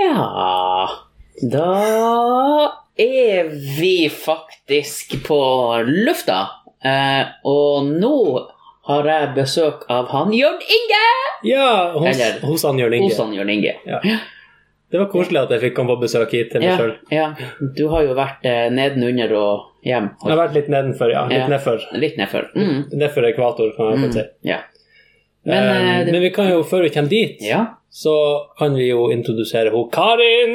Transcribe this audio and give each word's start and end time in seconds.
Ja 0.00 0.88
Da 1.50 2.72
er 2.96 3.44
vi 3.80 4.08
faktisk 4.12 5.22
på 5.26 5.38
lufta. 5.86 6.40
Eh, 6.84 7.26
og 7.44 7.84
nå 8.00 8.12
har 8.88 9.04
jeg 9.08 9.28
besøk 9.36 9.82
av 9.92 10.08
han 10.12 10.32
Jørn 10.36 10.60
Inge! 10.64 11.00
Ja, 11.48 11.92
hos, 11.96 12.06
Eller- 12.16 12.40
hos 12.48 12.62
han 12.64 12.78
Jørn 12.80 12.94
Inge. 12.96 13.08
Hos 13.10 13.18
han 13.20 13.32
Jørn 13.36 13.50
Inge. 13.52 13.74
Ja. 13.86 14.00
Det 14.90 14.98
var 14.98 15.06
koselig 15.12 15.40
at 15.44 15.50
jeg 15.54 15.60
fikk 15.66 15.74
komme 15.76 15.94
på 15.96 16.00
besøk 16.02 16.32
hit 16.34 16.50
til 16.52 16.60
meg 16.64 16.70
Ja, 16.70 16.76
sjøl. 16.78 16.94
ja. 17.14 17.26
Du 17.76 17.88
har 17.92 18.02
jo 18.08 18.14
vært 18.18 18.44
eh, 18.44 18.68
nedenunder 18.74 19.32
og 19.38 19.66
hjem. 19.86 20.10
Jeg 20.24 20.32
har 20.32 20.40
vært 20.48 20.54
litt 20.56 20.68
nedenfor, 20.72 21.12
ja. 21.12 21.26
Litt 21.28 21.38
Ja. 21.44 21.46
nedfor. 21.48 21.78
Litt 21.92 22.16
nedfor. 22.18 22.48
Mm. 22.56 22.88
Nedfor 22.92 23.22
ekvator, 23.28 23.72
kan 23.76 23.92
jeg 23.92 23.98
Mm. 24.08 24.12
si. 24.12 24.24
Ja. 24.44 24.58
Men, 25.44 25.62
eh, 25.68 26.04
det- 26.04 26.12
men 26.12 26.20
vi 26.22 26.30
kan 26.30 26.48
jo, 26.50 26.62
før 26.62 26.82
vi 26.82 26.88
kommer 26.90 27.08
dit, 27.08 27.36
ja. 27.40 27.66
Så 27.90 28.14
kan 28.58 28.74
vi 28.78 28.86
jo 28.86 29.08
introdusere 29.10 29.72
henne 29.72 29.90
Karin! 29.90 30.52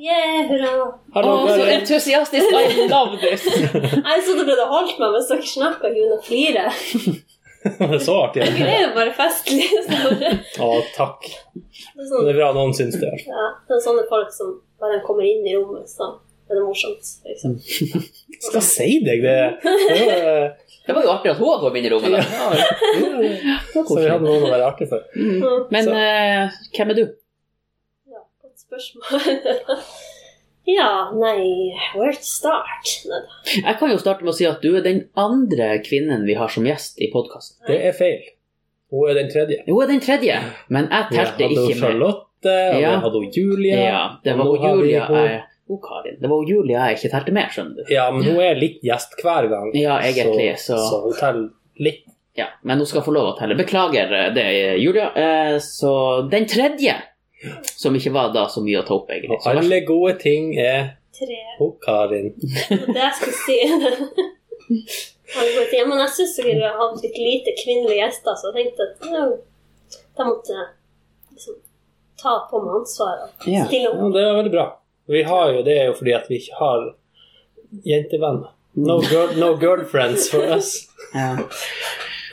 Yeah, 0.00 0.46
hurra. 0.48 0.70
Hallo, 1.14 1.34
Å, 1.44 1.50
så 1.52 1.66
entusiastisk! 1.74 2.46
I 2.56 2.86
love 2.88 3.18
this! 3.20 3.44
Jeg 4.08 4.22
så 4.24 4.36
det 4.38 4.46
ble 4.48 4.68
holdt 4.70 4.96
meg 5.02 5.12
mens 5.16 5.28
dere 5.28 5.50
snakka 5.50 5.90
hun 5.92 6.14
og 6.14 6.16
å 6.16 6.22
flire. 6.24 6.70
Det 7.60 7.84
er 7.84 7.98
så 8.00 8.14
artig. 8.22 8.40
Dere 8.56 8.72
er 8.72 8.82
jo 8.86 8.92
bare 8.94 9.12
festlige. 9.12 9.82
Å, 10.64 10.68
takk. 10.96 11.26
er 11.28 11.98
Det 12.00 12.06
sånn, 12.08 12.30
er 12.30 12.38
bra 12.38 12.46
noen 12.56 12.72
syns 12.72 12.96
det. 12.96 13.10
ja, 13.26 13.50
det 13.68 13.76
er 13.76 13.82
sånne 13.84 14.06
folk 14.08 14.32
som 14.32 14.54
bare 14.80 15.02
kommer 15.04 15.28
inn 15.28 15.44
i 15.44 15.52
rommet, 15.58 15.84
så 15.92 16.08
er 16.48 16.56
det 16.56 16.64
morsomt. 16.64 17.10
Liksom. 17.28 17.58
Skal 18.46 18.64
si 18.64 18.88
deg 19.04 19.20
det. 19.26 19.36
det 19.60 20.00
var, 20.08 20.56
Det 20.90 20.96
var 20.96 21.06
jo 21.06 21.10
artig 21.14 21.30
at 21.30 21.38
hun 21.38 21.48
hadde 21.52 21.62
kommet 21.62 21.80
inn 21.80 21.86
i 21.86 21.92
rommet. 21.94 22.12
Da. 22.18 22.20
så 23.86 23.96
vi 23.96 24.06
hadde 24.10 24.24
noen 24.26 24.46
å 24.46 24.50
være 24.50 24.66
artig 24.66 24.88
for. 24.90 25.04
Mm. 25.14 25.68
Men 25.70 25.90
eh, 25.94 26.56
hvem 26.74 26.90
er 26.94 26.98
du? 26.98 27.04
Ja, 28.10 28.22
godt 28.42 28.64
spørsmål. 28.64 29.78
ja, 30.78 30.90
nei 31.14 31.38
Where 31.94 32.12
to 32.16 32.26
start? 32.26 32.90
Nei. 33.10 33.22
Jeg 33.62 33.76
kan 33.80 33.94
jo 33.94 34.00
starte 34.02 34.26
med 34.26 34.34
å 34.34 34.36
si 34.40 34.48
at 34.50 34.60
du 34.64 34.72
er 34.80 34.84
den 34.86 35.04
andre 35.18 35.76
kvinnen 35.86 36.26
vi 36.26 36.36
har 36.38 36.50
som 36.52 36.66
gjest 36.66 36.98
i 37.02 37.10
podkasten. 37.14 37.60
Det 37.70 37.78
er 37.90 37.94
feil. 37.96 38.26
Hun 38.90 39.06
er 39.12 39.20
den 39.20 39.30
tredje. 39.30 39.60
Hun 39.68 39.84
er 39.84 39.92
den 39.92 40.02
tredje, 40.02 40.40
men 40.74 40.88
jeg 40.90 41.12
telte 41.14 41.46
ikke 41.46 41.54
med. 41.54 41.54
hadde 41.54 41.60
hun 41.62 41.70
med. 41.70 41.80
Charlotte, 41.84 42.56
og 42.74 42.80
Ja. 42.82 42.92
hadde 43.04 43.22
hun 43.22 43.30
Julia. 43.36 43.78
Ja, 43.86 44.02
det 44.24 44.32
og 44.34 44.38
var 44.40 44.44
nå 44.44 44.50
hun 44.56 44.64
har 44.66 44.74
vi 44.74 44.82
Julia 44.82 45.04
jeg 45.06 45.40
Hun 45.70 45.78
Karin. 45.84 46.16
Det 46.20 46.26
var 46.28 46.40
hun 46.42 46.48
Julia 46.50 46.86
jeg 46.90 46.98
ikke 46.98 47.10
telte 47.14 47.32
med, 47.36 47.50
skjønner 47.54 47.76
du. 47.86 47.92
Ja, 47.94 48.08
men 48.10 48.24
hun 48.26 48.40
er 48.42 48.56
litt 48.58 48.80
gjest 48.82 49.14
hver 49.22 49.46
gang. 49.52 49.68
Ja, 49.78 50.00
egentlig, 50.02 50.48
så, 50.58 50.74
så- 50.76 50.88
så 50.90 51.02
hun 51.04 51.14
teller 51.20 51.50
litt. 51.86 52.02
Ja, 52.38 52.46
men 52.66 52.78
hun 52.82 52.86
skal 52.90 53.02
få 53.06 53.12
lov 53.14 53.28
å 53.32 53.36
telle. 53.38 53.54
Beklager 53.58 54.12
eh, 54.16 54.28
det, 54.34 54.46
Julia. 54.82 55.08
Eh, 55.14 55.56
Så 55.62 55.90
den 56.30 56.46
tredje, 56.50 56.94
som 57.76 57.94
ikke 57.96 58.12
var 58.14 58.32
da 58.34 58.46
så 58.50 58.62
mye 58.66 58.82
å 58.82 58.86
ta 58.86 58.94
opp, 58.98 59.10
egentlig. 59.14 59.38
Og 59.38 59.46
alle 59.50 59.80
gode 59.88 60.18
ting 60.22 60.52
er 60.58 60.96
Tre. 61.16 61.38
hun 61.58 61.72
Karin. 61.84 62.32
Det 62.40 62.96
jeg 62.96 63.14
skulle 63.18 63.38
si. 63.46 63.58
Alle 65.38 65.50
gode 65.54 65.70
ting. 65.70 65.88
Men 65.88 65.98
jeg 66.04 66.10
syns 66.16 66.36
vi 66.44 66.54
har 66.60 66.76
hatt 66.78 67.02
litt 67.04 67.18
lite 67.18 67.54
kvinnelige 67.62 68.00
gjester, 68.02 68.34
så 68.38 68.50
jeg 68.50 68.70
tenkte 68.70 68.86
at 68.88 69.10
ja, 69.14 69.26
de 70.18 70.26
måtte 70.26 70.56
liksom 71.34 71.58
ta 72.22 72.32
på 72.50 72.60
meg 72.64 72.78
ansvaret. 72.80 73.34
Ja. 73.46 73.66
Stille 73.68 73.92
Ja, 73.94 74.08
det 74.16 74.24
er 74.26 74.34
veldig 74.40 74.54
bra. 74.54 74.66
Vi 75.10 75.22
har 75.26 75.52
jo 75.56 75.62
det 75.66 75.76
jo 75.88 75.94
fordi 75.98 76.12
at 76.16 76.28
vi 76.30 76.38
ikke 76.40 76.58
har 76.60 76.84
jentevenner. 77.86 78.52
No, 78.78 79.00
girl, 79.02 79.32
no 79.40 79.54
girlfriends 79.58 80.28
for 80.30 80.46
us. 80.56 80.72
Ja. 81.14 81.32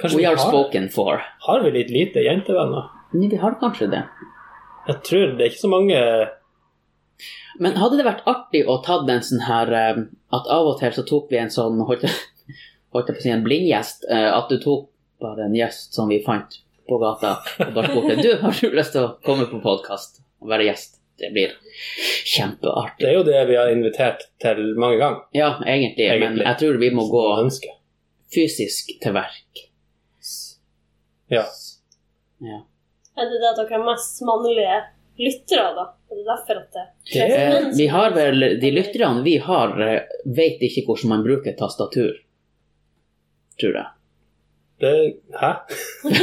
Kanskje 0.01 0.17
We 0.19 0.25
are 0.29 0.35
har, 0.37 0.49
spoken 0.51 0.83
for. 0.93 1.23
har 1.47 1.63
vi 1.63 1.71
litt 1.73 1.89
lite 1.89 2.21
jentevenner? 2.21 2.91
Nei, 3.17 3.29
Vi 3.31 3.39
har 3.41 3.55
kanskje 3.57 3.87
det. 3.89 4.03
Jeg 4.87 4.99
tror 5.07 5.31
det 5.37 5.41
er 5.45 5.49
ikke 5.49 5.63
så 5.63 5.71
mange 5.71 6.01
Men 7.59 7.79
hadde 7.81 7.97
det 7.97 8.05
vært 8.05 8.21
artig 8.29 8.61
å 8.69 8.75
ta 8.85 8.99
den 9.07 9.23
sånn 9.25 9.41
her 9.47 9.71
eh, 9.73 10.03
At 10.37 10.45
av 10.53 10.69
og 10.69 10.77
til 10.79 10.93
så 10.93 11.03
tok 11.09 11.31
vi 11.33 11.39
en 11.41 11.49
sånn 11.51 11.81
Holdt 11.89 12.05
jeg, 12.05 12.13
holdt 12.93 13.09
jeg 13.09 13.17
på 13.17 13.23
å 13.23 13.25
si 13.25 13.33
en 13.33 13.43
blindgjest? 13.47 14.05
eh, 14.13 14.27
At 14.29 14.51
du 14.53 14.59
tok 14.61 14.91
bare 15.23 15.47
en 15.47 15.57
gjest 15.57 15.97
som 15.97 16.11
vi 16.13 16.21
fant 16.21 16.59
på 16.87 16.99
gata, 17.01 17.33
og 17.65 17.73
bare 17.73 17.89
spurte 17.89 18.21
Du, 18.21 18.29
har 18.43 18.53
du 18.61 18.77
lyst 18.77 18.93
til 18.93 19.07
å 19.07 19.15
komme 19.25 19.49
på 19.49 19.57
podkast 19.65 20.21
og 20.43 20.53
være 20.53 20.69
gjest? 20.69 20.96
Det 21.17 21.31
blir 21.33 21.53
kjempeartig. 22.29 23.01
Det 23.01 23.09
er 23.09 23.15
jo 23.15 23.23
det 23.25 23.39
vi 23.49 23.55
har 23.57 23.71
invitert 23.73 24.27
til 24.43 24.75
mange 24.77 24.99
ganger. 25.01 25.23
Ja, 25.33 25.55
egentlig, 25.65 26.09
men 26.21 26.37
jeg 26.43 26.59
tror 26.59 26.77
vi 26.81 26.91
må 26.93 27.07
gå 27.09 27.23
fysisk 28.33 28.91
til 29.01 29.15
verk. 29.15 29.63
Ja. 31.33 31.43
Ja. 32.43 32.61
Er 33.17 33.31
det 33.31 33.41
det 33.41 33.49
at 33.49 33.59
dere 33.63 33.79
er 33.79 33.87
mest 33.87 34.21
mannlige 34.27 34.77
lyttere, 35.17 35.71
da? 35.73 35.85
Er 36.07 36.19
det 36.19 36.25
derfor 36.27 36.61
at 36.61 36.75
det 36.77 36.85
Det 37.11 37.25
er, 37.35 37.69
vi 37.77 37.87
har 37.91 38.13
vel, 38.15 38.45
De 38.61 38.71
lytterne 38.71 39.23
vi 39.25 39.37
har, 39.43 39.73
eh, 39.81 40.01
vet 40.25 40.61
ikke 40.61 40.85
hvordan 40.87 41.09
man 41.15 41.25
bruker 41.25 41.57
tastatur. 41.57 42.13
Tror 43.59 43.79
jeg. 43.79 43.96
Det, 44.79 44.93
hæ? 45.41 45.51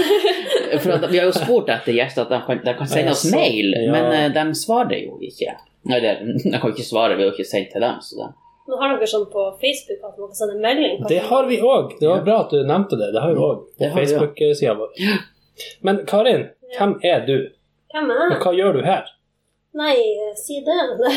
For 0.82 0.94
at 0.94 1.10
Vi 1.10 1.18
har 1.18 1.26
jo 1.26 1.34
spurt 1.34 1.68
etter 1.70 1.94
gjester 1.96 2.24
at 2.24 2.32
de 2.32 2.40
kan, 2.46 2.62
de 2.64 2.74
kan 2.78 2.88
sende 2.90 3.14
oss 3.14 3.24
mail, 3.32 3.74
ja. 3.74 3.92
men 3.92 4.12
eh, 4.12 4.30
de 4.34 4.44
svarer 4.58 5.04
jo 5.04 5.18
ikke. 5.22 5.56
Nei, 5.90 6.00
det, 6.00 6.14
de 6.44 6.54
kan 6.54 6.70
ikke 6.70 6.86
svare, 6.86 7.16
vi 7.18 7.24
har 7.24 7.32
jo 7.32 7.36
ikke 7.36 7.48
sendt 7.48 7.74
til 7.74 7.84
dem. 7.84 8.00
Så 8.02 8.20
det. 8.20 8.30
Nå 8.64 8.78
har 8.80 8.94
dere 8.94 9.08
sånn 9.10 9.26
på 9.32 9.42
Facebook 9.60 10.06
at 10.06 10.14
man 10.16 10.30
kan 10.30 10.38
sende 10.38 10.56
melding. 10.62 11.02
Det 11.10 11.18
har 11.28 11.50
vi 11.50 11.58
òg. 11.60 11.98
Det 12.00 12.08
var 12.08 12.22
bra 12.24 12.38
at 12.46 12.54
du 12.54 12.62
nevnte 12.64 12.96
det. 13.00 13.10
Det 13.12 13.20
har 13.20 13.34
vi 13.34 13.42
òg 13.44 13.66
på. 13.68 13.90
Facebook-sida 13.98 14.76
vår. 14.78 14.94
Men 15.84 16.00
Karin, 16.08 16.46
hvem 16.78 16.94
er 17.04 17.26
du? 17.26 17.36
Hvem 17.92 18.08
er 18.14 18.32
Og 18.32 18.46
hva 18.46 18.54
gjør 18.56 18.78
du 18.78 18.80
her? 18.86 19.10
Nei, 19.76 19.92
eh, 19.98 20.32
si 20.38 20.62
det. 20.64 20.80
Nei, 21.02 21.16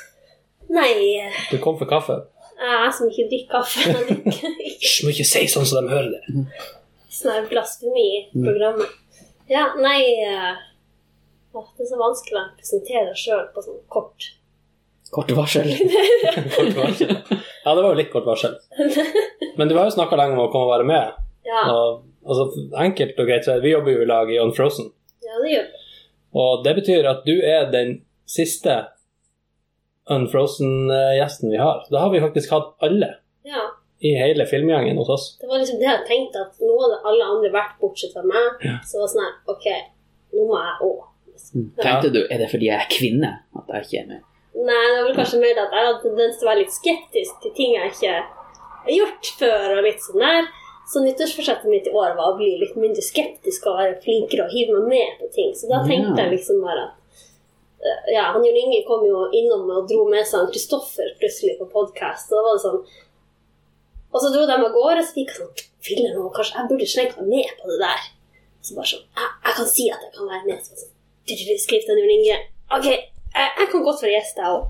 Nei, 0.78 0.92
eh, 1.20 1.42
Du 1.50 1.58
kom 1.60 1.76
for 1.78 1.90
kaffe. 1.90 2.22
Jeg 2.60 2.92
som 2.98 3.08
ikke 3.10 3.28
drikker 3.30 3.52
kaffe. 3.56 3.86
Jeg 3.88 4.06
drikker 4.08 4.58
ikke 4.68 5.06
må 5.06 5.12
ikke 5.14 5.26
si 5.28 5.42
sånn 5.50 5.66
så 5.68 5.80
de 5.82 5.90
hører 5.92 6.10
det. 6.12 6.44
sånn 7.12 7.32
her 7.36 7.48
blasfemi 7.50 8.04
i 8.18 8.20
programmet. 8.36 8.92
Ja, 9.50 9.64
nei 9.76 9.98
eh, 10.24 10.52
Det 11.52 11.84
er 11.84 11.90
så 11.90 11.98
vanskelig 12.00 12.38
å 12.40 12.44
presentere 12.56 13.08
deg 13.10 13.18
sjøl 13.20 13.42
på 13.54 13.64
sånn 13.66 13.80
kort. 13.92 14.30
Kort 15.12 15.28
varsel. 15.36 15.66
Kort 16.56 16.72
varsel. 16.78 17.10
Ja, 17.12 17.74
det 17.76 17.82
var 17.82 17.90
jo 17.90 17.98
litt 17.98 18.08
kort 18.14 18.24
varsel. 18.24 18.54
Men 19.58 19.68
du 19.68 19.74
har 19.76 19.84
jo 19.90 19.92
snakka 19.98 20.16
lenge 20.16 20.38
om 20.38 20.46
å 20.46 20.52
komme 20.54 20.70
og 20.70 20.72
være 20.72 20.86
med. 20.88 21.18
Ja, 21.44 21.66
Og, 21.68 22.06
altså, 22.24 22.46
enkelt 22.80 23.18
og 23.20 23.28
greit, 23.28 23.50
vi 23.60 23.74
jobber 23.74 23.92
jo 23.92 24.06
i 24.06 24.08
lag 24.08 24.30
i 24.32 24.38
Unfrozen. 24.40 24.88
ja 25.26 25.36
det 25.42 25.50
gjør 25.52 25.66
vi. 25.68 25.82
Og 26.40 26.64
det 26.64 26.72
betyr 26.80 27.10
at 27.10 27.26
du 27.28 27.34
er 27.44 27.68
den 27.74 27.98
siste 28.24 28.78
Unfrozen-gjesten 30.10 31.50
vi 31.50 31.56
har. 31.60 31.84
Da 31.90 31.98
har 31.98 32.10
vi 32.10 32.20
faktisk 32.20 32.50
hatt 32.50 32.74
alle 32.82 33.08
Ja, 33.46 33.62
i 34.02 34.14
hele 34.18 34.46
filmgjengen 34.46 34.96
hos 34.98 35.08
oss. 35.08 35.24
det 35.40 35.46
var 35.48 35.58
liksom 35.62 35.78
det 35.78 35.86
jeg 35.86 36.04
tenkte, 36.08 36.40
at 36.46 36.58
nå 36.60 36.74
hadde 36.82 36.98
alle 37.06 37.24
andre 37.36 37.50
vært 37.54 37.78
bortsett 37.80 38.12
fra 38.14 38.22
meg. 38.26 38.58
Så 38.86 38.98
det 38.98 39.02
var 39.04 39.10
sånn 39.14 39.24
her 39.26 39.54
OK, 39.54 39.66
nå 40.34 40.46
må 40.48 40.58
jeg 40.58 40.76
òg. 40.88 41.00
Tenkte 41.82 42.10
du, 42.14 42.20
er 42.30 42.38
det 42.42 42.50
fordi 42.50 42.66
jeg 42.70 42.78
er 42.80 42.90
kvinne 42.92 43.30
at 43.58 43.70
jeg 43.74 43.86
ikke 43.86 44.00
er 44.02 44.08
med? 44.12 44.22
Nei, 44.52 44.80
det 44.86 44.96
var 44.98 45.06
vel 45.08 45.16
kanskje 45.16 45.40
mer 45.42 45.58
at 45.62 45.72
jeg 45.74 45.86
hadde 45.86 46.02
tendens 46.02 46.38
til 46.38 46.46
å 46.46 46.50
være 46.50 46.60
litt 46.62 46.74
skeptisk 46.74 47.38
til 47.42 47.54
ting 47.56 47.70
jeg 47.78 47.92
ikke 47.94 48.16
har 48.82 48.92
gjort 48.98 49.30
før. 49.40 49.76
og 49.78 49.82
litt 49.86 50.02
sånn 50.04 50.20
der. 50.22 50.50
Så 50.92 51.00
nyttårsforsettet 51.04 51.70
mitt 51.70 51.86
i 51.86 51.94
år 51.94 52.16
var 52.18 52.32
å 52.32 52.36
bli 52.36 52.50
litt 52.60 52.74
mindre 52.76 53.02
skeptisk 53.06 53.66
og 53.70 53.78
være 53.78 54.00
flinkere 54.02 54.44
og 54.44 54.50
hive 54.52 54.74
meg 54.80 54.88
med 54.92 55.12
på 55.22 55.30
ting. 55.34 55.54
Så 55.54 55.70
da 55.70 55.78
tenkte 55.86 56.18
Ja. 56.18 56.24
jeg 56.26 56.32
liksom 56.36 56.58
bare 56.62 56.82
at 56.90 56.94
eh, 56.98 57.01
Ja, 58.12 58.28
han 58.30 58.44
Jon 58.46 58.56
Inge 58.60 58.82
kom 58.86 59.02
jo 59.06 59.24
innom 59.34 59.64
og 59.74 59.88
dro 59.90 60.04
med 60.10 60.22
seg 60.28 60.44
han 60.44 60.50
Kristoffer 60.52 61.08
plutselig 61.18 61.56
på 61.58 61.66
podkast. 61.72 62.30
Og 62.30 62.38
da 62.38 62.42
var 62.46 62.58
det 62.58 62.62
sånn 62.62 62.82
Og 64.12 64.18
så 64.22 64.30
dro 64.34 64.44
de 64.46 64.54
av 64.54 64.68
gårde, 64.76 65.02
så 65.02 65.16
fikk 65.16 65.32
jeg 65.32 65.38
sånn 65.40 65.64
Filler 65.82 66.12
nå, 66.14 66.28
kanskje 66.36 66.58
jeg 66.60 66.68
burde 66.70 66.86
slengt 66.92 67.16
meg 67.18 67.30
med 67.32 67.54
på 67.58 67.70
det 67.72 67.78
der. 67.82 68.04
Så 68.62 68.76
bare 68.78 68.90
sånn 68.92 69.02
Jeg, 69.18 69.30
jeg 69.48 69.56
kan 69.58 69.70
si 69.72 69.88
at 69.90 70.04
jeg 70.06 70.12
kan 70.18 70.30
være 70.30 70.44
med. 70.46 70.62
Så 70.62 70.78
sånn, 70.84 70.92
Skriv 71.64 71.82
til 71.86 71.98
Jon 72.02 72.14
Inge. 72.18 72.38
OK, 72.76 72.86
jeg, 72.92 73.50
jeg 73.58 73.68
kan 73.74 73.84
godt 73.86 74.02
være 74.04 74.14
gjest, 74.16 74.38
jeg 74.38 74.54
òg. 74.54 74.64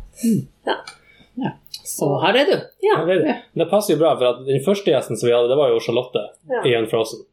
Ja. 0.68 1.52
Så 1.88 2.08
her 2.22 2.36
er 2.42 2.48
du. 2.48 2.56
Ja. 2.84 2.98
Her 3.00 3.12
er 3.14 3.22
det. 3.24 3.36
Det 3.58 3.66
passer 3.70 3.94
jo 3.94 4.00
bra, 4.02 4.12
for 4.20 4.28
at 4.28 4.42
den 4.46 4.60
første 4.64 4.92
gjesten 4.92 5.16
som 5.18 5.28
vi 5.28 5.32
hadde, 5.34 5.48
det 5.50 5.56
var 5.58 5.72
jo 5.72 5.80
Charlotte 5.82 6.22
Ja. 6.50 6.60
i 6.68 6.74
Unfrozen. 6.78 7.24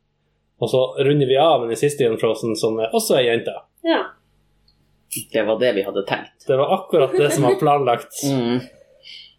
Og 0.60 0.72
så 0.72 0.80
runder 1.08 1.28
vi 1.30 1.38
av 1.40 1.60
med 1.62 1.70
den 1.74 1.80
siste 1.80 2.04
i 2.04 2.10
Unfrozen, 2.12 2.56
som 2.60 2.80
også 2.80 3.20
er 3.20 3.28
jente. 3.30 3.56
ja. 3.88 4.06
Det 5.34 5.44
var 5.48 5.60
det 5.60 5.72
vi 5.76 5.84
hadde 5.88 6.04
tenkt. 6.08 6.46
Det 6.48 6.58
var 6.60 6.74
akkurat 6.78 7.12
det 7.18 7.32
som 7.34 7.44
var 7.50 7.56
planlagt. 7.62 8.14
Mm. 8.30 8.60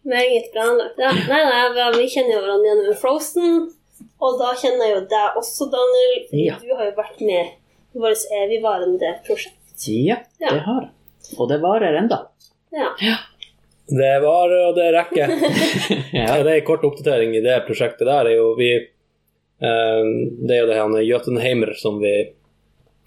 Meget 0.03 0.47
planlagt. 0.51 0.97
Ja. 0.97 1.11
Nei, 1.29 1.41
nei, 1.45 1.91
vi- 1.93 2.07
kjenner 2.09 2.33
jo 2.33 2.39
hverandre 2.41 2.69
gjennom 2.71 2.95
Frozen. 2.97 3.51
Og 4.21 4.39
da 4.39 4.47
kjenner 4.57 4.87
jeg 4.87 4.95
jo 4.95 5.01
deg 5.11 5.35
også, 5.37 5.67
Daniel. 5.69 6.15
Ja. 6.41 6.55
Du 6.57 6.71
har 6.75 6.87
jo 6.87 6.95
vært 6.97 7.19
med 7.21 7.51
i 7.93 8.01
vårt 8.01 8.23
evigvarende 8.39 9.11
prosjekt. 9.27 9.85
Ja, 9.87 10.17
Ja. 10.41 10.49
det 10.55 10.61
har 10.65 10.79
jeg. 10.87 10.91
Og 11.37 11.49
det 11.49 11.59
varer 11.61 11.97
enda. 11.99 12.17
Ja. 12.73 12.89
Det 13.91 14.11
varer, 14.23 14.69
og 14.71 14.75
det 14.79 14.87
rekker. 14.95 15.27
Ja. 16.17 16.25
Ja, 16.25 16.43
det 16.43 16.51
er 16.51 16.59
en 16.61 16.65
kort 16.65 16.83
oppdatering 16.87 17.35
i 17.37 17.41
det 17.45 17.59
prosjektet 17.67 18.07
der. 18.09 18.25
er 18.25 18.35
jo 18.39 18.55
vi 18.57 18.71
eh, 18.75 20.01
Det 20.47 20.55
er 20.55 20.61
jo 20.63 20.69
det 20.71 20.75
her 20.79 21.05
Jøtunheimer 21.05 21.75
som 21.77 21.99
vi 22.01 22.15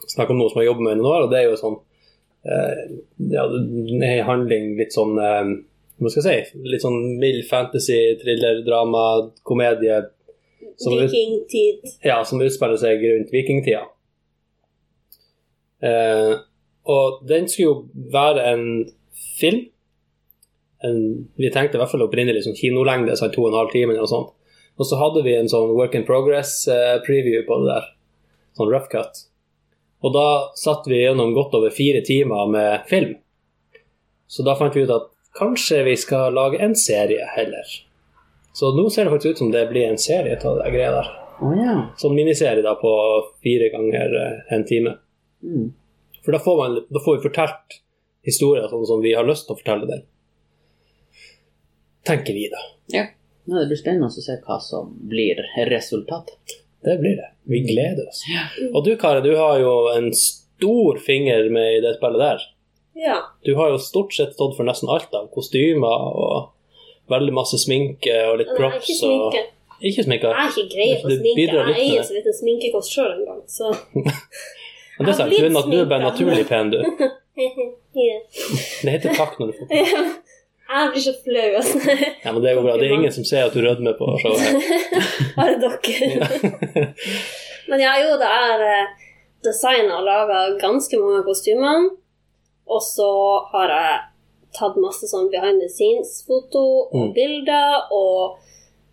snakker 0.06 0.30
om 0.30 0.38
nå, 0.38 0.48
som 0.52 0.60
har 0.62 0.68
jobbet 0.70 0.82
med 0.86 0.92
i 0.94 1.00
noen 1.02 1.10
år. 1.10 1.22
og 1.26 1.30
det 1.34 1.40
er 1.42 1.50
jo 1.50 1.58
sånn 1.58 1.80
ja, 2.44 3.44
det 3.48 4.04
er 4.04 4.18
en 4.18 4.26
handling 4.28 4.74
litt 4.76 4.92
sånn 4.92 5.16
eh, 5.16 5.46
Hva 5.96 6.10
skal 6.12 6.26
jeg 6.28 6.48
si? 6.50 6.62
Litt 6.68 6.82
sånn 6.84 7.14
mild 7.20 7.46
fantasy, 7.48 7.98
thriller, 8.20 8.60
drama, 8.66 9.04
komedie. 9.46 10.02
Som, 10.76 10.96
ut, 10.98 11.06
Vikingtid. 11.06 11.84
ja, 12.02 12.18
som 12.26 12.42
utspiller 12.42 12.80
seg 12.80 13.04
rundt 13.06 13.30
vikingtida. 13.32 13.84
Eh, 15.84 16.32
og 16.90 17.20
den 17.28 17.46
skulle 17.48 17.68
jo 17.68 18.08
være 18.12 18.46
en 18.50 18.64
film. 19.38 19.68
En, 20.84 20.98
vi 21.38 21.52
tenkte 21.54 21.78
i 21.78 21.80
hvert 21.80 21.92
fall 21.92 22.04
opprinnelig 22.04 22.42
som 22.44 22.56
kinolengde, 22.58 23.14
sånn 23.16 23.32
to 23.32 23.46
og 23.46 23.52
en 23.52 23.60
halv 23.62 23.72
time 23.72 23.94
eller 23.94 24.04
noe 24.04 24.10
sånt. 24.10 24.34
Og 24.74 24.88
så 24.88 24.98
hadde 24.98 25.22
vi 25.24 25.36
en 25.38 25.48
sånn 25.50 25.70
work 25.78 25.94
in 25.94 26.04
progress-preview 26.08 27.46
på 27.46 27.60
det 27.62 27.70
der. 27.70 27.86
Sånn 28.58 28.72
rough 28.72 28.90
cut. 28.90 29.28
Og 30.04 30.12
da 30.12 30.28
satt 30.60 30.84
vi 30.90 31.00
gjennom 31.00 31.32
godt 31.36 31.54
over 31.56 31.72
fire 31.72 32.02
timer 32.04 32.48
med 32.52 32.88
film. 32.90 33.16
Så 34.28 34.44
da 34.44 34.56
fant 34.58 34.76
vi 34.76 34.84
ut 34.84 34.92
at 34.92 35.08
kanskje 35.38 35.80
vi 35.86 35.96
skal 35.96 36.34
lage 36.36 36.60
en 36.62 36.76
serie 36.76 37.24
heller. 37.36 37.70
Så 38.54 38.74
nå 38.76 38.90
ser 38.90 39.06
det 39.06 39.14
faktisk 39.14 39.34
ut 39.34 39.40
som 39.42 39.54
det 39.54 39.64
blir 39.70 39.88
en 39.88 39.98
serie 39.98 40.36
av 40.36 40.60
det 40.60 40.72
greia 40.74 40.92
der. 40.94 41.08
Oh, 41.42 41.54
ja. 41.58 41.78
Sånn 41.98 42.14
miniserie 42.14 42.62
da 42.62 42.76
på 42.78 42.92
fire 43.42 43.70
ganger 43.72 44.14
eh, 44.20 44.36
en 44.54 44.66
time. 44.68 44.92
Mm. 45.42 45.72
For 46.22 46.36
da 46.36 46.40
får, 46.44 46.60
man, 46.60 46.76
da 46.92 47.02
får 47.02 47.16
vi 47.16 47.24
fortalt 47.26 47.78
historier 48.24 48.68
sånn 48.70 48.86
som 48.86 49.02
vi 49.02 49.16
har 49.16 49.26
lyst 49.26 49.48
til 49.48 49.56
å 49.56 49.58
fortelle 49.58 49.88
den. 49.90 50.04
Tenker 52.04 52.36
vi, 52.36 52.46
da. 52.52 52.60
ja. 52.92 53.06
Nå 53.44 53.58
det 53.58 53.66
blir 53.72 53.80
spennende 53.80 54.08
å 54.08 54.24
se 54.24 54.36
hva 54.44 54.56
som 54.62 54.92
blir 55.08 55.40
resultatet. 55.68 56.63
Det 56.84 56.98
blir 57.00 57.16
det. 57.20 57.30
Vi 57.50 57.60
gleder 57.64 58.08
oss. 58.08 58.22
Og 58.72 58.84
du 58.84 58.94
Kare, 59.00 59.22
du 59.24 59.32
har 59.36 59.58
jo 59.60 59.72
en 59.94 60.10
stor 60.16 60.98
finger 61.06 61.48
med 61.52 61.78
i 61.78 61.80
det 61.84 61.96
spillet 61.98 62.20
der. 62.20 62.44
Ja. 62.94 63.16
Du 63.44 63.54
har 63.58 63.72
jo 63.72 63.78
stort 63.82 64.14
sett 64.14 64.36
stått 64.36 64.56
for 64.56 64.68
nesten 64.68 64.90
alt 64.92 65.14
av 65.16 65.26
kostymer 65.34 66.08
og 66.14 66.52
veldig 67.10 67.34
masse 67.36 67.58
sminke 67.60 68.14
og 68.30 68.38
litt 68.40 68.52
Nei, 68.52 68.58
props. 68.60 68.88
ikke 68.88 68.98
sminke. 69.00 69.42
Og... 69.42 69.50
Ikke 69.84 70.04
sminke? 70.06 70.30
Jeg 70.30 70.44
er 70.44 70.52
ikke 70.52 70.68
grei 70.76 70.88
på 71.02 71.10
sminke. 71.10 71.46
Jeg 71.50 71.80
eier 71.88 72.06
så 72.06 72.16
vidt 72.16 72.30
en 72.30 72.38
sminkekost 72.38 72.94
sjøl 72.94 73.10
en 73.12 73.24
gang, 73.28 73.42
så 73.50 73.72
Men 74.94 75.08
det 75.08 75.10
er 75.10 75.16
sant, 75.18 75.32
du, 75.34 75.42
er, 75.42 75.70
du 75.72 75.78
er 75.80 75.88
bare 75.90 76.04
naturlig 76.04 76.44
pen, 76.46 76.70
du. 76.70 76.78
Det 77.34 78.90
heter 78.90 79.14
takk 79.14 79.40
når 79.40 79.50
du 79.50 79.56
får 79.58 79.66
Jeg 80.74 80.90
blir 80.94 81.02
så 81.04 81.12
flau, 81.22 81.50
altså. 81.60 81.78
Ja, 82.24 82.32
men 82.32 82.42
det 82.42 82.54
går 82.56 82.64
bra. 82.66 82.76
Det 82.80 82.86
er 82.88 82.94
ingen 82.96 83.12
som 83.14 83.24
ser 83.28 83.44
at 83.46 83.54
du 83.54 83.60
rødmer 83.62 83.94
på 83.98 84.08
showet. 84.18 84.64
Bare 85.36 85.58
dere. 85.62 86.88
Men 87.70 87.80
ja, 87.80 87.92
jo, 88.02 88.16
det 88.20 88.28
er 88.28 88.64
eh, 88.68 88.88
designa 89.46 90.00
og 90.00 90.04
laga 90.08 90.40
ganske 90.60 90.98
mange 91.00 91.22
kostymer. 91.26 91.86
Og 92.66 92.82
så 92.84 93.06
har 93.52 93.70
jeg 93.72 94.00
tatt 94.58 94.76
masse 94.82 95.08
sånn 95.10 95.30
behind 95.32 95.62
the 95.62 95.68
scenes-foto 95.72 96.64
og 96.88 96.98
Mm. 96.98 97.12
bilder. 97.16 97.86
Og 97.92 98.36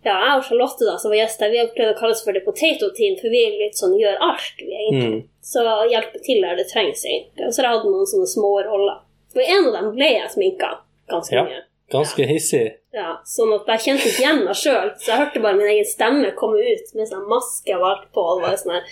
ja, 0.04 0.14
jeg 0.16 0.38
og 0.38 0.44
Charlotte, 0.48 0.86
da, 0.88 0.96
som 0.98 1.10
var 1.12 1.18
gjest 1.22 1.40
her, 1.44 1.50
vi 1.52 1.60
har 1.60 1.68
prøvd 1.74 1.92
å 1.94 1.98
kalle 1.98 2.16
oss 2.16 2.24
for 2.24 2.32
The 2.36 2.42
Potato 2.46 2.88
Team, 2.96 3.18
for 3.20 3.30
vi 3.30 3.42
er 3.46 3.58
litt 3.60 3.78
sånn 3.78 3.94
gjør 3.98 4.16
alt, 4.28 4.54
vi 4.58 4.70
egentlig. 4.72 5.20
Mm. 5.22 5.28
Så 5.52 5.66
hjelpe 5.92 6.22
til 6.26 6.40
der 6.42 6.56
det 6.58 6.68
trengs, 6.72 7.04
egentlig. 7.06 7.46
Og 7.46 7.52
så 7.54 7.62
har 7.62 7.68
jeg 7.70 7.78
hatt 7.80 7.90
noen 7.90 8.08
sånne 8.14 8.30
små 8.32 8.54
roller. 8.66 8.98
For 9.32 9.40
en 9.44 9.68
av 9.70 9.76
dem 9.78 9.92
ble 9.96 10.08
jeg 10.16 10.32
sminka 10.34 10.72
ganske 11.12 11.36
Ja. 11.38 11.44
mye. 11.46 11.62
Ganske 11.92 12.26
hissig. 12.28 12.64
Ja, 12.96 13.18
sånn 13.28 13.52
at 13.56 13.68
jeg 13.74 13.84
kjente 13.86 14.08
ikke 14.08 14.22
igjen 14.24 14.44
meg 14.46 14.56
sjøl. 14.58 14.92
Så 15.00 15.12
jeg 15.12 15.20
hørte 15.22 15.42
bare 15.44 15.58
min 15.58 15.68
egen 15.74 15.88
stemme 15.88 16.30
komme 16.38 16.60
ut 16.60 16.94
med 16.96 17.08
sånn 17.10 17.28
maske 17.30 17.76
og 17.76 17.84
alt 17.88 18.06
på. 18.16 18.24
Og 18.34 18.42
var 18.44 18.56
sånn 18.60 18.78
her 18.78 18.88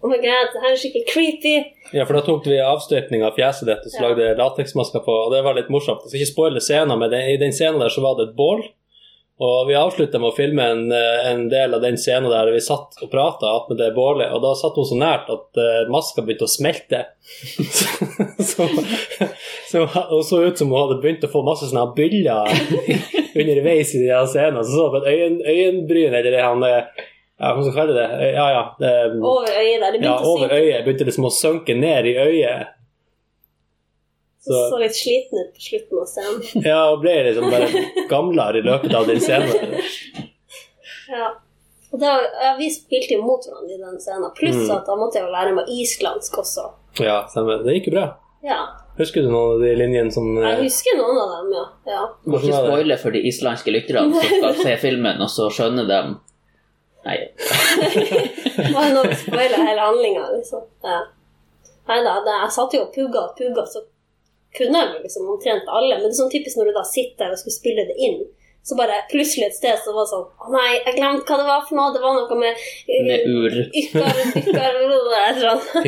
Oh 0.00 0.08
my 0.08 0.16
god, 0.16 0.46
det 0.54 0.60
her 0.62 0.72
er 0.72 0.78
skikkelig 0.80 1.08
creepy. 1.10 1.54
Ja, 1.92 2.06
for 2.08 2.16
da 2.16 2.22
tok 2.24 2.46
vi 2.48 2.56
avstøpning 2.64 3.20
av 3.26 3.34
fjeset 3.36 3.68
ditt 3.68 3.84
og 3.84 3.92
så 3.92 4.00
Ja. 4.00 4.08
lagde 4.08 4.28
lateksmasker 4.38 5.02
på, 5.04 5.12
og 5.26 5.32
det 5.34 5.42
var 5.44 5.52
litt 5.58 5.68
morsomt. 5.68 6.00
Jeg 6.06 6.08
skal 6.08 6.20
ikke 6.20 6.32
spoile 6.32 6.60
scenen, 6.64 6.98
men 6.98 7.12
i 7.12 7.36
den 7.36 7.52
scenen 7.52 7.80
der 7.84 7.92
så 7.92 8.00
var 8.00 8.16
det 8.16 8.30
et 8.30 8.36
bål. 8.36 8.62
Og 9.40 9.70
vi 9.70 9.76
avslutta 9.78 10.18
med 10.20 10.34
å 10.34 10.36
filme 10.36 10.64
en, 10.68 10.82
eh, 10.92 11.30
en 11.30 11.46
del 11.48 11.72
av 11.72 11.80
den 11.80 11.96
scenen 11.96 12.28
der 12.28 12.50
vi 12.52 12.60
satt 12.60 12.98
og 13.00 13.08
prata 13.08 13.54
med 13.70 13.78
det 13.80 13.94
bålet, 13.96 14.34
og 14.36 14.42
da 14.44 14.50
satt 14.58 14.76
hun 14.76 14.84
så 14.84 14.98
nært 15.00 15.30
at 15.32 15.56
uh, 15.56 15.88
maska 15.88 16.20
begynte 16.26 16.44
å 16.44 16.50
smelte. 16.50 17.00
så, 18.50 18.66
så 19.70 19.86
hun 19.86 20.26
så 20.28 20.42
ut 20.44 20.60
som 20.60 20.68
hun 20.68 20.82
hadde 20.82 20.98
begynt 21.00 21.24
å 21.24 21.32
få 21.32 21.40
masse 21.46 21.70
sånne 21.70 21.86
byller 21.96 22.52
underveis 23.40 23.94
i 23.96 24.02
de 24.02 24.20
scenene. 24.28 24.66
Så 24.66 24.76
så 24.76 24.90
på 24.92 25.00
et 25.00 25.08
øyen, 25.14 25.40
øyenbryn, 25.40 26.12
eller 26.12 26.36
det 26.36 26.44
han 26.44 26.66
eh, 26.68 27.06
Ja, 27.40 27.54
hva 27.56 27.64
skal 27.64 27.78
kalle 27.78 27.96
det? 27.96 28.08
Ja, 28.34 28.46
ja. 28.52 28.64
Det, 28.76 28.92
Over 29.16 29.48
øyet 29.48 29.80
der. 29.80 29.94
Det 29.96 30.04
ja, 30.04 30.18
begynte 30.18 30.20
å 30.20 30.34
over 30.34 30.52
øyet 30.52 30.84
begynte 30.84 31.08
liksom 31.08 31.30
å 31.30 31.32
synke 31.32 31.78
ned 31.80 32.12
i 32.12 32.18
øyet. 32.20 32.76
Så, 34.40 34.56
så 34.72 34.78
litt 34.80 34.96
sliten 34.96 35.36
ut 35.42 35.50
på 35.56 35.60
slutten 35.66 35.98
av 36.00 36.06
scenen. 36.08 36.42
Ja, 36.70 36.78
og 36.94 37.02
ble 37.02 37.12
liksom 37.26 37.50
bare 37.52 37.68
gamlere 38.08 38.62
i 38.62 38.64
løpet 38.64 38.94
av 38.96 39.06
den 39.10 39.20
scenen. 39.20 39.76
Ja. 41.10 41.26
Og 41.90 41.98
da, 41.98 42.12
ja, 42.38 42.52
vi 42.54 42.68
spilte 42.70 43.16
jo 43.16 43.24
mot 43.26 43.42
hverandre 43.42 43.74
i 43.74 43.80
den 43.80 43.96
scenen. 43.98 44.28
Pluss 44.36 44.60
Mm. 44.60 44.68
at 44.76 44.84
da 44.86 44.94
måtte 44.94 45.18
jeg 45.18 45.24
jo 45.26 45.32
lære 45.34 45.54
meg 45.56 45.72
islandsk 45.74 46.36
også. 46.38 46.68
Ja, 47.02 47.16
stemmer. 47.32 47.64
Det 47.66 47.74
gikk 47.74 47.88
jo 47.90 47.94
bra. 47.96 48.04
Ja. 48.46 48.60
Husker 49.00 49.24
du 49.26 49.30
noen 49.32 49.56
av 49.56 49.64
de 49.64 49.72
linjene 49.74 50.12
som 50.14 50.28
Jeg 50.38 50.60
husker 50.62 50.96
noen 51.00 51.18
av 51.18 51.32
dem, 51.34 51.50
ja. 51.56 51.64
ja. 51.90 52.04
Må 52.30 52.38
ikke 52.38 52.60
spoile 52.62 52.96
for 53.02 53.16
de 53.16 53.24
islandske 53.26 53.74
lytterne 53.74 54.14
som 54.14 54.36
skal 54.38 54.54
se 54.62 54.76
filmen, 54.84 55.18
og 55.24 55.30
så 55.34 55.48
skjønner 55.50 55.88
dem 55.90 56.14
Nei. 57.00 57.16
Bare 58.76 58.90
når 58.94 59.10
du 59.10 59.14
spoiler 59.24 59.62
hele 59.66 59.80
handlinga, 59.88 60.26
liksom. 60.36 60.62
Ja. 60.84 60.98
Nei 61.90 61.98
da, 62.06 62.18
jeg 62.28 62.50
satt 62.54 62.74
jo 62.76 62.82
og 62.86 62.90
pugga 62.94 63.22
og 63.30 63.38
pugga, 63.38 63.64
så 63.66 63.82
kunne 64.56 64.82
liksom 65.00 65.28
omtrent 65.30 65.68
alle. 65.68 65.96
Men 65.96 66.08
det 66.08 66.14
er 66.14 66.20
sånn 66.20 66.32
typisk 66.32 66.58
når 66.58 66.70
du 66.70 66.76
da 66.76 66.84
sitter 66.88 67.24
der 67.24 67.34
og 67.36 67.42
skal 67.42 67.56
spille 67.56 67.86
det 67.88 67.96
inn, 67.98 68.20
så 68.62 68.76
bare 68.76 68.98
plutselig 69.10 69.46
et 69.46 69.56
sted 69.56 69.78
så 69.80 69.94
var 69.96 70.04
det 70.04 70.10
sånn 70.10 70.26
Å 70.44 70.50
nei, 70.52 70.72
jeg 70.84 70.96
glemte 70.98 71.32
hva 71.32 71.38
det 71.40 71.46
var 71.48 71.62
for 71.64 71.78
noe. 71.78 71.94
Det 71.94 72.02
var 72.02 72.18
noe 72.18 72.36
med 72.42 72.58
uh, 72.60 73.06
Med 73.06 73.24
ur. 73.24 73.56
Ykkar, 73.80 74.20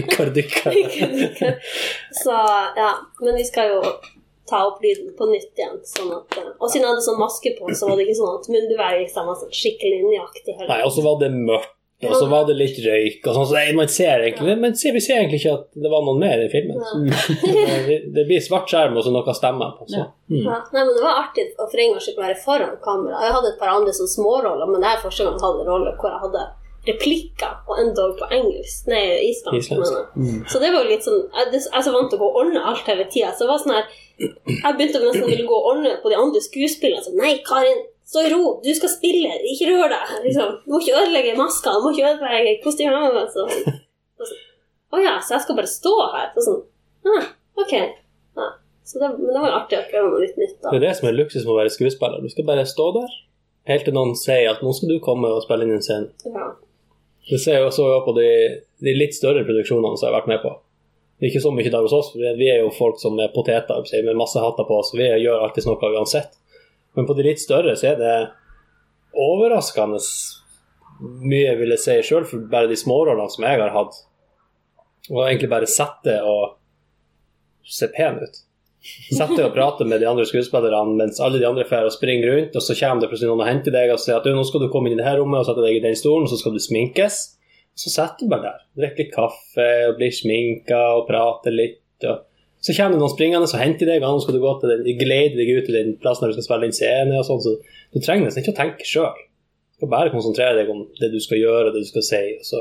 ykkar, 0.01 0.33
dykkar. 0.39 0.79
Ykkar. 0.81 1.61
Så 2.23 2.39
ja. 2.81 2.95
Men 3.21 3.37
vi 3.37 3.45
skal 3.45 3.75
jo 3.75 3.83
ta 4.49 4.63
opp 4.71 4.81
lyden 4.85 5.13
på 5.19 5.29
nytt 5.31 5.53
igjen. 5.59 5.79
Sånn 5.87 6.11
at, 6.17 6.39
eh, 6.41 6.49
og 6.59 6.67
siden 6.69 6.87
jeg 6.87 6.95
hadde 6.95 7.05
sånn 7.07 7.21
maske 7.21 7.55
på, 7.59 7.69
så 7.77 7.89
var 7.89 8.01
det 8.01 8.09
ikke 8.09 8.19
sånn 8.19 8.41
at 8.41 8.51
munnbevegelsene 8.57 9.29
var 9.29 9.39
sånn 9.41 9.55
skikkelig 9.61 10.01
nøyaktig. 10.09 10.57
Nei, 10.65 10.81
og 10.85 10.93
så 10.97 11.05
var 11.07 11.21
det 11.23 11.31
mørkt, 11.37 11.77
og 12.03 12.15
så 12.19 12.29
var 12.31 12.47
det 12.49 12.57
litt 12.59 12.79
røyk, 12.83 13.21
og 13.27 13.37
sånn, 13.37 13.47
så 13.51 13.57
nei, 13.59 13.75
man 13.79 13.91
ser 13.93 14.25
egentlig 14.25 14.57
men 14.59 14.75
Vi 14.75 15.03
ser 15.03 15.21
egentlig 15.21 15.43
ikke 15.43 15.53
at 15.55 15.83
det 15.85 15.93
var 15.93 16.03
noen 16.07 16.23
mer 16.23 16.41
i 16.43 16.49
filmen. 16.51 16.81
det, 17.89 17.99
det 18.17 18.25
blir 18.27 18.43
svart 18.43 18.71
skjerm 18.73 18.99
og 18.99 19.07
så 19.07 19.13
noe 19.15 19.37
stemmer 19.37 19.77
på. 19.79 19.87
Så. 19.91 20.01
Ja. 20.01 20.09
Mm. 20.33 20.41
Ja, 20.49 20.59
nei, 20.73 20.83
men 20.83 20.97
Det 20.97 21.05
var 21.05 21.21
artig 21.27 21.47
å 21.57 21.69
for 21.69 21.85
en 21.85 21.95
gangs 21.95 22.09
skyld 22.09 22.19
være 22.25 22.41
foran 22.43 22.75
kamera. 22.83 23.23
Jeg 23.27 23.37
hadde 23.37 23.53
et 23.53 23.61
par 23.61 23.77
andre 23.77 23.95
sånn 23.95 24.11
småroller, 24.11 24.73
men 24.73 24.83
det 24.83 24.91
er 24.91 25.05
første 25.05 25.29
gang 25.29 25.39
jeg 25.39 25.47
hadde 25.47 25.65
en 25.65 25.73
rolle 25.73 25.95
hvor 26.01 26.11
jeg 26.11 26.25
hadde 26.27 26.45
replikker, 26.87 27.53
og 27.71 27.79
endog 27.79 28.17
på 28.19 28.29
engelsk. 28.35 28.89
Nei, 28.91 29.03
islandsk. 29.29 29.71
Islandsk. 29.71 30.17
Mm. 30.17 30.41
Så 30.51 30.59
det 30.63 30.73
var 30.75 30.83
jo 30.83 30.91
litt 30.91 31.07
sånn 31.07 31.21
Jeg 31.31 31.53
jeg 31.55 31.63
er 31.79 31.85
så 31.87 31.93
vant 31.95 32.11
til 32.11 32.19
å 32.19 32.23
gå 32.25 32.31
og 32.31 32.39
ordne 32.43 32.63
alt 32.73 32.89
hele 32.91 33.07
tida. 33.13 33.31
Så 33.31 33.47
det 33.47 33.53
var 33.53 33.63
sånn 33.63 33.77
her 33.77 33.87
Jeg 34.19 34.77
begynte 34.79 35.03
nesten 35.03 35.27
å 35.27 35.31
ville 35.31 35.47
gå 35.47 35.59
og 35.59 35.69
ordne 35.75 35.95
på 36.03 36.11
de 36.11 36.19
andre 36.19 36.43
skuespillerne. 36.43 37.05
Så 37.07 37.15
nei, 37.15 37.37
Karin, 37.47 37.85
stå 38.13 38.27
i 38.27 38.31
ro, 38.35 38.43
du 38.61 38.71
skal 38.77 38.93
spille, 38.93 39.33
ikke 39.55 39.71
rør 39.73 39.89
deg. 39.89 40.15
Liksom. 40.27 40.57
Du 40.67 40.75
må 40.75 40.81
ikke 40.83 40.99
ødelegge 41.01 41.37
maska, 41.39 41.73
du 41.79 41.87
må 41.87 41.93
ikke 41.95 42.11
ødelegge 42.13 42.59
kostymet. 42.65 43.33
Så, 43.33 43.47
så, 44.21 44.41
Å 44.93 45.01
ja, 45.01 45.17
så 45.25 45.39
jeg 45.39 45.47
skal 45.47 45.57
bare 45.57 45.71
stå 45.71 45.93
her? 46.13 46.27
Så 46.35 46.45
sånn, 46.45 46.63
ah, 47.09 47.29
ok. 47.63 47.73
Ja. 48.37 48.49
Så 48.85 49.01
det, 49.01 49.13
men 49.17 49.31
det 49.33 49.41
var 49.41 49.55
artig 49.63 49.79
å 49.79 49.87
prøve 49.89 50.11
noe 50.13 50.25
litt 50.27 50.37
nytt. 50.37 50.59
da. 50.61 50.73
Det 50.75 50.83
er 50.83 50.85
det 50.91 50.97
som 50.99 51.09
er 51.09 51.17
luksus 51.17 51.47
med 51.47 51.55
å 51.55 51.61
være 51.63 51.73
skuespiller. 51.73 52.21
Du 52.21 52.33
skal 52.33 52.49
bare 52.49 52.67
stå 52.69 52.91
der 52.99 53.15
helt 53.71 53.87
til 53.87 53.97
noen 53.97 54.13
sier 54.19 54.51
at 54.51 54.61
nå 54.65 54.75
skal 54.75 54.91
du 54.91 54.99
komme 55.05 55.31
og 55.33 55.45
spille 55.47 55.65
inn 55.65 55.77
en 55.77 55.85
scene. 55.87 56.11
Ja. 56.27 56.51
Det 57.31 57.39
ser 57.39 57.61
jeg 57.61 57.69
også 57.69 57.87
på 58.05 58.17
de, 58.19 58.29
de 58.83 58.95
litt 58.99 59.15
større 59.15 59.47
produksjonene 59.47 59.97
som 59.97 60.09
jeg 60.09 60.11
har 60.11 60.19
vært 60.19 60.31
med 60.33 60.43
på. 60.43 60.53
Det 61.17 61.29
er 61.29 61.31
ikke 61.31 61.45
så 61.45 61.53
mye 61.55 61.71
der 61.71 61.85
hos 61.87 61.95
oss, 61.95 62.09
for 62.11 62.39
vi 62.41 62.49
er 62.51 62.65
jo 62.65 62.73
folk 62.75 62.99
som 62.99 63.17
er 63.23 63.31
poteter 63.31 63.85
med 64.03 64.19
masse 64.19 64.43
hatter 64.43 64.67
på 64.67 64.81
oss. 64.83 64.91
Vi 64.99 65.07
gjør 65.07 65.45
alltid 65.47 65.69
noe 65.71 65.93
uansett. 65.95 66.35
Men 66.97 67.09
på 67.09 67.17
de 67.17 67.27
litt 67.27 67.41
større 67.41 67.75
så 67.79 67.93
er 67.93 68.01
det 68.01 68.15
overraskende 69.13 70.01
mye, 71.03 71.57
vil 71.59 71.75
jeg 71.75 71.83
si 71.83 71.99
sjøl, 72.07 72.27
for 72.29 72.47
bare 72.53 72.71
de 72.71 72.79
smårollene 72.79 73.33
som 73.33 73.47
jeg 73.47 73.61
har 73.61 73.75
hatt. 73.75 73.99
Og 75.11 75.25
egentlig 75.25 75.51
bare 75.51 75.71
sette 75.71 76.19
og 76.27 76.57
se 77.67 77.89
pen 77.95 78.21
ut. 78.23 78.41
Sette 78.83 79.45
og 79.45 79.53
prate 79.55 79.87
med 79.87 80.03
de 80.03 80.09
andre 80.11 80.25
skuespillerne 80.27 80.97
mens 80.99 81.21
alle 81.23 81.39
de 81.39 81.47
andre 81.47 81.65
fer 81.69 81.87
og 81.87 81.95
springer 81.95 82.33
rundt, 82.33 82.57
og 82.59 82.65
så 82.65 82.75
kommer 82.79 83.05
det 83.05 83.13
plutselig 83.13 83.31
noen 83.31 83.45
og 83.45 83.51
henter 83.51 83.75
deg 83.75 83.93
og 83.95 84.01
sier 84.03 84.19
at 84.19 84.27
«Du, 84.27 84.33
nå 84.35 84.43
skal 84.47 84.65
du 84.65 84.71
komme 84.73 84.91
inn 84.91 84.97
i 84.97 85.01
det 85.01 85.07
her 85.07 85.21
rommet 85.21 85.43
og 85.43 85.47
sette 85.49 85.63
deg 85.63 85.79
i 85.79 85.85
den 85.85 85.99
stolen, 85.99 86.27
og 86.27 86.33
så 86.33 86.41
skal 86.41 86.57
du 86.57 86.63
sminkes. 86.63 87.21
Så 87.79 87.93
setter 87.93 88.27
du 88.27 88.33
bare 88.33 88.51
der. 88.51 88.65
Drikker 88.79 89.05
litt 89.05 89.15
kaffe 89.15 89.69
og 89.89 89.97
blir 90.01 90.13
sminka 90.13 90.81
og 90.99 91.07
prater 91.09 91.55
litt. 91.55 91.81
Og 92.05 92.27
så 92.63 92.75
kommer 92.77 92.95
det 92.95 93.01
noen 93.03 93.11
springende 93.11 93.49
og 93.49 93.59
henter 93.59 93.89
deg, 93.91 94.03
og 94.07 94.15
nå 94.17 94.23
skal 94.23 94.37
du 94.37 94.41
gå 94.45 94.53
til 94.63 94.71
den, 94.71 94.85
glede 95.01 95.35
deg 95.39 95.49
ut 95.59 95.65
til 95.67 95.75
den 95.81 95.97
plassen 96.03 96.23
der 96.25 96.31
du 96.31 96.37
skal 96.39 96.47
spille 96.47 96.69
inn 96.69 96.77
scene. 96.77 97.17
og 97.19 97.27
sånn, 97.27 97.41
så 97.43 97.57
Du 97.93 97.99
trenger 98.01 98.29
nesten 98.29 98.43
ikke 98.45 98.55
å 98.55 98.61
tenke 98.61 98.87
sjøl. 98.87 99.17
Du 99.19 99.83
skal 99.83 99.91
bare 99.93 100.13
konsentrere 100.15 100.55
deg 100.61 100.71
om 100.71 100.85
det 101.01 101.11
du 101.13 101.19
skal 101.21 101.41
gjøre, 101.43 101.73
det 101.75 101.83
du 101.83 101.89
skal 101.91 102.05
si. 102.07 102.23
Og 102.39 102.45
så. 102.47 102.61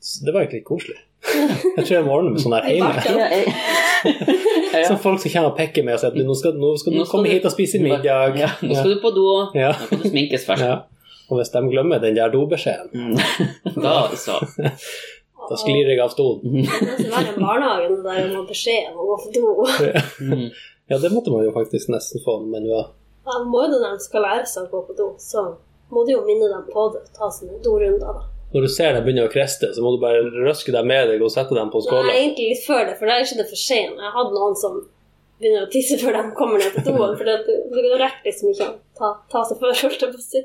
så 0.00 0.24
det 0.24 0.32
var 0.34 0.40
egentlig 0.46 0.62
litt 0.62 0.70
koselig. 0.72 0.96
Jeg 1.76 1.84
tror 1.86 1.94
jeg 1.96 2.04
må 2.04 2.16
ordne 2.18 2.32
med 2.34 2.40
sånn 2.42 2.56
her 2.56 2.66
hjemme. 2.68 2.92
Som 4.88 4.98
folk 5.00 5.20
skal 5.22 5.32
komme 5.36 5.50
og 5.52 5.56
peker 5.58 5.84
med 5.86 5.94
og 5.96 6.00
sier 6.02 6.10
at 6.12 6.18
nå 6.18 6.34
skal, 6.36 6.56
nå 6.60 6.72
skal 6.80 6.92
du 6.92 6.98
Nå 6.98 7.04
skal 7.06 7.12
komme 7.14 7.28
du- 7.30 7.34
hit 7.36 7.46
og 7.48 7.52
spise 7.54 7.80
middag. 7.80 8.36
Ja, 8.40 8.50
nå 8.60 8.74
skal 8.76 8.90
du 8.96 9.00
på 9.04 9.12
do. 9.16 9.24
Ja. 9.56 9.70
Nå 9.72 9.86
skal 9.88 10.02
du 10.02 10.08
sminkes 10.10 10.44
først. 10.48 10.64
Ja. 10.66 10.74
Og 11.30 11.38
hvis 11.40 11.48
de 11.54 11.62
glemmer 11.72 12.02
den 12.02 12.16
der 12.18 12.28
dobeskjeden, 12.32 12.90
Mm. 12.92 13.16
Da 13.84 13.94
så. 14.16 14.40
da 15.50 15.58
sklir 15.60 15.90
jeg 15.90 16.00
av 16.02 16.12
stolen. 16.12 16.60
Det 16.64 16.64
er 16.64 16.86
nesten 16.88 17.10
verre 17.12 17.32
enn 17.32 17.40
barnehagen, 17.46 17.96
der 18.04 18.20
der 18.20 18.36
har 18.36 18.46
beskjed 18.48 18.92
om 18.92 19.00
å 19.02 19.08
gå 19.10 19.16
på 19.24 19.32
do. 19.36 19.44
Ja, 20.90 20.98
det 21.00 21.10
måtte 21.14 21.32
man 21.32 21.44
jo 21.46 21.52
faktisk 21.54 21.88
nesten 21.92 22.20
få 22.24 22.38
når 22.42 22.50
man 22.52 22.68
var 22.68 22.90
Ja, 23.24 23.38
må 23.48 23.62
jo 23.64 23.72
det 23.72 23.80
når 23.80 23.96
de 23.96 24.04
skal 24.04 24.24
lære 24.26 24.44
seg 24.48 24.66
å 24.66 24.72
gå 24.74 24.82
på 24.90 24.96
do, 24.98 25.06
så 25.20 25.46
må 25.94 26.04
du 26.04 26.12
jo 26.12 26.24
minne 26.26 26.50
dem 26.50 26.64
på 26.68 26.88
det. 26.92 27.06
Ta 27.16 27.30
sine 27.32 27.56
dorunder, 27.64 28.18
da. 28.18 28.26
Når 28.54 28.66
du 28.66 28.70
ser 28.70 28.92
dem 28.94 29.06
begynne 29.06 29.24
å 29.26 29.30
kreste, 29.32 29.72
så 29.74 29.82
må 29.82 29.94
du 29.94 30.02
bare 30.02 30.20
røske 30.44 30.70
dem 30.74 30.86
med 30.86 31.08
deg 31.10 31.22
og 31.24 31.32
sette 31.32 31.56
dem 31.56 31.72
på 31.72 31.80
Nei, 31.88 32.02
egentlig 32.20 32.50
litt 32.52 32.66
før 32.66 32.84
det, 32.86 32.98
for 33.00 33.10
da 33.10 33.16
er 33.16 33.24
ikke 33.24 33.40
det 33.40 33.48
for 33.50 33.58
sent. 33.58 33.96
Jeg 33.98 34.12
hadde 34.14 34.36
noen 34.36 34.58
som 34.60 34.76
begynner 35.40 35.64
å 35.66 35.70
tisse 35.72 35.98
før 35.98 36.14
de 36.14 36.22
kommer 36.38 36.62
ned 36.62 36.76
på 36.76 36.84
doen, 36.86 37.16
for 37.18 37.24
det, 37.26 37.38
det 37.48 37.96
rekker 38.04 38.28
liksom 38.28 38.52
ikke 38.52 38.68
å 38.68 38.76
ta, 39.00 39.10
ta 39.32 39.42
seg 39.48 39.58
før, 39.64 39.74
holdt 39.80 40.06
jeg 40.06 40.12
på 40.12 40.20
å 40.20 40.26
si. 40.28 40.44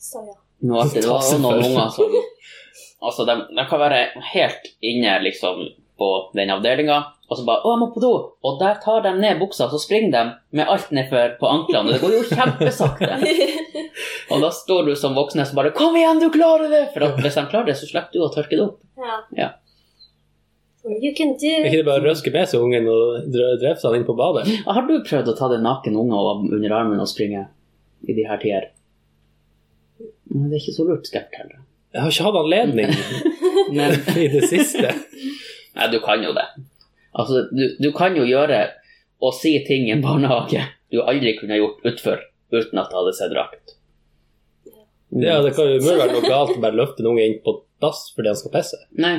Så 0.00 0.22
ja. 0.24 0.38
Nå 0.64 0.78
er 0.80 0.94
det, 0.94 1.02
det 1.04 1.10
var 1.10 1.42
noen 1.42 1.66
unger 1.66 1.92
som 1.98 2.16
Altså, 3.02 3.24
de, 3.28 3.34
de 3.56 3.64
kan 3.68 3.80
være 3.80 4.00
helt 4.34 4.66
inne 4.84 5.14
liksom 5.24 5.62
på 6.00 6.08
den 6.34 6.50
avdelinga, 6.52 6.98
og 7.30 7.36
så 7.38 7.44
bare 7.46 7.60
'Å, 7.62 7.72
jeg 7.74 7.80
må 7.80 7.86
på 7.94 8.00
do!' 8.00 8.32
Og 8.44 8.58
der 8.60 8.74
tar 8.82 9.02
de 9.04 9.12
ned 9.20 9.38
buksa, 9.38 9.68
så 9.70 9.78
springer 9.78 10.10
de 10.10 10.22
med 10.56 10.66
alt 10.68 10.90
nedfor 10.90 11.36
på 11.38 11.46
anklene. 11.48 11.86
Og 11.88 11.92
det 11.94 12.00
går 12.00 12.14
jo 12.16 12.22
kjempesakte. 12.28 13.12
Og 14.32 14.40
da 14.42 14.50
står 14.50 14.86
du 14.86 14.94
som 14.96 15.14
voksen 15.14 15.40
og 15.40 15.54
bare 15.54 15.70
'Kom 15.72 15.94
igjen, 15.96 16.20
du 16.20 16.28
klarer 16.30 16.68
det!' 16.70 16.92
For 16.94 17.04
at 17.04 17.16
hvis 17.20 17.34
de 17.34 17.46
klarer 17.52 17.66
det, 17.66 17.76
så 17.76 17.86
slipper 17.86 18.12
du 18.12 18.20
å 18.24 18.32
tørke 18.34 18.56
det 18.56 18.64
opp. 18.66 18.78
ja. 18.98 19.20
Ja. 19.36 19.50
You 20.88 21.12
can 21.14 21.34
do 21.36 21.46
Er 21.46 21.66
ikke 21.68 21.76
det 21.82 21.84
bare 21.84 22.00
å 22.00 22.06
røske 22.08 22.32
med 22.32 22.48
seg 22.48 22.60
ungen 22.64 22.86
og 22.88 23.26
dre- 23.28 23.58
dreve 23.60 23.76
seg 23.78 23.96
inn 23.98 24.06
på 24.08 24.16
badet? 24.16 24.48
Har 24.64 24.86
du 24.88 24.94
prøvd 25.04 25.28
å 25.28 25.36
ta 25.36 25.48
den 25.52 25.62
naken 25.62 25.94
unge 25.94 26.16
under 26.56 26.72
armen 26.72 26.98
og 27.00 27.06
springe 27.08 27.48
i 28.08 28.14
de 28.16 28.24
her 28.24 28.38
tider? 28.40 28.70
Men 30.32 30.48
Det 30.48 30.56
er 30.56 30.62
ikke 30.64 30.76
så 30.78 30.86
lurt, 30.88 31.06
skal 31.06 31.20
jeg 31.20 31.28
fortelle. 31.28 31.60
Jeg 31.90 32.04
har 32.04 32.12
ikke 32.12 32.26
hatt 32.28 32.38
anledning 32.38 32.92
Men 33.76 33.94
i 34.18 34.26
det 34.30 34.46
siste. 34.50 34.92
Nei, 35.76 35.86
du 35.92 35.98
kan 36.02 36.22
jo 36.24 36.32
det. 36.34 36.46
Altså, 37.10 37.44
du, 37.50 37.64
du 37.78 37.90
kan 37.94 38.16
jo 38.18 38.26
gjøre 38.26 38.64
og 39.20 39.34
si 39.36 39.52
ting 39.66 39.88
i 39.88 39.94
en 39.94 40.02
barnehage 40.02 40.64
du 40.90 41.02
aldri 41.02 41.36
kunne 41.38 41.58
gjort 41.58 41.84
utfor 41.86 42.22
uten 42.50 42.80
at 42.80 42.90
det 42.90 42.98
hadde 42.98 43.12
sett 43.14 43.34
rart 43.36 43.54
ut. 43.54 43.76
Ja, 45.22 45.38
det 45.42 45.52
kan 45.56 45.66
jo 45.66 45.78
umulig 45.78 45.98
være 46.00 46.16
noe 46.16 46.26
galt 46.26 46.56
å 46.56 46.62
bare 46.62 46.78
løfte 46.78 47.02
en 47.02 47.12
unge 47.12 47.26
inn 47.26 47.38
på 47.44 47.60
dass 47.82 48.08
fordi 48.14 48.30
han 48.30 48.38
skal 48.38 48.54
pisse. 48.54 48.78
Nei. 48.98 49.14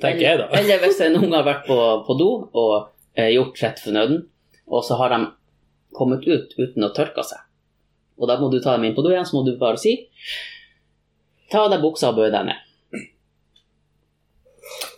Tenker 0.00 0.22
jeg, 0.24 0.40
da. 0.42 0.50
Eller 0.56 0.80
hvis 0.84 1.00
en 1.04 1.16
unge 1.18 1.32
har 1.32 1.46
vært 1.46 1.64
på, 1.68 1.76
på 2.06 2.16
do 2.20 2.30
og 2.52 2.74
eh, 3.16 3.32
gjort 3.32 3.60
sitt 3.60 3.80
for 3.84 3.96
nøden, 3.96 4.26
og 4.68 4.84
så 4.84 4.98
har 5.00 5.14
de 5.14 5.20
kommet 5.96 6.28
ut 6.28 6.52
uten 6.58 6.84
å 6.84 6.92
tørke 6.96 7.24
seg. 7.24 7.40
Og 8.16 8.28
da 8.30 8.38
må 8.40 8.50
du 8.52 8.60
ta 8.62 8.76
dem 8.76 8.86
inn 8.88 8.94
på 8.96 9.04
do 9.04 9.12
igjen, 9.12 9.26
så 9.28 9.36
må 9.36 9.44
du 9.46 9.56
bare 9.60 9.80
si 9.80 9.98
Ta 11.46 11.62
av 11.62 11.70
deg 11.70 11.82
buksa 11.84 12.10
og 12.10 12.16
bøy 12.18 12.30
deg 12.34 12.48
ned. 12.48 12.62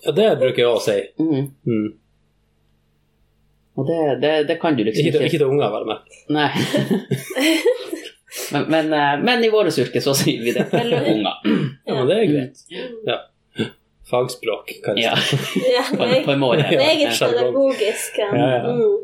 Ja, 0.06 0.12
det 0.16 0.28
bruker 0.40 0.62
jeg 0.62 0.68
også 0.68 0.78
å 0.78 0.84
si. 0.86 1.00
Mm. 1.20 1.50
Mm. 1.68 1.88
Og 3.78 3.86
det, 3.86 3.98
det, 4.22 4.30
det 4.48 4.56
kan 4.62 4.78
du 4.78 4.80
liksom 4.86 5.10
Ikke, 5.10 5.26
ikke 5.26 5.38
til 5.38 5.50
unger, 5.50 5.68
vel, 5.74 5.84
men. 5.90 5.98
Nei. 6.34 6.48
men, 8.54 8.64
men, 8.72 8.88
eh, 8.96 9.18
men 9.22 9.44
i 9.44 9.50
vårt 9.52 9.76
yrke 9.84 10.00
så 10.02 10.14
sier 10.16 10.40
vi 10.42 10.54
det 10.56 10.64
til 10.72 10.94
unger. 10.96 11.36
Ja, 11.44 11.92
men 11.92 12.08
det 12.08 12.16
er 12.16 12.24
greit. 12.32 12.64
Ja. 13.06 13.18
Fagspråk, 14.08 14.72
kan 14.86 14.96
jeg 14.96 15.10
Ja. 15.10 15.14
Ja, 15.76 15.84
på, 15.92 16.08
på 16.24 16.32
en 16.32 16.40
måte. 16.40 16.64
Meget 16.64 17.12
pedagogisk. 17.20 18.18
Ja. 18.18 18.30
Ja, 18.32 18.48
ja. 18.56 18.72
Mm. 18.72 18.96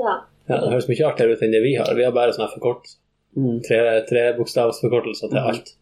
ja. 0.00 0.16
Ja, 0.48 0.62
det 0.64 0.72
høres 0.72 0.88
mye 0.88 1.04
artigere 1.04 1.36
ut 1.36 1.44
enn 1.44 1.52
det 1.52 1.60
vi 1.60 1.74
har. 1.76 1.92
Vi 1.92 2.06
har 2.06 2.14
bare 2.16 2.32
sånne 2.32 2.48
forkortelser. 2.54 3.02
Mm. 3.36 3.58
Tre, 3.68 4.22
bokstavsforkortelser 4.38 5.28
til 5.32 5.38
alt. 5.38 5.74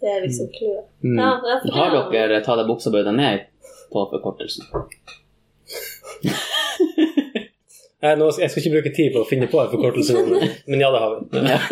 Det 0.00 0.10
er 0.10 0.20
liksom 0.26 0.48
clouet. 0.52 0.84
Mm. 1.04 1.18
Ja, 1.18 1.30
Har 1.72 2.10
dere 2.12 2.40
tatt 2.44 2.60
av 2.60 2.66
buksa 2.68 2.90
bøyd 2.92 3.08
ned 3.16 3.46
på 3.92 4.02
forkortelsen? 4.10 4.66
jeg, 8.02 8.18
nå, 8.20 8.26
jeg 8.40 8.50
skal 8.50 8.60
ikke 8.62 8.74
bruke 8.76 8.92
tid 8.96 9.14
på 9.14 9.22
å 9.22 9.28
finne 9.28 9.48
på 9.50 9.60
en 9.62 9.70
forkortelse, 9.72 10.18
men, 10.68 10.80
ja, 10.82 10.90
det 10.92 11.00
har 11.04 11.10
vi. 11.14 11.20
Ja. 11.48 11.58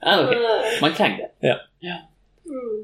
Ja, 0.00 0.14
ok. 0.24 0.30
Man 0.80 0.94
trenger 0.96 1.26
det. 1.44 1.50
Mm. 2.48 2.78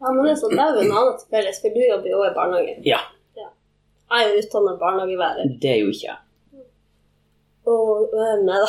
Ja, 0.00 0.10
men 0.10 0.24
det 0.26 0.32
er 0.32 0.38
sånn, 0.40 0.54
det 0.58 0.64
er 0.64 0.72
jo 0.74 0.82
en 0.82 0.96
annen 0.98 1.14
til 1.20 1.28
felles, 1.30 1.60
for 1.62 1.76
du 1.76 1.78
jobber 1.84 2.10
jo 2.10 2.18
i 2.26 2.30
barnehage. 2.34 2.74
Ja, 2.86 2.98
Jeg 3.38 4.18
er 4.26 4.32
jo 4.32 4.40
utdannet 4.42 4.80
barnehagelærer. 4.82 5.52
det 5.62 5.70
er 5.70 5.78
jo 5.84 5.92
ikke 5.94 6.08
jeg. 6.08 6.18
Og 7.66 8.12
øh, 8.14 8.44
Nei 8.46 8.58
da. 8.62 8.68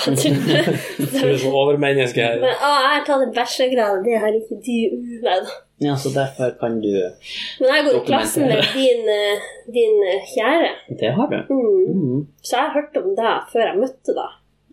Du 1.13 1.27
er 1.27 1.37
sånn 1.37 1.53
overmenneske 1.53 2.23
her. 2.23 2.39
Men 2.41 2.53
å, 2.57 2.71
jeg 2.81 2.91
har 2.95 3.03
tatt 3.05 3.23
en 3.27 3.33
bachelorgrad, 3.35 3.99
det 4.07 4.15
har 4.23 4.37
ikke 4.39 4.57
du. 4.65 4.77
Nei 5.25 5.37
da. 5.45 5.55
Ja, 5.85 5.93
så 6.01 6.09
derfor 6.09 6.55
kan 6.57 6.79
du 6.81 6.87
Men 6.89 7.67
jeg 7.69 7.83
går 7.85 7.97
i 7.99 8.01
klassen 8.07 8.47
med 8.49 8.63
din, 8.73 9.03
eh, 9.13 9.43
din 9.75 9.99
eh, 10.09 10.23
kjære. 10.31 10.71
Det 10.97 11.11
har 11.13 11.29
du. 11.29 11.37
Mm. 11.53 11.99
Mm. 12.01 12.23
Så 12.41 12.57
jeg 12.57 12.73
hørte 12.79 13.03
om 13.05 13.11
deg 13.19 13.51
før 13.53 13.65
jeg 13.67 13.81
møtte 13.83 14.15
deg. 14.17 14.31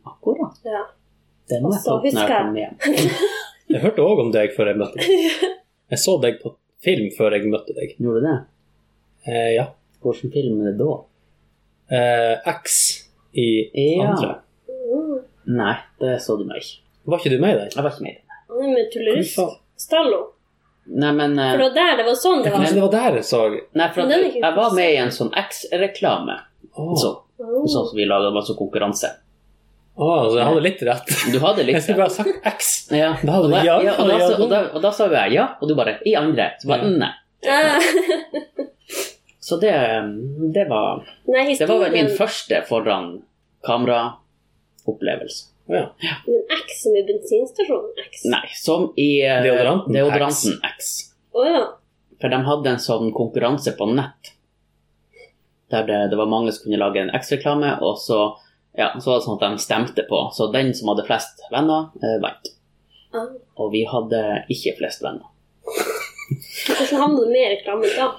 Akkurat. 0.09 0.57
Ja. 0.65 0.81
Det 1.53 1.59
må 1.61 1.75
jeg 1.75 1.83
så 1.85 1.91
ta 1.91 1.97
opp 1.99 2.07
når 2.07 2.11
jeg 2.11 2.23
jeg- 2.23 2.33
kommer 2.33 2.61
hjem. 2.65 2.77
Jeg 3.75 3.81
hørte 3.81 4.03
òg 4.05 4.19
om 4.21 4.29
deg 4.33 4.51
før 4.53 4.69
jeg 4.69 4.77
møtte 4.77 5.01
deg. 5.01 5.45
Jeg 5.95 5.99
så 6.03 6.15
deg 6.21 6.35
på 6.43 6.51
film 6.85 7.07
før 7.17 7.33
jeg 7.37 7.47
møtte 7.49 7.73
deg. 7.77 7.95
Gjorde 8.01 8.21
du 8.21 8.27
det? 8.29 8.35
Eh, 9.29 9.49
ja. 9.57 9.65
Hvilken 10.05 10.33
film 10.35 10.59
er 10.61 10.73
det 10.73 10.85
da? 10.85 10.97
Eh, 11.97 12.53
X 12.61 12.77
i 13.35 13.87
Ja. 13.99 14.09
andre. 14.11 14.31
Mm. 14.69 15.19
Nei, 15.59 15.75
det 16.01 16.15
så 16.23 16.37
du 16.39 16.45
meg 16.49 16.63
ikke. 16.63 16.79
Var 17.07 17.19
ikke 17.21 17.31
du 17.35 17.39
med 17.43 17.55
i 17.55 17.59
den? 17.59 17.71
Jeg 17.75 17.83
var 17.85 17.91
ikke 17.91 18.03
med 18.07 18.13
i 18.13 18.15
den. 18.15 18.23
Nei, 18.55 18.61
men 18.63 18.75
med 18.79 18.93
tullerist. 18.95 19.41
Stallo. 19.77 20.21
Nei, 20.87 21.13
men 21.17 21.39
eh, 21.39 21.51
For 21.53 21.59
det 21.59 21.67
var 21.71 21.75
der 21.81 21.97
det 21.97 22.05
var 22.07 22.17
sånn 22.21 22.43
det 22.45 22.51
var. 22.53 22.59
Kanskje 22.61 22.75
det 22.77 22.83
var 22.85 22.93
der 22.95 23.15
jeg 23.19 23.25
så 23.25 23.41
Nei, 23.81 23.87
for 23.95 24.03
ikke 24.15 24.41
jeg 24.43 24.55
var 24.57 24.75
med 24.77 24.91
i 24.93 24.97
en 25.01 25.13
sånn 25.17 25.31
X-reklame. 25.45 26.39
Oh. 26.77 26.95
Så, 26.97 27.13
Mm. 27.35 27.65
sånn 27.67 27.87
som 27.89 27.97
vi 27.99 28.05
laga, 28.07 28.31
masse 28.31 28.55
konkurranse. 28.55 29.09
Å, 29.99 30.07
så 30.31 30.37
jeg 30.39 30.47
hadde 30.47 30.61
litt 30.63 30.83
rett. 30.87 31.09
Du 31.33 31.39
hadde 31.43 31.65
litt 31.67 31.75
Jeg 31.79 31.83
skulle 31.83 32.05
bare 32.05 32.11
sagt 32.15 32.47
X. 32.47 32.69
Ja, 32.95 33.09
Da 33.23 33.33
hadde 33.33 33.45
og, 33.45 33.51
du 33.51 33.57
ja, 33.57 33.81
ja, 33.83 33.95
og, 33.99 34.07
da, 34.09 34.19
ja, 34.19 34.29
da, 34.29 34.37
og, 34.45 34.51
da, 34.51 34.61
og 34.75 34.83
da 34.83 34.91
sa 34.95 35.07
jo 35.09 35.15
jeg 35.19 35.33
ja, 35.35 35.49
og 35.61 35.69
du 35.69 35.75
bare 35.75 35.97
i 36.07 36.15
andre. 36.15 36.53
Så 36.63 36.69
bare 36.71 36.87
Ja. 36.87 36.91
nei. 37.03 37.13
Ah. 37.51 37.81
Så 39.45 39.57
det, 39.61 39.73
det 40.55 40.65
var 40.69 41.03
Nei, 41.29 41.57
Det 41.59 41.67
var 41.69 41.83
vel 41.83 41.93
min 41.93 42.09
første 42.17 42.63
foran 42.65 43.11
kamera-opplevelse. 43.67 45.51
Å, 45.69 45.75
ja. 45.77 46.15
Men 46.25 46.55
X 46.63 46.79
som 46.81 46.97
i 46.97 47.03
bensinstasjonen? 47.05 47.91
X? 48.07 48.23
Nei, 48.33 48.47
som 48.57 48.87
i 48.97 49.09
eh, 49.21 49.43
Deodoranten 49.45 49.93
deodoranten 49.97 50.57
X. 50.71 50.89
Å 51.37 51.45
ja. 51.45 51.61
For 52.21 52.33
de 52.33 52.41
hadde 52.49 52.73
en 52.73 52.81
sånn 52.81 53.13
konkurranse 53.13 53.77
på 53.77 53.91
nett. 53.93 54.33
Der 55.73 55.85
det, 55.93 56.01
det 56.15 56.21
var 56.21 56.33
mange 56.33 56.57
som 56.57 56.65
kunne 56.65 56.81
lage 56.81 57.05
en 57.05 57.13
X-reklame, 57.21 57.77
og 57.85 58.01
så, 58.01 58.23
ja, 58.81 58.95
så 58.97 59.13
var 59.13 59.21
det 59.21 59.27
sånn 59.29 59.37
at 59.37 59.45
de 59.45 59.65
stemte 59.69 60.09
på. 60.09 60.25
Så 60.33 60.49
den 60.57 60.73
som 60.77 60.89
hadde 60.95 61.05
flest 61.05 61.45
venner, 61.53 61.91
eh, 62.01 62.17
vant. 62.25 62.55
Ah. 63.13 63.29
Og 63.61 63.77
vi 63.77 63.85
hadde 63.93 64.25
ikke 64.57 64.79
flest 64.81 65.05
venner. 65.05 65.29
Hvordan 65.69 67.01
havnet 67.05 67.27
du 67.27 67.29
med 67.29 67.43
i 67.43 67.57
reklamen 67.59 67.93
da? 67.93 68.15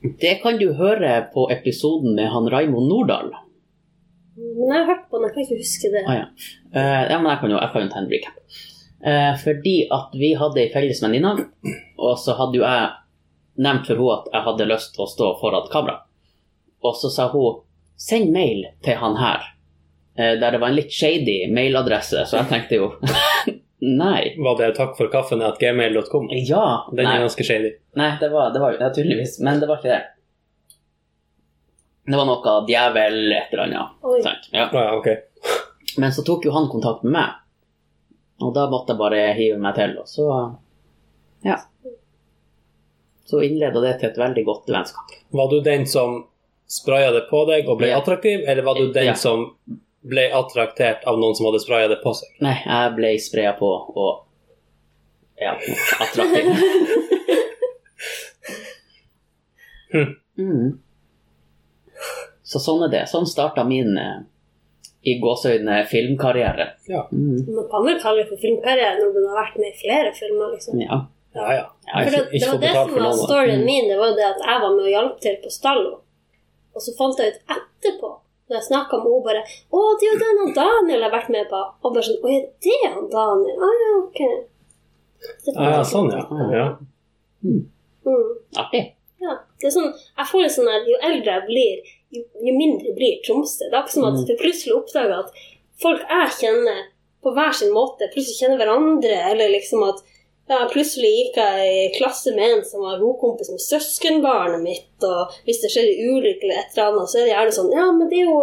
Det 0.00 0.34
kan 0.42 0.58
du 0.58 0.72
høre 0.78 1.26
på 1.34 1.48
episoden 1.50 2.14
med 2.14 2.30
han 2.30 2.48
Raimond 2.50 2.88
Nordahl. 2.88 3.32
Men 4.38 4.70
jeg 4.70 4.78
har 4.78 4.86
hørt 4.86 5.08
på 5.10 5.18
den, 5.18 5.26
jeg 5.26 5.34
kan 5.34 5.44
ikke 5.44 5.62
huske 5.64 5.90
det. 5.90 6.02
Ah, 6.06 6.18
ja. 6.20 6.26
Uh, 6.70 7.04
ja, 7.10 7.18
men 7.18 7.30
jeg 7.32 7.40
kan 7.40 7.50
jo, 7.54 7.58
jeg 7.58 7.72
kan 7.72 7.84
jo 7.84 7.90
ta 7.90 8.02
en 8.02 8.10
recap. 8.12 8.58
Uh, 8.98 9.32
fordi 9.42 9.76
at 9.94 10.14
vi 10.20 10.30
hadde 10.38 10.62
ei 10.62 10.70
felles 10.70 11.02
venninne, 11.02 11.32
og 11.98 12.14
så 12.22 12.36
hadde 12.38 12.60
jo 12.60 12.66
jeg 12.66 12.88
nevnt 13.58 13.90
for 13.90 13.98
henne 13.98 14.18
at 14.20 14.30
jeg 14.36 14.46
hadde 14.46 14.70
lyst 14.70 14.94
til 14.94 15.04
å 15.04 15.10
stå 15.10 15.32
foran 15.40 15.70
kamera. 15.72 16.02
Og 16.86 16.94
så 16.94 17.10
sa 17.10 17.26
hun 17.34 17.64
'send 17.98 18.30
mail 18.30 18.68
til 18.86 18.94
han 19.02 19.18
her', 19.18 19.50
uh, 20.14 20.34
der 20.38 20.50
det 20.54 20.60
var 20.60 20.68
en 20.68 20.78
litt 20.78 20.94
shady 20.94 21.50
mailadresse, 21.50 22.22
så 22.26 22.38
jeg 22.38 22.50
tenkte 22.54 22.78
jo 22.78 22.92
Nei. 23.80 24.34
Var 24.42 24.56
det 24.58 24.72
takk 24.76 24.96
for 24.98 25.06
kaffen 25.12 25.42
at 25.46 25.58
gmail.com? 25.60 26.28
Ja. 26.48 26.84
Den 26.90 27.06
er 27.06 27.20
ganske 27.22 27.44
shady. 27.46 27.72
nei 27.98 28.10
det 28.20 28.30
var 28.32 28.50
det 28.52 28.60
var, 28.62 28.74
ja, 28.80 28.88
tydeligvis, 28.94 29.36
men 29.40 29.60
det 29.60 29.68
var 29.70 29.78
ikke 29.78 29.92
det. 29.92 30.02
Det 32.08 32.16
var 32.16 32.24
noe 32.26 32.54
djevel 32.66 33.32
et 33.36 33.52
eller 33.52 33.64
annet. 33.66 33.98
Oi. 34.02 34.20
Sant? 34.24 34.48
Ja. 34.52 34.68
Ah, 34.72 34.84
ja, 34.88 34.96
okay. 34.96 35.16
Men 35.98 36.12
så 36.12 36.24
tok 36.26 36.46
jo 36.48 36.54
han 36.54 36.68
kontakt 36.72 37.02
med 37.04 37.12
meg. 37.18 37.36
Og 38.40 38.54
da 38.54 38.68
måtte 38.70 38.94
jeg 38.94 39.00
bare 39.00 39.22
hive 39.36 39.58
meg 39.60 39.74
til, 39.78 39.96
og 40.00 40.06
så 40.08 40.28
Ja. 41.44 41.58
Så 43.28 43.42
innleda 43.44 43.80
det 43.84 43.98
til 44.00 44.08
et 44.08 44.16
veldig 44.18 44.44
godt 44.46 44.70
vennskap. 44.72 45.10
Var 45.36 45.48
du 45.50 45.60
den 45.60 45.84
som 45.86 46.24
spraya 46.66 47.12
det 47.12 47.26
på 47.30 47.42
deg 47.46 47.68
og 47.68 47.78
ble 47.78 47.88
Ja. 47.92 47.98
attraktiv, 48.00 48.40
eller 48.48 48.62
var 48.62 48.74
du 48.74 48.90
den 48.92 49.04
Ja. 49.06 49.14
som 49.14 49.54
ble 50.08 50.28
attraktert 50.34 51.04
av 51.08 51.18
noen 51.20 51.36
som 51.36 51.48
hadde 51.48 51.60
spraya 51.62 51.90
det 51.90 52.00
på 52.02 52.14
seg. 52.16 52.30
Nei, 52.44 52.56
jeg 52.64 52.94
ble 52.96 53.12
spraya 53.22 53.52
på 53.58 53.68
og 53.68 54.24
ja, 55.38 55.54
attraktiv. 56.02 56.48
Hm. 59.92 60.14
mm. 60.38 60.78
Så 62.48 62.60
sånn 62.64 62.82
er 62.86 62.92
det. 62.92 63.04
Sånn 63.10 63.28
starta 63.28 63.64
min 63.68 63.92
eh, 64.00 64.18
i 65.08 65.18
gåseøyne 65.22 65.82
filmkarriere. 65.90 66.70
Ja. 66.88 67.04
Mm. 67.12 67.44
Man 67.54 67.68
kan 67.70 67.84
vel 67.86 68.00
kalle 68.02 68.24
det 68.24 68.30
for 68.32 68.40
filmkarriere 68.42 68.98
når 69.02 69.14
du 69.14 69.20
har 69.28 69.38
vært 69.42 69.58
med 69.60 69.70
i 69.70 69.78
flere 69.78 70.12
filmer, 70.16 70.54
liksom. 70.56 70.80
Ja. 70.82 71.02
Ja, 71.36 71.48
ja. 71.54 71.64
Ja, 71.86 72.02
For 72.02 72.14
det, 72.14 72.22
ikke 72.32 72.38
det 72.40 72.48
var 72.48 72.62
det 72.62 72.72
som 72.74 73.04
var 73.04 73.18
storyen 73.20 73.60
Mm. 73.60 73.66
min, 73.68 73.88
det 73.90 73.98
var 73.98 74.10
jo 74.10 74.16
det 74.16 74.26
at 74.26 74.40
jeg 74.46 74.62
var 74.64 74.70
med 74.74 74.84
og 74.84 74.92
hjalp 74.94 75.20
til 75.20 75.36
på 75.44 75.50
Stallo. 75.52 75.92
Og 76.74 76.82
så 76.82 76.94
fant 76.98 77.20
jeg 77.20 77.34
ut 77.34 77.54
etterpå, 77.56 78.10
når 78.48 78.58
jeg 78.58 78.68
snakka 78.68 79.00
med 79.02 79.10
henne 79.12 79.26
bare 79.28 79.42
'Å, 79.44 79.78
det 80.00 80.06
er 80.06 80.12
jo 80.12 80.20
den 80.24 80.40
han 80.42 80.54
Daniel 80.60 81.02
har 81.06 81.12
vært 81.12 81.32
med 81.34 81.48
på.' 81.50 81.64
Og 81.84 81.94
bare 81.94 82.06
sånn 82.08 82.22
'Å, 82.22 82.28
er 82.34 82.46
det 82.64 82.78
han 82.94 83.08
Daniel?' 83.12 83.64
Å 83.64 83.72
ja, 83.82 83.90
ok. 84.02 84.20
Ja, 85.54 85.70
ja, 85.76 85.82
sånn, 85.84 86.10
ja. 86.14 86.22
ja. 86.54 86.66
Mm. 87.44 87.62
Artig. 88.56 88.84
Ja. 89.20 89.34
Det 89.58 89.68
er 89.68 89.74
sånn, 89.74 89.90
jeg 89.90 90.30
får 90.30 90.44
litt 90.44 90.54
sånn 90.54 90.70
at 90.70 90.86
jo 90.88 90.98
eldre 91.08 91.34
jeg 91.34 91.46
blir, 91.48 91.88
jo, 92.14 92.22
jo 92.46 92.52
mindre 92.54 92.94
blir 92.96 93.18
Tromsø. 93.26 93.66
Det 93.66 93.74
er 93.74 93.80
akkurat 93.80 93.96
som 93.96 94.06
at 94.08 94.20
du 94.22 94.32
jeg 94.32 94.40
plutselig 94.42 94.76
oppdager 94.76 95.16
at 95.18 95.42
folk 95.82 96.04
jeg 96.06 96.36
kjenner 96.38 96.84
på 97.24 97.32
hver 97.34 97.56
sin 97.58 97.74
måte, 97.74 98.10
plutselig 98.12 98.38
kjenner 98.38 98.62
hverandre, 98.62 99.16
eller 99.32 99.50
liksom 99.56 99.82
at 99.88 100.04
ja, 100.48 100.58
plutselig 100.72 101.10
gikk 101.12 101.36
jeg 101.36 101.72
i 101.72 101.88
klasse 101.98 102.32
med 102.36 102.52
en 102.58 102.62
som 102.64 102.80
var 102.86 102.98
rokompis 103.02 103.50
med 103.52 103.60
søskenbarnet 103.60 104.62
mitt, 104.64 104.94
og 105.04 105.34
hvis 105.44 105.60
det 105.62 105.70
skjer 105.74 105.88
en 105.90 106.14
ulykke 106.14 106.46
eller 106.46 106.62
et 106.62 106.70
eller 106.76 106.92
annet, 106.92 107.10
så 107.10 107.18
er 107.18 107.26
det 107.26 107.34
gjerne 107.34 107.56
sånn 107.58 107.74
Ja, 107.76 107.88
men 107.92 108.08
det 108.08 108.22
er 108.22 108.30
jo, 108.30 108.38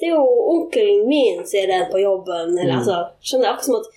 det 0.00 0.08
er 0.08 0.14
jo 0.16 0.24
onkelen 0.54 1.04
min, 1.08 1.42
sier 1.48 1.68
en 1.70 1.90
på 1.92 2.00
jobben, 2.02 2.56
eller 2.58 2.72
Mm. 2.72 2.78
altså 2.80 2.96
Skjønner 3.20 3.46
jeg? 3.48 3.52
Akkurat 3.54 3.68
som 3.68 3.76
at 3.80 3.90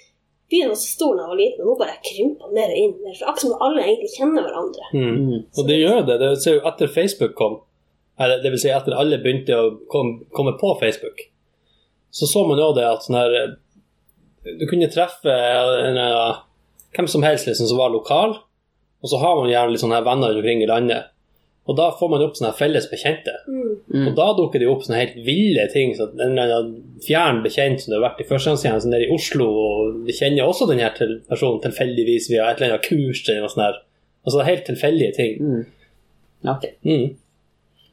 byen 0.52 0.70
var 0.72 0.78
så 0.80 0.92
stor 0.96 1.16
da 1.16 1.24
jeg 1.24 1.32
var 1.32 1.40
liten, 1.44 1.62
og 1.64 1.68
nå 1.68 1.78
bare 1.80 1.96
krymper 2.10 2.52
mer 2.56 2.70
inn. 2.82 2.94
for 3.04 3.26
Akkurat 3.32 3.42
som 3.46 3.54
at 3.56 3.64
alle 3.68 3.82
egentlig 3.84 4.12
kjenner 4.18 4.46
hverandre. 4.46 4.86
Mm. 4.94 5.16
Mm. 5.28 5.40
Og 5.58 5.68
det 5.68 5.80
gjør 5.82 6.06
det. 6.08 6.20
Det 6.22 6.30
ser 6.44 6.54
jo 6.60 6.68
etter 6.70 6.88
Facebook 6.88 7.34
kom, 7.36 7.58
eller 8.20 8.44
det 8.44 8.52
vil 8.54 8.60
si 8.64 8.70
etter 8.70 8.96
alle 8.96 9.20
begynte 9.24 9.56
å 9.56 9.72
kom, 9.92 10.14
komme 10.36 10.54
på 10.60 10.74
Facebook, 10.80 11.20
så 12.12 12.26
så 12.26 12.44
man 12.48 12.58
jo 12.60 12.74
det 12.74 12.86
at 12.88 13.04
sånn 13.08 13.20
her 13.20 13.58
Du 14.48 14.64
kunne 14.70 14.88
treffe 14.88 15.28
en, 15.28 15.98
eh, 15.98 16.36
hvem 16.98 17.10
som 17.12 17.26
helst 17.26 17.48
liksom, 17.48 17.70
som 17.70 17.80
var 17.80 17.94
lokal, 17.94 18.40
og 18.98 19.12
så 19.12 19.20
har 19.22 19.38
man 19.38 19.52
gjerne 19.52 19.74
litt 19.74 19.84
sånne 19.84 20.02
venner 20.06 20.34
rundt 20.34 20.42
omkring 20.42 20.64
i 20.66 20.70
landet. 20.70 21.14
Og 21.68 21.76
da 21.76 21.90
får 22.00 22.10
man 22.14 22.24
opp 22.24 22.38
sånne 22.38 22.54
felles 22.56 22.86
bekjente. 22.88 23.34
Mm. 23.52 24.06
Og 24.08 24.14
da 24.16 24.28
dukker 24.38 24.62
det 24.64 24.70
opp 24.72 24.86
sånne 24.86 25.02
helt 25.02 25.18
ville 25.26 25.66
ting. 25.74 25.92
Så 25.98 26.08
en 26.14 26.22
eller 26.30 26.54
annen 26.56 27.00
fjern 27.04 27.42
bekjent 27.44 27.84
som 27.84 27.92
du 27.92 27.98
har 27.98 28.06
vært 28.06 28.22
i 28.24 28.28
førstegangstjenesten 28.30 28.94
nede 28.94 29.10
i 29.10 29.12
Oslo, 29.12 29.48
og 29.52 29.98
vi 30.08 30.16
kjenner 30.16 30.48
også 30.48 30.70
den 30.70 30.80
her 30.80 30.96
til 30.96 31.18
personen 31.28 31.60
tilfeldigvis 31.66 32.30
via 32.32 32.48
et 32.48 32.62
eller 32.62 32.78
annet 32.78 32.88
kurs 32.88 33.24
eller 33.28 33.44
noe 33.44 33.52
sånt. 33.52 33.84
Altså 34.28 34.48
helt 34.48 34.64
tilfeldige 34.68 35.16
ting. 35.20 35.44
Mm. 35.44 35.66
Artig. 36.56 36.74
Mm. 36.88 37.18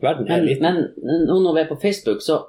Verden 0.05 0.31
er 0.31 0.37
Men, 0.39 0.47
liten. 0.47 0.81
men 1.03 1.27
nå 1.27 1.41
når 1.43 1.59
vi 1.59 1.65
er 1.65 1.71
på 1.73 1.81
Facebook, 1.83 2.23
så 2.23 2.41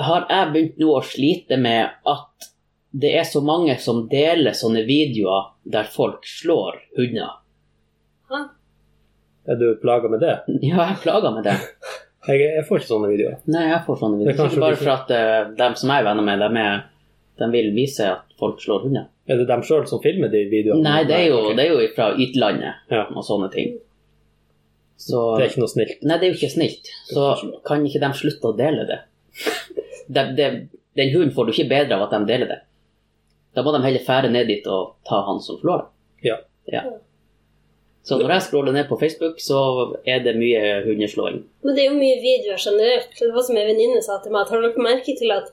har 0.00 0.26
jeg 0.30 0.52
begynt 0.54 0.78
nå 0.80 0.90
å 0.96 1.04
slite 1.06 1.58
med 1.60 1.94
at 2.08 2.50
det 2.90 3.12
er 3.18 3.24
så 3.24 3.40
mange 3.44 3.76
som 3.78 4.06
deler 4.10 4.54
sånne 4.56 4.82
videoer 4.86 5.52
der 5.62 5.86
folk 5.90 6.26
slår 6.26 6.80
hunder. 6.98 7.36
Er 9.50 9.58
du 9.58 9.74
plaga 9.82 10.10
med 10.10 10.22
det? 10.22 10.36
Ja, 10.66 10.82
jeg 10.82 10.96
er 10.96 11.02
plaga 11.02 11.34
med 11.34 11.46
det. 11.46 11.58
Jeg, 12.28 12.36
jeg 12.52 12.64
får 12.68 12.82
ikke 12.82 12.86
sånne 12.90 13.08
videoer. 13.08 13.36
Nei, 13.48 13.62
jeg 13.70 13.78
får 13.86 13.96
sånne 13.96 14.18
Det 14.18 14.26
er 14.26 14.34
videoer. 14.34 14.50
Ikke 14.52 14.60
bare 14.60 14.76
for 14.76 14.90
at 14.92 15.12
uh, 15.16 15.52
dem 15.56 15.76
som 15.80 15.88
jeg 15.90 16.02
er 16.02 16.04
venner 16.04 16.26
med, 16.26 16.42
de, 16.42 16.64
er, 16.68 16.82
de 17.40 17.46
vil 17.54 17.70
vise 17.72 18.04
at 18.04 18.34
folk 18.38 18.60
slår 18.60 18.82
hunder. 18.84 19.06
Er 19.24 19.40
det 19.40 19.46
dem 19.48 19.62
sjøl 19.64 19.86
som 19.88 20.02
filmer 20.04 20.28
de 20.30 20.42
videoene? 20.52 20.84
Nei, 20.84 21.06
det 21.08 21.16
er 21.16 21.24
jo, 21.30 21.38
okay. 21.46 21.56
det 21.56 21.64
er 21.64 21.72
jo 21.72 21.86
fra 21.96 22.10
utlandet 22.12 22.92
Ja. 22.92 23.06
og 23.08 23.24
sånne 23.24 23.48
ting. 23.54 23.72
Så 25.00 25.22
Det 25.38 25.46
er 25.46 25.48
ikke 25.48 25.62
noe 25.64 25.72
snilt. 25.72 26.04
Nei, 26.04 26.20
det 26.20 26.28
er 26.28 26.34
jo 26.34 26.38
ikke 26.42 26.52
snilt. 26.52 26.92
Så 27.08 27.30
kan 27.66 27.88
ikke 27.88 28.04
de 28.04 28.12
slutte 28.20 28.52
å 28.52 28.58
dele 28.60 28.84
det? 28.92 29.00
de, 30.18 30.26
det 30.36 30.50
den 31.00 31.14
hunden 31.16 31.32
får 31.32 31.48
du 31.48 31.54
ikke 31.54 31.70
bedre 31.72 31.96
av 31.96 32.04
at 32.04 32.18
de 32.18 32.28
deler 32.28 32.52
det. 32.52 32.60
Da 33.54 33.62
må 33.66 33.72
de 33.74 33.82
heller 33.84 34.04
fære 34.06 34.30
ned 34.32 34.50
dit 34.50 34.66
og 34.70 34.96
ta 35.08 35.22
han 35.26 35.40
som 35.42 35.58
slår 35.62 35.88
Ja. 36.24 36.36
Ja. 36.70 36.84
Så 38.06 38.16
når 38.16 38.32
jeg 38.32 38.42
scroller 38.46 38.72
ned 38.72 38.86
på 38.88 38.96
Facebook, 39.00 39.40
så 39.40 39.58
er 40.08 40.22
det 40.24 40.36
mye 40.40 40.82
hundeslåing. 40.86 41.42
Men 41.62 41.76
det 41.76 41.82
er 41.82 41.90
jo 41.90 41.98
mye 41.98 42.20
videoer 42.22 42.60
generelt. 42.62 43.10
Det 43.18 43.28
var 43.34 43.44
som 43.44 43.58
en 43.60 43.68
venninne 43.68 44.00
sa 44.02 44.16
til 44.22 44.32
meg, 44.32 44.46
at 44.46 44.54
har 44.54 44.62
dere 44.64 44.86
merke 44.86 45.16
til 45.18 45.34
at 45.34 45.50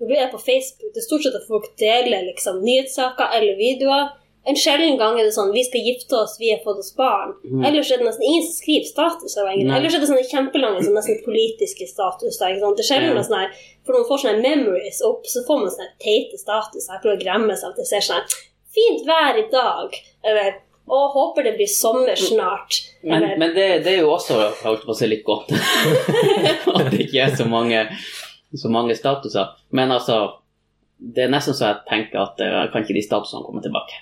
når 0.00 0.08
du 0.08 0.14
er 0.16 0.30
på 0.32 0.40
Facebook, 0.40 0.94
det 0.94 1.02
er 1.02 1.04
stort 1.04 1.26
sett 1.26 1.36
at 1.36 1.48
folk 1.48 1.66
deler 1.80 2.24
liksom, 2.30 2.62
nyhetssaker 2.64 3.34
eller 3.36 3.58
videoer. 3.60 4.14
En 4.48 4.56
sjelden 4.56 4.96
gang 4.96 5.18
er 5.20 5.26
det 5.26 5.34
sånn 5.36 5.52
'vi 5.52 5.62
skal 5.66 5.82
gifte 5.84 6.16
oss, 6.16 6.38
vi 6.40 6.48
har 6.50 6.60
fått 6.64 6.78
oss 6.80 6.94
barn'. 6.96 7.34
Mm. 7.44 7.64
Ellers 7.66 7.90
er 7.92 7.98
det 7.98 8.06
nesten 8.06 8.24
ingen 8.24 8.42
som 8.46 8.54
skriver 8.56 8.86
status. 8.88 9.36
Ellers 9.36 9.94
er 9.94 10.00
det 10.00 10.08
sånne 10.08 10.30
kjempelange 10.32 10.80
sånn, 10.84 10.96
nesten 10.96 11.20
politiske 11.24 11.84
statuser. 11.86 12.56
Det 12.56 12.80
er 12.80 12.88
sjelden 12.88 13.16
Ja. 13.16 13.22
sånn 13.22 13.40
her, 13.40 13.50
For 13.84 13.92
når 13.92 14.00
man 14.00 14.08
får 14.08 14.22
sånne 14.24 14.42
memories 14.42 15.02
opp, 15.02 15.22
så 15.26 15.44
får 15.46 15.58
man 15.60 15.70
sånne 15.70 15.92
teite 16.00 16.36
statuser. 16.38 16.92
Jeg 16.92 17.02
prøver 17.02 17.18
å 17.18 17.24
gremme 17.24 17.54
seg 17.56 17.68
at 17.70 17.76
det 17.76 17.86
ser 17.86 18.00
sånn 18.00 18.24
'Fint 18.72 19.06
vær 19.06 19.36
i 19.36 19.50
dag', 19.50 19.94
eller 20.24 20.54
'Å, 20.88 21.12
håper 21.12 21.42
det 21.44 21.56
blir 21.56 21.66
sommer 21.68 22.16
snart'. 22.16 22.90
Men, 23.04 23.38
men 23.38 23.54
det, 23.54 23.84
det 23.84 23.92
er 23.92 24.00
jo 24.00 24.10
også 24.10 24.40
jeg 24.40 24.52
holdt 24.64 24.84
på 24.84 24.90
å 24.90 24.96
si 24.96 25.06
litt 25.06 25.24
godt 25.24 25.50
at 26.76 26.90
det 26.90 27.00
ikke 27.06 27.22
er 27.30 27.36
så 27.36 27.44
mange, 27.46 27.88
så 28.56 28.68
mange 28.68 28.94
statuser. 28.96 29.48
Men 29.70 29.90
altså, 29.90 30.32
det 30.98 31.24
er 31.24 31.28
nesten 31.28 31.54
så 31.54 31.66
jeg 31.66 31.76
tenker 31.88 32.18
at 32.24 32.40
eh, 32.40 32.72
kan 32.72 32.82
ikke 32.82 32.94
de 32.94 33.02
statusene 33.06 33.44
komme 33.46 33.62
tilbake? 33.62 33.94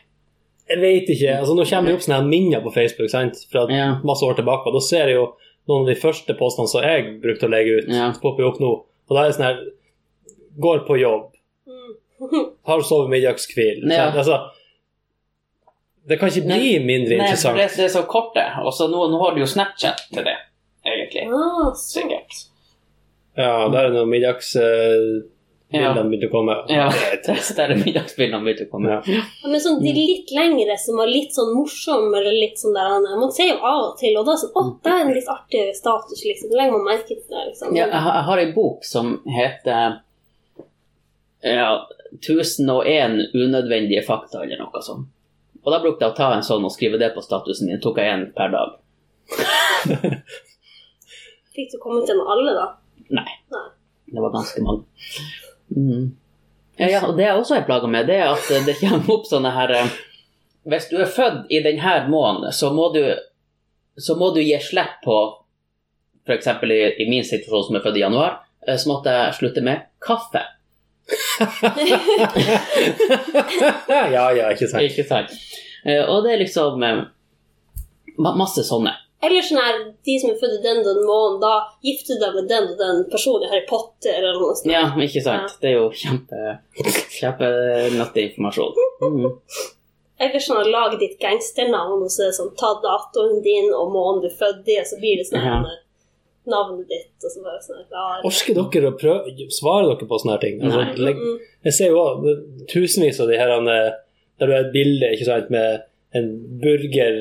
Jeg 0.69 0.81
vet 0.83 1.09
ikke. 1.15 1.39
altså 1.41 1.55
Nå 1.57 1.65
kommer 1.65 1.89
det 1.89 1.95
opp 1.97 2.03
sånne 2.05 2.19
her 2.21 2.29
minner 2.29 2.61
på 2.65 2.73
Facebook 2.75 3.11
sant? 3.11 3.39
fra 3.53 3.67
Ja. 3.73 3.87
masse 4.05 4.23
år 4.27 4.35
tilbake. 4.37 4.67
og 4.67 4.75
Da 4.75 4.81
ser 4.85 5.07
jeg 5.09 5.17
jo 5.17 5.35
noen 5.69 5.83
av 5.83 5.95
de 5.95 6.01
første 6.01 6.35
postene 6.39 6.69
som 6.69 6.83
jeg 6.83 7.21
brukte 7.23 7.47
å 7.49 7.51
legge 7.53 7.79
ut. 7.83 7.89
Ja. 7.89 8.13
popper 8.23 8.45
opp 8.49 8.59
nå. 8.61 8.71
Og 9.09 9.17
da 9.17 9.23
er 9.25 9.29
det 9.29 9.37
sånn 9.39 9.47
her 9.49 9.59
Går 10.61 10.81
på 10.89 10.97
jobb. 10.99 11.31
Har 12.67 12.81
sovet 12.83 13.11
middagskvil. 13.13 13.85
Ja. 13.89 14.11
Altså, 14.11 14.51
det 16.09 16.19
kan 16.19 16.29
ikke 16.33 16.47
bli 16.49 16.79
mindre 16.83 17.17
Nei, 17.17 17.29
for 17.37 17.53
interessant. 17.55 17.57
det, 17.57 17.77
det 17.77 17.85
er 17.85 17.93
så 17.95 18.03
korte. 18.11 18.43
Og 18.65 18.73
så 18.75 18.89
nå, 18.91 19.05
nå 19.13 19.21
har 19.23 19.35
du 19.37 19.41
jo 19.41 19.47
Snapchat 19.47 20.03
til 20.13 20.25
det, 20.25 20.35
egentlig. 20.85 21.29
ah. 21.31 21.71
Sikkert. 21.79 22.41
Ja, 23.37 23.69
der 23.71 23.79
er 23.85 23.91
det 23.93 24.01
noen 24.01 24.11
middagsbildene 24.11 25.23
Ja. 25.71 25.91
begynte 25.93 26.29
å 26.31 26.33
komme. 26.33 26.55
Ja, 26.73 26.87
det 27.27 27.59
er 27.61 27.75
middagsbildene 27.77 28.41
begynte 28.47 28.65
å 28.65 28.71
komme. 28.73 28.89
Ja. 28.95 29.01
Ja, 29.19 29.49
Men 29.53 29.61
sånn 29.61 29.83
de 29.83 29.93
litt 29.93 30.31
lengre 30.33 30.79
som 30.81 30.97
var 30.97 31.11
litt 31.11 31.35
sånn 31.37 31.51
morsomme, 31.53 32.15
eller 32.17 32.33
litt 32.33 32.57
sånn 32.61 32.73
der 32.73 33.05
Man 33.21 33.33
ser 33.37 33.51
jo 33.51 33.59
av 33.61 33.83
og 33.91 33.99
til, 34.01 34.17
og 34.17 34.25
da 34.25 34.33
er 34.33 34.39
det 34.39 34.45
sånn 34.47 34.57
Å, 34.57 34.65
det 34.87 34.95
er 34.95 35.03
en 35.05 35.13
litt 35.19 35.29
artigere 35.29 35.75
status, 35.77 36.23
liksom. 36.25 36.55
Legger 36.57 36.73
man 36.73 36.87
merke 36.89 37.09
til 37.13 37.21
det, 37.29 37.45
liksom. 37.51 37.77
Ja, 37.77 37.85
jeg, 37.85 38.25
har- 38.31 38.39
ei 38.41 38.53
bok 38.57 38.85
som 38.89 39.13
heter 39.29 39.99
ja, 41.45 41.69
1001 42.17 43.29
unødvendige 43.37 44.03
fakta, 44.07 44.41
eller 44.43 44.59
noe 44.65 44.81
sånt. 44.83 45.07
Og 45.65 45.73
da 45.75 45.83
brukte 45.85 46.07
jeg 46.07 46.15
å 46.15 46.17
ta 46.17 46.31
en 46.35 46.43
sånn 46.47 46.65
og 46.65 46.73
skrive 46.73 46.97
det 46.99 47.13
på 47.15 47.21
statusen 47.23 47.69
min. 47.69 47.81
Tok 47.85 47.99
jeg 48.01 48.09
en 48.15 48.25
per 48.33 48.49
dag. 48.55 48.79
Fikk 51.55 51.73
du 51.75 51.79
kommet 51.83 52.09
gjennom 52.09 52.31
alle, 52.33 52.55
da? 52.57 52.67
Nei. 53.21 53.29
Nei. 53.53 53.67
Det 54.09 54.23
var 54.25 54.33
ganske 54.33 54.63
mange. 54.65 54.87
Mm. 55.77 56.17
Ja, 56.79 56.89
ja, 56.89 57.01
og 57.09 57.17
det 57.19 57.25
jeg 57.27 57.37
også 57.41 57.57
er 57.59 57.65
plaga 57.67 57.89
med, 57.91 58.07
det 58.07 58.21
er 58.23 58.29
at 58.31 58.49
det 58.67 58.77
kommer 58.79 59.11
opp 59.17 59.27
sånne 59.27 59.51
her 59.51 59.73
eh, 59.75 59.97
Hvis 60.69 60.87
du 60.93 60.97
er 61.03 61.11
født 61.11 61.51
i 61.51 61.59
denne 61.65 61.95
måneden, 62.11 62.53
så 62.55 62.71
må 62.75 62.93
du, 62.95 63.03
så 63.99 64.15
må 64.21 64.31
du 64.35 64.41
gi 64.43 64.59
slipp 64.63 65.01
på 65.05 65.17
F.eks. 66.29 66.47
I, 66.47 66.81
i 67.03 67.09
min 67.09 67.25
situasjon 67.25 67.67
som 67.71 67.77
er 67.79 67.85
født 67.87 67.97
i 67.99 68.05
januar, 68.05 68.33
eh, 68.67 68.77
så 68.77 68.93
måtte 68.93 69.15
jeg 69.17 69.35
slutte 69.41 69.65
med 69.65 69.89
kaffe. 70.05 70.45
ja, 73.89 74.25
ja, 74.37 74.51
ikke 74.53 74.69
sant. 74.69 74.83
Ikke 74.85 75.05
sant? 75.09 75.33
Eh, 75.85 76.05
Og 76.05 76.25
det 76.27 76.35
er 76.35 76.43
liksom 76.43 76.83
masse 78.19 78.65
sånne. 78.67 78.93
Eller 79.23 79.43
sånn 79.43 79.59
her, 79.59 79.79
de 80.07 80.15
som 80.23 80.31
er 80.31 80.37
født 80.39 80.61
i 80.61 80.63
den 80.63 80.79
og 80.79 80.85
den 80.87 81.01
måneden, 81.03 81.41
da 81.43 81.55
gifter 81.83 82.15
du 82.15 82.21
deg 82.23 82.37
med 82.37 82.47
den 82.53 82.69
og 82.71 82.77
den 82.79 83.01
personen 83.11 83.49
i 83.49 83.51
Harry 83.51 83.65
Potter, 83.67 84.13
eller 84.15 84.37
noe 84.39 84.55
sånt. 84.55 84.71
Ja, 84.71 84.85
ikke 84.95 85.23
sant? 85.25 85.57
Det 85.63 85.73
er 85.73 85.75
jo 85.81 85.89
kjempe, 85.91 86.53
kjempenyttig 87.17 88.29
informasjon. 88.29 88.79
Mm. 89.03 89.27
Eller 90.19 90.43
sånn 90.43 90.71
lag 90.71 90.95
ditt 90.99 91.19
gangsternavn, 91.23 92.01
og 92.07 92.11
så 92.11 92.25
er 92.27 92.31
det 92.33 92.39
sånn 92.39 92.55
ta 92.59 92.73
datoen 92.83 93.43
din 93.45 93.69
og 93.75 93.91
måneden 93.95 94.25
du 94.25 94.31
er 94.31 94.39
født 94.39 94.71
i, 94.71 94.79
og 94.83 94.89
så 94.91 94.99
blir 95.03 95.21
det 95.21 95.27
sånn 95.29 95.45
Ja. 95.47 95.59
navnet 96.49 96.89
ditt, 96.89 97.13
og 97.23 97.31
så 97.35 97.43
bare 97.45 97.61
sånn 97.63 97.77
her, 97.83 97.87
ja, 97.93 98.07
Orker 98.25 98.55
dere 98.57 98.91
å 98.95 98.97
prøve 98.99 99.51
Svarer 99.53 99.91
dere 99.93 100.09
på 100.09 100.19
sånne 100.23 100.39
her 100.39 100.43
ting? 100.47 100.63
Altså, 100.63 101.03
Nei. 101.05 101.13
mm, 101.13 101.39
Jeg 101.69 101.73
ser 101.77 101.91
jo 101.93 101.99
også 102.07 102.35
tusenvis 102.73 103.21
av 103.21 103.29
de 103.29 103.37
her 103.37 103.51
eh, 103.59 103.91
der 104.39 104.47
du 104.47 104.53
har 104.55 104.65
et 104.65 104.73
bilde 104.73 105.11
ikke 105.13 105.27
sant, 105.27 105.51
med 105.51 105.83
en 106.17 106.29
burger 106.63 107.17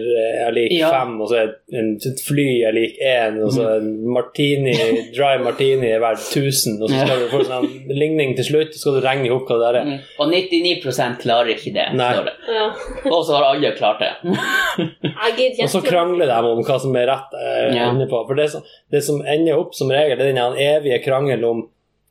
er 0.48 0.52
lik 0.56 0.72
Ja. 0.72 0.88
fem, 0.94 1.18
og 1.22 1.28
så 1.28 1.36
er 1.42 1.50
en, 1.76 1.90
et 2.00 2.22
fly 2.24 2.46
er 2.64 2.72
lik 2.72 2.96
én, 3.04 3.36
og 3.44 3.52
så 3.52 3.66
en 3.82 3.90
martini, 4.16 4.72
dry 5.18 5.34
martini 5.44 5.90
er 5.92 6.00
verdt 6.00 6.24
1000, 6.24 6.78
og 6.82 6.90
så 6.94 7.02
skal 7.04 7.20
du 7.20 7.26
få 7.34 7.42
en 7.44 7.50
sånn 7.50 7.68
ligning 7.92 8.32
til 8.38 8.48
slutt, 8.48 8.72
og 8.72 8.78
så 8.78 8.80
skal 8.86 8.96
du 8.96 9.02
regne 9.04 9.28
ihop 9.28 9.44
hva 9.52 9.58
det 9.60 9.66
der 9.68 9.80
er. 9.82 9.90
Mm. 9.92 10.00
Og 10.24 10.32
99 10.32 11.20
klarer 11.20 11.52
ikke 11.52 11.74
det, 11.76 11.88
Nei. 12.00 12.12
står 12.16 12.30
det. 12.30 12.36
Ja. 12.56 12.68
Og 13.12 13.26
så 13.28 13.36
har 13.36 13.50
alle 13.50 13.74
klart 13.76 14.00
det. 14.06 14.14
Og 15.66 15.70
så 15.74 15.82
krangler 15.84 16.30
de 16.32 16.38
om 16.54 16.64
hva 16.64 16.78
som 16.80 16.96
er 16.96 17.08
rett. 17.12 17.34
eh, 17.36 17.76
Ja. 17.76 17.90
på. 18.08 18.22
For 18.28 18.36
det 18.36 18.50
som, 18.52 18.64
det 18.92 19.04
som 19.04 19.20
ender 19.26 19.58
opp 19.60 19.76
som 19.76 19.92
regel, 19.92 20.18
det 20.18 20.30
er 20.30 20.34
den 20.34 20.62
evige 20.64 21.02
krangel 21.04 21.44
om 21.44 21.66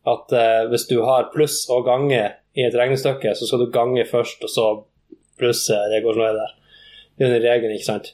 at 0.07 0.33
eh, 0.33 0.67
hvis 0.71 0.87
du 0.91 1.01
har 1.03 1.31
pluss 1.33 1.65
og 1.73 1.87
gange 1.89 2.21
i 2.57 2.63
et 2.67 2.75
regnestykke, 2.77 3.33
så 3.35 3.47
skal 3.49 3.65
du 3.65 3.71
gange 3.73 4.05
først, 4.07 4.45
og 4.45 4.51
så 4.53 4.67
plusse. 5.39 5.77
Det 5.93 6.03
går 6.05 6.15
sånn 6.17 6.39
der. 6.39 6.55
Det 7.19 7.27
er 7.27 7.33
den 7.35 7.43
regelen, 7.47 7.75
ikke 7.77 7.89
sant? 7.89 8.13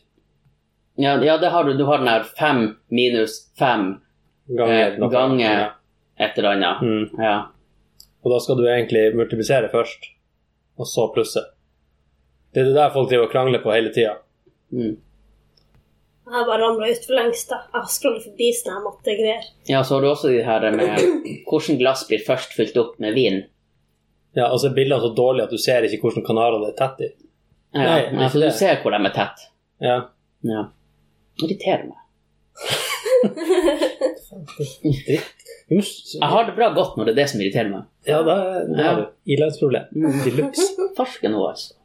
Ja, 1.00 1.16
ja 1.24 1.36
det 1.40 1.50
har 1.50 1.64
du. 1.64 1.72
Du 1.78 1.84
har 1.88 1.98
den 2.02 2.08
her 2.08 2.24
fem 2.38 2.76
minus 2.90 3.38
fem 3.58 4.00
Gange, 4.48 4.80
Eh, 4.92 5.08
ganger. 5.08 5.60
Ja. 5.60 5.70
et 6.18 6.38
eller 6.38 6.50
annet. 6.56 6.82
Mm. 6.82 7.22
Ja. 7.22 7.36
Og 8.22 8.30
da 8.30 8.38
skal 8.40 8.56
du 8.58 8.66
egentlig 8.68 9.14
multiplisere 9.16 9.70
først, 9.72 10.10
og 10.78 10.86
så 10.86 11.08
plusse. 11.14 11.40
Det 12.52 12.60
er 12.60 12.64
det 12.68 12.74
der 12.76 12.90
folk 12.92 13.08
driver 13.08 13.26
og 13.26 13.32
krangler 13.32 13.62
på 13.62 13.72
hele 13.72 13.90
tida. 13.94 14.18
Mm. 14.72 14.98
Jeg 16.26 16.32
har 16.38 16.44
bare 16.46 16.62
ramla 16.62 16.90
ut 16.90 17.06
for 17.06 17.14
lengst. 17.18 17.48
da. 17.50 17.56
Jeg 17.72 17.80
har 17.80 17.88
scrollet 17.88 18.22
forbi 18.24 18.50
jeg 18.52 18.82
måtte 18.84 19.16
greier. 19.18 19.42
ja, 19.68 19.82
så 19.82 19.94
har 19.94 20.02
du 20.02 20.08
også 20.08 20.28
de 20.28 20.42
her 20.44 20.70
med 20.70 21.42
hvordan 21.48 21.78
glass 21.78 22.06
blir 22.08 22.22
først 22.26 22.52
fylt 22.56 22.76
opp 22.76 22.98
med 23.00 23.14
vin. 23.14 23.42
Ja, 24.36 24.50
og 24.52 24.60
så 24.60 24.70
er 24.70 24.74
bildene 24.74 25.00
så 25.00 25.14
dårlige 25.14 25.44
at 25.44 25.50
du 25.50 25.58
ser 25.58 25.82
ikke 25.82 26.00
hvordan 26.06 26.24
kanaler 26.24 26.60
det 26.60 26.72
er 26.72 26.78
tett 26.86 27.00
i. 27.00 27.10
Ja, 27.72 27.82
Nei, 27.82 28.00
ja, 28.04 28.26
ikke 28.28 28.40
du 28.42 28.50
ser 28.56 28.80
hvor 28.82 28.92
de 28.94 29.00
er 29.08 29.14
tett. 29.16 29.44
Ja. 29.82 29.96
Ja. 30.44 30.64
Irriterer 31.42 31.86
meg. 31.88 31.98
Jeg 35.72 36.28
har 36.34 36.48
det 36.48 36.54
bra 36.56 36.68
godt 36.76 36.98
når 36.98 37.08
det 37.08 37.14
er 37.14 37.20
det 37.22 37.28
som 37.32 37.40
irriterer 37.40 37.70
meg. 37.72 37.86
Ja, 38.08 38.20
da 38.26 38.36
har 38.82 38.98
du 39.00 39.06
ilandsproblem. 39.32 39.88
Mm. 39.94 40.18
De 40.26 40.34
luxe. 40.40 40.68
Farsken 40.98 41.38
òg, 41.38 41.54
altså. 41.54 41.78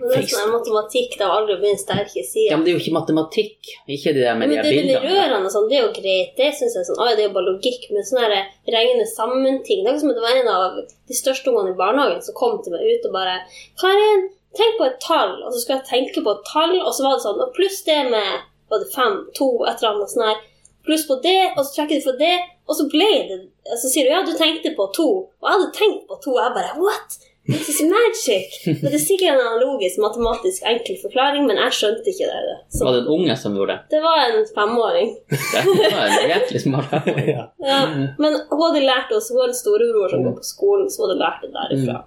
Men 0.00 0.10
det 0.10 0.18
er 0.18 0.28
sånn 0.32 0.52
matematikk 0.54 1.16
det 1.18 1.26
har 1.26 1.34
aldri 1.36 1.56
min 1.60 1.78
sterke 1.80 2.22
Ja, 2.24 2.56
men 2.56 2.64
det 2.64 2.72
er 2.72 2.76
jo 2.78 2.82
ikke 2.82 2.96
matematikk. 2.96 3.70
Ikke 3.86 4.14
det 4.16 4.24
der 4.24 4.34
med 4.34 4.48
Men 4.48 4.50
de 4.50 4.56
det 4.56 4.64
her 4.64 4.70
er 4.70 4.76
bildene. 4.80 5.12
rørende 5.14 5.52
sånn, 5.54 5.68
det 5.70 5.78
er 5.78 5.84
jo 5.86 5.92
greit. 5.96 6.32
Det 6.40 6.50
syns 6.56 6.74
jeg 6.76 6.82
er 6.82 6.88
sånn, 6.88 7.00
«Oi, 7.04 7.14
det 7.14 7.24
er 7.24 7.28
jo 7.28 7.36
bare 7.36 7.48
logikk. 7.52 7.86
Men 7.92 8.06
sånne 8.08 8.26
her 8.26 8.46
regne 8.76 9.06
sammen-ting 9.12 9.84
Det 9.84 9.88
er 9.90 9.94
ikke 9.94 10.04
som 10.04 10.12
om 10.12 10.18
det 10.18 10.26
var 10.26 10.36
en 10.40 10.52
av 10.56 10.78
de 11.10 11.14
største 11.22 11.52
ungene 11.52 11.74
i 11.74 11.80
barnehagen 11.80 12.22
som 12.24 12.38
kom 12.40 12.60
til 12.64 12.72
meg 12.72 12.86
ut 12.88 13.08
og 13.08 13.12
bare 13.18 13.34
'Karin, 13.80 14.28
tenk 14.56 14.78
på 14.78 14.86
et 14.90 15.00
tall.' 15.00 15.38
Og 15.44 15.52
så 15.52 15.60
skulle 15.60 15.80
jeg 15.80 15.90
tenke 15.94 16.24
på 16.24 16.36
et 16.36 16.44
tall, 16.52 16.74
og 16.80 16.92
så 16.94 17.04
var 17.04 17.16
det 17.16 17.24
sånn 17.26 17.40
Og 17.44 17.52
pluss 17.54 17.82
det 17.84 18.00
med 18.10 18.30
var 18.70 18.78
det 18.78 18.92
fem, 18.94 19.14
to, 19.34 19.64
et 19.66 19.82
eller 19.82 19.94
annet 19.94 20.10
sånn 20.14 20.28
her. 20.30 20.38
Pluss 20.86 21.04
på 21.06 21.16
det, 21.22 21.52
og 21.56 21.64
så 21.64 21.70
trekker 21.74 21.98
du 21.98 22.04
fra 22.06 22.16
det, 22.16 22.36
og 22.68 22.74
så 22.78 22.84
ble 22.88 23.10
det 23.28 23.40
så 23.78 23.88
sier 23.90 24.04
du 24.06 24.10
'ja, 24.10 24.22
du 24.22 24.32
tenkte 24.36 24.74
på 24.74 24.86
to', 24.96 25.28
og 25.40 25.46
jeg 25.46 25.52
hadde 25.56 25.72
tenkt 25.76 26.06
på 26.08 26.16
to, 26.22 26.30
og 26.34 26.42
jeg 26.42 26.54
bare 26.54 26.74
'what'? 26.78 27.29
This 27.50 27.68
is 27.72 27.80
magic! 27.90 28.56
Og 28.82 28.86
det 28.86 28.96
er 28.98 29.02
sikkert 29.02 29.34
en 29.34 29.42
analogisk, 29.42 29.98
matematisk 30.02 30.66
enkel 30.70 30.98
forklaring, 31.02 31.46
men 31.48 31.58
jeg 31.64 31.76
skjønte 31.78 32.12
ikke 32.12 32.28
det. 32.30 32.56
Så 32.72 32.86
Var 32.86 32.96
det 32.96 33.02
en 33.04 33.12
unge 33.16 33.36
som 33.42 33.56
gjorde 33.58 33.76
det? 33.76 33.96
det 33.96 34.02
var 34.04 34.22
en 34.26 34.44
femåring. 34.54 35.14
Det 35.80 35.92
var 35.94 36.04
en 36.06 36.30
jævlig 36.32 36.60
smart. 36.62 36.92
ja. 37.36 37.46
Ja, 37.70 37.80
men 38.22 38.36
hun 38.50 38.62
hadde 38.66 38.84
lært 38.86 39.10
oss, 39.16 39.30
hun 39.32 39.42
har 39.42 39.50
en 39.50 39.58
storebror 39.62 40.12
som 40.12 40.22
går 40.26 40.36
på 40.38 40.46
skolen, 40.46 40.90
så 40.90 41.02
hun 41.02 41.10
hadde 41.10 41.22
lært 41.24 41.42
det 41.44 41.52
derifra. 41.56 41.98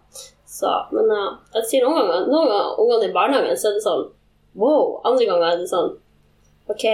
Så, 0.54 0.70
men 0.94 1.10
ja, 1.10 1.26
jeg 1.58 1.70
sier 1.72 1.86
noen 1.88 1.98
ganger, 1.98 2.28
noen 2.30 2.52
ganger 2.52 2.80
ungene 2.84 3.10
i 3.10 3.14
barnehagen, 3.16 3.58
så 3.58 3.72
er 3.72 3.78
det 3.80 3.86
sånn 3.88 4.04
wow. 4.62 5.00
Andre 5.10 5.26
ganger 5.30 5.48
er 5.50 5.62
det 5.64 5.70
sånn 5.72 5.96
OK, 6.72 6.86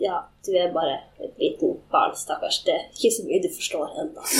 ja, 0.00 0.16
du 0.46 0.50
er 0.56 0.70
bare 0.72 0.94
et 1.20 1.34
liten 1.40 1.74
barn, 1.92 2.14
stakkars. 2.16 2.62
Det 2.64 2.72
er 2.72 2.86
ikke 2.94 3.10
så 3.12 3.24
mye 3.26 3.40
du 3.44 3.48
forstår 3.52 3.96
ennå. 4.02 4.24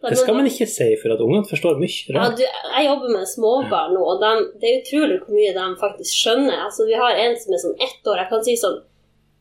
Ja. 0.00 0.08
Det 0.08 0.16
skal 0.16 0.36
man 0.38 0.46
ikke 0.48 0.64
si, 0.70 0.86
for 1.02 1.12
at 1.12 1.20
ungene 1.20 1.44
forstår 1.44 1.76
mye 1.76 1.90
Ja, 2.08 2.14
rart. 2.16 2.38
du, 2.38 2.44
jeg 2.46 2.86
jobber 2.86 3.10
med 3.12 3.26
småbarn 3.28 3.92
nå, 3.92 4.00
og 4.00 4.22
de, 4.22 4.30
det 4.62 4.70
er 4.70 4.78
utrolig 4.80 5.18
hvor 5.20 5.34
mye 5.36 5.50
de 5.58 5.66
faktisk 5.82 6.14
skjønner. 6.22 6.56
Altså, 6.66 6.86
vi 6.88 6.96
har 6.96 7.18
en 7.24 7.36
som 7.42 7.52
er 7.52 7.60
sånn 7.64 7.76
ett 7.84 8.08
år. 8.08 8.22
Jeg 8.22 8.30
kan 8.32 8.44
si 8.46 8.56
sånn 8.56 8.78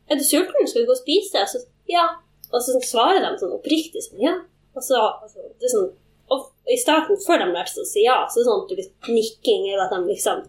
'Er 0.10 0.18
du 0.18 0.24
sulten? 0.26 0.68
Skal 0.68 0.82
vi 0.82 0.90
gå 0.90 0.96
og 0.98 1.04
spise?' 1.06 1.46
Så, 1.54 1.60
ja. 1.88 2.06
Og 2.52 2.60
så 2.66 2.76
svarer 2.82 3.22
de 3.24 3.32
sånn 3.40 3.56
oppriktig 3.56 4.02
sånn 4.04 4.20
'ja'. 4.26 4.38
Og 4.76 4.84
så, 4.84 4.98
altså, 5.24 5.40
det 5.60 5.66
er 5.70 5.74
sånn, 5.78 5.90
og 6.30 6.40
I 6.70 6.78
starten, 6.78 7.18
før 7.26 7.38
de 7.42 7.48
lærte 7.54 7.74
seg 7.74 7.82
å 7.86 7.92
si 7.94 8.02
ja, 8.06 8.18
så 8.30 8.38
er 8.38 8.42
det 8.44 8.50
sånn 8.50 8.62
at 8.62 8.70
du 8.70 8.76
blir 8.78 8.90
nikking, 9.16 9.62
eller 9.72 9.86
at 9.88 9.94
de 9.96 10.00
liksom 10.12 10.44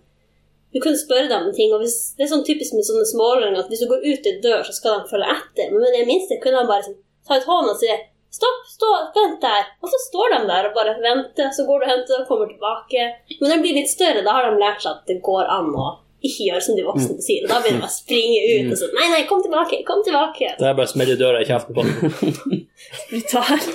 Du 0.70 0.78
kunne 0.78 0.98
spørre 0.98 1.28
dem 1.30 1.48
om 1.48 1.54
ting, 1.54 1.72
og 1.74 1.82
hvis, 1.82 2.14
det 2.18 2.26
er 2.26 2.30
sånn 2.30 2.46
typisk 2.46 2.76
med 2.76 2.86
sånne 2.86 3.08
smååringer 3.10 3.58
at 3.58 3.72
hvis 3.72 3.82
du 3.82 3.88
går 3.90 4.04
ut 4.06 4.28
en 4.30 4.42
dør, 4.44 4.62
så 4.66 4.74
skal 4.76 5.00
de 5.00 5.10
følge 5.10 5.32
etter. 5.34 5.72
Men 5.72 5.82
med 5.82 5.96
det 5.98 6.06
minste 6.06 6.38
kunne 6.42 6.62
de 6.62 6.70
bare 6.70 6.86
sånn, 6.86 7.00
ta 7.26 7.40
ut 7.40 7.48
hånden 7.50 7.74
og 7.74 7.82
si 7.82 7.90
Stopp, 8.30 8.60
stå, 8.70 8.88
vent 9.14 9.40
der. 9.42 9.64
Og 9.82 9.90
så 9.90 9.98
står 10.04 10.36
de 10.36 10.36
der 10.46 10.68
og 10.68 10.76
bare 10.76 10.92
venter. 11.02 11.48
Så 11.50 11.64
går 11.66 11.80
du 11.80 11.86
og 11.86 11.90
henter 11.90 12.20
og 12.20 12.28
kommer 12.28 12.46
tilbake. 12.46 13.08
Men 13.40 13.48
når 13.48 13.56
de 13.56 13.64
blir 13.64 13.78
litt 13.80 13.90
større, 13.90 14.22
da 14.22 14.36
har 14.36 14.46
de 14.46 14.60
lært 14.60 14.84
seg 14.84 14.92
at 14.92 15.10
det 15.10 15.16
går 15.26 15.50
an 15.50 15.72
å 15.74 15.88
ikke 16.22 16.46
gjøre 16.50 16.62
som 16.62 16.76
de 16.78 16.84
voksne 16.86 17.16
sier. 17.24 17.48
Da 17.50 17.58
begynner 17.58 17.82
de 17.82 17.88
å 17.88 17.92
springe 17.94 18.38
ut 18.44 18.70
og 18.70 18.78
sånn 18.78 18.94
Nei, 19.00 19.08
nei, 19.14 19.20
kom 19.28 19.42
tilbake, 19.44 19.80
kom 19.88 20.04
tilbake. 20.06 20.52
Det 20.60 20.68
er 20.68 20.78
bare 20.78 20.86
å 20.86 20.92
smelle 20.92 21.16
døra 21.18 21.40
i 21.42 21.48
kjeften 21.48 21.74
på 21.74 21.86
dem. 21.88 22.62
Brutal. 23.10 23.66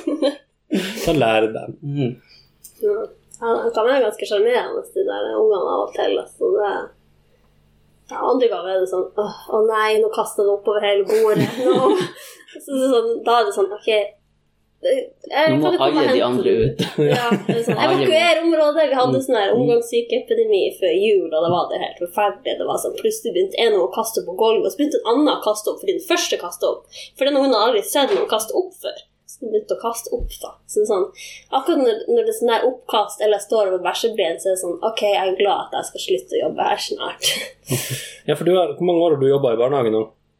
Så 1.03 1.15
lærer 1.15 1.51
de. 1.51 1.65
Mm. 1.83 2.15
Ja, 2.85 2.97
Han 3.45 3.71
kan 3.75 3.87
være 3.87 4.05
ganske 4.07 4.27
sjarmerende, 4.29 4.83
de 4.93 5.07
der 5.07 5.31
ungene 5.37 5.73
av 5.75 5.87
og 5.87 5.95
til. 5.95 6.17
Altså, 6.21 6.51
det, 6.57 6.73
ja, 8.11 8.19
andre 8.21 8.49
ganger 8.51 8.75
er 8.75 8.83
det 8.83 8.89
sånn 8.91 9.07
å 9.17 9.61
nei, 9.65 9.95
nå 10.01 10.11
kaster 10.13 10.45
det 10.45 10.53
oppover 10.53 10.83
hele 10.85 11.07
bordet. 11.09 11.47
Nå. 11.65 11.95
Så, 12.55 12.71
sånn, 12.71 13.09
da 13.25 13.41
er 13.41 13.49
det 13.49 13.51
sånn 13.51 13.73
OK 13.75 13.87
Jeg, 13.89 14.99
Nå 15.51 15.57
må 15.59 15.71
alle 15.75 16.05
de 16.13 16.21
andre 16.23 16.53
ut. 16.61 16.83
Ja, 17.03 17.25
sånn, 17.49 17.81
Evakuer 17.83 18.39
området. 18.45 18.85
Vi 18.91 18.99
hadde 18.99 19.21
sånn 19.25 19.55
omgangssykeepidemi 19.57 20.61
før 20.77 20.93
jul, 20.93 21.25
og 21.25 21.35
da 21.35 21.49
var 21.51 21.67
det 21.71 21.81
helt 21.81 21.99
forferdelig. 22.05 22.55
Det 22.61 22.69
var 22.69 22.79
sånn, 22.79 22.95
Plutselig 23.01 23.33
begynte 23.35 23.59
en 23.65 23.75
å 23.81 23.89
kaste 23.97 24.21
opp 24.21 24.29
på 24.29 24.37
gulvet, 24.39 24.69
og 24.69 24.71
så 24.71 24.79
begynte 24.79 25.01
en 25.01 25.11
annen 25.11 25.33
å 25.33 25.41
kaste 25.43 25.73
opp 25.73 25.81
fordi 25.81 25.97
den 25.97 26.07
første 26.07 26.39
kastet 26.39 26.69
opp. 26.69 27.01
For 27.17 27.27
den 27.27 27.41
ungen 27.41 27.51
hadde 27.57 27.65
aldri 27.71 27.83
sett 27.89 28.13
noen 28.13 28.31
kaste 28.31 28.55
opp 28.55 28.71
før. 28.85 29.03
Begynte 29.41 29.75
å 29.75 29.81
kaste 29.81 30.11
opp, 30.15 30.31
da. 30.41 30.51
Så 30.69 30.85
sånn, 30.87 31.07
akkurat 31.49 31.81
når, 31.81 32.03
når 32.07 32.27
det 32.27 32.31
er 32.31 32.37
sånn 32.37 32.51
der 32.53 32.67
oppkast 32.67 33.23
eller 33.25 33.39
jeg 33.39 33.45
står 33.47 33.71
over 33.71 33.81
bæsjebleien, 33.83 34.37
så 34.39 34.51
er 34.51 34.53
det 34.55 34.61
sånn 34.61 34.77
OK, 34.85 35.01
jeg 35.01 35.21
er 35.21 35.39
glad 35.39 35.65
at 35.65 35.79
jeg 35.79 35.89
skal 35.89 36.03
slutte 36.05 36.37
å 36.37 36.41
jobbe 36.43 36.67
her 36.69 36.83
snart. 36.89 37.31
Ja, 38.25 38.33
for 38.33 38.47
du 38.47 38.55
har, 38.55 38.71
Hvor 38.73 38.87
mange 38.87 39.03
år 39.05 39.13
har 39.13 39.21
du 39.21 39.27
jobba 39.27 39.51
i 39.53 39.57
barnehage 39.59 39.91
nå? 39.93 39.99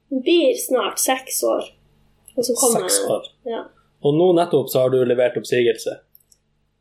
Det 0.10 0.22
blir 0.26 0.56
snart 0.58 1.02
seks 1.02 1.44
år. 1.46 1.68
Og 2.36 2.48
så 2.48 2.56
kommer 2.58 2.88
Seks 2.88 3.10
år. 3.10 3.28
Ja. 3.50 3.60
Og 4.06 4.18
nå 4.18 4.32
nettopp 4.38 4.72
så 4.72 4.86
har 4.86 4.94
du 4.94 5.00
levert 5.06 5.38
oppsigelse. 5.38 6.00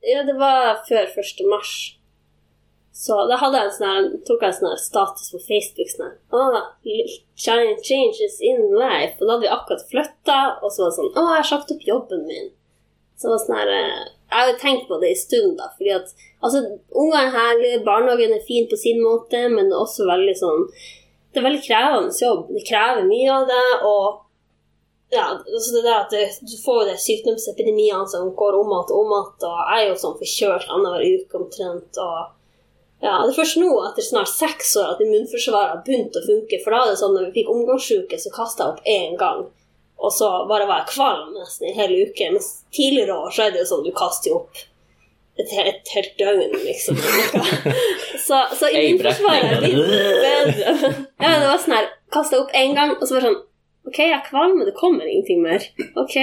Ja, 0.04 0.22
det 0.24 0.36
var 0.40 0.82
før 0.88 1.08
1. 1.08 1.44
mars. 1.48 1.74
Så 2.94 3.16
da 3.26 3.40
jeg 3.58 3.66
en 3.66 3.74
sånn 3.74 4.10
tok 4.22 4.44
jeg 4.44 4.52
en 4.52 4.58
sånn 4.60 4.76
status 4.78 5.32
på 5.34 5.40
Facebook 5.48 5.88
sånn 5.90 6.12
her 7.42 7.72
changes 7.82 8.36
in 8.38 8.68
life. 8.78 9.16
Og 9.18 9.24
da 9.26 9.32
hadde 9.32 9.46
vi 9.46 9.50
akkurat 9.50 9.88
flytta, 9.90 10.36
og 10.62 10.70
så 10.70 10.84
var 10.84 10.92
det 10.92 10.98
sånn 11.00 11.08
Å, 11.10 11.24
jeg 11.24 11.40
har 11.40 11.48
sagt 11.48 11.72
opp 11.74 11.88
jobben 11.88 12.22
min. 12.28 12.52
Så 13.18 13.26
det 13.26 13.32
var 13.32 13.42
sånn 13.42 13.58
her 13.58 13.72
eh, 13.74 14.04
Jeg 14.04 14.38
hadde 14.38 14.60
tenkt 14.62 14.86
på 14.86 14.98
det 15.02 15.10
en 15.10 15.18
stund, 15.24 15.56
da, 15.58 15.72
fordi 15.74 15.96
at 15.96 16.14
Altså, 16.44 16.60
ungene 16.92 17.22
er 17.24 17.34
herlige, 17.34 17.82
barnehagen 17.86 18.36
er 18.36 18.46
fin 18.46 18.68
på 18.70 18.78
sin 18.78 19.02
måte, 19.02 19.42
men 19.48 19.70
det 19.70 19.74
er 19.74 19.82
også 19.82 20.06
veldig 20.06 20.36
sånn 20.38 20.64
Det 20.76 21.40
er 21.40 21.46
veldig 21.48 21.64
krevende 21.64 22.14
jobb. 22.20 22.46
Det 22.54 22.62
krever 22.68 23.08
mye 23.08 23.30
av 23.40 23.48
det, 23.50 23.66
og 23.88 24.20
ja, 25.14 25.26
altså 25.34 25.74
det 25.74 25.82
der 25.82 25.96
at 25.96 26.14
det, 26.14 26.22
du 26.46 26.54
får 26.62 26.88
de 26.88 26.94
sykdomsepidemiene 26.98 28.06
som 28.10 28.30
går 28.38 28.58
om 28.58 28.70
igjen 28.70 28.94
og 28.94 29.02
om 29.02 29.12
igjen, 29.16 29.46
og 29.50 29.58
jeg 29.58 29.82
er 29.82 29.90
jo 29.90 30.00
sånn 30.04 30.16
forkjølt 30.22 30.70
annenhver 30.76 31.06
uke 31.10 31.42
omtrent. 31.42 32.02
og 32.02 32.33
ja, 33.04 33.18
Det 33.20 33.34
er 33.34 33.36
først 33.36 33.58
nå, 33.60 33.70
etter 33.84 34.04
snart 34.06 34.30
seks 34.32 34.70
år, 34.80 34.94
at 34.94 35.00
immunforsvaret 35.04 35.72
har 35.74 35.80
begynt 35.84 36.14
å 36.16 36.22
funke. 36.24 36.60
For 36.64 36.72
da 36.72 36.78
er 36.80 36.92
det 36.92 37.00
sånn 37.02 37.12
når 37.12 37.26
vi 37.26 37.40
fikk 37.40 37.50
omgangssjuke, 37.52 38.20
så 38.20 38.32
kasta 38.32 38.64
jeg 38.64 38.72
opp 38.72 38.86
én 38.88 39.18
gang. 39.20 39.42
Og 40.04 40.12
så 40.12 40.28
bare 40.48 40.68
var 40.68 40.82
jeg 40.82 40.94
kvalm 40.94 41.34
nesten 41.36 41.68
i 41.68 41.74
hele 41.76 42.06
uke. 42.08 42.30
Mens 42.32 42.48
tidligere 42.72 43.18
år 43.26 43.34
så 43.34 43.44
er 43.44 43.52
det 43.52 43.60
jo 43.60 43.66
sånn 43.74 43.84
du 43.84 43.90
kaster 43.96 44.32
jo 44.32 44.38
opp 44.38 44.62
et, 45.34 45.50
et 45.50 45.92
helt 45.96 46.16
døgn, 46.22 46.56
liksom. 46.62 46.96
Så, 48.24 48.38
så 48.56 48.70
immunforsvaret 48.70 49.50
er 49.52 49.64
litt 49.66 49.80
bedre. 49.84 50.92
Ja, 51.20 51.34
det 51.42 51.48
var 51.50 51.58
sånn 51.60 51.74
her 51.76 51.90
Kasta 52.14 52.38
opp 52.40 52.54
én 52.56 52.72
gang, 52.78 52.94
og 52.94 53.02
så 53.04 53.18
var 53.18 53.24
det 53.24 53.32
sånn 53.32 53.40
OK, 53.90 53.98
jeg 54.00 54.14
er 54.16 54.24
kvalm, 54.24 54.54
men 54.56 54.68
det 54.70 54.76
kommer 54.78 55.04
ingenting 55.04 55.42
mer. 55.44 55.66
Ok, 56.00 56.14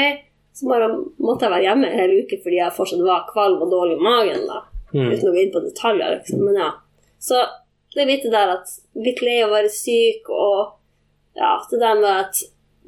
Så 0.58 0.66
bare 0.66 0.88
måtte 1.22 1.46
jeg 1.46 1.54
være 1.54 1.68
hjemme 1.68 1.92
hele 1.94 2.16
hel 2.16 2.26
uke 2.26 2.40
fordi 2.42 2.58
jeg 2.58 2.74
fortsatt 2.74 3.04
var 3.06 3.28
kvalm 3.30 3.62
og 3.62 3.70
dårlig 3.70 4.00
i 4.00 4.06
magen. 4.08 4.48
da 4.50 4.64
Mm. 4.94 5.12
uten 5.12 5.30
å 5.30 5.34
gå 5.34 5.44
inn 5.44 5.54
på 5.54 5.64
detaljer, 5.66 6.16
liksom. 6.18 6.46
Men 6.48 6.62
ja. 6.62 6.72
Så 7.22 7.42
det 7.94 8.04
er 8.04 8.10
litt 8.10 8.26
det 8.26 8.34
der 8.34 8.56
at 8.56 8.72
vi 8.96 9.14
lei 9.22 9.42
av 9.44 9.52
å 9.52 9.58
være 9.58 9.72
syk, 9.74 10.30
og 10.32 11.38
ja, 11.38 11.54
det 11.72 11.80
der 11.80 12.00
med 12.00 12.10
at 12.12 12.42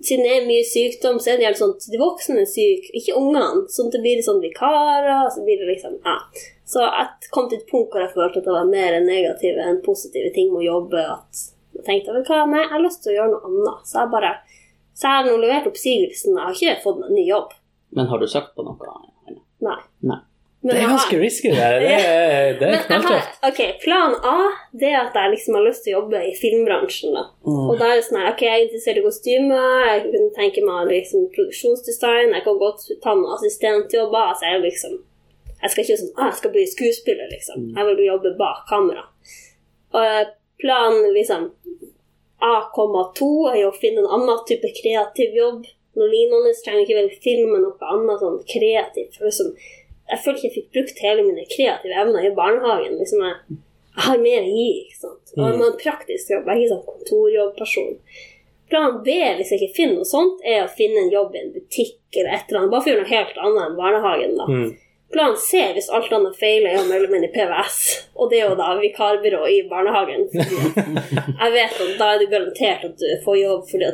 siden 0.04 0.26
det 0.26 0.34
er 0.36 0.48
mye 0.48 0.64
sykdom, 0.68 1.20
så 1.22 1.32
er 1.32 1.38
det 1.38 1.46
gjerne 1.46 1.60
sånn 1.62 1.76
at 1.78 1.86
de 1.94 2.00
voksne 2.02 2.42
er 2.44 2.50
syke, 2.50 2.90
ikke 2.98 3.16
ungene. 3.20 3.68
Sånn 3.72 3.88
at 3.88 3.96
det 3.96 4.02
blir 4.04 4.24
sånn 4.26 4.42
vikarer, 4.44 5.30
så 5.32 5.46
blir 5.46 5.62
det 5.62 5.70
liksom 5.72 6.00
Ja. 6.04 6.18
Så 6.66 6.82
jeg 6.82 7.30
kom 7.32 7.50
til 7.50 7.60
et 7.60 7.70
punkt 7.70 7.92
hvor 7.92 8.02
jeg 8.02 8.14
følte 8.16 8.40
at 8.40 8.48
det 8.48 8.56
var 8.56 8.66
mer 8.68 8.96
negative 9.04 9.62
enn 9.62 9.82
positive 9.86 10.32
ting 10.34 10.50
med 10.52 10.64
å 10.64 10.70
jobbe. 10.72 11.04
At 11.20 11.44
jeg 11.76 11.86
tenkte 11.86 12.16
du 12.16 12.24
hva, 12.24 12.46
nei, 12.50 12.64
jeg 12.64 12.72
har 12.72 12.84
lyst 12.84 13.04
til 13.04 13.14
å 13.14 13.18
gjøre 13.18 13.34
noe 13.36 13.50
annet. 13.52 13.88
Så 13.88 14.00
jeg 14.00 14.14
bare 14.16 14.34
så 14.94 15.10
jeg 15.10 15.18
har 15.18 15.26
nå 15.28 15.38
levert 15.42 15.70
oppsigelsen. 15.70 16.36
Jeg 16.38 16.46
har 16.46 16.58
ikke 16.58 16.84
fått 16.84 17.00
meg 17.02 17.16
ny 17.16 17.26
jobb. 17.26 17.56
Men 17.98 18.10
har 18.10 18.22
du 18.22 18.28
søkt 18.30 18.54
på 18.58 18.66
noe? 18.66 18.94
Nei. 19.64 19.80
Nei. 20.06 20.20
Men 20.64 20.76
Det 20.78 20.82
er 20.82 20.92
ganske 20.94 21.18
risky, 21.20 21.50
det. 21.52 21.70
Det 21.84 21.94
er, 21.94 22.54
det 22.60 22.68
er 22.72 22.84
knalltøft. 22.88 23.40
ok, 23.50 23.62
Plan 23.84 24.14
A 24.24 24.36
det 24.72 24.90
er 24.94 25.00
at 25.02 25.18
jeg 25.20 25.32
liksom 25.34 25.58
har 25.58 25.66
lyst 25.68 25.84
til 25.84 25.94
å 25.94 25.98
jobbe 26.00 26.22
i 26.24 26.34
filmbransjen. 26.40 27.14
da. 27.18 27.24
Og 27.44 27.74
da 27.82 27.90
er 27.92 28.00
det 28.00 28.06
sånn 28.08 28.22
her, 28.22 28.30
ok, 28.32 28.44
Jeg 28.48 28.54
er 28.60 28.64
interessert 28.68 29.02
i 29.02 29.04
kostymer, 29.04 29.84
jeg 29.90 30.06
kunne 30.08 30.30
tenke 30.38 30.64
meg 30.64 30.88
liksom 30.94 31.26
produksjonsdesign, 31.36 32.32
jeg 32.38 32.46
kan 32.48 32.62
godt 32.62 32.86
ta 33.04 33.16
noen 33.20 33.36
assistentjobber. 33.36 34.30
altså 34.32 34.46
Jeg 34.54 34.64
liksom, 34.70 34.96
jeg 35.64 35.74
skal 35.74 35.84
ikke 35.84 36.00
sånn, 36.04 36.14
ah, 36.16 36.30
jeg 36.32 36.40
skal 36.40 36.56
bli 36.56 36.64
skuespiller, 36.72 37.28
liksom. 37.36 37.68
Jeg 37.76 37.90
vil 37.92 38.06
jobbe 38.08 38.34
bak 38.40 38.64
kamera. 38.72 39.04
Og 39.94 40.02
eh, 40.08 40.32
plan 40.64 40.96
liksom 41.14 41.52
A,2 42.44 43.28
er 43.54 43.60
jo 43.62 43.70
å 43.72 43.76
finne 43.78 44.02
en 44.04 44.12
annen 44.18 44.42
type 44.48 44.72
kreativ 44.82 45.36
jobb. 45.38 45.64
Noe 45.96 46.10
lignende. 46.10 46.52
Trenger 46.64 46.84
ikke 46.84 46.98
vel 46.98 47.12
filme 47.24 47.60
noe 47.62 47.92
annet 47.94 48.20
sånn 48.24 48.40
kreativt. 48.50 49.16
For 49.20 49.30
liksom, 49.30 49.54
jeg 50.12 50.20
følte 50.24 50.40
ikke 50.40 50.50
jeg 50.50 50.56
fikk 50.58 50.76
brukt 50.76 51.02
hele 51.06 51.26
mine 51.26 51.46
kreative 51.50 52.02
evner 52.04 52.28
i 52.28 52.36
barnehagen. 52.36 53.00
Liksom 53.00 53.24
jeg, 53.24 53.58
jeg 53.94 54.06
har 54.08 54.22
mer 54.22 54.44
å 54.44 54.52
gi. 54.52 54.70
ikke 54.84 55.00
sant? 55.00 55.34
Og 55.38 55.44
jeg 55.46 55.58
må 55.58 55.66
ha 55.66 55.72
en 55.72 55.82
praktisk 55.82 56.34
jobb. 56.34 56.48
Jeg 56.48 56.54
er 56.54 56.62
ikke 56.62 56.74
sånn 56.76 56.88
kontorjobbperson. 56.92 57.92
Plan 58.74 58.96
B, 59.06 59.18
hvis 59.38 59.52
jeg 59.54 59.62
ikke 59.62 59.78
finner 59.78 60.00
noe 60.00 60.10
sånt, 60.10 60.40
er 60.48 60.64
å 60.64 60.72
finne 60.72 61.04
en 61.04 61.14
jobb 61.14 61.36
i 61.36 61.44
en 61.44 61.52
butikk 61.54 62.18
eller 62.18 62.36
et 62.36 62.50
eller 62.50 62.64
annet. 62.64 62.74
Bare 62.74 62.84
for 62.84 62.90
å 62.90 62.94
gjøre 62.94 63.04
noe 63.04 63.14
helt 63.14 63.44
annet 63.48 63.66
enn 63.68 63.78
barnehagen. 63.80 64.36
da. 64.40 64.48
Mm. 64.50 64.72
Plan 65.14 65.36
C, 65.38 65.60
hvis 65.76 65.92
alt 65.94 66.14
annet 66.16 66.40
feiler, 66.40 66.72
er 66.74 66.82
å 66.82 66.88
melde 66.90 67.12
meg 67.12 67.20
inn 67.22 67.28
i 67.28 67.34
PVS. 67.36 67.80
Og 68.18 68.32
det 68.32 68.40
er 68.40 68.48
jo 68.48 68.58
da 68.58 68.72
vikarbyrå 68.80 69.44
i 69.46 69.60
barnehagen. 69.70 70.26
Jeg 71.44 71.54
vet 71.54 71.82
at 71.86 71.94
da 72.00 72.08
er 72.16 72.24
det 72.24 72.32
garantert 72.34 72.88
at 72.90 72.98
du 72.98 73.06
får 73.26 73.38
jobb, 73.44 73.68
fordi 73.70 73.92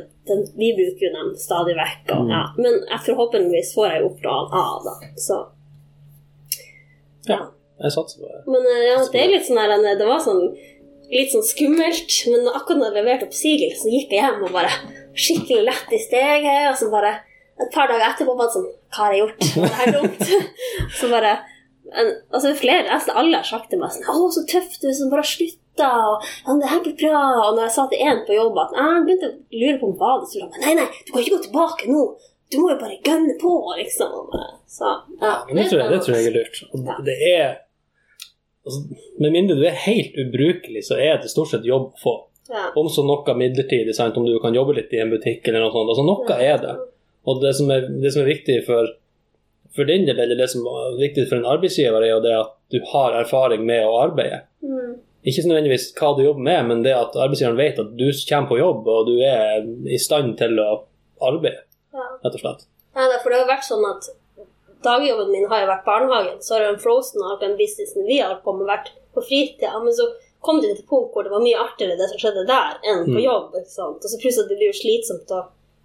vi 0.56 0.72
bruker 0.78 1.10
jo 1.10 1.12
dem 1.18 1.34
stadig 1.42 1.76
vekk. 1.76 2.14
Og, 2.16 2.32
ja. 2.32 2.44
Men 2.62 2.84
jeg 2.86 3.02
forhåpentligvis 3.08 3.72
får 3.74 3.88
jeg 3.90 4.04
gjort 4.04 4.20
plan 4.22 4.52
A, 4.54 4.66
da. 4.86 4.94
Så 5.18 5.40
Ja, 7.28 7.40
jeg 7.84 7.96
satser 7.96 8.22
på 8.22 8.28
det. 8.30 8.42
Men 8.48 8.68
eh, 8.68 8.84
ja, 8.88 8.98
det 9.12 9.22
er 9.22 9.34
litt 9.34 9.48
sånn 9.48 9.60
her 9.60 9.74
eh, 9.76 9.98
Det 10.00 10.08
var 10.08 10.22
sånn 10.24 10.44
litt 11.10 11.32
sånn 11.34 11.46
skummelt, 11.46 12.16
men 12.30 12.50
akkurat 12.52 12.78
når 12.78 12.92
jeg 12.92 12.98
leverte 13.00 13.28
oppsigelse, 13.30 13.82
så 13.82 13.94
gikk 13.94 14.12
jeg 14.14 14.22
hjem 14.22 14.44
og 14.46 14.54
bare 14.54 14.70
skikkelig 15.18 15.64
lett 15.66 15.96
i 15.96 16.02
steget, 16.04 16.68
og 16.70 16.76
så 16.78 16.90
bare 16.94 17.16
et 17.60 17.72
par 17.74 17.90
dager 17.90 18.06
etterpå 18.12 18.36
bare 18.40 18.54
sånn 18.54 18.68
Hva 18.94 19.08
har 19.08 19.16
jeg 19.16 19.24
gjort? 19.24 19.48
Det 19.56 19.72
her 19.80 19.96
dumt? 19.98 20.22
så 21.00 21.10
bare 21.12 21.34
en, 21.90 22.12
altså 22.30 22.54
flere, 22.58 22.86
nesten 22.86 23.18
alle 23.18 23.40
har 23.42 23.48
sagt 23.48 23.72
til 23.72 23.82
meg 23.82 23.92
sånn 23.94 24.06
'Å, 24.06 24.30
så 24.36 24.46
tøff 24.50 24.78
du 24.82 24.90
som 24.94 25.10
bare 25.10 25.26
slutta', 25.26 25.90
og 25.90 26.28
ja, 26.46 26.56
'Det 26.56 26.72
her 26.72 26.84
blir 26.86 26.98
bra'. 27.02 27.24
Og 27.48 27.56
når 27.58 27.64
jeg 27.66 27.76
sa 27.76 27.88
til 27.90 28.04
en 28.06 28.22
på 28.28 28.38
jobb 28.38 28.60
at 28.64 28.76
jeg 28.78 29.06
begynte 29.08 29.30
å 29.30 29.62
lure 29.64 29.78
på 29.80 29.90
om 29.90 29.98
badet, 30.04 30.30
så 30.30 30.36
sa 30.36 30.46
jeg 30.46 30.66
Nei, 30.66 30.74
nei, 30.78 30.88
du 31.06 31.12
kan 31.12 31.24
ikke 31.24 31.36
gå 31.38 31.44
tilbake 31.48 31.90
nå. 31.90 32.04
Du 32.50 32.58
må 32.62 32.72
jo 32.74 32.78
bare 32.82 32.98
gønne 33.06 33.36
på, 33.42 33.52
liksom. 33.78 34.32
Så, 34.68 34.94
ja. 35.22 35.34
Men 35.48 35.60
det 35.60 35.68
tror 35.70 35.84
jeg, 35.84 35.92
det 35.94 36.00
tror 36.06 36.16
jeg 36.18 36.30
er 36.30 36.38
lurt. 36.38 36.62
Og 36.74 37.04
det 37.06 37.18
er 37.30 37.46
altså, 38.66 38.80
Med 39.22 39.36
mindre 39.36 39.58
du 39.60 39.66
er 39.70 39.78
helt 39.86 40.18
ubrukelig, 40.18 40.84
så 40.88 40.98
er 40.98 41.22
det 41.22 41.30
stort 41.30 41.52
sett 41.54 41.68
jobb 41.68 41.92
å 41.92 42.02
få. 42.04 42.16
ja. 42.50 42.70
Om 42.80 42.90
så 42.90 43.06
noe 43.06 43.36
midlertidig, 43.38 43.94
sant? 43.96 44.18
om 44.18 44.26
du 44.26 44.40
kan 44.42 44.56
jobbe 44.58 44.80
litt 44.80 44.94
i 44.94 45.04
en 45.04 45.14
butikk 45.14 45.46
eller 45.48 45.68
noe 45.68 45.74
sånt. 45.76 45.94
Altså, 45.94 46.08
noe 46.08 46.40
er 46.42 46.64
det. 46.64 46.78
Og 47.30 47.44
det 47.44 47.54
som 47.60 47.70
er, 47.74 47.86
det 48.02 48.14
som 48.16 48.24
er 48.24 48.32
viktig 48.32 48.58
for, 48.66 48.96
for 49.76 49.90
din 49.90 50.08
del, 50.08 50.18
eller 50.18 50.40
det 50.40 50.50
som 50.50 50.66
er 50.66 50.98
viktig 50.98 51.28
for 51.30 51.38
en 51.38 51.52
arbeidsgiver, 51.54 52.02
er 52.02 52.16
jo 52.16 52.24
det 52.26 52.36
at 52.40 52.56
du 52.74 52.82
har 52.94 53.18
erfaring 53.22 53.66
med 53.68 53.86
å 53.86 54.00
arbeide. 54.02 54.44
Mm. 54.66 54.98
Ikke 55.30 55.46
nødvendigvis 55.46 55.90
hva 56.00 56.14
du 56.16 56.24
jobber 56.24 56.46
med, 56.48 56.68
men 56.72 56.84
det 56.86 56.96
at 56.96 57.18
arbeidsgiveren 57.18 57.60
vet 57.60 57.82
at 57.82 57.96
du 58.00 58.08
kommer 58.30 58.50
på 58.50 58.60
jobb, 58.62 58.88
og 58.88 59.10
du 59.10 59.18
er 59.26 59.66
i 59.92 60.00
stand 60.02 60.38
til 60.40 60.58
å 60.64 60.70
arbeide, 61.30 61.62
ja. 61.62 61.69
Rett 62.24 62.34
og 62.36 62.42
slett. 62.44 62.66
Ja, 62.96 63.08
det- 63.12 63.22
for 63.24 63.30
det 63.30 63.40
har 63.40 63.48
vært 63.50 63.68
sånn 63.68 63.86
at 63.90 64.10
dagjobben 64.84 65.32
min 65.32 65.48
har 65.52 65.62
jo 65.62 65.68
vært 65.68 65.86
barnehagen, 65.86 66.40
så 66.42 66.54
har 66.56 66.60
den 66.66 66.74
en 66.76 66.80
Frozen 66.84 67.22
og 67.26 67.40
den 67.42 67.58
businessen 67.60 68.06
vi 68.08 68.20
har 68.20 68.40
kommet 68.44 68.44
på 68.46 68.58
med, 68.66 68.68
vært 68.74 68.90
på 69.16 69.22
fritida. 69.28 69.80
Men 69.84 69.94
så 69.94 70.08
kom 70.42 70.62
det 70.62 70.70
til 70.76 70.84
et 70.84 70.90
punkt 70.90 71.12
hvor 71.14 71.24
det 71.28 71.32
var 71.34 71.44
mye 71.44 71.60
artigere 71.60 71.98
det 72.00 72.08
som 72.10 72.18
skjedde 72.22 72.46
der, 72.48 72.78
enn 72.88 73.06
på 73.06 73.18
Mm. 73.20 73.24
jobb. 73.26 73.56
ikke 73.60 73.74
sant? 73.76 73.98
Og 74.04 74.10
så 74.12 74.18
plutselig 74.22 74.48
det 74.50 74.58
blir 74.60 74.72
jo 74.72 74.80
slitsomt 74.80 75.32
å 75.36 75.42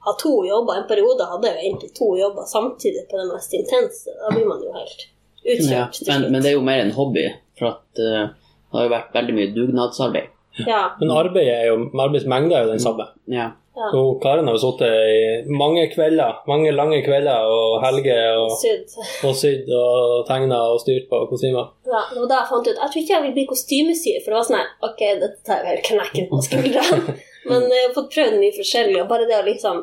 ha 0.06 0.12
to 0.20 0.44
jobber. 0.46 0.76
En 0.76 0.86
periode 0.88 1.26
hadde 1.26 1.42
jeg 1.48 1.54
jo 1.56 1.64
egentlig 1.70 1.94
to 1.94 2.16
jobber 2.16 2.42
samtidig 2.46 3.08
på 3.10 3.16
det 3.18 3.32
mest 3.32 3.52
intense. 3.54 4.04
Da 4.20 4.30
blir 4.36 4.46
man 4.46 4.60
jo 4.62 4.72
helt 4.72 5.06
utkjørt 5.44 6.06
Ja, 6.06 6.18
men, 6.20 6.32
men 6.32 6.42
det 6.42 6.50
er 6.52 6.54
jo 6.54 6.60
mer 6.62 6.80
en 6.80 6.90
hobby, 6.92 7.26
for 7.58 7.66
at 7.66 7.98
uh, 7.98 8.28
det 8.28 8.72
har 8.72 8.82
jo 8.88 8.94
vært 8.94 9.12
veldig 9.12 9.34
mye 9.34 9.54
dugnadsarbeid. 9.54 10.28
Ja, 10.66 10.90
Men 11.00 11.10
arbeidet 11.10 11.50
er 11.50 11.66
jo, 11.66 11.90
arbeidsmengda 11.98 12.52
er 12.54 12.64
jo 12.66 12.70
den 12.70 12.78
samme. 12.78 13.08
Ja. 13.26 13.50
Så 13.74 14.02
Karen 14.22 14.46
har 14.46 14.54
jo 14.54 14.60
sittet 14.62 14.92
i 15.10 15.54
mange 15.58 15.88
kvelder, 15.90 16.36
mange 16.46 16.70
lange 16.74 17.00
kvelder 17.02 17.48
og 17.50 17.80
helger 17.82 18.38
og, 18.38 18.52
Sydd. 18.60 18.92
og 19.26 19.34
syd, 19.34 19.70
og 19.74 20.20
tegna 20.28 20.60
og 20.70 20.78
styrt 20.84 21.08
på 21.10 21.24
kostymer. 21.32 21.72
Ja, 21.90 22.04
det 22.12 22.20
var 22.22 22.28
da 22.30 22.38
jeg 22.42 22.50
fant 22.52 22.68
ut 22.70 22.78
Jeg 22.78 22.92
tror 22.92 23.02
ikke 23.02 23.16
jeg 23.16 23.24
vil 23.24 23.34
bli 23.38 23.46
kostymesyr, 23.50 24.20
for 24.22 24.30
det 24.30 24.38
var 24.38 24.46
sånn 24.50 24.60
her 24.60 24.70
Ok, 24.86 25.02
dette 25.24 25.42
tar 25.48 25.60
jeg 25.60 25.66
vel 25.72 25.82
knekken 25.90 26.30
på 26.30 26.40
skuldrene. 26.46 27.16
Men 27.50 27.66
jeg 27.74 27.82
har 27.88 27.96
fått 27.98 28.14
prøvd 28.14 28.38
mye 28.40 28.54
forskjellig, 28.56 29.02
og 29.02 29.10
bare 29.10 29.26
det 29.28 29.40
å 29.42 29.44
liksom 29.50 29.82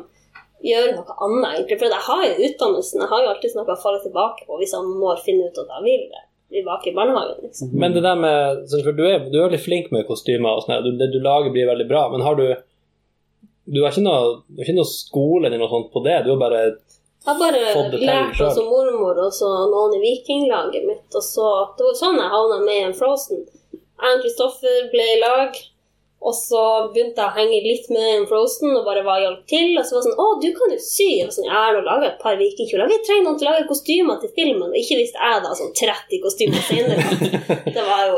gjøre 0.62 0.96
noe 0.96 1.14
annet, 1.26 1.46
egentlig. 1.52 1.78
For 1.78 1.92
jeg 1.92 2.06
har 2.08 2.24
jo 2.26 2.48
utdannelsen, 2.48 3.04
jeg 3.04 3.10
har 3.12 3.22
jo 3.22 3.30
alltid 3.34 3.56
noe 3.58 3.76
å 3.76 3.80
falle 3.84 4.02
tilbake 4.02 4.48
på 4.48 4.58
hvis 4.58 4.72
jeg 4.74 4.80
om 4.82 4.90
noen 4.90 5.08
år 5.12 5.22
finner 5.26 5.52
ut 5.52 5.62
at 5.62 5.76
jeg 5.76 5.86
vil 5.86 6.04
det. 6.08 6.24
Tilbake 6.52 6.90
i 6.90 6.96
barnehagen, 6.96 7.38
liksom. 7.46 7.70
Men 7.80 7.94
det 7.94 8.02
der 8.04 8.18
med 8.20 8.66
For 8.72 8.92
du 8.92 9.06
er, 9.08 9.22
du 9.32 9.38
er 9.38 9.46
veldig 9.46 9.62
flink 9.62 9.92
med 9.94 10.04
kostymer, 10.08 10.58
og 10.58 10.66
sånn, 10.66 10.98
det 11.00 11.08
du 11.14 11.20
lager, 11.24 11.52
blir 11.54 11.70
veldig 11.70 11.86
bra. 11.88 12.02
Men 12.12 12.24
har 12.26 12.36
du 12.36 12.44
Du 13.64 13.82
har 13.82 13.92
ikke 13.92 14.02
noe, 14.02 14.42
du 14.48 14.58
har 14.58 14.66
ikke 14.66 14.78
noe 14.80 14.90
skole 14.90 15.46
eller 15.46 15.60
noe 15.62 15.70
sånt 15.70 15.92
på 15.94 16.02
det? 16.04 16.16
Du 16.24 16.32
har 16.34 16.40
bare 16.40 16.62
Jeg 16.66 17.28
har 17.30 17.38
bare 17.38 17.60
Fått 17.72 17.92
det 17.92 18.00
til 18.00 18.08
lært 18.10 18.36
selv. 18.36 18.48
også 18.48 18.64
mormor 18.66 19.20
og 19.26 19.32
så 19.32 19.50
noen 19.70 19.94
i 19.94 20.00
vikinglaget 20.02 20.86
mitt, 20.88 21.06
og 21.14 21.22
så 21.22 21.50
Det 21.78 21.86
var 21.86 22.00
sånn 22.00 22.18
jeg 22.18 22.32
havna 22.32 22.58
med 22.64 22.80
i 22.80 22.86
en 22.88 22.96
Frozen. 22.98 23.44
Jeg 24.02 24.16
og 24.16 24.24
Kristoffer 24.24 24.88
ble 24.90 25.04
i 25.12 25.20
lag, 25.22 25.54
og 26.22 26.34
så 26.34 26.62
begynte 26.94 27.22
jeg 27.22 27.30
å 27.30 27.36
henge 27.38 27.60
litt 27.62 27.86
med 27.90 28.02
i 28.02 28.16
en 28.16 28.26
Frozen 28.30 28.74
og 28.74 28.84
bare 28.86 29.02
var 29.06 29.22
hjalp 29.22 29.46
til. 29.50 29.78
Og 29.78 29.86
så 29.86 29.94
var 29.94 30.02
det 30.02 30.08
sånn 30.10 30.18
'Å, 30.18 30.26
du 30.42 30.50
kan 30.58 30.70
jo 30.74 30.78
sy.' 30.82 31.22
Var 31.22 31.30
sånn, 31.34 31.46
jeg 31.50 31.54
har 31.54 31.72
nå 31.74 31.80
laga 31.86 32.06
et 32.10 32.18
par 32.22 32.36
vikingkjoler. 32.42 32.90
Vi 32.90 32.98
trenger 33.06 33.24
noen 33.26 33.38
til 33.38 33.48
å 33.48 33.52
lage 33.52 33.70
kostymer 33.70 34.20
til 34.20 34.30
filmen. 34.38 34.70
Og 34.70 34.78
ikke 34.82 34.98
visste 35.02 35.18
jeg 35.18 35.42
da 35.42 35.54
sånn 35.54 35.74
30 35.74 36.22
kostymer 36.26 36.62
senere 36.66 36.98
det 37.74 37.82
var 37.86 38.02
jo 38.10 38.16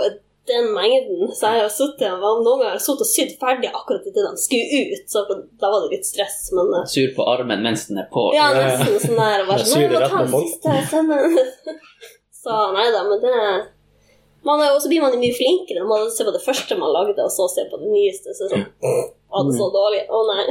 den 0.50 0.70
mengden. 0.74 1.30
Så 1.32 1.52
jeg 1.54 1.62
har 1.64 1.72
sittet 1.72 2.10
og 2.12 2.42
noen 2.44 2.62
ganger 2.62 2.82
sittet 2.82 3.04
og 3.06 3.10
sydd 3.10 3.36
ferdig 3.40 3.70
akkurat 3.70 4.08
idet 4.10 4.24
de 4.26 4.42
skulle 4.42 4.80
ut. 4.94 5.04
Så 5.10 5.24
da 5.30 5.70
var 5.72 5.84
det 5.86 5.98
litt 5.98 6.08
stress, 6.08 6.40
men 6.56 6.72
eh, 6.80 6.88
Sur 6.94 7.14
på 7.16 7.28
armen 7.34 7.64
mens 7.64 7.86
den 7.90 8.02
er 8.02 8.10
på. 8.12 8.26
ja, 8.36 8.50
nesten 8.56 8.98
sånn 9.06 9.20
der. 9.20 9.46
Bare 9.48 9.68
«Nei, 9.70 9.86
må 9.88 10.02
rett 10.02 10.12
ta 10.12 10.24
den 10.24 10.34
siste 10.48 10.76
stemmen. 10.90 11.38
Så 12.44 12.56
nei 12.76 12.90
da, 12.92 13.00
men 13.08 13.22
det 13.22 13.36
man 14.44 14.60
er, 14.60 14.74
Og 14.74 14.82
så 14.84 14.90
blir 14.92 15.00
man 15.00 15.14
jo 15.14 15.20
mye 15.22 15.32
flinkere 15.32 15.80
når 15.80 15.88
man 15.88 16.10
ser 16.12 16.26
på 16.28 16.34
det 16.34 16.42
første 16.44 16.76
man 16.76 16.92
lagde, 16.92 17.16
og 17.24 17.32
så 17.32 17.46
ser 17.48 17.70
på 17.70 17.78
det 17.80 17.88
nyeste. 17.88 18.34
Så 18.36 18.50
sånn 18.52 18.66
Det 19.34 19.54
er 19.54 19.58
så 19.58 19.70
dårlig. 19.74 20.02
Å 20.08 20.20
nei. 20.30 20.44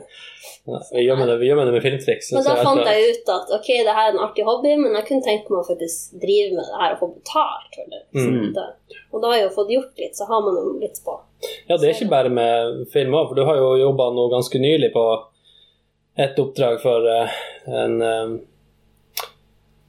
Vi 0.92 1.02
gjør 1.02 1.16
med 1.16 1.28
det, 1.30 1.36
vi 1.40 1.48
gjør 1.48 1.56
med, 1.56 1.66
det 1.70 1.72
med 1.72 1.82
filmtriks. 1.82 2.28
Men 2.36 2.44
da 2.44 2.54
fant 2.60 2.84
jeg 2.84 3.14
ut 3.14 3.30
at 3.32 3.52
ok, 3.56 3.68
det 3.86 3.94
her 3.96 4.10
er 4.10 4.12
en 4.12 4.20
artig 4.22 4.44
hobby, 4.46 4.74
men 4.78 4.92
jeg 4.98 5.06
kunne 5.08 5.24
tenke 5.24 5.50
meg 5.50 5.62
å 5.62 5.66
faktisk 5.66 6.20
drive 6.20 6.58
med 6.58 6.68
det 6.68 6.80
her 6.82 6.94
og 6.94 7.00
få 7.00 7.08
betalt 7.14 7.78
for 7.78 7.94
det. 7.94 8.02
Mm. 8.12 9.00
Og 9.10 9.24
da 9.24 9.32
har 9.32 9.38
jeg 9.38 9.46
jo 9.46 9.54
fått 9.56 9.72
gjort 9.74 10.04
litt, 10.04 10.18
så 10.18 10.28
har 10.28 10.44
man 10.44 10.60
jo 10.60 10.76
litt 10.82 11.00
på. 11.04 11.16
Ja, 11.64 11.78
det 11.78 11.88
er 11.88 11.94
ikke 11.96 12.12
bare 12.12 12.32
med 12.36 12.84
film 12.92 13.16
òg, 13.16 13.30
for 13.30 13.40
du 13.40 13.44
har 13.48 13.58
jo 13.58 13.72
jobba 13.80 14.10
nå 14.14 14.28
ganske 14.34 14.60
nylig 14.62 14.92
på 14.94 15.06
et 16.20 16.38
oppdrag 16.44 16.80
for 16.82 17.08
eh, 17.08 17.42
en 17.80 18.00
eh, 18.04 18.38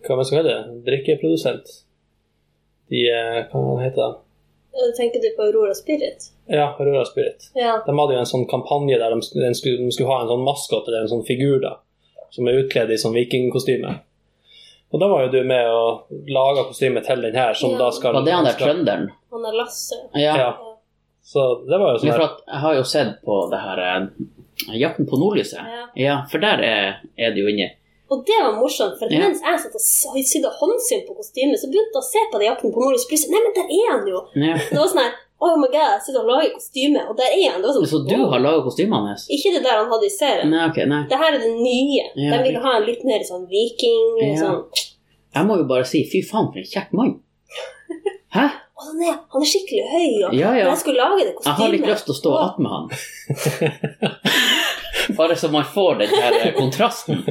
Hva 0.08 0.18
man 0.18 0.26
skal 0.26 0.40
hete 0.40 0.50
det? 0.50 0.82
Drikkeprodusent. 0.88 1.74
De 2.90 3.04
eh, 3.12 3.42
Hva 3.52 3.82
heter 3.84 4.02
det? 4.02 4.12
Eh, 4.74 4.92
Tenker 4.98 5.20
du 5.22 5.30
på 5.36 5.44
Aurora 5.50 5.74
Spirit? 5.76 6.30
Ja, 6.48 6.76
Aurora 6.80 7.06
Spirit. 7.06 7.50
Ja. 7.56 7.74
De 7.86 7.96
hadde 8.00 8.14
jo 8.16 8.20
en 8.20 8.30
sånn 8.30 8.46
kampanje 8.52 8.98
der 9.00 9.12
de, 9.16 9.20
sk- 9.26 9.40
de, 9.42 9.50
skulle, 9.58 9.78
de 9.84 9.92
skulle 9.92 10.10
ha 10.14 10.22
en 10.24 10.32
sånn 10.32 10.46
maskot 10.46 10.88
eller 10.88 11.02
en 11.06 11.12
sånn 11.12 11.26
figur 11.28 11.60
da, 11.64 11.74
som 12.32 12.48
er 12.48 12.62
utkledd 12.64 12.92
i 12.96 12.98
sånn 13.02 13.14
vikingkostyme. 13.18 13.92
Og 14.92 15.00
da 15.00 15.08
var 15.08 15.26
jo 15.26 15.32
du 15.32 15.44
med 15.48 15.68
og 15.72 16.08
laga 16.28 16.66
kostyme 16.68 17.00
til 17.04 17.22
den 17.24 17.36
her, 17.36 17.54
som 17.56 17.72
Ja. 17.76 17.78
da 17.86 17.92
skal 17.96 18.14
Var 18.14 18.26
det 18.28 18.34
han 18.36 18.48
der 18.48 18.58
trønderen? 18.60 19.10
Han 19.32 19.46
er 19.46 19.54
Lasse. 19.60 19.96
Ja. 20.16 20.36
Ja. 20.38 20.50
Så 21.24 21.46
det 21.68 21.78
var 21.80 21.94
jo 21.94 22.00
sånn 22.02 22.12
her 22.12 22.24
jeg 22.48 22.60
har 22.64 22.76
jo 22.76 22.84
sett 22.84 23.22
på 23.24 23.36
det 23.52 23.60
her 23.62 23.80
eh, 23.86 24.08
Jakten 24.78 25.08
på 25.08 25.18
nordlyset. 25.20 25.60
Ja. 25.64 25.86
Ja, 25.96 26.16
for 26.32 26.40
der 26.44 26.60
er, 26.64 27.00
er 27.18 27.32
det 27.36 27.40
jo 27.44 27.48
inni. 27.50 27.70
Og 28.12 28.26
det 28.28 28.36
var 28.44 28.52
morsomt, 28.60 28.98
for 29.00 29.08
Ja. 29.08 29.20
mens 29.24 29.40
jeg 29.40 29.56
satt 29.64 29.76
og 29.78 29.84
sydde 30.28 30.50
håndsyn 30.60 31.06
på 31.08 31.14
kostymet, 31.16 31.56
så 31.62 31.70
begynte 31.72 31.96
jeg 31.96 32.04
å 32.04 32.10
se 32.12 32.20
på 32.32 32.36
det 32.42 32.48
jakten 32.50 32.74
på 32.76 32.80
Nordlys, 32.84 33.06
plutselig 33.08 33.32
Nei, 33.32 33.40
men 33.46 33.54
der 33.56 33.68
er 33.72 33.88
han 33.94 34.04
jo! 34.12 34.20
Ja. 34.36 34.56
Det 34.72 34.80
var 34.82 34.90
sånn 34.92 35.04
her 35.06 35.14
Oh 35.42 35.56
my 35.58 35.66
god, 35.74 35.88
jeg 35.96 36.02
sitter 36.06 36.22
og 36.22 36.28
lager 36.30 36.52
kostyme, 36.54 37.02
og 37.10 37.16
der 37.18 37.32
er 37.34 37.48
han! 37.56 37.64
Sånn, 37.66 37.88
Så 37.90 37.98
du 38.06 38.14
har 38.30 38.38
laga 38.44 38.60
kostymene 38.68 39.08
hans? 39.10 39.24
Ikke 39.34 39.50
det 39.56 39.64
der 39.66 39.80
han 39.80 39.88
hadde 39.90 40.06
i 40.06 40.12
serien. 40.14 40.52
Nei, 40.54 40.68
ok, 40.70 40.78
nei. 40.92 41.00
Det 41.10 41.18
her 41.18 41.32
er 41.34 41.40
det 41.42 41.50
nye. 41.56 42.04
Ja, 42.14 42.30
De 42.36 42.44
vil 42.44 42.52
ville 42.52 42.62
ha 42.68 42.72
en 42.78 42.86
litt 42.86 43.02
mer 43.10 43.22
sånn 43.26 43.48
viking 43.50 44.06
Ja. 44.22 44.36
sånn. 44.44 44.60
Jeg 45.34 45.44
må 45.48 45.54
jo 45.58 45.66
bare 45.72 45.86
si 45.90 46.04
fy 46.12 46.20
faen, 46.22 46.52
for 46.54 46.60
en 46.62 46.70
kjekk 46.76 46.92
mann. 46.94 47.16
Hæ? 48.38 48.46
Og 48.78 48.82
han 48.92 49.02
er, 49.08 49.16
han 49.34 49.42
er 49.42 49.50
skikkelig 49.56 49.86
høy, 49.96 50.12
og 50.28 50.32
Ja, 50.38 50.50
ja. 50.54 50.66
jeg 50.70 50.78
skulle 50.84 51.02
lage 51.02 51.26
det 51.26 51.34
Jeg 51.46 51.54
har 51.58 51.70
litt 51.74 51.88
lyst 51.90 52.06
til 52.06 52.14
å 52.14 52.20
stå 52.22 52.32
attmed 52.46 52.70
han. 52.76 52.86
Bare 55.18 55.36
så 55.36 55.50
man 55.52 55.66
får 55.66 55.96
den 56.04 56.10
her 56.22 56.34
eh, 56.46 56.54
kontrasten. 56.54 57.26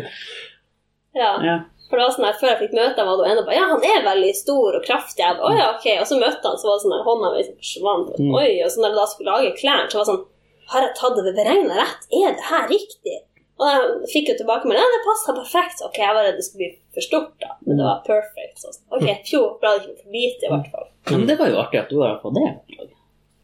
Ja. 1.15 1.31
Ja. 1.45 1.57
For 1.91 1.99
det 1.99 2.05
var 2.07 2.13
sånn 2.15 2.27
her, 2.29 2.37
Før 2.39 2.49
jeg 2.53 2.59
fikk 2.61 2.75
møte 2.79 3.03
ham, 3.03 3.09
var 3.11 3.19
det 3.25 3.31
ene 3.33 3.43
bare 3.47 3.57
Ja, 3.59 3.65
han 3.73 3.83
er 3.83 4.05
veldig 4.07 4.35
stor 4.39 4.77
og 4.79 4.85
kraftig. 4.87 5.25
Jeg 5.25 5.39
bare, 5.41 5.49
«Å, 5.51 5.59
ja, 5.59 5.65
ok. 5.75 5.87
Og 6.01 6.07
så 6.07 6.19
møtte 6.21 6.47
han, 6.47 6.59
så 6.61 6.69
var 6.69 6.77
det 6.77 6.85
sånn 6.85 6.95
her, 6.95 7.03
hånda 7.09 7.31
mi 7.35 7.43
forsvant. 7.49 8.13
Mm. 8.21 8.35
Oi, 8.39 8.51
og 8.63 8.71
så 8.71 8.79
når 8.85 8.93
jeg 8.93 8.99
da 9.01 9.07
skulle 9.11 9.33
lage 9.35 9.57
klærne, 9.59 9.89
så 9.91 9.99
var 9.99 10.05
det 10.07 10.13
sånn 10.13 10.23
Har 10.71 10.85
jeg 10.87 10.93
tatt 11.01 11.17
det 11.19 11.33
beregna 11.35 11.81
rett? 11.81 12.07
Er 12.15 12.37
det 12.39 12.47
her 12.47 12.69
riktig? 12.71 13.17
Og 13.61 13.67
jeg 13.69 14.11
fikk 14.13 14.29
jo 14.31 14.37
tilbakemelding. 14.39 14.81
Ja, 14.81 14.93
det 14.95 15.01
passa 15.05 15.35
perfekt. 15.37 15.83
Ok, 15.85 15.99
jeg 16.01 16.15
var 16.17 16.25
redd 16.25 16.39
det 16.39 16.45
skulle 16.47 16.63
bli 16.63 16.71
for 16.95 17.05
stort, 17.05 17.35
da. 17.43 17.51
Men 17.67 17.77
det 17.83 17.85
var 17.89 17.99
perfect. 18.07 18.63
Så, 18.63 18.71
ok, 18.95 19.09
fjo, 19.27 19.41
bra 19.61 19.75
det 19.75 19.83
ikke 19.91 19.99
for 20.07 20.15
lite, 20.15 20.47
i 20.47 20.53
hvert 20.55 20.71
fall. 20.73 20.87
Men 21.11 21.27
det 21.29 21.37
var 21.43 21.51
jo 21.51 21.59
artig 21.61 21.81
at 21.83 21.91
du 21.91 21.99
var 21.99 22.15
på 22.23 22.31
det. 22.39 22.47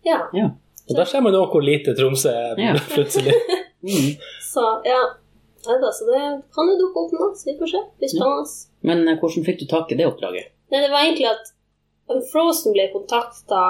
Ja. 0.07 0.22
Ja. 0.38 0.46
Og 0.87 0.94
der 0.96 1.05
ser 1.11 1.20
man 1.26 1.35
jo 1.35 1.42
hvor 1.50 1.66
lite 1.66 1.92
Tromsø 1.98 2.31
er 2.31 2.62
Ja. 2.62 2.72
plutselig. 2.94 3.35
Mm. 3.83 4.14
Så 4.55 4.64
ja. 4.87 5.02
Nei 5.66 5.79
da, 5.83 5.90
så 5.92 6.07
det 6.09 6.20
kan 6.55 6.68
jo 6.70 6.76
dukke 6.81 7.02
opp 7.05 7.12
nå, 7.16 7.29
så 7.37 7.48
vi 7.50 7.57
får 7.59 7.70
se. 7.72 7.83
Det 7.83 8.05
blir 8.05 8.12
spennende. 8.14 8.55
Men 8.90 9.09
eh, 9.09 9.18
hvordan 9.20 9.46
fikk 9.48 9.61
du 9.62 9.66
tak 9.70 9.92
i 9.92 9.98
det 9.98 10.07
oppdraget? 10.09 10.52
Nei, 10.70 10.81
det 10.85 10.90
var 10.92 11.05
egentlig 11.07 11.29
at 11.31 11.52
um, 12.11 12.22
Frozen 12.33 12.72
ble 12.74 12.88
kontakta 12.94 13.61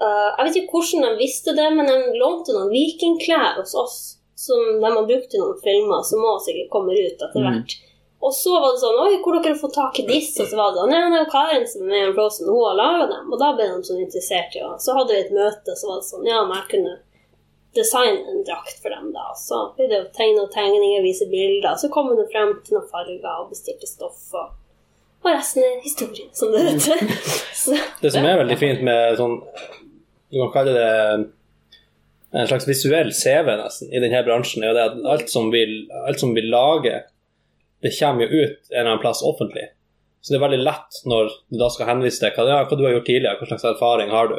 Jeg 0.00 0.44
vet 0.44 0.56
ikke 0.60 0.76
hvordan 0.76 1.04
de 1.06 1.18
visste 1.22 1.54
det, 1.56 1.66
men 1.72 1.86
de 1.88 1.94
lånte 2.20 2.52
noen 2.52 2.68
vikingklær 2.72 3.54
hos 3.62 3.72
oss 3.80 3.96
som 4.36 4.60
de 4.82 4.84
har 4.84 5.06
brukt 5.08 5.32
i 5.32 5.40
noen 5.40 5.56
filmer, 5.64 6.02
som 6.04 6.20
må 6.20 6.34
sikkert 6.44 6.68
kommer 6.74 6.92
ut 6.92 7.16
etter 7.24 7.40
Mm. 7.40 7.46
hvert. 7.46 7.76
Og 8.26 8.32
så 8.36 8.52
var 8.60 8.72
det 8.74 8.80
sånn 8.82 8.98
Oi, 9.00 9.16
hvor 9.24 9.36
dere 9.40 9.54
fått 9.56 9.74
tak 9.76 9.98
i 10.00 10.04
disse? 10.08 10.42
Og 10.42 10.48
så 10.50 10.56
var 10.58 10.72
det 10.72 10.80
sånn, 10.82 10.90
Nei, 10.92 11.00
det 11.14 11.20
er 11.22 11.30
Karen 11.32 11.64
som 11.68 11.82
er 11.82 11.88
med 11.88 12.08
i 12.10 12.14
Frozen, 12.16 12.48
hun 12.52 12.60
har 12.66 12.76
laga 12.76 13.06
dem. 13.12 13.32
Og 13.32 13.38
da 13.40 13.48
ble 13.56 13.64
de 13.72 13.82
sånn 13.88 14.00
interessert 14.04 14.56
i 14.56 14.60
henne. 14.60 14.76
Så 14.84 14.92
hadde 14.96 15.12
vi 15.16 15.20
et 15.24 15.32
møte, 15.36 15.76
så 15.80 15.88
var 15.88 16.00
det 16.02 16.08
sånn 16.10 16.26
Ja, 16.28 16.42
men 16.44 16.56
jeg 16.60 16.68
kunne 16.74 16.94
designe 17.76 18.22
en 18.32 18.44
drakt 18.46 18.78
for 18.82 18.92
dem, 18.92 19.10
da. 19.14 19.30
Så 19.38 19.62
blir 19.76 19.90
det 19.92 20.02
å 20.02 20.12
tegne 20.16 20.44
og 20.44 20.52
tegninger, 20.54 21.04
vise 21.04 21.28
bilder. 21.30 21.76
Så 21.80 21.92
kom 21.92 22.10
det 22.16 22.28
frem 22.32 22.56
til 22.66 22.78
noen 22.78 22.88
farger 22.92 23.26
og 23.40 23.50
bestilte 23.52 23.88
stoff. 23.88 24.22
og 24.34 24.54
og 25.26 25.32
resten 25.32 25.64
er 25.64 25.80
historie, 25.82 26.28
som 26.36 26.52
det 26.54 26.60
heter. 26.62 27.00
Det 28.02 28.12
som 28.14 28.26
er 28.28 28.36
veldig 28.38 28.56
fint 28.60 28.82
med 28.86 29.16
sånn 29.18 29.40
Du 30.30 30.36
kan 30.38 30.52
kalle 30.54 30.74
det 30.76 30.90
en 32.36 32.48
slags 32.50 32.66
visuell 32.68 33.10
CV 33.16 33.48
nesten 33.56 33.90
i 33.94 34.00
denne 34.02 34.20
bransjen, 34.26 34.62
er 34.62 34.70
jo 34.70 34.76
det 34.76 34.84
at 34.90 34.96
alt 35.14 35.30
som 35.32 35.46
vil, 35.54 35.86
alt 36.04 36.20
som 36.20 36.34
vi 36.36 36.42
lage, 36.44 36.98
det 37.82 37.94
kommer 37.96 38.26
jo 38.26 38.42
ut 38.42 38.58
en 38.58 38.74
eller 38.74 38.90
annen 38.90 39.00
plass 39.00 39.22
offentlig. 39.24 39.64
Så 40.20 40.34
det 40.34 40.40
er 40.40 40.44
veldig 40.44 40.66
lett 40.66 40.98
når 41.08 41.30
du 41.30 41.58
da 41.62 41.70
skal 41.72 41.88
henvise 41.94 42.20
til 42.20 42.34
hva, 42.34 42.46
ja, 42.50 42.58
hva 42.66 42.76
du 42.76 42.84
har 42.84 42.96
gjort 42.96 43.08
tidligere, 43.08 43.38
hva 43.40 43.48
slags 43.48 43.68
erfaring 43.70 44.12
har 44.12 44.28
du. 44.32 44.36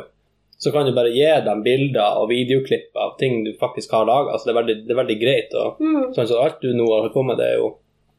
Så 0.58 0.72
kan 0.74 0.88
du 0.88 0.94
bare 0.96 1.12
gi 1.14 1.26
dem 1.46 1.60
bilder 1.66 2.22
og 2.22 2.32
videoklipp 2.32 2.96
av 2.98 3.18
ting 3.20 3.44
du 3.46 3.52
faktisk 3.60 3.92
har 3.94 4.08
laga. 4.10 4.34
Altså 4.34 4.50
det, 4.50 4.80
det 4.88 4.94
er 4.94 5.02
veldig 5.04 5.18
greit. 5.22 5.54
Og, 5.54 5.82
mm, 5.82 6.16
sånn, 6.16 6.30
så 6.30 6.40
alt 6.42 6.64
du 6.64 6.72
nå 6.74 6.88
har 6.90 7.12
på 7.14 7.26
med, 7.26 7.38
det 7.38 7.52
er 7.52 7.62
jo 7.62 7.76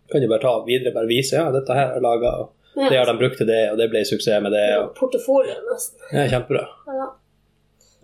kan 0.09 0.23
du 0.25 0.29
bare 0.29 0.41
ta 0.41 0.65
videre, 0.65 0.95
bare 0.95 1.09
vise 1.11 1.37
ja, 1.37 1.51
dette 1.53 1.75
her 1.77 1.97
er 1.99 2.01
laga, 2.01 2.31
og 2.41 2.81
ja. 2.81 2.89
det 2.89 2.97
har 2.97 3.09
de 3.11 3.19
brukt 3.21 3.37
til 3.41 3.49
det, 3.49 3.61
og 3.73 3.81
det 3.81 3.91
ble 3.93 4.05
suksess 4.09 4.41
med 4.41 4.55
det. 4.57 4.67
og 4.81 4.95
Portefolio, 4.97 5.59
nesten. 5.69 6.01
ja, 6.15 6.25
kjempebra. 6.33 6.65
Ja. 6.89 7.09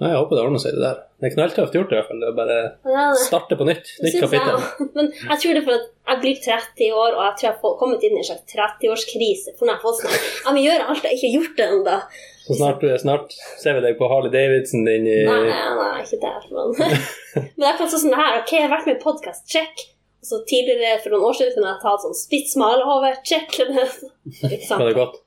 Jeg 0.03 0.18
håper 0.18 0.37
det 0.37 0.42
ordner 0.42 0.61
seg, 0.61 0.75
det 0.75 0.83
der. 0.83 1.03
Det 1.23 1.29
er 1.29 1.33
knalltøft 1.37 1.77
gjort, 1.77 1.92
i 1.92 1.97
hvert 1.97 2.09
fall. 2.11 2.18
Det 2.20 2.27
er 2.29 2.35
bare 2.37 2.57
Ja, 2.92 3.05
starte 3.14 3.57
på 3.57 3.66
nytt. 3.68 3.87
Nytt 4.03 4.16
synes 4.16 4.16
jeg 4.16 4.42
kapittel. 4.42 4.88
Men 4.97 5.11
jeg 5.14 5.37
tror 5.40 5.55
det 5.55 5.61
er 5.61 5.66
for 5.68 5.77
at 5.79 5.87
jeg 6.11 6.20
blir 6.25 6.40
30 6.44 6.97
år, 6.99 7.14
og 7.14 7.23
jeg 7.23 7.37
tror 7.38 7.47
jeg 7.47 7.55
har 7.55 7.77
kommet 7.81 8.07
inn 8.09 8.16
i 8.16 8.20
en 8.20 8.27
slags 8.27 8.44
30-årskrise. 8.51 9.55
For 9.55 9.68
når 9.68 9.79
jeg 9.79 9.85
får 9.85 9.97
sånn 10.01 10.16
Ja, 10.18 10.55
men 10.57 10.66
gjør 10.66 10.87
alt 10.90 11.07
jeg 11.07 11.16
ikke 11.16 11.31
har 11.31 11.37
gjort 11.38 11.61
det 11.61 11.68
ennå. 11.70 11.97
Så 12.44 12.59
snart, 12.59 12.83
snart 13.00 13.33
ser 13.62 13.78
vi 13.78 13.83
deg 13.87 13.96
på 13.96 14.09
Harley 14.11 14.33
Davidson 14.33 14.85
din 14.85 15.07
i 15.09 15.18
Nei, 15.24 15.40
nei, 15.48 16.02
ikke 16.04 16.20
der, 16.20 16.46
men 16.52 16.74
Men 17.57 17.64
det 17.64 17.70
er 17.70 17.88
si 17.88 18.00
sånn 18.02 18.16
her. 18.18 18.40
Ok, 18.42 18.52
jeg 18.52 18.66
har 18.66 18.72
vært 18.74 18.88
med 18.90 18.98
i 18.98 19.04
podkast, 19.04 19.46
check. 19.50 19.87
Og 20.20 20.28
så 20.28 20.40
tidligere, 20.48 20.98
for 21.02 21.14
noen 21.14 21.24
år 21.30 21.38
siden, 21.38 21.54
kunne 21.57 21.72
jeg 21.72 21.83
tatt 21.83 22.04
sånn 22.04 22.16
spits 22.16 22.57
malehove, 22.61 23.14
check. 23.28 23.57
Var 23.64 24.85
det 24.88 24.96
godt? 24.98 25.20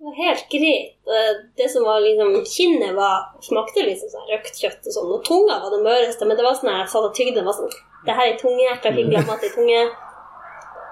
Det 0.00 0.08
var 0.08 0.14
helt 0.16 0.46
greit. 0.52 0.92
Eh, 1.16 1.32
Det 1.56 1.66
som 1.68 1.84
var 1.84 2.00
liksom 2.00 2.36
Kinnet 2.48 2.94
var, 2.96 3.26
smakte 3.44 3.82
liksom 3.84 4.08
sånn 4.12 4.30
røkt 4.32 4.56
kjøtt 4.62 4.86
og 4.88 4.94
sånn. 4.94 5.10
Og 5.16 5.24
tunga 5.28 5.58
var 5.60 5.74
det 5.74 5.82
møreste, 5.84 6.28
men 6.28 6.38
det 6.38 6.46
var 6.46 6.56
sånn 6.56 6.72
jeg 6.72 6.88
satt 6.88 7.08
og 7.08 7.16
tygde, 7.16 7.36
det 7.40 7.44
var 7.48 7.56
sånn 7.58 7.74
Det 8.06 8.16
her 8.16 8.30
er 8.30 8.38
tunge, 8.40 8.64
jeg 8.64 8.80
klarer 8.80 9.02
ikke 9.02 9.10
glemme 9.12 9.34
at 9.36 9.44
det 9.44 9.50
er 9.50 9.56
tunge. 9.58 9.82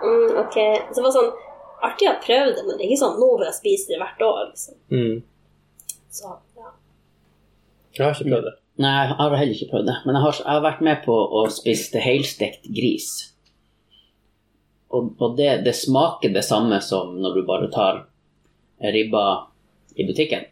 Mm, 0.04 0.28
ok. 0.44 0.59
Så 0.90 0.98
det 1.00 1.07
var 1.07 1.16
sånn 1.16 1.31
artig 1.88 2.11
å 2.11 2.18
prøve 2.24 2.52
det, 2.52 2.64
men 2.66 2.76
det 2.76 2.85
er 2.85 2.90
ikke 2.90 3.00
sånn 3.04 3.16
nå 3.20 3.31
vil 3.38 3.48
jeg 3.48 3.57
spise 3.62 3.92
det 3.92 4.00
hvert 4.02 4.24
år, 4.28 4.44
liksom. 4.50 4.76
Mm. 4.92 5.16
Så, 6.11 6.35
ja. 6.57 6.73
Jeg 7.97 8.05
har 8.07 8.14
ikke 8.14 8.31
prøvd 8.31 8.47
det. 8.49 8.55
Nei, 8.79 8.92
jeg 8.94 9.16
har 9.18 9.35
heller 9.35 9.57
ikke 9.57 9.73
prøvd 9.73 9.88
det. 9.90 9.97
Men 10.07 10.16
jeg 10.16 10.25
har, 10.25 10.37
jeg 10.44 10.53
har 10.53 10.64
vært 10.64 10.85
med 10.87 11.03
på 11.05 11.16
å 11.40 11.42
spise 11.51 12.03
helstekt 12.03 12.68
gris. 12.75 13.09
Og, 14.94 15.11
og 15.18 15.35
det, 15.37 15.51
det 15.66 15.75
smaker 15.77 16.33
det 16.33 16.44
samme 16.47 16.79
som 16.85 17.16
når 17.21 17.37
du 17.37 17.42
bare 17.49 17.68
tar 17.75 18.05
ribba 18.94 19.25
i 19.99 20.07
butikken. 20.07 20.47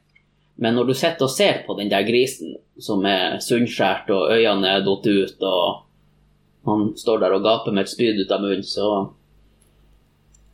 Men 0.57 0.77
når 0.77 0.91
du 0.91 0.95
sitter 0.97 1.29
og 1.29 1.33
ser 1.33 1.63
på 1.67 1.77
den 1.79 1.91
der 1.93 2.05
grisen 2.09 2.57
som 2.81 3.05
er 3.09 3.39
sunnskjært 3.45 4.11
og 4.13 4.33
øynene 4.33 4.79
er 4.79 4.85
datt 4.85 5.07
ut, 5.07 5.43
og 5.45 6.67
han 6.67 6.87
står 6.99 7.23
der 7.23 7.37
og 7.37 7.45
gaper 7.45 7.77
med 7.77 7.85
et 7.85 7.93
spyd 7.93 8.23
ut 8.25 8.33
av 8.33 8.43
munnen, 8.43 8.65
så 8.67 8.89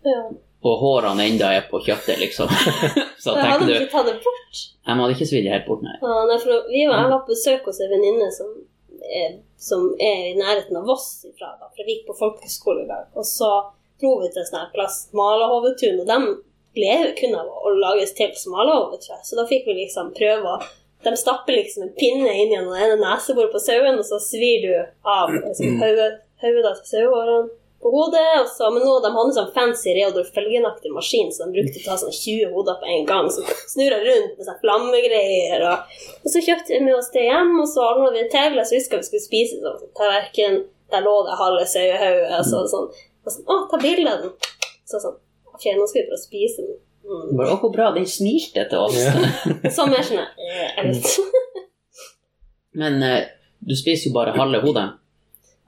ja. 0.04 0.22
Og 0.62 0.78
hårene 0.78 1.24
enda 1.26 1.48
er 1.56 1.64
på 1.70 1.80
kjøttet, 1.82 2.20
liksom. 2.20 2.50
så 3.22 3.34
Jeg 3.34 3.48
hadde 3.50 3.66
du 3.66 3.72
ikke 3.74 3.90
tatt 3.96 4.10
det 4.10 4.18
bort. 4.22 4.60
Jeg 4.86 4.98
hadde 5.00 5.16
ikke 5.16 5.26
svidd 5.30 5.48
det 5.48 5.54
helt 5.56 5.66
bort, 5.66 5.82
nei. 5.82 5.96
Ja, 5.98 6.20
nei, 6.28 6.36
vi 6.38 6.84
var, 6.86 7.00
jeg 7.00 7.10
var 7.10 7.24
på 7.24 7.32
besøk 7.32 7.66
hos 7.66 7.80
en 7.82 7.90
venninne 7.90 8.28
som, 8.34 8.52
som 9.58 9.88
er 9.98 10.28
i 10.30 10.36
nærheten 10.38 10.78
av 10.78 10.86
Voss 10.86 11.08
ifra. 11.26 11.50
Da, 11.58 11.70
for 11.70 11.82
vi 11.82 11.98
gikk 11.98 12.06
på 12.12 12.18
folkehøyskole 12.20 12.84
i 12.84 12.90
dag. 12.90 13.08
Og 13.18 13.26
så 13.26 13.50
dro 14.02 14.16
vi 14.22 14.30
til 14.30 14.44
en 14.44 14.50
sånn 14.52 14.70
plass, 14.74 15.04
Malahovetun, 15.18 16.02
og 16.04 16.10
de 16.10 16.20
lever 16.78 17.10
kun 17.18 17.34
av 17.36 17.50
å 17.50 17.74
lages 17.76 18.14
til 18.16 18.30
som 18.38 18.54
malahove, 18.54 19.00
tror 19.02 19.16
jeg. 19.18 19.26
Så 19.28 19.36
da 19.38 19.48
fikk 19.50 19.66
vi 19.68 19.82
liksom 19.82 20.14
prøve 20.16 20.56
å 20.56 20.62
De 21.02 21.10
stapper 21.18 21.56
liksom 21.56 21.82
en 21.82 21.96
pinne 21.98 22.30
inn 22.30 22.52
gjennom 22.52 22.76
det 22.76 22.84
ene 22.84 22.96
neseboret 23.00 23.50
på 23.50 23.58
sauen, 23.58 23.96
og 23.98 24.04
så 24.06 24.20
svir 24.22 24.62
du 24.62 24.74
av 25.02 25.32
liksom, 25.34 25.80
hodet 25.80 26.20
hodet 26.42 26.76
til 26.78 26.90
sauehårene 26.92 27.50
på 27.82 27.90
hodet. 27.90 28.26
Og 28.40 28.50
så, 28.50 28.68
men 28.74 28.84
nå 28.86 28.94
de 29.02 29.10
hadde 29.14 29.34
sånn 29.36 29.50
fancy 29.56 29.94
Reodor 29.96 30.28
Felgen-aktig 30.36 30.92
maskin, 30.94 31.32
så 31.34 31.46
de 31.46 31.56
brukte 31.56 31.82
å 31.82 31.86
ta 31.86 31.96
sånn 32.00 32.14
20 32.14 32.52
hoder 32.54 32.78
på 32.82 32.90
en 32.96 33.08
gang. 33.08 33.30
Så 33.34 33.44
snurra 33.74 33.98
rundt 34.04 34.38
med 34.38 34.48
sånn 34.48 34.60
flammegreier. 34.62 35.66
Og, 35.70 35.98
og 36.22 36.34
så 36.34 36.44
kjøpte 36.44 36.76
vi 36.76 36.84
med 36.86 36.98
oss 36.98 37.10
det 37.14 37.26
hjem, 37.26 37.52
og 37.62 37.68
så 37.70 37.88
ordna 37.88 38.12
vi 38.12 38.22
det 38.22 38.30
til. 38.34 38.60
Så 38.62 38.78
husker 38.78 39.02
vi 39.02 39.10
skulle 39.10 39.26
spise 39.26 39.58
sånn 39.64 39.90
tallerken. 39.98 40.62
Der 40.92 41.04
lå 41.04 41.18
det 41.26 41.40
halve 41.40 41.66
sauehauget. 41.74 42.38
Og 42.38 42.48
så 42.48 42.64
sånn, 42.70 42.88
og 43.22 43.36
sånn 43.36 43.50
Å, 43.50 43.60
ta 43.70 43.82
bilde 43.82 44.14
av 44.14 44.24
den. 44.26 44.32
Så 44.88 45.02
sånn 45.02 45.20
Ok, 45.52 45.66
nå 45.76 45.84
skal 45.84 46.00
vi 46.00 46.06
prøve 46.08 46.16
å 46.16 46.22
spise 46.22 46.64
den. 46.64 46.80
Mm. 47.02 47.36
Bare, 47.36 47.52
Å, 47.52 47.58
hvor 47.60 47.72
bra, 47.74 47.90
den 47.94 48.06
smilte 48.08 48.64
til 48.70 48.86
oss. 48.86 48.96
Ja. 48.96 49.12
Så 49.76 49.84
mer 49.90 50.04
sånn 50.06 50.22
Jeg 50.40 50.88
vet. 50.88 51.40
Men 52.78 53.02
eh, 53.04 53.26
du 53.60 53.74
spiser 53.76 54.08
jo 54.08 54.16
bare 54.16 54.34
halve 54.36 54.62
hodet. 54.64 54.86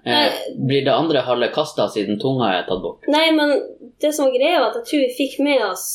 Eh, 0.04 0.32
blir 0.56 0.84
det 0.84 0.92
andre 0.92 1.22
halve 1.24 1.48
kasta 1.54 1.86
siden 1.88 2.18
tunga 2.20 2.50
er 2.58 2.66
tatt 2.68 2.82
bort? 2.82 3.06
Nei, 3.08 3.30
men 3.32 3.54
det 4.02 4.12
som 4.12 4.28
var 4.28 4.34
greia, 4.36 4.60
var 4.60 4.72
at 4.72 4.82
jeg 4.82 4.90
tror 4.90 5.02
vi 5.06 5.14
fikk 5.16 5.38
med 5.44 5.64
oss 5.64 5.86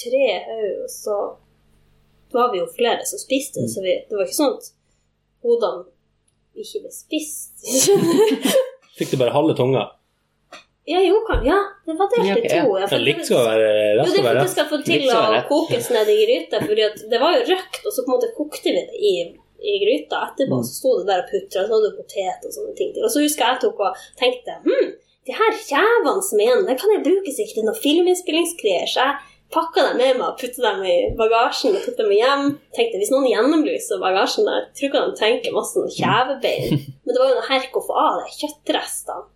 tre 0.00 0.26
hoder, 0.48 0.82
og 0.82 0.90
så 0.90 1.20
var 2.34 2.50
vi 2.52 2.60
jo 2.62 2.66
flere 2.74 3.06
som 3.06 3.20
spiste, 3.22 3.68
så 3.70 3.84
vi, 3.84 3.94
det 4.08 4.18
var 4.18 4.26
ikke 4.26 4.38
sånn 4.38 4.58
at 4.58 4.68
hodene 5.46 5.86
ikke 6.58 6.84
ble 6.84 6.92
spist. 6.94 7.54
Fikk 8.98 9.14
du 9.14 9.20
bare 9.20 9.34
halve 9.34 9.54
tunga? 9.58 9.86
ja, 10.90 10.98
jo, 11.04 11.20
kan, 11.28 11.44
ja, 11.46 11.58
det 11.86 11.94
var 11.94 12.08
delt 12.10 12.44
i 12.44 12.48
to. 12.50 12.78
ja. 12.80 12.98
Likt 12.98 13.26
skal 13.28 13.44
være 13.46 13.68
rett. 14.00 14.16
at 14.18 14.40
det 14.40 14.48
skal 14.50 14.66
få 14.72 14.80
til 14.82 15.06
å 15.14 15.20
kokes 15.46 15.90
ned 15.94 16.10
i 16.10 16.16
gryta, 16.24 16.62
for 16.64 16.80
det 17.12 17.20
var 17.22 17.36
jo 17.36 17.44
røkt, 17.52 17.78
og 17.84 17.94
så 17.94 18.02
på 18.02 18.10
en 18.10 18.16
måte 18.16 18.30
kokte 18.34 18.74
vi 18.74 18.82
det 18.88 18.98
i, 18.98 19.14
i 19.62 19.76
gryta 19.84 20.22
etterpå, 20.30 20.58
Mm. 20.60 20.64
så 20.66 20.72
sto 20.78 20.90
det 20.98 21.06
der 21.10 21.22
og 21.24 21.30
putra, 21.30 21.64
så 21.66 21.72
hadde 21.74 21.90
du 21.90 21.96
potet 22.00 22.46
og 22.46 22.52
sånne 22.56 22.76
ting 22.76 22.92
til. 22.94 23.04
Og 23.04 23.10
så 23.12 23.22
husker 23.24 23.44
jeg 23.44 23.54
jeg 23.56 23.62
tok 23.66 23.80
og 23.86 23.96
tenkte 24.20 24.56
hm, 24.64 24.92
de 25.26 25.32
her 25.36 25.52
kjevene 25.70 26.22
som 26.28 26.40
er 26.40 26.46
igjen, 26.46 26.66
de 26.68 26.76
kan 26.80 26.94
jeg 26.94 27.04
bruke 27.08 27.34
sikkert 27.36 27.58
til 27.60 27.68
noen 27.68 27.82
filminnspillingsgreier, 27.84 28.88
så 28.88 29.04
jeg 29.04 29.18
pakka 29.50 29.82
dem 29.88 29.96
med 29.98 30.18
meg 30.20 30.26
og 30.28 30.38
putta 30.38 30.62
dem 30.62 30.84
i 30.86 30.96
bagasjen 31.18 31.74
og 31.74 31.82
tok 31.84 31.96
dem 31.98 32.12
hjem. 32.14 32.44
Tenkte 32.76 33.00
hvis 33.02 33.10
noen 33.10 33.26
gjennomlyser 33.26 33.98
bagasjen 34.02 34.46
der, 34.46 34.68
tror 34.78 34.88
ikke 34.88 35.02
de 35.08 35.18
tenker 35.18 35.56
masse 35.56 35.74
sånn 35.74 35.90
kjevebein. 35.90 36.78
Men 37.04 37.10
det 37.16 37.20
var 37.20 37.32
jo 37.32 37.38
noe 37.40 37.48
herk 37.50 37.74
å 37.76 37.82
få 37.82 37.96
av 37.98 38.20
de 38.22 38.30
kjøttrestene. 38.38 39.26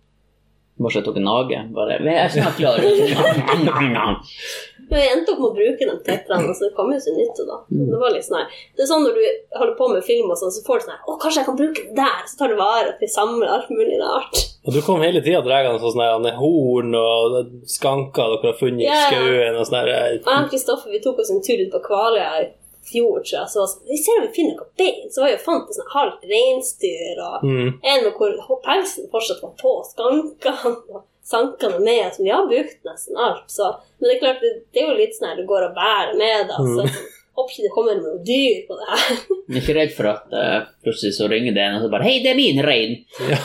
Tok 0.75 1.17
en 1.17 1.23
nage. 1.23 1.59
Bare 1.75 1.99
Vi 2.03 2.11
er 2.11 2.29
snart 2.29 2.57
klare. 2.59 2.83
Men 4.85 4.99
jeg 5.01 5.13
endte 5.15 5.31
opp 5.33 5.39
med 5.41 5.47
å 5.47 5.55
bruke 5.55 5.85
de 5.87 5.93
tetterne, 6.05 6.53
så 6.53 6.67
det 6.67 6.75
kom 6.77 6.91
jo 6.93 6.97
så 7.01 7.13
nytte, 7.15 7.45
da. 7.47 7.55
Det 7.71 7.99
var 8.01 8.11
litt 8.13 8.25
sånn 8.27 8.37
her. 8.41 8.57
Det 8.75 8.83
er 8.83 8.89
sånn 8.89 9.05
når 9.07 9.15
du 9.17 9.23
holder 9.57 9.73
på 9.79 9.87
med 9.89 10.05
film 10.05 10.29
og 10.29 10.37
sånn, 10.37 10.53
så 10.53 10.61
får 10.67 10.81
du 10.81 10.85
sånn 10.85 10.93
her 10.93 11.07
Å, 11.07 11.15
kanskje 11.21 11.41
jeg 11.41 11.47
kan 11.47 11.57
bruke 11.61 11.85
det 11.87 11.95
der? 11.97 12.19
Så 12.29 12.37
tar 12.41 12.51
du 12.51 12.57
vare 12.59 12.91
på 12.99 13.09
samler 13.09 13.53
alt 13.55 13.71
mulig 13.73 13.97
rart. 14.01 14.43
Og 14.65 14.75
du 14.75 14.81
kom 14.85 15.01
hele 15.01 15.23
tida 15.25 15.41
dragende 15.45 15.81
sånn 15.81 15.95
sånne 15.95 16.35
horn 16.37 16.99
og 16.99 17.39
skanker 17.69 18.35
dere 18.35 18.51
har 18.51 18.59
funnet 18.59 18.85
i 18.85 18.89
ja. 18.89 18.99
skauen 19.07 19.57
og 19.57 19.65
sånn 19.65 19.79
her. 19.79 19.91
Jeg 19.95 20.21
og 20.21 20.51
Kristoffer 20.53 20.93
vi 20.93 21.01
tok 21.01 21.23
oss 21.23 21.33
en 21.33 21.41
tur 21.45 21.65
ut 21.65 21.73
på 21.73 21.81
Kvaløya 21.87 22.29
i 22.43 22.47
fjor, 22.89 23.17
tror 23.23 23.37
jeg. 23.39 23.49
Så 23.53 23.65
sånn, 23.67 23.87
vi 23.89 23.97
ser 24.01 24.21
om 24.21 24.27
vi 24.27 24.33
finner 24.37 24.55
noe 24.59 24.69
bein. 24.77 25.09
Så 25.11 25.21
var 25.23 25.31
jeg 25.33 25.39
og 25.41 25.45
fant 25.47 25.69
et 25.71 25.79
sånn 25.79 25.91
halvt 25.95 26.23
reinsdyr, 26.31 27.19
og 27.25 27.43
Mm. 27.49 27.67
en 27.81 28.03
med 28.05 28.13
hvor 28.21 28.61
pelsen 28.65 29.09
fortsatt 29.11 29.41
var 29.43 29.53
på 29.61 29.75
skankene. 29.91 30.77
og 30.93 31.03
Sankene 31.25 31.79
med, 31.81 32.13
som 32.13 32.21
vi 32.23 32.29
har 32.29 32.45
brukt 32.45 32.83
nesten 32.85 33.17
alt. 33.17 33.47
Så. 33.49 33.65
Men 33.99 34.09
det 34.11 34.15
er 34.15 34.19
klart, 34.21 34.41
det, 34.45 34.51
det 34.73 34.81
er 34.83 34.91
jo 34.91 34.97
litt 34.99 35.15
sånn 35.17 35.29
her 35.31 35.37
du 35.41 35.47
går 35.49 35.63
og 35.71 35.75
bærer 35.75 36.11
med 36.19 36.51
deg. 36.51 36.59
Så 36.75 36.83
Mm. 36.85 36.99
håper 37.35 37.51
ikke 37.51 37.63
det 37.65 37.71
kommer 37.73 37.95
noe 37.99 38.19
dyr 38.23 38.59
på 38.67 38.75
det 38.77 38.85
her. 38.91 39.17
Jeg 39.49 39.55
er 39.57 39.61
ikke 39.63 39.73
redd 39.79 39.91
for 39.97 40.07
at 40.11 40.35
uh, 40.37 40.67
plutselig 40.85 41.15
så 41.17 41.25
ringer 41.29 41.53
det 41.57 41.63
en 41.65 41.75
og 41.79 41.81
så 41.83 41.89
bare 41.91 42.05
Hei, 42.07 42.13
det 42.23 42.29
er 42.31 42.37
min 42.37 42.61
rein! 42.63 42.93
Ja. 43.25 43.39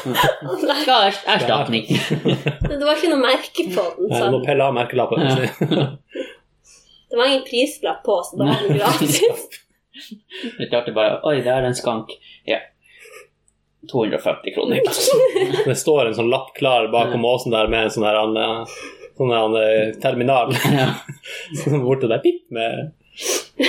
Skal 0.61 0.93
ha 0.93 1.01
erstatning. 1.35 1.89
det 1.89 2.85
var 2.85 2.95
ikke 3.01 3.11
noe 3.15 3.25
merke 3.25 3.65
på 3.73 3.87
den. 3.97 4.13
Nei, 4.13 4.21
du 4.29 4.37
må 4.37 4.45
pelle 4.45 4.69
av 4.69 4.77
merkelappen. 4.77 5.25
Ja. 5.25 5.89
det 7.11 7.17
var 7.17 7.27
ingen 7.27 7.45
prislapp 7.45 8.05
på, 8.05 8.23
så 8.23 8.37
da 8.37 8.45
var 8.45 8.61
det 8.69 8.79
gratis. 8.79 9.23
Det 10.59 10.69
klarte 10.71 10.93
bare 10.97 11.21
Oi, 11.27 11.41
der 11.43 11.61
er 11.63 11.69
en 11.71 11.75
skank. 11.75 12.13
Ja. 12.49 12.61
250 13.93 14.55
kroner. 14.55 14.81
Det 15.65 15.75
står 15.77 16.07
en 16.07 16.15
sånn 16.15 16.31
lapp 16.31 16.53
klar 16.57 16.89
bakom 16.93 17.25
åsen 17.25 17.53
der 17.55 17.71
med 17.73 17.89
en 17.89 17.93
sånn 17.95 18.07
her 18.07 18.19
eh, 18.21 18.81
sånn 19.19 19.57
terminal. 20.03 20.55
Ja. 20.77 20.93
Borte 21.81 22.11
der, 22.11 22.21
pip, 22.23 22.45
med 22.55 22.93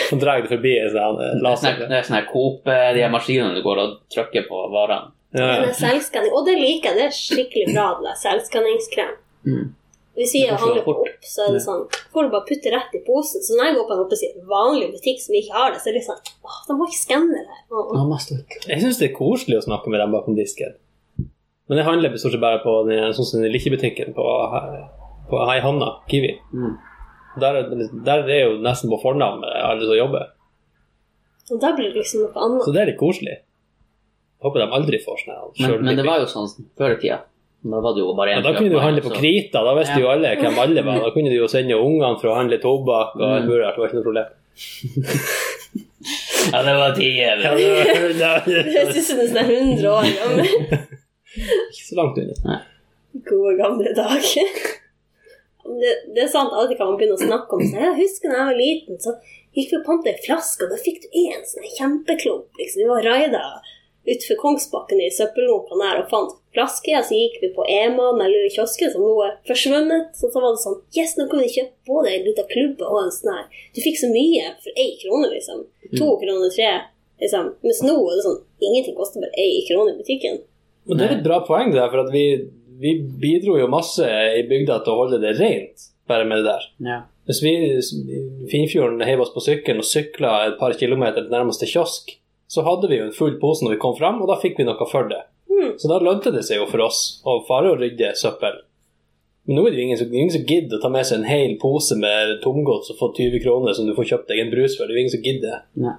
Som 0.10 0.20
drar 0.22 0.44
det 0.44 0.52
forbi 0.52 0.76
en 0.80 0.92
sånn 0.94 1.18
Det 1.18 1.32
sånn 1.32 1.44
laser. 1.48 1.82
det 1.88 1.98
er 1.98 2.08
sånn 2.08 2.20
her 2.20 2.30
Coop, 2.30 2.68
eh, 2.68 2.92
de 2.96 3.06
her 3.06 3.14
maskinene 3.14 3.56
du 3.58 3.64
går 3.66 3.82
og 3.82 3.98
trykker 4.14 4.46
på 4.52 4.62
varene. 4.76 5.16
Ja, 5.32 5.48
ja. 5.64 5.68
selvskanning, 5.74 6.34
og 6.36 6.44
det 6.46 6.58
liker 6.60 6.92
jeg. 6.92 6.98
Det 7.00 7.08
er 7.08 7.16
skikkelig 7.16 7.70
bra, 7.72 7.86
det 7.98 8.10
der 8.10 8.18
selvskanningskrem. 8.20 9.14
Mm. 9.48 9.70
Hvis 10.18 10.34
vi 10.36 10.42
handler 10.46 10.84
på 10.84 10.94
fort. 10.98 11.08
opp, 11.08 11.24
så 11.24 11.46
er 11.48 11.54
det 11.56 11.62
sånn 11.64 11.84
får 12.12 12.26
du 12.26 12.30
bare 12.34 12.46
putte 12.50 12.72
rett 12.74 12.96
i 12.98 13.00
posen. 13.06 13.40
Så 13.46 13.56
når 13.56 13.66
jeg 13.70 13.76
går 13.78 13.86
på 13.88 13.94
en 13.96 14.00
holdt 14.02 14.16
å 14.16 14.20
si, 14.20 14.28
vanlig 14.50 14.88
butikk 14.92 15.22
som 15.24 15.36
ikke 15.40 15.54
har 15.56 15.72
det, 15.72 15.80
så 15.80 15.88
er 15.90 15.94
det 15.96 16.04
sånn 16.04 16.20
Åh, 16.44 16.58
de 16.68 16.76
må 16.76 16.88
ikke 16.90 17.00
skanne 17.06 17.32
det. 17.48 17.60
Åh, 17.72 17.92
Ja. 17.96 18.68
Jeg 18.76 18.82
syns 18.84 19.00
det 19.00 19.08
er 19.12 19.16
koselig 19.16 19.58
å 19.62 19.66
snakke 19.70 19.88
med 19.94 20.00
dem 20.04 20.12
bakom 20.12 20.36
disken. 20.36 20.76
Men 21.70 21.78
jeg 21.80 21.86
handler 21.88 22.18
stort 22.20 22.34
sett 22.36 22.42
bare 22.44 22.60
på 22.60 22.74
den, 22.90 23.14
sånn 23.16 23.26
som 23.30 23.42
den 23.42 23.52
Likkjebutikken 23.54 24.12
på, 24.14 24.26
på 25.32 25.46
Haihanna, 25.48 26.02
Kiwi. 26.12 26.34
Mm. 26.54 26.74
Der, 27.40 27.56
er- 27.62 28.04
der 28.04 28.28
er 28.28 28.42
jo 28.50 28.58
nesten 28.60 28.90
på 28.92 29.00
fornavn 29.02 29.40
med 29.40 29.50
alle 29.64 29.88
som 29.88 29.96
jobber. 29.96 30.28
Og 31.52 31.60
da 31.64 31.72
blir 31.76 31.88
det 31.94 32.02
liksom 32.04 32.26
noe 32.28 32.36
annet. 32.36 32.66
Så 32.68 32.74
det 32.76 32.82
er 32.82 32.92
litt 32.92 33.00
koselig. 33.00 33.38
Håper 34.44 34.60
de 34.60 34.68
aldri 34.76 35.00
får 35.00 35.24
sånn 35.24 35.36
Men, 35.62 35.86
men 35.86 35.96
det 35.96 36.06
var 36.06 36.20
jo 36.20 36.26
sånn 36.28 36.50
før 36.76 36.98
i 36.98 37.00
tida. 37.00 37.22
Da 37.62 37.78
var 37.84 37.94
det 37.94 38.02
jo 38.02 38.14
bare 38.18 38.32
ja, 38.34 38.42
Da 38.42 38.56
kunne 38.58 38.72
du 38.74 38.80
handle 38.82 39.02
på 39.06 39.12
Krita, 39.14 39.62
da 39.64 39.76
visste 39.78 40.00
Ja. 40.00 40.02
jo 40.02 40.08
alle 40.10 40.32
hvem 40.40 40.58
alle 40.60 40.82
var. 40.86 41.00
Da 41.04 41.12
kunne 41.14 41.30
du 41.30 41.36
jo 41.38 41.48
sende 41.52 41.78
ungene 41.78 42.18
for 42.20 42.32
å 42.32 42.36
handle 42.40 42.58
tobakk 42.58 43.16
og 43.20 43.22
alt 43.28 43.44
Mm. 43.46 43.50
mulig 43.52 43.62
rart. 43.66 43.76
Det 43.76 43.82
var 43.82 43.88
ikke 43.88 44.00
noe 44.02 44.10
problem. 44.10 44.28
Ja, 46.52 46.64
det 46.66 46.74
var 46.74 46.96
tider. 46.98 47.38
Ja, 47.44 47.52
det 47.56 47.68
var, 47.70 48.44
det 48.46 48.74
høres 48.74 48.98
ut 48.98 49.06
som 49.06 49.20
en 49.22 49.30
sånn 49.30 49.52
100 49.78 49.92
år 49.94 50.08
gammel. 50.18 50.48
ikke 51.70 51.86
så 51.86 51.98
langt 52.00 52.18
unna. 52.18 52.56
Gode, 53.30 53.52
gamle 53.60 53.94
dager. 53.96 54.50
Det, 55.62 55.92
det 56.16 56.24
er 56.26 56.32
sant, 56.34 56.50
alltid 56.58 56.80
kan 56.80 56.90
man 56.90 56.98
begynne 56.98 57.20
å 57.20 57.22
snakke 57.22 57.60
om 57.60 57.62
det. 57.62 57.78
Jeg 57.86 58.00
husker 58.02 58.34
da 58.34 58.40
jeg 58.42 58.50
var 58.50 58.58
liten, 58.58 58.98
så 59.06 59.14
gikk 59.54 59.70
vi 59.70 59.78
og 59.78 59.86
panta 59.86 60.10
ei 60.12 60.18
flaske, 60.26 60.66
og 60.66 60.74
da 60.74 60.82
fikk 60.82 61.04
du 61.06 61.08
en 61.22 61.46
sånn 61.48 61.70
kjempeklump. 61.78 62.50
Liksom. 62.58 62.82
Vi 62.82 62.90
var 62.90 63.06
raida 63.06 63.44
utenfor 64.10 64.42
Kongsbakken 64.42 65.06
i 65.06 65.12
søppelrunka 65.14 65.78
der 65.84 66.02
og 66.02 66.10
fant 66.12 66.34
flasker. 66.56 67.02
Så 67.08 67.18
gikk 67.18 67.40
vi 67.44 67.52
på 67.56 67.66
Ema, 67.70 68.12
eller 68.14 68.48
kiosken 68.54 68.94
som 68.94 69.04
nå 69.06 69.12
er 69.26 69.36
forsvunnet. 69.50 70.14
Så, 70.18 70.32
så 70.34 70.44
var 70.44 70.56
det 70.56 70.64
sånn 70.64 70.80
Yes, 70.98 71.18
nå 71.20 71.28
kan 71.32 71.44
vi 71.44 71.52
kjøpe 71.56 71.92
både 71.92 72.16
en 72.16 72.26
liten 72.28 72.50
klubbe 72.52 72.88
og 72.88 73.04
en 73.06 73.14
sånn 73.16 73.34
her. 73.36 73.62
Du 73.76 73.82
fikk 73.84 74.00
så 74.02 74.12
mye 74.12 74.56
for 74.64 74.84
én 74.86 74.96
krone, 75.04 75.30
liksom. 75.36 75.66
To 75.98 76.16
kroner, 76.22 76.50
tre. 76.54 76.72
Liksom. 77.22 77.54
Mens 77.66 77.84
nå 77.86 77.98
er 78.00 78.18
det 78.18 78.26
sånn 78.26 78.42
Ingenting 78.62 78.98
koster 78.98 79.24
bare 79.24 79.46
én 79.46 79.62
krone 79.70 79.94
i 79.94 80.00
butikken. 80.00 80.42
Men 80.90 81.00
det 81.00 81.08
er 81.08 81.16
et 81.20 81.26
bra 81.26 81.42
poeng, 81.46 81.72
det 81.72 81.78
der, 81.78 81.90
for 81.94 82.04
at 82.04 82.12
vi, 82.14 82.26
vi 82.82 82.96
bidro 83.22 83.58
jo 83.60 83.70
masse 83.70 84.06
i 84.06 84.42
bygda 84.50 84.82
til 84.82 84.94
å 84.94 85.02
holde 85.04 85.20
det 85.22 85.36
rent, 85.38 85.90
bare 86.10 86.26
med 86.26 86.42
det 86.42 86.48
der. 86.50 86.66
Ja. 86.88 87.00
Hvis 87.30 87.42
vi 87.46 87.52
i 87.54 88.48
Finfjorden 88.50 89.04
heiv 89.06 89.22
oss 89.22 89.34
på 89.34 89.44
sykkelen 89.46 89.84
og 89.84 89.88
sykla 89.88 90.34
et 90.48 90.58
par 90.60 90.74
kilometer 90.78 91.22
til 91.22 91.34
nærmeste 91.34 91.70
kiosk, 91.70 92.16
så 92.52 92.66
hadde 92.66 92.90
vi 92.92 92.98
jo 92.98 93.08
en 93.08 93.16
full 93.16 93.38
pose 93.40 93.64
når 93.64 93.76
vi 93.78 93.82
kom 93.84 93.94
fram, 93.96 94.20
og 94.24 94.28
da 94.32 94.40
fikk 94.42 94.58
vi 94.60 94.66
noe 94.68 94.90
for 94.90 95.08
det. 95.08 95.22
Mm. 95.52 95.74
Så 95.78 95.90
da 95.92 96.00
lønte 96.02 96.32
det 96.34 96.44
seg 96.48 96.62
jo 96.62 96.68
for 96.72 96.82
oss 96.88 97.22
å 97.28 97.40
fare 97.48 97.74
og 97.74 97.82
rydde 97.84 98.14
søppel. 98.18 98.62
Men 99.48 99.58
nå 99.58 99.66
er 99.68 99.74
det 99.74 99.80
jo 99.82 99.86
ingen 99.88 99.98
som, 100.00 100.14
ingen 100.14 100.32
som 100.34 100.46
gidder 100.48 100.78
å 100.78 100.82
ta 100.84 100.90
med 100.94 101.06
seg 101.08 101.20
en 101.20 101.28
hel 101.30 101.56
pose 101.62 101.96
med 101.98 102.38
tomgods 102.44 102.92
og 102.94 103.00
få 103.00 103.12
20 103.18 103.42
kroner 103.44 103.74
som 103.78 103.88
du 103.90 103.94
får 103.98 104.08
kjøpt 104.14 104.30
deg 104.32 104.40
en 104.46 104.52
brus 104.54 104.78
for. 104.78 104.86
Det 104.88 104.94
er 104.94 105.00
jo 105.00 105.04
ingen 105.06 105.16
som 105.18 105.26
gidder. 105.26 105.64
Nei. 105.82 105.96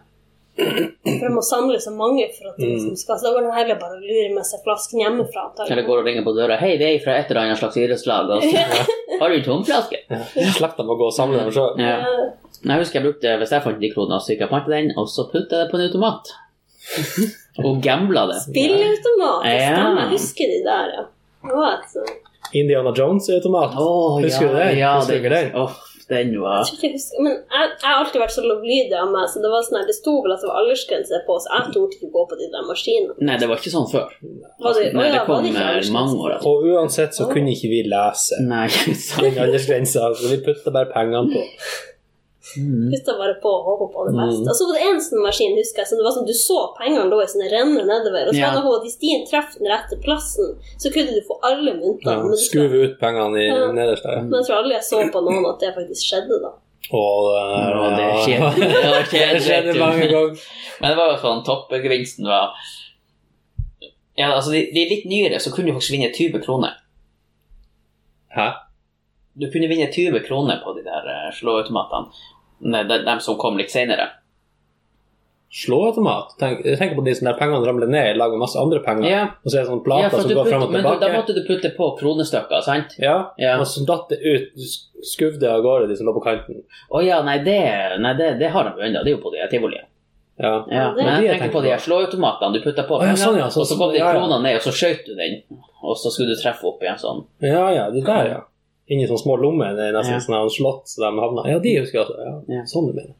For 0.52 1.22
de 1.24 1.28
må 1.32 1.40
samle 1.42 1.78
så 1.80 1.90
mange 1.96 2.26
for 2.36 2.50
at 2.50 2.58
Mm. 2.60 2.68
liksom 2.68 2.96
skal 3.00 3.16
Så 3.18 3.24
da 3.24 3.30
går 3.34 3.46
de 3.46 3.52
heller 3.56 3.78
bare 3.80 3.96
og 3.96 4.02
lurer 4.04 4.34
med 4.34 4.44
seg 4.44 4.60
flasken 4.62 5.00
hjemmefra. 5.00 5.44
Eller 5.66 5.82
går 5.88 5.98
og 6.02 6.06
ringer 6.06 6.24
på 6.26 6.34
døra. 6.36 6.58
Hei, 6.60 6.76
vi 6.76 6.84
er 6.90 6.98
fra 7.02 7.14
et 7.18 7.30
eller 7.30 7.40
annet 7.46 7.58
slags 7.58 7.76
idrettslag. 7.80 8.30
Og 8.30 8.42
så 8.42 8.64
har 9.20 9.28
du 9.32 9.36
en 9.38 9.46
tomflaske? 9.46 10.02
Slekta 10.58 10.84
må 10.84 10.98
gå 11.00 11.08
og 11.08 11.16
samle 11.16 11.40
dem 11.40 11.50
sjøl. 11.56 11.80
Ja. 11.80 11.96
Ja. 12.04 12.28
Jeg 12.62 12.78
husker 12.84 13.00
jeg 13.00 13.06
brukte, 13.08 13.36
Hvis 13.40 13.50
jeg 13.56 13.62
fant 13.64 13.80
de 13.80 13.90
kronene, 13.94 14.20
så 14.20 14.28
gikk 14.34 14.44
jeg 14.44 14.50
og 14.52 14.54
panta 14.54 14.70
den, 14.76 14.92
og 14.96 15.08
så 15.10 15.24
putta 15.32 15.56
jeg 15.56 15.66
det 15.66 15.70
på 15.72 15.80
en 15.80 15.86
automat. 15.88 16.34
Og 17.58 17.82
gambla 17.84 18.26
det. 18.32 18.40
Spilleautomat, 18.48 19.44
Ja. 19.44 19.72
stemmer. 19.76 20.00
Jeg 20.02 20.10
husker 20.16 20.44
de 20.52 20.60
der, 20.64 20.86
ja. 20.96 21.04
Sånt- 21.92 22.18
Indiana 22.54 22.92
Jones-automat. 22.96 23.72
Oh, 23.78 24.20
Husker 24.22 24.48
du 24.48 24.54
det? 24.54 24.76
Ja, 24.78 24.98
Husker 25.00 25.22
det, 25.22 25.30
den? 25.30 25.68
Den 26.12 26.32
var 26.42 26.64
jeg 26.66 26.82
jeg 26.82 26.92
husker, 26.92 27.22
Men 27.22 27.32
jeg, 27.32 27.68
jeg 27.80 27.88
har 27.88 28.04
alltid 28.04 28.20
vært 28.20 28.34
så 28.34 28.42
lovlydig 28.44 28.92
av 29.00 29.08
meg, 29.14 29.28
så 29.30 29.40
det 29.40 29.48
var 29.52 29.62
sånn 29.64 29.78
her, 29.80 29.86
det 29.86 29.94
sto 29.96 30.12
vel 30.20 30.32
at 30.34 30.42
det 30.42 30.48
var 30.50 30.58
aldersgrense 30.60 31.20
på, 31.28 31.36
så 31.40 31.46
jeg 31.54 31.72
torde 31.72 31.94
ikke 31.96 32.10
gå 32.12 32.24
på 32.28 32.38
de 32.40 32.48
der 32.52 32.66
maskinene. 32.68 33.14
Nei, 33.22 33.36
det 33.40 33.48
var 33.48 33.56
ikke 33.56 33.72
sånn 33.72 33.88
før. 33.88 34.10
Det, 34.20 34.92
Nei, 34.92 35.06
det 35.08 35.20
var 35.22 35.24
kom 35.30 35.46
det 35.46 35.54
eh, 35.56 35.92
mange 35.94 36.18
år 36.18 36.34
etter. 36.34 36.48
Og 36.50 36.66
uansett 36.74 37.16
så 37.16 37.28
kunne 37.30 37.54
ikke 37.54 37.70
vi 37.72 37.80
lese 37.88 38.42
Nei, 38.44 38.66
den 39.24 39.40
aldersgrensa, 39.46 40.10
så 40.18 40.28
vi 40.34 40.42
putta 40.44 40.74
bare 40.74 40.90
pengene 40.92 41.32
på. 41.32 41.46
Mm. 42.58 42.90
Putta 42.90 43.12
bare 43.20 43.34
på 43.38 43.50
og 43.54 43.66
håpa 43.70 43.86
på 43.94 44.00
det 44.08 44.14
beste. 44.18 44.40
Mm. 44.42 44.48
Og 44.50 44.56
så 44.58 44.66
var 44.66 44.74
det 44.78 44.86
en 44.90 45.00
sånn 45.04 45.20
maskin, 45.22 45.52
husker 45.54 45.78
jeg, 45.82 45.88
som 45.92 45.98
det 46.00 46.06
var 46.08 46.14
sånn 46.16 46.26
du 46.26 46.34
så 46.34 46.56
pengene 46.74 47.04
lå 47.06 47.20
i 47.22 47.28
sånne 47.30 47.50
renner 47.52 47.84
nedover. 47.86 48.26
Og 48.26 48.34
så 48.34 48.40
Ja. 48.40 48.48
var 48.50 48.56
det 48.56 48.64
noe, 48.66 48.80
hvis 48.82 48.98
de 48.98 49.10
traff 49.30 49.54
den 49.58 49.70
rette 49.70 49.96
plassen, 50.02 50.48
så 50.82 50.90
kunne 50.92 51.14
du 51.14 51.20
få 51.28 51.38
alle 51.46 51.72
myntene. 51.78 52.18
Ja, 52.18 52.40
Skuve 52.42 52.82
ut 52.88 52.98
pengene 52.98 53.38
i 53.38 53.46
Ja. 53.46 53.70
nederst 53.72 54.02
der. 54.02 54.22
men 54.26 54.32
jeg 54.42 54.46
tror 54.48 54.56
aldri 54.58 54.74
jeg 54.74 54.82
så 54.90 54.98
på 55.14 55.22
noen 55.22 55.46
at 55.54 55.60
det 55.62 55.70
faktisk 55.78 56.02
skjedde, 56.10 56.40
da. 56.42 56.50
Og 56.92 57.30
det, 57.96 58.10
skjedde. 58.26 58.50
Det 58.58 59.06
skjedde, 59.06 59.32
det 59.38 59.42
skjedde 59.46 59.78
mange 59.78 60.08
ganger. 60.10 60.36
Men 60.80 60.90
det 60.90 60.96
var 60.98 61.08
jo 61.14 61.18
sånn 61.22 61.44
toppgevinsten 61.46 62.26
var 62.26 62.50
Ja, 64.18 64.34
altså 64.34 64.50
de, 64.50 64.66
de 64.74 64.88
litt 64.90 65.06
nyere 65.06 65.38
så 65.40 65.50
kunne 65.54 65.70
du 65.70 65.72
faktisk 65.78 65.92
vinne 65.94 66.10
20 66.12 66.42
kroner. 66.44 66.74
Hæ? 68.36 68.50
Du 69.34 69.46
kunne 69.50 69.68
vinne 69.70 69.88
20 69.92 70.20
kroner 70.26 70.60
på 70.64 70.74
de 70.76 70.82
der 70.84 71.06
eh, 71.08 71.30
slåautomatene. 71.36 72.10
De, 72.62 72.98
de 73.06 73.14
som 73.24 73.38
kom 73.40 73.56
litt 73.58 73.72
senere. 73.72 74.10
Slåautomat? 75.52 76.30
Tenk, 76.40 76.62
jeg 76.64 76.78
tenker 76.80 76.96
på 76.96 77.02
de 77.04 77.12
som 77.16 77.26
der 77.28 77.34
pengene 77.36 77.60
ramler 77.68 77.90
ned 77.92 78.14
i 78.14 78.16
lag 78.16 78.32
med 78.32 78.40
masse 78.40 78.56
andre 78.60 78.78
penger. 78.84 79.04
Ja. 79.10 79.22
Og 79.44 79.50
så 79.52 79.58
er 79.58 79.64
det 79.66 79.68
sånne 79.68 79.84
plater 79.84 80.06
ja, 80.06 80.20
som 80.22 80.30
går 80.32 80.46
frem 80.48 80.62
og 80.64 80.70
tilbake. 80.70 80.76
men 80.78 80.86
da, 80.86 80.92
da 81.02 81.10
måtte 81.18 81.34
du 81.36 81.42
putte 81.44 81.70
på 81.76 81.88
kronestykker, 81.98 82.62
sant? 82.64 82.94
Ja, 83.02 83.16
Ja. 83.36 83.58
og 83.60 83.66
så 83.68 83.84
datt 83.88 84.08
det 84.14 84.20
ut. 84.24 84.46
Du 84.56 84.64
sk- 84.64 85.48
av 85.50 85.60
gårde, 85.66 85.90
de 85.90 85.96
som 85.98 86.06
lå 86.08 86.14
på 86.16 86.22
kanten. 86.24 86.62
Å 86.88 87.02
ja, 87.04 87.18
nei, 87.26 87.38
det, 87.44 87.58
nei 88.00 88.14
det, 88.16 88.30
det 88.40 88.48
har 88.54 88.64
de 88.70 88.80
ennå. 88.88 89.02
Det 89.04 89.12
er 89.12 89.16
jo 89.18 89.20
på 89.26 89.32
de 89.34 89.44
tivoliene. 89.52 89.88
Ja. 90.40 90.54
Ja, 90.72 90.86
det- 90.96 91.04
men 91.04 91.20
jeg 91.24 91.34
tenker 91.36 91.52
på 91.52 91.62
de 91.66 91.68
her 91.74 91.82
slåautomatene. 91.84 92.54
Du 92.56 92.62
putta 92.64 92.86
på 92.88 92.96
oh, 92.96 93.04
ja, 93.04 93.12
sånn, 93.12 93.36
ja, 93.36 93.50
så, 93.52 93.60
og 93.60 93.68
så 93.68 93.76
kom 93.76 93.92
de 93.92 93.98
ja, 94.00 94.08
ja. 94.08 94.14
kronene 94.16 94.40
ned, 94.46 94.56
og 94.56 94.64
så 94.64 94.72
skjøt 94.72 95.04
du 95.04 95.12
den. 95.20 95.42
Og 95.82 95.98
så 96.00 96.08
skulle 96.14 96.32
du 96.32 96.40
treffe 96.40 96.64
opp 96.64 96.80
igjen 96.80 96.96
sånn. 96.96 97.26
ja, 97.44 97.66
ja, 97.76 97.90
de 97.92 98.00
der, 98.00 98.30
ja. 98.30 98.40
Inni 98.92 99.06
sånne 99.08 99.22
små 99.22 99.36
lommer. 99.40 99.74
Det 99.78 99.88
er 99.88 99.96
nesten 99.96 100.18
Ja. 100.18 100.24
sånn 100.26 100.50
slott 100.52 100.90
så 100.90 101.00
de 101.06 101.10
havna. 101.22 101.44
Ja, 101.48 101.58
de 101.62 101.76
husker 101.80 101.98
jeg 102.00 102.06
også. 102.06 102.18
Ja. 102.26 102.34
Ja. 102.58 102.62
Sånn 102.68 102.88
du 102.90 102.92
mener. 102.98 103.14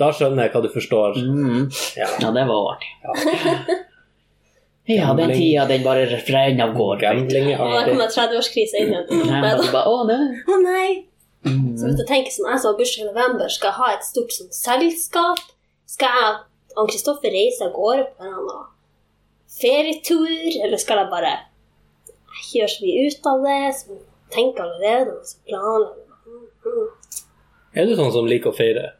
Da 0.00 0.08
skjønner 0.12 0.46
jeg 0.46 0.52
hva 0.54 0.62
du 0.64 0.68
forstår. 0.72 1.16
Mm. 1.20 1.64
Ja. 1.96 2.08
Ja, 2.20 2.30
det 2.36 2.44
var 2.48 2.74
artig. 2.74 2.92
Ja. 3.04 3.78
Ja, 4.90 5.12
den 5.14 5.30
tida 5.30 5.64
den 5.70 5.84
bare 5.84 6.06
renner 6.10 6.64
av 6.66 6.72
gårde. 6.74 7.00
Gambling 7.04 7.52
Og 7.54 7.70
der 7.70 7.92
artig. 7.94 8.16
30-årskrise 8.16 8.80
inn 8.82 8.90
igjen. 8.96 9.70
Da. 9.70 9.84
å 9.86 10.00
nei. 10.08 10.42
Å 10.50 10.56
nei! 10.62 10.88
Så 11.42 11.52
begynte 11.52 11.86
jeg 11.86 11.98
du 12.00 12.04
tenker 12.08 12.34
sånn, 12.34 12.48
Jeg 12.50 12.60
som 12.62 12.70
har 12.72 12.78
bursdag 12.80 13.02
i 13.04 13.06
november, 13.08 13.48
skal 13.50 13.70
jeg 13.70 13.78
ha 13.78 13.92
et 13.94 14.04
stort 14.06 14.34
sånn 14.34 14.50
selskap? 14.54 15.40
Skal 15.86 16.18
jeg 16.18 16.34
og 16.76 16.88
Kristoffer 16.90 17.30
reise 17.34 17.62
av 17.66 17.72
gårde 17.76 18.08
på 18.10 18.26
en 18.26 18.32
eller 18.32 18.58
annen 18.58 18.68
ferietur? 19.54 20.62
Eller 20.66 20.78
skal 20.82 21.02
jeg 21.02 21.10
bare 21.14 21.32
ikke 22.42 22.60
gjør 22.60 22.70
så 22.74 22.84
mye 22.86 23.06
ut 23.06 23.30
av 23.32 23.46
det, 23.46 23.58
så 23.78 23.98
tenker 24.34 24.66
allerede 24.66 25.14
og 25.18 25.28
så 25.28 25.38
planlegger. 25.48 26.08
Mm. 26.26 26.90
Er 27.72 27.88
du 27.88 27.94
sånn 27.96 28.12
som 28.14 28.28
liker 28.28 28.52
å 28.52 28.56
feire? 28.56 28.92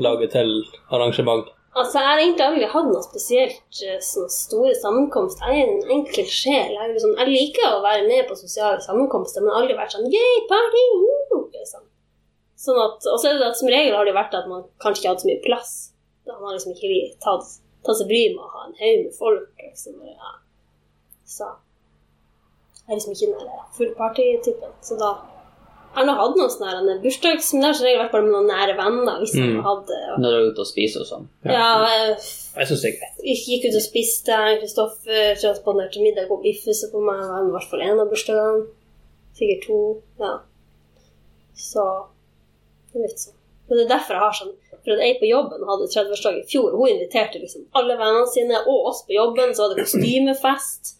Lage 0.00 0.28
til 0.32 0.50
arrangement? 0.92 1.48
Altså, 1.70 2.00
Jeg 2.00 2.06
har 2.08 2.18
egentlig 2.18 2.44
aldri 2.44 2.68
hatt 2.72 2.88
noe 2.90 3.02
spesielt 3.04 3.80
sånn 4.02 4.30
store 4.34 4.72
sammenkomst. 4.74 5.42
Jeg 5.46 5.60
er 5.60 5.68
en 5.70 5.92
enkel 5.98 6.26
sjel. 6.26 6.72
Jeg, 6.74 6.90
liksom, 6.96 7.14
jeg 7.20 7.30
liker 7.30 7.76
å 7.76 7.84
være 7.84 8.08
med 8.08 8.26
på 8.26 8.38
sosiale 8.38 8.82
sammenkomster, 8.82 9.44
men 9.44 9.54
aldri 9.54 9.76
vært 9.78 9.94
sånn 9.94 10.08
Yay, 10.10 10.42
party, 10.50 10.82
woo, 10.98 11.44
liksom. 11.54 11.86
Sånn 12.60 12.80
at, 12.82 13.06
og 13.08 13.16
så 13.22 13.30
er 13.30 13.38
det 13.40 13.52
at 13.52 13.60
som 13.60 13.70
regel 13.72 13.94
har 13.96 14.08
det 14.08 14.16
vært 14.16 14.34
at 14.36 14.50
man 14.50 14.66
kanskje 14.82 15.04
ikke 15.04 15.12
hadde 15.12 15.24
så 15.24 15.30
mye 15.30 15.44
plass. 15.46 15.72
Da 16.26 16.34
har 16.34 16.42
man 16.44 16.56
liksom 16.56 16.74
ikke 16.74 16.98
tatt, 17.22 17.54
tatt 17.86 18.00
seg 18.02 18.10
bryet 18.10 18.34
med 18.34 18.44
å 18.44 18.52
ha 18.56 18.66
en 18.66 18.76
haug 18.82 19.04
med 19.06 19.14
folk. 19.16 19.46
liksom. 19.62 20.02
Ja. 20.10 20.34
Så 21.24 21.48
jeg 22.90 22.96
er 22.96 22.98
liksom 22.98 23.12
ikke 23.14 23.28
den 23.30 23.46
der 23.46 23.66
full 23.76 23.92
party-typen. 23.98 24.72
Så 24.82 24.96
da 24.98 25.10
jeg 25.90 25.98
har 25.98 26.06
nå 26.06 26.12
hatt 26.14 26.36
noen 26.38 26.50
sånne 26.52 26.70
her 26.70 26.98
bursdags... 27.02 27.48
Men 27.52 27.62
det 27.62 27.66
har 27.66 27.74
som 27.74 27.86
regel 27.88 27.98
vært 28.04 28.12
bare 28.14 28.22
med 28.26 28.34
noen 28.36 28.46
nære 28.50 28.74
venner. 28.78 29.16
hvis 29.22 29.32
Mm. 29.34 29.46
jeg 29.56 29.62
hadde... 29.66 29.96
Og, 30.14 30.20
Når 30.22 30.30
du 30.30 30.36
er 30.38 30.44
ute 30.52 30.62
og 30.62 30.68
spiser 30.68 31.02
og 31.02 31.08
sånn. 31.08 31.24
ja, 31.50 31.70
jeg 31.82 32.12
Jeg 32.60 32.68
syns 32.70 32.82
det 32.84 32.90
er 32.92 32.98
greit. 33.00 33.24
gikk 33.26 33.64
ut 33.66 33.78
og 33.80 33.82
spiste. 33.86 34.36
Kristoffer 34.60 35.32
transponderte 35.42 36.02
middag 36.04 36.30
og 36.30 36.44
biffhuset 36.44 36.92
på 36.94 37.02
meg. 37.02 37.18
Det 37.24 37.32
var 37.34 37.48
i 37.48 37.54
hvert 37.56 37.70
fall 37.72 37.82
én 37.88 37.98
av 38.04 38.12
bursdagene. 38.12 38.62
Sikkert 39.40 39.66
to. 39.66 39.80
Ja. 40.22 40.32
Så 41.58 41.82
det 42.92 43.00
er 43.00 43.06
litt 43.08 43.22
sånn. 43.26 43.36
Men 43.66 43.78
det 43.78 43.84
er 43.88 43.92
derfor 43.96 44.14
jeg 44.16 44.24
har 44.28 44.38
sånn 44.38 44.54
For 44.80 44.94
at 44.94 45.02
ei 45.04 45.12
på 45.20 45.28
jobben 45.28 45.66
hadde 45.68 45.90
30-årsdag 45.92 46.38
i 46.40 46.46
fjor. 46.48 46.70
Hun 46.78 46.88
inviterte 46.94 47.42
liksom 47.42 47.66
alle 47.76 47.98
vennene 47.98 48.30
sine 48.30 48.62
og 48.62 48.86
oss 48.94 49.02
på 49.06 49.18
jobben. 49.18 49.50
Så 49.58 49.66
var 49.66 49.74
det 49.74 49.82
kostymefest. 49.84 50.94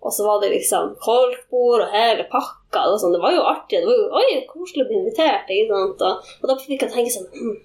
Og 0.00 0.14
så 0.16 0.24
var 0.24 0.40
det 0.40 0.52
liksom 0.54 0.94
koldtbord 1.04 1.84
og 1.84 1.92
hele 1.92 2.24
pakka. 2.32 2.86
Og 2.88 2.96
sånn, 3.02 3.12
det 3.16 3.20
var 3.20 3.34
jo 3.36 3.44
artig. 3.44 3.82
Det 3.82 3.88
var 3.88 3.98
jo 3.98 4.22
oi, 4.22 4.40
koselig 4.48 4.86
å 4.86 4.88
bli 4.88 4.98
invitert. 5.02 5.52
Ikke 5.52 5.76
sant? 5.76 6.04
Og, 6.08 6.32
og 6.40 6.50
da 6.50 6.56
fikk 6.62 6.86
jeg 6.86 6.94
tenke 6.94 7.12
sånn 7.12 7.28
hm, 7.34 7.58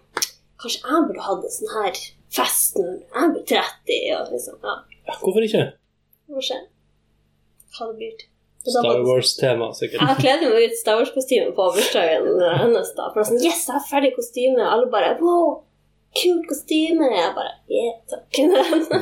Kanskje 0.60 0.82
jeg 0.82 1.08
burde 1.08 1.24
hatt 1.26 1.44
en 1.46 1.54
sånn 1.54 1.74
her 1.76 1.98
fest 2.36 2.78
når 2.80 2.94
jeg 3.00 3.34
blir 3.34 3.50
30. 3.52 4.00
Og 4.18 4.32
liksom, 4.36 4.62
ja. 4.64 4.78
Ja, 5.06 5.18
hvorfor 5.22 5.46
ikke? 5.48 5.66
Se 6.46 6.62
hva 7.76 7.92
det 7.92 8.00
blir 8.00 8.16
til. 8.20 8.32
Star 8.66 9.04
Wars-tema, 9.06 9.68
sikkert. 9.78 10.02
Jeg 10.02 10.18
kledde 10.24 10.50
meg 10.50 10.72
ut 10.72 10.80
Star 10.80 10.98
Wars-kostyme 10.98 11.52
på 11.54 11.68
bursdagen 11.76 12.40
hennes. 12.64 12.90
da. 12.98 13.12
For 13.14 13.28
sånn, 13.28 13.44
yes, 13.44 13.68
jeg 13.68 13.78
har 13.78 13.86
ferdig 13.86 14.16
kostyme. 14.16 14.58
Og 14.58 14.72
alle 14.72 14.90
bare 14.94 15.12
wow, 15.20 15.60
kult 16.18 16.48
kostyme. 16.50 17.12
Jeg 17.14 17.36
bare 17.38 17.54
yeah, 17.70 18.00
takk. 18.10 18.42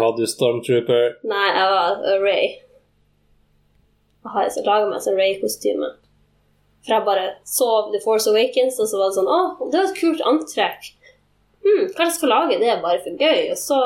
Var 0.03 0.17
du 0.19 0.25
Stormtrooper? 0.27 1.15
Nei, 1.31 1.47
jeg 1.55 1.71
var 1.77 2.03
uh, 2.03 2.17
Ray. 4.25 4.47
Jeg 4.49 4.63
har 4.63 4.69
laga 4.69 4.89
meg 4.91 5.03
sånn 5.05 5.19
Ray-kostyme. 5.19 5.89
For 6.83 6.95
jeg 6.97 7.05
bare 7.07 7.25
så 7.47 7.67
The 7.93 8.01
Force 8.03 8.27
Awakens, 8.31 8.79
og 8.83 8.89
så 8.91 8.99
var 8.99 9.11
det 9.11 9.17
sånn 9.19 9.29
Å, 9.31 9.39
det 9.71 9.79
var 9.79 9.87
et 9.89 9.99
kult 9.99 10.23
antrekk. 10.27 10.89
Hmm, 11.63 11.85
hva 11.95 12.07
jeg 12.09 12.15
skal 12.17 12.31
lage? 12.33 12.57
Det 12.59 12.67
er 12.67 12.81
bare 12.83 12.99
for 13.05 13.15
gøy. 13.23 13.45
Og 13.53 13.59
så 13.59 13.77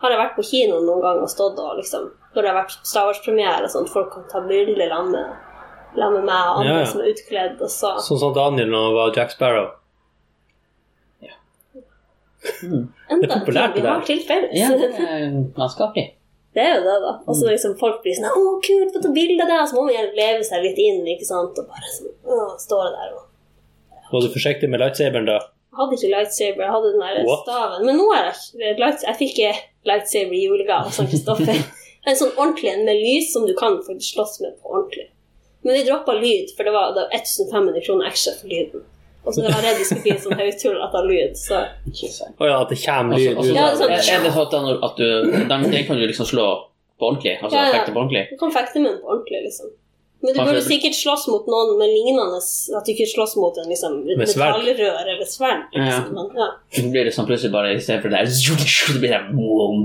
har 0.00 0.12
jeg 0.14 0.20
vært 0.22 0.36
på 0.38 0.44
kino 0.50 0.78
noen 0.80 1.02
ganger 1.04 1.26
og 1.26 1.32
stått 1.32 1.58
og 1.60 1.74
liksom 1.80 2.06
Når 2.32 2.42
det 2.42 2.48
har 2.52 2.56
vært 2.62 2.78
Star 2.84 3.08
Wars-premiere 3.08 3.64
og 3.68 3.72
sånn, 3.72 3.88
folk 3.92 4.08
kan 4.14 4.24
ta 4.32 4.40
bilder 4.44 4.88
sammen 4.92 5.12
med, 5.16 6.24
meg 6.24 6.48
og 6.48 6.60
andre 6.60 6.72
Ja, 6.72 6.78
ja. 6.80 6.86
som 6.92 7.00
er 7.04 7.12
utkledd, 7.12 7.60
og 7.64 7.70
så 7.72 7.92
Sånn 8.04 8.20
som 8.20 8.32
Daniel 8.36 8.68
når 8.72 8.88
han 8.88 8.96
var 9.00 9.14
Jack 9.16 9.32
Sparrow. 9.36 9.68
Enda 13.10 13.20
Det 13.20 13.26
er 13.26 13.40
populært, 13.40 13.72
ting 13.74 13.82
vi 13.82 13.82
det 13.82 13.90
har 13.90 14.00
der. 14.00 14.06
til 14.06 14.20
felles. 14.28 14.52
Ja, 14.54 14.68
det 14.78 14.90
er 15.02 15.24
ganske 15.56 15.82
artig. 15.88 16.04
Det 16.56 16.64
er 16.64 16.78
jo 16.78 16.84
det, 16.86 16.96
da. 17.04 17.12
Og 17.28 17.36
så 17.36 17.50
liksom 17.50 17.74
folk 17.80 17.98
blir 18.04 18.14
sånn 18.16 18.30
'Å, 18.32 18.44
kult, 18.64 18.94
få 18.94 19.02
ta 19.04 19.10
bilde 19.12 19.44
av 19.44 19.50
deg.' 19.50 19.66
Så 19.68 19.76
må 19.76 19.82
man 19.86 19.96
gjerne 19.96 20.16
leve 20.16 20.44
seg 20.48 20.64
litt 20.64 20.78
inn, 20.80 21.02
ikke 21.14 21.28
sant. 21.28 21.58
Og 21.60 21.68
bare 21.68 21.90
sånn 21.92 22.14
å, 22.24 22.38
står 22.60 22.86
der 22.96 23.12
og 23.18 23.24
Var 24.12 24.22
du 24.22 24.28
forsiktig 24.32 24.70
med 24.70 24.80
lightsaberen 24.80 25.26
da? 25.28 25.38
Jeg 25.42 25.80
hadde 25.82 25.96
ikke 25.98 26.12
lightsaber, 26.14 26.62
jeg 26.64 26.72
hadde 26.72 26.92
den 26.92 27.02
der 27.04 27.24
What? 27.26 27.42
staven. 27.44 27.82
Men 27.84 27.98
nå 28.00 28.06
er 28.14 28.30
jeg 28.30 28.78
lights... 28.80 29.02
Jeg 29.04 29.18
fikk 29.18 29.40
lightsaber 29.84 30.32
i 30.32 30.44
julegave 30.46 30.88
av 30.88 30.94
Sankt 30.96 31.12
Kristoffer. 31.12 31.60
En 32.06 32.14
sånn 32.14 32.36
ordentlig 32.38 32.70
en 32.70 32.84
med 32.86 33.00
lys 33.02 33.32
som 33.32 33.42
du 33.48 33.52
kan 33.58 33.80
faktisk 33.82 34.14
slåss 34.14 34.36
med 34.44 34.52
på 34.62 34.70
ordentlig. 34.70 35.08
Men 35.66 35.74
de 35.74 35.80
droppa 35.88 36.14
lyd, 36.14 36.52
for 36.54 36.62
det 36.62 36.70
var, 36.70 36.92
det 36.94 37.02
var 37.02 37.16
1500 37.18 37.82
kroner 37.82 38.06
ekstra 38.06 38.36
for 38.38 38.46
lyden. 38.46 38.84
Og 39.26 39.34
så 39.34 39.42
var 39.42 39.56
det 39.56 39.62
redd 39.66 39.80
skulle 39.88 40.04
bli 40.04 40.16
sånn 40.22 40.38
høytullete 40.38 41.00
lyd, 41.08 41.32
så 41.40 41.62
Ikke 41.90 42.10
sant. 42.14 42.36
Å 42.38 42.50
ja, 42.50 42.60
at 42.62 42.70
det 42.70 42.78
kommer 42.84 43.16
Altså, 43.16 43.24
lyd 43.24 43.40
altså, 43.40 43.50
ut 43.50 43.56
Ja, 43.56 43.64
av 43.66 43.78
det 43.78 43.86
er 43.86 43.96
det. 43.96 44.34
sånn 44.36 44.68
at, 44.88 45.00
du 45.00 45.08
den, 45.50 45.66
den 45.72 45.88
kan 45.88 45.98
du 45.98 46.06
liksom 46.06 46.28
slå 46.30 46.46
på 46.96 47.10
ordentlig? 47.10 47.34
Altså 47.42 47.56
Ja, 47.58 47.64
ja. 47.64 47.72
effekter 47.74 47.92
på 47.96 48.00
ordentlig? 48.04 48.24
du 48.30 48.38
kan 48.40 48.54
fekte 48.54 48.80
med 48.80 48.90
den 48.92 49.02
på 49.02 49.10
ordentlig, 49.12 49.42
liksom. 49.48 49.74
Men 50.24 50.32
du 50.34 50.40
burde 50.40 50.62
sikkert 50.64 50.96
slåss 50.96 51.26
mot 51.28 51.44
noen 51.50 51.74
med 51.78 51.90
lignende 51.92 52.38
At 52.78 52.86
du 52.86 52.92
ikke 52.94 53.06
slåss 53.10 53.36
mot 53.36 53.58
en 53.60 53.68
liksom, 53.68 53.98
Med 54.06 54.22
metallrør 54.22 55.10
eller 55.12 55.28
sverd. 55.28 55.66
Liksom. 55.74 56.16
Ja. 56.16 56.24
ja. 56.40 56.48
Så 56.72 56.86
blir 56.94 57.04
det 57.06 57.12
sånn 57.14 57.28
plutselig 57.28 57.52
bare 57.52 57.74
i 57.76 57.82
stedet 57.84 58.00
for 58.02 58.14
det 58.14 58.22
der 58.24 58.32
så 58.76 58.96
blir 58.96 59.12
det 59.12 59.22
boom. 59.36 59.84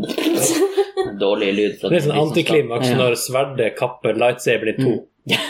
Dårlig 1.20 1.52
lyd. 1.58 1.78
Det 1.84 2.00
er 2.00 2.06
sånn 2.08 2.20
antiklimaks 2.24 2.94
Ja. 2.94 2.98
når 3.04 3.18
sverdet 3.20 3.76
kapper 3.80 4.18
lightsaberen 4.24 4.80
i 4.80 4.86
to. 4.86 4.94
ja, 5.32 5.42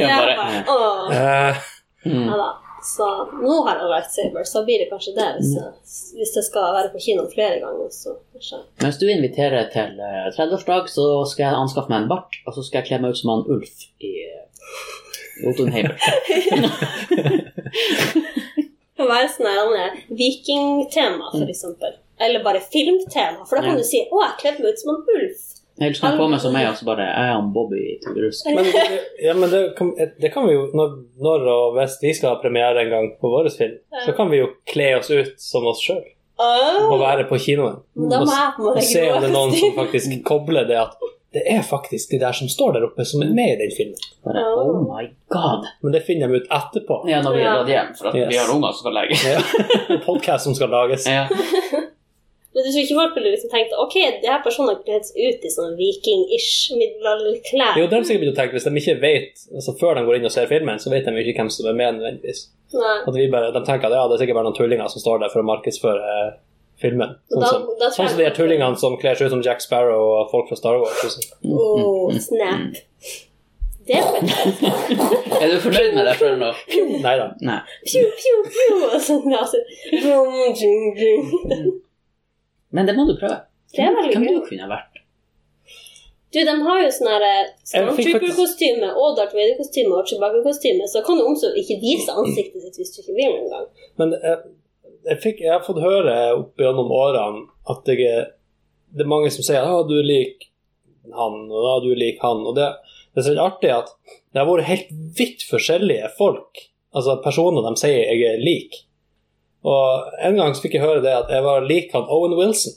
Ja, 0.00 0.18
bare, 0.22 0.36
ja. 0.38 0.62
åh. 0.72 1.10
Uh, 1.12 1.72
mm. 2.06 2.26
Ja 2.30 2.38
da. 2.38 2.50
Så 2.82 3.06
nå 3.30 3.56
har 3.66 3.78
jeg 3.78 3.90
lightsaber, 3.92 4.44
så 4.48 4.64
blir 4.66 4.82
det 4.82 4.88
kanskje 4.90 5.14
det 5.14 5.28
hvis 5.36 5.52
jeg, 5.54 5.70
hvis 6.18 6.32
jeg 6.38 6.46
skal 6.48 6.72
være 6.74 6.90
på 6.90 7.02
kino 7.04 7.26
flere 7.30 7.60
ganger. 7.62 7.88
Så 7.94 8.16
kanskje. 8.34 8.58
Hvis 8.82 8.98
du 8.98 9.06
inviterer 9.06 9.68
til 9.74 10.00
eh, 10.02 10.28
30-årsdag, 10.34 10.90
så 10.90 11.06
skal 11.30 11.46
jeg 11.46 11.60
anskaffe 11.62 11.92
meg 11.92 12.02
en 12.02 12.10
bart, 12.10 12.40
og 12.46 12.56
så 12.56 12.66
skal 12.66 12.82
jeg 12.82 12.90
kle 12.90 13.00
meg 13.04 13.14
ut 13.14 13.22
som 13.22 13.32
han 13.34 13.46
Ulf 13.54 13.86
i 14.02 14.12
eh, 14.26 14.44
Det 15.42 15.52
kan 18.98 19.08
være 19.14 19.30
sånn 19.30 20.02
vikingtema, 20.18 21.30
for 21.30 21.46
eksempel. 21.46 21.96
Eller 22.22 22.42
bare 22.44 22.60
filmtema. 22.60 23.46
For 23.46 23.58
da 23.58 23.70
kan 23.70 23.78
du 23.78 23.86
si 23.86 24.02
'Å, 24.04 24.16
jeg 24.26 24.38
kledde 24.42 24.62
meg 24.62 24.74
ut 24.74 24.82
som 24.82 24.94
en 24.94 25.02
ulv'. 25.16 25.51
Ellers 25.80 26.00
kan 26.00 26.12
jeg 26.12 26.20
komme 26.20 26.38
som 26.42 26.52
meg, 26.52 26.66
og 26.68 26.76
så 26.76 26.84
bare 26.84 27.06
Jeg 27.06 27.28
er 27.28 27.32
han 27.32 27.52
Bobby 27.54 27.82
Turusk. 28.04 28.46
men 28.56 28.66
det, 28.68 28.82
ja, 29.24 29.32
men 29.34 29.50
det 29.50 29.62
kan, 29.78 29.92
det 29.96 30.32
kan 30.34 30.44
vi 30.48 30.52
jo 30.56 30.66
når, 30.76 30.96
når 31.24 31.46
og 31.54 31.78
hvis 31.78 31.96
vi 32.02 32.12
skal 32.18 32.34
ha 32.34 32.40
premiere 32.42 32.84
en 32.84 32.90
gang 32.92 33.08
på 33.20 33.30
vår 33.32 33.48
film, 33.56 33.78
så 34.04 34.12
kan 34.16 34.30
vi 34.30 34.42
jo 34.42 34.50
kle 34.68 34.90
oss 34.98 35.10
ut 35.10 35.32
som 35.40 35.66
oss 35.72 35.80
sjøl 35.84 36.02
og 36.42 36.96
være 36.98 37.24
på 37.28 37.36
kinoen. 37.38 37.76
Da 38.10 38.18
Og, 38.18 38.26
må 38.26 38.34
jeg 38.34 38.54
på 38.56 38.70
og 38.72 38.82
se 38.82 39.02
om 39.14 39.20
det 39.22 39.28
er 39.30 39.34
noen 39.36 39.52
som 39.54 39.74
faktisk 39.80 40.14
kobler 40.26 40.64
det 40.66 40.78
at 40.80 40.96
det 41.32 41.42
er 41.48 41.62
faktisk 41.64 42.10
de 42.12 42.18
der 42.20 42.34
som 42.36 42.48
står 42.50 42.74
der 42.76 42.82
oppe, 42.84 43.04
som 43.08 43.22
er 43.24 43.30
med 43.32 43.54
i 43.54 43.60
den 43.62 43.70
filmen. 43.72 44.02
Bare, 44.26 44.42
oh 44.60 44.82
my 44.84 45.06
god. 45.32 45.64
Men 45.80 45.94
det 45.94 46.02
finner 46.04 46.28
de 46.28 46.42
ut 46.42 46.50
etterpå. 46.52 46.98
Ja, 47.08 47.22
når 47.24 47.38
vi 47.38 47.40
er 47.46 47.54
dratt 47.56 47.70
hjem, 47.72 47.94
for 47.96 48.10
at 48.10 48.18
Yes. 48.18 48.28
vi 48.34 48.40
har 48.42 48.50
unger 48.52 48.74
som 48.74 48.82
skal 48.82 48.96
legges. 48.98 49.22
Ja. 49.24 49.96
Podkast 50.08 50.44
som 50.44 50.58
skal 50.58 50.68
lages. 50.74 51.06
Ja. 51.08 51.22
Men 52.52 52.64
du 52.64 52.68
tror 52.68 52.82
ikke 52.84 52.96
folk 52.98 53.14
ville 53.16 53.30
liksom 53.32 53.50
tenkt 53.52 53.72
ok, 53.80 53.94
de 54.22 54.28
her 54.28 54.42
personene 54.44 55.00
seg 55.08 55.16
ut 55.24 55.44
i 55.48 55.50
sånn 55.54 55.72
viking-ish 55.78 56.72
middelalderklær. 56.76 57.78
Jo, 57.80 57.86
de 57.88 57.96
har 57.96 58.04
sikkert 58.04 58.22
begynt 58.26 58.36
å 58.36 58.40
tenke, 58.42 58.56
Hvis 58.58 58.66
de 58.68 58.72
ikke 58.82 58.96
vet, 59.00 59.44
altså 59.56 59.72
før 59.80 59.96
de 59.96 60.02
går 60.04 60.18
inn 60.18 60.28
og 60.28 60.34
ser 60.34 60.50
filmen, 60.50 60.78
så 60.82 60.92
vet 60.92 61.06
de 61.08 61.14
ikke 61.24 61.38
hvem 61.40 61.50
som 61.54 61.70
er 61.70 61.78
med 61.80 61.96
nødvendigvis. 61.98 62.42
Nei. 62.76 62.98
At 63.08 63.14
vi 63.16 63.28
bare, 63.32 63.52
De 63.56 63.62
tenker 63.64 63.88
at 63.88 63.96
ja, 63.96 64.04
det 64.08 64.16
er 64.18 64.22
sikkert 64.24 64.36
bare 64.40 64.48
noen 64.50 64.58
tullinger 64.58 64.88
som 64.92 65.00
står 65.04 65.22
der 65.24 65.32
for 65.32 65.40
å 65.40 65.48
markedsføre 65.48 66.12
eh, 66.16 66.30
filmen. 66.84 67.14
Sånn 67.32 67.40
Da- 67.40 67.50
som, 67.54 67.66
da 67.80 67.90
sånn 67.96 68.08
som 68.12 68.18
de 68.20 68.24
her 68.28 68.36
tullingene 68.36 68.78
som 68.84 68.96
kler 69.00 69.14
seg 69.16 69.26
ut 69.30 69.34
som 69.38 69.42
Jack 69.48 69.60
Sparrow 69.64 70.02
og 70.20 70.30
folk 70.32 70.48
fra 70.52 70.56
Star 70.60 70.76
Wars. 70.82 71.00
Liksom. 71.04 71.24
Åh, 71.56 72.18
snap. 72.28 72.82
Det 73.88 73.96
er 73.98 74.04
Er 75.42 75.48
du 75.50 75.56
fornøyd 75.64 75.94
med 75.96 76.04
deg 76.06 76.20
sjøl 76.20 76.36
nå? 76.38 76.52
Nei 77.02 77.16
da. 77.18 77.30
Pju, 77.88 78.04
pju, 78.20 78.36
pju, 78.52 78.68
og 78.92 79.00
sånn, 79.02 79.32
altså. 79.40 79.58
Men 82.72 82.88
det 82.88 82.96
må 82.96 83.06
du 83.08 83.14
prøve. 83.20 83.42
Det 83.72 83.84
er 83.84 83.94
veldig 83.96 84.16
Hvem 84.16 84.26
gøy. 84.26 84.34
du 84.36 84.48
kunne 84.48 84.68
vært? 84.70 85.00
Du, 86.32 86.38
de 86.48 86.52
har 86.64 86.78
jo 86.80 86.92
sånn 86.96 87.10
her 87.12 87.24
eh, 87.26 87.48
Stormtrooper-kostyme 87.68 88.88
og 88.96 89.18
Darth 89.18 89.36
Vader-kostyme 89.36 89.92
og 89.98 90.08
Chewbacca-kostyme, 90.08 90.86
så 90.88 91.02
kan 91.04 91.18
du 91.20 91.26
omså 91.28 91.50
ikke 91.60 91.76
vise 91.82 92.14
ansiktet 92.16 92.64
ditt 92.64 92.78
hvis 92.80 92.94
du 92.94 93.02
ikke 93.02 93.16
vil 93.18 93.34
engang. 93.42 93.66
Men 94.00 94.14
jeg, 94.16 94.38
jeg, 95.10 95.18
fikk, 95.24 95.42
jeg 95.44 95.52
har 95.52 95.66
fått 95.66 95.82
høre 95.84 96.14
opp 96.38 96.62
gjennom 96.64 96.88
årene 96.96 97.44
at 97.72 97.92
jeg, 97.92 98.24
det 98.96 99.04
er 99.04 99.12
mange 99.12 99.32
som 99.34 99.44
sier 99.44 99.68
at 99.68 99.90
du 99.90 99.98
er 99.98 100.08
lik 100.08 100.48
han, 101.12 101.36
og 101.50 101.66
da 101.66 101.74
du 101.84 101.90
er 101.92 102.00
lik 102.00 102.24
han. 102.24 102.40
Og 102.48 102.56
det, 102.56 102.70
det 103.12 103.20
er 103.20 103.28
så 103.28 103.36
artig 103.44 103.74
at 103.74 103.92
det 104.32 104.40
har 104.40 104.48
vært 104.48 104.70
helt 104.70 104.96
vidt 105.18 105.44
forskjellige 105.50 106.14
folk, 106.16 106.64
altså 106.96 107.18
personer 107.24 107.68
de 107.68 107.76
sier 107.80 108.08
jeg 108.08 108.24
er 108.30 108.40
lik. 108.40 108.86
Og 109.62 110.14
en 110.26 110.36
gang 110.40 110.54
så 110.56 110.64
fikk 110.64 110.74
jeg 110.78 110.82
høre 110.82 111.02
det 111.04 111.12
at 111.14 111.28
jeg 111.30 111.42
var 111.44 111.62
lik 111.66 111.92
han 111.94 112.08
Owen 112.10 112.34
Wilson. 112.38 112.74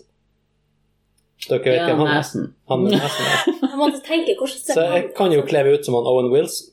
Dere 1.50 1.60
vet 1.64 1.76
Ja, 1.82 1.88
hvem 1.90 2.06
han 2.06 2.18
er? 2.18 2.46
Han 2.72 2.84
med 2.84 2.94
nesen. 2.96 3.26
Jeg 3.76 3.78
måtte 3.80 4.00
tenke 4.06 4.34
hvordan 4.40 4.56
ser 4.62 4.78
Så 4.78 4.84
jeg 4.88 5.08
kan 5.18 5.34
jo 5.36 5.42
kle 5.46 5.64
meg 5.66 5.76
ut 5.82 5.86
som 5.86 5.98
han 5.98 6.08
Owen 6.08 6.30
Wilson 6.32 6.70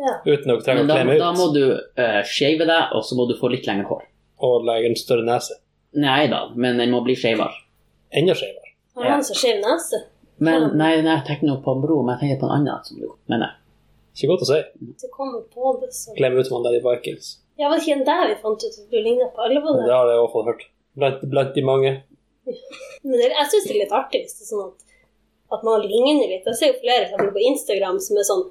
Ja. 0.00 0.14
uten 0.24 0.54
å 0.54 0.56
trenge 0.64 0.84
Men 0.86 0.90
å 0.90 0.94
kle 0.96 1.04
meg 1.10 1.20
da 1.20 1.28
må 1.36 1.48
du 1.52 1.60
uh, 1.74 2.22
shave 2.24 2.64
deg, 2.64 2.94
og 2.96 3.04
så 3.04 3.18
må 3.18 3.26
du 3.28 3.34
få 3.38 3.50
litt 3.52 3.66
lengre 3.68 3.84
hår. 3.90 4.06
og 4.46 4.64
legge 4.64 4.88
en 4.88 4.96
større 4.96 5.26
nese. 5.26 5.58
Nei 5.98 6.28
da, 6.32 6.44
men 6.54 6.78
den 6.78 6.92
må 6.94 7.02
bli 7.04 7.16
skeivere. 7.18 7.52
Enda 8.14 8.34
skeivere. 8.38 8.72
Har 8.96 9.10
han 9.12 9.24
så 9.26 9.34
skjev 9.36 9.58
nese? 9.64 10.00
Men 10.38 10.70
nei, 10.78 10.92
nei, 11.02 11.16
jeg 11.18 11.26
tenker 11.26 11.50
nå 11.50 11.58
på 11.64 11.74
en 11.74 11.82
bro, 11.82 11.98
men 12.06 12.14
jeg 12.16 12.22
tenker 12.30 12.44
på 12.44 12.48
en 12.48 12.54
annen 12.60 12.84
som 12.86 13.00
du 13.02 13.08
mener. 13.30 13.56
Ikke 14.14 14.30
godt 14.32 14.46
å 14.46 14.50
si. 14.52 14.60
På 15.52 15.74
det, 15.82 15.90
så 15.94 16.14
Glem 16.16 16.38
ut 16.38 16.46
som 16.46 16.56
han 16.58 16.66
der 16.70 16.78
i 16.78 16.82
Vikings. 16.84 17.34
Ja, 17.58 17.68
var 17.68 17.78
det 17.78 17.84
ikke 17.84 17.96
en 17.98 18.06
der 18.06 18.28
vi 18.30 18.36
fant 18.42 18.64
ut 18.64 18.76
at 18.82 18.90
du 18.92 18.98
ligna 19.02 19.30
på? 19.34 19.42
Var 19.42 19.54
Det 19.82 19.94
har 19.94 20.10
jeg 20.10 20.18
i 20.18 20.20
hvert 20.22 20.34
fall 20.34 20.46
hørt. 20.50 20.68
Blant, 20.98 21.24
blant 21.32 21.54
de 21.54 21.64
mange. 21.66 21.90
Men 23.02 23.16
det, 23.18 23.32
jeg 23.34 23.50
syns 23.52 23.66
det 23.66 23.74
er 23.74 23.82
litt 23.82 23.96
artig 23.98 24.22
hvis 24.24 24.36
det 24.38 24.46
er 24.46 24.50
sånn 24.52 24.68
at, 24.68 24.94
at 25.56 25.66
man 25.66 25.82
ligner 25.84 26.30
litt. 26.30 26.46
Jeg 26.46 26.58
ser 26.58 26.72
jo 26.72 26.78
flere 26.82 27.06
eksempler 27.06 27.34
på 27.34 27.44
Instagram 27.50 27.98
som 28.04 28.20
er 28.20 28.28
sånn 28.30 28.46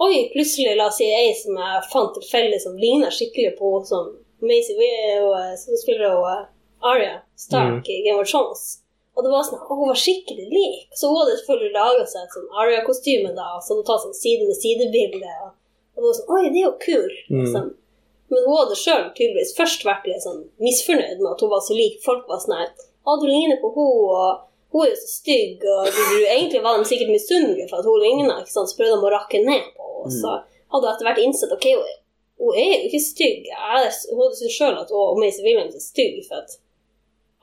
Oi, 0.00 0.30
plutselig, 0.32 0.78
la 0.78 0.86
oss 0.88 0.96
si 0.96 1.06
ei 1.12 1.34
som 1.36 1.58
jeg 1.60 1.80
fant 1.92 2.14
tilfeldig 2.16 2.60
som 2.62 2.78
ligner 2.80 3.12
skikkelig 3.12 3.50
på 3.58 3.72
henne 3.74 3.88
som 3.90 4.06
Maisie 4.40 4.94
og, 5.20 5.34
eh, 5.36 5.50
som 5.60 5.76
spiller 5.76 6.14
hun 6.14 6.22
Aria 6.24 6.46
Arya 6.80 7.18
Stark 7.36 7.88
i 7.92 7.98
Game 8.06 8.22
of 8.22 8.30
Thrones. 8.30 8.80
Og 9.12 9.26
det 9.26 9.32
var 9.34 9.44
sånn, 9.44 9.60
å, 9.60 9.76
hun 9.76 9.90
var 9.90 9.98
skikkelig 10.00 10.46
lik. 10.48 10.86
Så 10.96 11.10
hun 11.10 11.18
hadde 11.20 11.36
selvfølgelig 11.42 11.74
laga 11.76 12.06
seg 12.08 12.24
et 12.24 12.36
sånn 12.36 12.48
Aria-kostyme, 12.62 13.34
da, 13.36 13.50
og 13.58 13.60
så 13.60 13.74
hadde 13.74 13.82
hun 13.82 13.88
tatt 13.90 14.04
sånn 14.06 14.16
side 14.16 14.46
med 14.48 14.56
side-bilde. 14.56 15.34
Og, 15.44 15.52
og 15.92 16.00
det 16.00 16.06
var 16.06 16.16
sånn 16.16 16.32
Oi, 16.32 16.42
det 16.46 16.62
er 16.62 16.64
jo 16.64 16.72
kult. 16.86 17.20
Mm. 17.28 17.68
Men 18.30 18.46
hun 18.46 18.60
hadde 18.60 18.78
sjøl 18.78 19.08
tydeligvis 19.16 19.56
først 19.56 19.82
vært 19.86 20.06
litt 20.06 20.22
sånn 20.22 20.44
misfornøyd 20.62 21.18
med 21.18 21.32
at 21.32 21.42
hun 21.42 21.50
var 21.50 21.64
så 21.66 21.74
lik. 21.74 21.98
Folk 22.04 22.28
var 22.30 22.42
sånn 22.42 22.56
her 22.58 22.70
Å, 22.70 23.16
du 23.18 23.26
ligner 23.26 23.58
på 23.58 23.70
henne, 23.74 24.08
og 24.14 24.74
hun 24.74 24.84
er 24.84 24.90
jo 24.92 24.98
så 25.00 25.08
stygg, 25.16 25.64
og 25.64 25.88
du, 25.88 26.00
du, 26.12 26.18
egentlig 26.28 26.60
var 26.62 26.76
de 26.78 26.86
sikkert 26.86 27.10
misunnelige 27.10 27.66
for 27.70 27.80
at 27.80 27.88
hun 27.88 28.02
ligna, 28.04 28.36
så 28.46 28.66
prøvde 28.76 28.98
de 29.00 29.08
å 29.08 29.12
rakke 29.14 29.40
ned 29.42 29.70
på 29.74 29.86
henne. 29.86 30.02
Og 30.04 30.12
så 30.14 30.34
hadde 30.72 30.84
hun 30.84 30.90
etter 30.92 31.08
hvert 31.08 31.22
innsett 31.24 31.54
ok, 31.56 31.66
hun, 31.80 31.96
hun 32.44 32.58
er 32.60 32.74
jo 32.74 32.90
ikke 32.90 33.02
stygg. 33.02 33.48
Jeg, 33.50 33.88
hun 34.14 34.36
syntes 34.36 34.58
sjøl 34.58 34.78
at 34.78 34.92
hun, 34.94 35.18
Maisie 35.18 35.46
Williams 35.46 35.74
er 35.76 35.84
stygg 35.84 36.20
for 36.28 36.44
at 36.44 36.54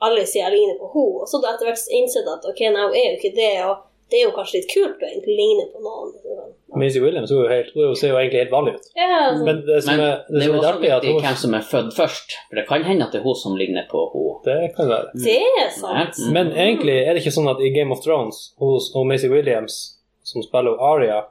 alle 0.06 0.24
sier 0.30 0.46
jeg 0.46 0.54
ligner 0.54 0.78
på 0.80 0.88
henne. 0.94 1.20
Og 1.20 1.28
så 1.28 1.36
hadde 1.36 1.50
hun 1.50 1.58
etter 1.58 1.70
hvert 1.72 1.94
innsett 2.00 2.32
at 2.32 2.48
ok, 2.48 2.64
nei, 2.70 2.86
hun 2.86 2.96
er 2.96 3.10
jo 3.10 3.18
ikke 3.18 3.34
det, 3.36 3.52
og 3.66 3.84
det 4.10 4.18
er 4.18 4.24
jo 4.24 4.32
kanskje 4.36 4.60
litt 4.60 4.70
kult 4.72 5.02
å 5.02 5.08
egentlig 5.08 5.34
ligne 5.36 5.64
på 5.72 5.82
noen. 5.84 6.12
Ja, 6.24 6.78
Maisie 6.80 7.02
Williams 7.02 7.32
hun 7.32 7.48
helt, 7.50 7.74
hun 7.76 7.96
ser 7.96 8.14
jo 8.14 8.18
egentlig 8.20 8.42
helt 8.44 8.54
vanlig 8.54 8.74
ut. 8.78 8.88
altså. 8.96 9.44
Men 9.44 9.60
det 9.66 9.80
som 9.84 9.90
Men 9.92 10.02
er, 10.04 10.14
det 10.28 10.34
det 10.34 10.38
er 10.38 10.44
som 10.44 10.48
jo 10.48 10.52
er 10.52 10.58
også 10.58 10.70
artig, 10.70 10.88
viktig 10.88 11.12
hun 11.12 11.26
hvem 11.26 11.38
som 11.42 11.56
er 11.58 11.66
født 11.72 11.96
først. 11.96 12.36
For 12.48 12.60
det 12.60 12.64
kan 12.70 12.86
hende 12.88 13.08
at 13.08 13.12
det 13.12 13.20
er 13.20 13.26
hun 13.28 13.38
som 13.42 13.56
ligner 13.60 13.88
på 13.90 14.04
henne. 14.14 14.36
Det 14.48 14.58
kan 14.76 14.92
være. 14.92 15.24
det 15.24 15.38
er 15.44 15.72
sant. 15.76 16.20
Mm. 16.20 16.32
Men 16.38 16.52
egentlig 16.52 16.96
er 17.02 17.12
det 17.12 17.24
ikke 17.24 17.36
sånn 17.36 17.50
at 17.52 17.60
i 17.60 17.72
Game 17.74 17.92
of 17.92 18.04
Thrones 18.04 18.42
hos 18.62 18.90
Maisie 18.96 19.32
Williams, 19.32 19.80
som 20.24 20.44
spiller 20.44 20.80
Aria 20.84 21.26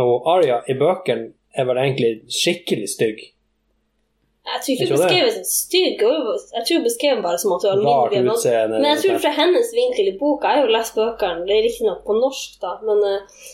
Og 0.00 0.26
Aria 0.30 0.60
i 0.70 0.74
bøkene 0.78 1.32
er 1.58 1.66
vel 1.66 1.78
egentlig 1.82 2.12
skikkelig 2.30 2.88
stygg. 2.88 3.22
Jeg 4.46 4.60
tror 4.64 4.72
ikke 4.72 4.84
Ikke 4.84 4.94
hun 4.96 5.00
det? 5.00 5.06
beskrev 5.06 5.30
som 5.36 5.44
stygg. 5.44 6.02
Jeg 6.56 6.62
tror 6.66 6.76
hun 6.78 6.84
beskrev 6.88 7.14
den 7.14 7.22
bare 7.26 7.38
som 7.38 7.52
at 7.56 7.62
hun 7.68 7.84
har 7.84 8.10
mindre. 8.10 8.68
Men 8.72 8.86
jeg 8.90 8.98
tror 9.02 9.18
fra 9.24 9.32
hennes 9.36 9.68
vinkel 9.76 10.08
i 10.08 10.16
boka 10.18 10.48
Jeg 10.48 10.56
har 10.62 10.66
jo 10.66 10.72
lest 10.78 10.94
bøkene, 10.96 11.46
det 11.46 11.54
er 11.58 11.64
riktignok 11.68 12.00
på 12.08 12.16
norsk, 12.18 12.56
da, 12.62 12.72
men 12.88 13.04
eh, 13.04 13.48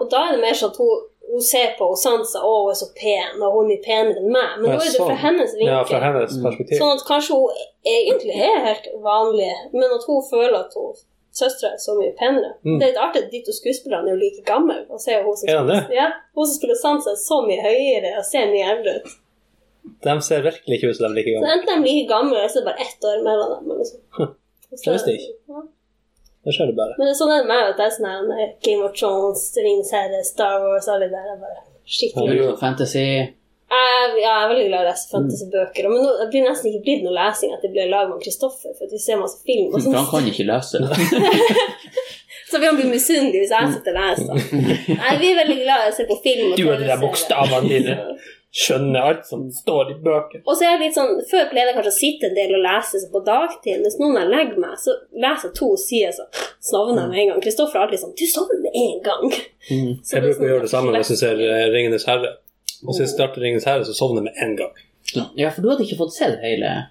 Og 0.00 0.10
da 0.12 0.26
er 0.28 0.36
det 0.36 0.42
mer 0.44 0.56
sånn 0.60 0.74
at 0.74 0.80
hun, 0.82 1.06
hun 1.32 1.42
ser 1.42 1.72
på 1.78 1.88
og 1.94 1.98
Sansa 1.98 2.42
å, 2.44 2.52
hun 2.66 2.70
er 2.74 2.78
så 2.82 2.88
pen, 2.94 3.40
og 3.40 3.48
hun 3.56 3.64
er 3.64 3.70
mye 3.72 3.82
penere 3.86 4.20
enn 4.20 4.28
meg. 4.36 4.50
Men 4.60 4.68
Ja, 4.70 4.76
nå 4.76 4.84
er 4.84 4.92
det 4.92 5.00
fra 5.00 5.08
sånn. 5.08 5.22
hennes 5.24 5.54
vinkel. 5.56 5.72
Ja, 5.72 5.82
fra 5.88 6.00
hennes 6.04 6.36
perspektiv. 6.44 6.78
Sånn 6.82 6.94
at 7.00 7.04
kanskje 7.08 7.40
hun 7.40 7.64
egentlig 7.96 8.36
er 8.50 8.58
helt 8.68 8.86
vanlig, 9.02 9.52
men 9.72 9.88
at 9.96 10.04
hun 10.06 10.20
føler 10.30 10.58
at 10.60 10.76
hun 10.76 10.92
søstera 11.36 11.72
er 11.74 11.80
så 11.80 11.96
mye 11.98 12.12
penere. 12.20 12.52
Mm. 12.64 12.76
Det 12.78 12.84
er 12.86 12.90
litt 12.92 13.02
artig 13.06 13.24
at 13.24 13.30
de 13.32 13.40
to 13.48 13.52
skuespillerne 13.56 14.08
er 14.08 14.14
jo 14.14 14.20
like 14.20 14.44
gamle. 14.46 14.78
Og 14.92 15.00
ser 15.00 15.24
hun, 15.24 15.34
som 15.36 15.48
Er 15.48 15.58
spiller, 15.64 15.90
ja, 15.96 16.06
hun 16.36 16.46
som 16.46 16.56
spiller 16.60 16.78
Sansa, 16.84 17.10
er 17.16 17.20
så 17.24 17.40
mye 17.48 17.60
høyere 17.64 18.12
og 18.20 18.24
ser 18.28 18.52
mye 18.52 18.68
eldre 18.76 18.94
ut. 19.00 19.16
De 20.06 20.16
ser 20.22 20.44
virkelig 20.44 20.78
ikke 20.78 20.90
ut 20.90 20.98
som 20.98 21.06
de 21.06 21.08
er 21.10 21.16
like 21.20 21.30
Så 21.30 21.38
gamle. 21.38 21.54
enten 21.54 21.70
de 21.70 21.76
er 21.76 21.86
like 21.86 22.10
gamle, 22.10 22.36
eller 22.40 22.52
så 22.52 22.60
er 22.60 22.64
det 22.64 22.68
bare 22.72 22.86
ett 22.86 23.08
år 23.10 23.24
mellom 23.26 23.54
dem. 23.56 23.78
Liksom. 23.80 24.34
Det 24.66 24.92
visste 24.92 25.14
jeg 25.14 25.22
ikke. 25.22 25.34
Ja. 25.54 25.64
Det 26.46 26.54
skjer 26.54 26.70
det 26.70 26.76
bare. 26.78 26.94
Men 26.98 27.08
det 27.08 27.14
er 27.14 27.18
sånn 27.18 27.32
er 27.34 27.40
det 27.42 27.48
med 27.48 27.56
meg, 27.56 27.72
at 27.72 27.80
det 27.80 27.86
er 27.86 27.96
sånn 27.96 28.36
her 28.38 28.52
Game 28.66 28.84
of 28.86 28.92
Thrones, 28.98 29.48
herre, 29.94 30.20
Star 30.26 30.60
Wars, 30.62 30.86
alle 30.92 31.08
de 31.08 31.16
der 31.16 31.32
er 31.32 31.40
bare 31.42 31.64
skikkelig 31.86 32.38
Ja, 32.38 32.52
Fantasy 32.60 33.06
jeg, 33.66 34.10
ja, 34.22 34.30
jeg 34.30 34.44
er 34.44 34.50
veldig 34.50 34.66
glad 34.68 34.78
i 34.78 34.86
å 34.86 34.90
lese 34.92 35.08
fantasybøker. 35.10 35.88
Men 35.90 36.04
nå, 36.04 36.10
det 36.20 36.26
blir 36.30 36.44
nesten 36.46 36.70
ikke 36.70 36.84
blitt 36.84 37.02
noe 37.02 37.14
lesing 37.16 37.54
at 37.56 37.64
det 37.66 37.72
blir 37.74 37.88
lag 37.90 38.12
med 38.12 38.22
Kristoffer, 38.22 38.76
for 38.78 38.86
at 38.86 38.94
vi 38.94 39.00
ser 39.02 39.18
masse 39.18 39.40
film. 39.46 39.72
Og 39.72 39.80
han 39.80 39.88
sånn. 39.88 40.06
kan 40.12 40.28
ikke 40.30 40.46
lese. 40.46 40.78
Så 42.50 42.60
vil 42.62 42.68
han 42.68 42.78
bli 42.78 42.86
misunnelig 42.92 43.42
hvis 43.42 43.54
jeg 43.56 43.72
sitter 43.74 43.96
og 43.96 44.04
leser. 44.04 44.60
Nei, 45.00 45.16
vi 45.18 45.32
er 45.32 45.40
veldig 45.40 45.56
glad 45.64 45.82
i 45.82 45.90
å 45.90 45.96
se 45.96 46.06
på 46.06 46.18
film. 46.22 46.54
Du 46.54 46.62
og 46.68 46.78
de 46.78 46.86
der 46.86 47.02
bokstavene 47.02 47.72
dine. 47.72 47.96
Skjønner 48.56 49.04
alt 49.04 49.26
som 49.28 49.42
står 49.52 49.90
i 49.92 49.94
bøkene. 50.00 50.40
Og 50.48 50.54
så 50.56 50.64
er 50.64 50.70
jeg 50.76 50.80
litt 50.86 50.94
sånn, 50.96 51.10
Før 51.28 51.48
pleide 51.50 51.68
jeg 51.68 51.76
kanskje 51.76 51.92
å 51.92 51.96
sitte 51.98 52.28
en 52.30 52.36
del 52.38 52.54
og 52.56 52.62
lese 52.64 53.02
på 53.12 53.20
dagtid. 53.26 53.82
Hvis 53.84 53.98
noen 54.00 54.16
jeg 54.16 54.30
legger 54.32 54.62
meg, 54.62 54.78
så 54.80 54.94
leser 55.12 55.50
jeg 55.50 55.56
to 55.58 55.68
sider, 55.82 56.14
så 56.16 56.24
sovner 56.70 57.02
jeg 57.02 57.10
med 57.10 57.18
en 57.20 57.28
gang. 57.32 57.42
Kristoffer 57.44 57.76
er 57.76 57.84
alltid 57.84 58.00
sånn 58.00 58.14
'Du 58.16 58.24
sovner 58.32 58.62
med 58.64 58.72
en 58.84 58.98
gang'. 59.04 59.34
Mm. 59.68 59.92
Jeg 59.92 60.08
det 60.08 60.16
er 60.16 60.24
bruker 60.24 60.46
å 60.46 60.50
gjøre 60.52 60.64
det 60.64 60.72
samme 60.72 60.88
sånn- 60.88 60.96
hvis 61.02 61.12
jeg 61.12 61.18
ser 61.24 61.36
eh, 61.44 61.68
Ringenes 61.74 62.06
herre. 62.08 62.30
Hvis 62.86 62.98
jeg 63.02 63.08
starter 63.12 63.40
Ringenes 63.44 63.64
herre, 63.68 63.84
så 63.84 63.92
sovner 63.92 64.22
jeg 64.22 64.28
med 64.30 64.36
en 64.46 64.56
gang. 64.56 64.72
Ja, 65.36 65.50
for 65.50 65.60
du 65.62 65.68
hadde 65.70 65.84
ikke 65.84 65.98
fått 66.00 66.14
sett 66.16 66.40
hele 66.42 66.88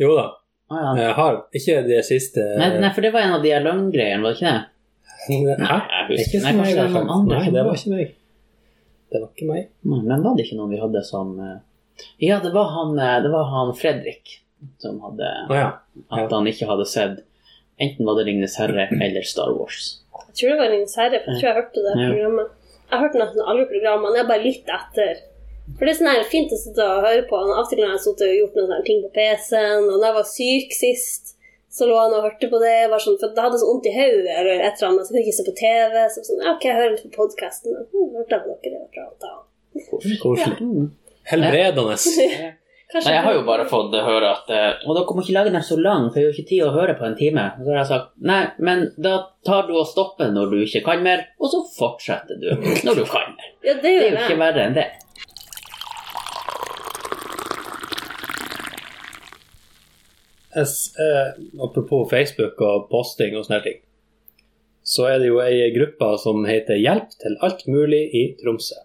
Jo 0.00 0.16
da, 0.16 0.26
ah, 0.70 0.96
ja. 0.96 1.04
jeg 1.04 1.14
har 1.14 1.44
ikke 1.54 1.76
det 1.86 2.04
siste 2.04 2.40
nei, 2.58 2.72
nei, 2.80 2.90
for 2.90 3.00
det 3.04 3.12
var 3.12 3.20
en 3.20 3.34
av 3.36 3.42
de 3.42 3.52
her 3.52 3.60
løgngreiene, 3.62 4.22
var 4.22 4.32
det 4.32 4.40
ikke 4.40 4.50
det? 4.50 4.64
Hæ? 5.62 5.78
jeg 6.08 6.08
husker- 6.08 6.38
Ikke 6.38 6.42
nei, 6.42 6.52
det 6.52 6.90
Nei, 7.28 7.44
det 7.44 7.52
var- 7.52 7.64
var 7.68 7.74
ikke 7.76 7.90
meg. 7.90 8.14
Det 9.12 9.20
var 9.20 9.28
ikke 9.34 9.48
meg. 9.50 9.68
Men 9.84 10.22
var 10.24 10.36
det 10.36 10.46
ikke 10.46 10.56
noen 10.60 10.72
vi 10.72 10.80
hadde 10.80 11.02
som 11.04 11.34
eh, 11.40 11.58
Ja, 12.24 12.38
det 12.40 12.52
var 12.54 12.70
han, 12.72 12.94
eh, 12.98 13.18
det 13.24 13.32
var 13.32 13.50
han 13.52 13.74
Fredrik 13.76 14.38
som 14.78 15.00
hadde 15.02 15.28
oh, 15.50 15.56
ja. 15.58 15.70
At 16.14 16.30
han 16.32 16.46
ikke 16.46 16.68
hadde 16.70 16.86
sett 16.86 17.20
Enten 17.82 18.06
var 18.06 18.14
det 18.18 18.28
Ringenes 18.28 18.54
herre 18.60 18.84
eller 18.94 19.24
Star 19.26 19.50
Wars. 19.56 19.98
Jeg 20.28 20.34
tror 20.38 20.50
det 20.52 20.58
var 20.60 20.68
'Ringenes 20.70 20.96
herre, 21.00 21.18
for 21.24 21.32
jeg 21.32 21.40
tror 21.40 21.48
jeg 21.48 21.56
hørte 21.56 21.82
det 21.86 21.94
Ja. 21.98 22.08
programmet. 22.12 22.48
Jeg 22.92 22.92
har 22.92 23.02
hørt 23.02 23.16
nesten 23.18 23.48
alle 23.48 23.64
programmene, 23.66 24.16
jeg 24.16 24.24
er 24.24 24.28
bare 24.28 24.44
litt 24.44 24.68
etter. 24.76 25.14
For 25.78 25.86
det 25.86 25.92
er 25.92 25.98
sånn 25.98 26.10
her 26.12 26.24
fint 26.28 26.52
å 26.52 26.58
sitte 26.60 26.84
og 26.84 27.04
høre 27.06 27.24
på. 27.26 27.38
Av 27.40 27.62
og 27.62 27.68
til 27.70 27.78
når 27.80 27.86
jeg 27.88 27.96
har 27.96 28.04
sittet 28.04 28.28
og 28.28 28.38
gjort 28.38 28.56
noen 28.60 28.84
ting 28.86 29.00
på 29.02 29.10
PC-en, 29.16 29.88
og 29.88 29.96
da 30.02 30.06
jeg 30.10 30.18
var 30.20 30.28
syk 30.28 30.76
sist, 30.76 31.34
så 31.72 31.86
lå 31.88 31.96
han 31.96 32.12
og 32.18 32.24
hørte 32.26 32.48
på 32.52 32.58
det. 32.62 32.74
Var 32.92 33.00
sånn, 33.02 33.18
for 33.20 33.32
det 33.32 33.44
hadde 33.46 33.60
så 33.62 33.68
vondt 33.70 33.86
i 33.88 33.94
hodet 33.96 34.32
eller 34.38 34.60
et 34.60 34.74
eller 34.76 34.88
annet, 34.90 35.06
så 35.06 35.12
kunne 35.14 35.22
jeg 35.22 35.28
ikke 35.30 35.38
se 35.40 35.46
på 35.50 35.54
TV. 35.62 36.00
Så 36.14 36.24
sånn, 36.28 36.42
ja, 36.44 36.52
ok, 36.56 36.66
jeg 36.68 36.78
hører 36.80 36.94
litt 36.96 37.04
på 37.08 37.14
podkasten. 37.20 37.76
Hørte 38.18 38.36
jeg 38.36 38.42
på 38.44 38.56
dere, 38.66 38.82
det 38.96 39.06
var 39.06 39.14
bra. 39.22 39.36
Koselig. 40.24 40.58
Mm. 40.60 40.90
Helbredende. 41.32 41.96
Nei, 42.92 43.00
jeg 43.14 43.22
har 43.24 43.32
jo 43.32 43.42
bare 43.48 43.64
fått 43.64 43.94
høre 44.04 44.28
at 44.34 44.50
eh, 44.52 44.82
Og 44.84 44.92
dere 44.98 45.14
må 45.16 45.22
ikke 45.24 45.32
lage 45.32 45.52
den 45.54 45.62
så 45.64 45.78
lang, 45.80 46.10
for 46.12 46.20
jeg 46.20 46.26
har 46.28 46.34
ikke 46.36 46.48
tid 46.50 46.64
å 46.66 46.72
høre 46.74 46.92
på 46.98 47.06
en 47.08 47.14
time. 47.16 47.44
Så 47.56 47.70
har 47.72 47.78
jeg 47.78 47.88
sagt 47.88 48.10
nei, 48.20 48.40
men 48.60 48.82
da 49.00 49.14
tar 49.48 49.64
du 49.70 49.72
og 49.80 49.86
stopper 49.88 50.28
når 50.34 50.50
du 50.52 50.58
ikke 50.66 50.82
kan 50.90 51.00
mer, 51.06 51.22
og 51.40 51.48
så 51.54 51.62
fortsetter 51.78 52.36
du 52.42 52.50
når 52.84 53.00
du 53.00 53.06
kan 53.08 53.32
mer. 53.32 53.48
Ja, 53.64 53.78
det 53.78 53.80
Det 53.80 53.94
er 53.94 54.04
jo 54.10 54.10
jo 54.18 54.26
ikke 54.26 54.36
verre 54.44 54.66
enn 54.66 54.76
det. 54.76 54.84
Jeg 54.90 55.00
s- 55.00 55.56
eh, 60.28 60.41
apropos 60.54 62.08
Facebook 62.10 62.60
og 62.60 62.88
posting 62.92 63.36
og 63.38 63.46
sånne 63.46 63.62
ting, 63.64 63.80
så 64.82 65.06
er 65.12 65.20
det 65.22 65.28
jo 65.30 65.38
ei 65.42 65.68
gruppe 65.74 66.08
som 66.18 66.42
heter 66.48 66.80
Hjelp 66.80 67.12
til 67.22 67.36
alt 67.46 67.66
mulig 67.70 68.02
i 68.18 68.24
Tromsø. 68.40 68.80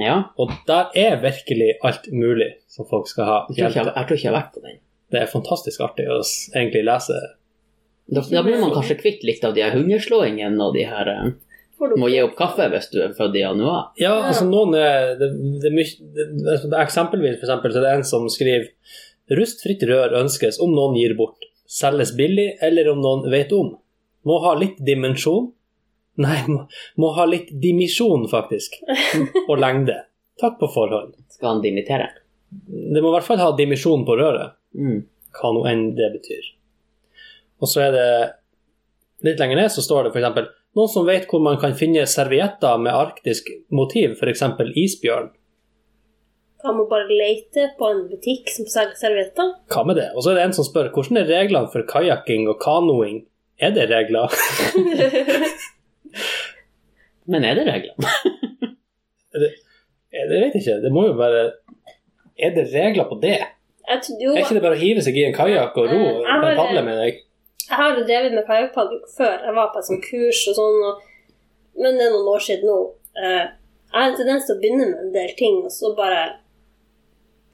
Ja. 0.00 0.16
Og 0.40 0.50
der 0.66 0.88
er 0.96 1.20
virkelig 1.22 1.74
alt 1.84 2.08
mulig 2.12 2.48
som 2.72 2.88
folk 2.88 3.08
skal 3.10 3.28
ha 3.28 3.38
hjelp 3.52 3.76
jeg, 3.76 3.84
til. 3.84 3.92
jeg, 3.92 4.06
tror 4.08 4.16
ikke 4.18 4.26
jeg 4.26 4.32
har 4.32 4.38
vært 4.40 4.54
på 4.56 4.64
den. 4.64 4.80
Det 5.12 5.20
er 5.20 5.30
fantastisk 5.30 5.82
artig 5.84 6.06
å 6.08 6.18
egentlig 6.56 6.84
lese. 6.88 7.18
Da, 8.12 8.22
da 8.24 8.42
blir 8.44 8.58
man 8.60 8.72
kanskje 8.74 8.98
kvitt 9.00 9.24
litt 9.24 9.44
av 9.44 9.54
de 9.56 9.62
her 9.64 9.76
hungerslåingene 9.76 10.58
og 10.64 10.74
de 10.76 10.86
her 10.88 11.10
eh, 11.12 11.32
Får 11.78 11.92
du- 11.92 12.00
Må 12.00 12.08
gi 12.12 12.20
opp 12.22 12.34
kaffe 12.38 12.66
hvis 12.70 12.90
du 12.92 12.98
er 13.02 13.14
født 13.16 13.36
i 13.36 13.42
januar. 13.42 13.88
Ja, 13.98 14.12
altså 14.28 14.44
noen 14.48 14.74
er 14.78 15.14
det, 15.18 15.28
det 15.62 15.70
er 15.70 15.74
mye, 15.74 16.10
det, 16.16 16.26
altså, 16.52 16.68
Eksempelvis 16.78 17.38
for 17.40 17.48
eksempel, 17.48 17.72
så 17.72 17.80
det 17.80 17.88
er 17.88 17.96
det 17.96 18.00
en 18.00 18.06
som 18.10 18.28
skriver 18.30 18.68
Rustfritt 19.38 19.82
rør 19.88 20.14
ønskes 20.20 20.60
om 20.62 20.74
noen 20.76 20.96
gir 20.98 21.14
bort. 21.18 21.44
Selges 21.66 22.12
billig, 22.18 22.50
eller 22.60 22.90
om 22.92 23.00
noen 23.02 23.28
vet 23.32 23.52
om. 23.56 23.74
Må 24.28 24.38
ha 24.44 24.54
litt 24.58 24.80
dimensjon. 24.84 25.50
Nei, 26.22 26.38
må, 26.48 26.66
må 27.00 27.12
ha 27.16 27.24
litt 27.28 27.48
dimisjon, 27.62 28.26
faktisk. 28.28 28.76
Og 29.48 29.56
lengde. 29.60 30.02
Takk 30.40 30.58
på 30.60 30.68
forhånd. 30.74 31.14
Skal 31.32 31.54
han 31.54 31.62
dimittere? 31.64 32.10
Det 32.52 33.00
må 33.00 33.08
i 33.08 33.14
hvert 33.16 33.26
fall 33.26 33.40
ha 33.40 33.52
dimisjon 33.56 34.04
på 34.08 34.18
røret, 34.20 34.58
Mm. 34.72 35.02
hva 35.36 35.48
nå 35.52 35.66
enn 35.68 35.82
det 35.96 36.06
betyr. 36.14 36.46
Og 37.60 37.68
så 37.68 37.82
er 37.86 37.90
det 37.92 38.06
Litt 39.22 39.38
lenger 39.38 39.60
ned 39.60 39.70
så 39.70 39.82
står 39.84 40.08
det 40.08 40.12
f.eks.: 40.16 40.48
Noen 40.74 40.88
som 40.90 41.04
vet 41.06 41.28
hvor 41.30 41.42
man 41.44 41.58
kan 41.60 41.76
finne 41.78 42.02
servietter 42.10 42.80
med 42.82 42.96
arktisk 42.96 43.50
motiv, 43.70 44.16
f.eks. 44.16 44.42
isbjørn. 44.82 45.28
Kan 46.62 46.76
må 46.78 46.84
bare 46.90 47.08
lete 47.10 47.62
på 47.78 47.84
en 47.90 48.04
butikk 48.10 48.50
som 48.54 48.66
selger 48.70 48.94
servietter? 49.00 49.48
Hva 49.72 49.82
med 49.88 49.96
det? 49.98 50.08
Og 50.14 50.22
så 50.22 50.30
er 50.30 50.36
det 50.38 50.44
en 50.46 50.54
som 50.54 50.66
spør 50.68 50.92
hvordan 50.94 51.18
er 51.22 51.26
reglene 51.30 51.70
for 51.72 51.82
kajakking 51.90 52.42
og 52.52 52.56
kanoing? 52.62 53.18
Er 53.62 53.70
det 53.74 53.88
regler? 53.90 54.26
Men 57.30 57.44
er 57.46 57.54
det 57.58 57.64
regler? 57.66 57.94
Jeg 60.12 60.26
vet 60.28 60.54
ikke. 60.60 60.74
Det 60.84 60.90
må 60.92 61.06
jo 61.08 61.14
være 61.16 61.42
Er 62.42 62.50
det 62.56 62.66
regler 62.74 63.06
på 63.08 63.16
det? 63.22 63.38
Jeg, 63.88 63.98
tror- 64.04 64.20
jo, 64.24 64.30
Er 64.34 64.38
ikke 64.42 64.56
det 64.58 64.62
bare 64.64 64.76
å 64.76 64.80
hive 64.82 65.02
seg 65.04 65.16
i 65.18 65.24
en 65.28 65.34
kajakk 65.36 65.76
og 65.82 65.86
ro? 65.90 65.98
Eh, 65.98 66.20
jeg 66.22 66.42
har- 66.42 66.56
padle 66.58 66.82
mener 66.86 67.02
jeg. 67.06 67.14
Jeg 67.68 67.76
har 67.78 67.90
drevet 67.96 68.32
med 68.36 68.44
kajakkpadling 68.46 69.00
før. 69.16 69.34
Jeg 69.46 69.54
var 69.56 69.70
på 69.72 69.78
et 69.82 69.86
sånt 69.88 70.04
kurs 70.04 70.40
og 70.50 70.54
sånn. 70.58 70.78
Og, 70.88 70.94
men 71.82 71.98
det 71.98 72.04
er 72.06 72.12
noen 72.14 72.30
år 72.34 72.42
siden 72.46 72.66
nå. 72.70 72.78
Eh, 73.16 73.44
Jeg 73.92 74.00
har 74.00 74.06
en 74.10 74.16
tendens 74.16 74.44
til 74.46 74.54
å 74.56 74.60
begynne 74.62 74.86
med 74.90 74.98
en 75.04 75.12
del 75.12 75.32
ting, 75.36 75.56
og 75.66 75.70
så 75.72 75.90
bare 75.96 76.20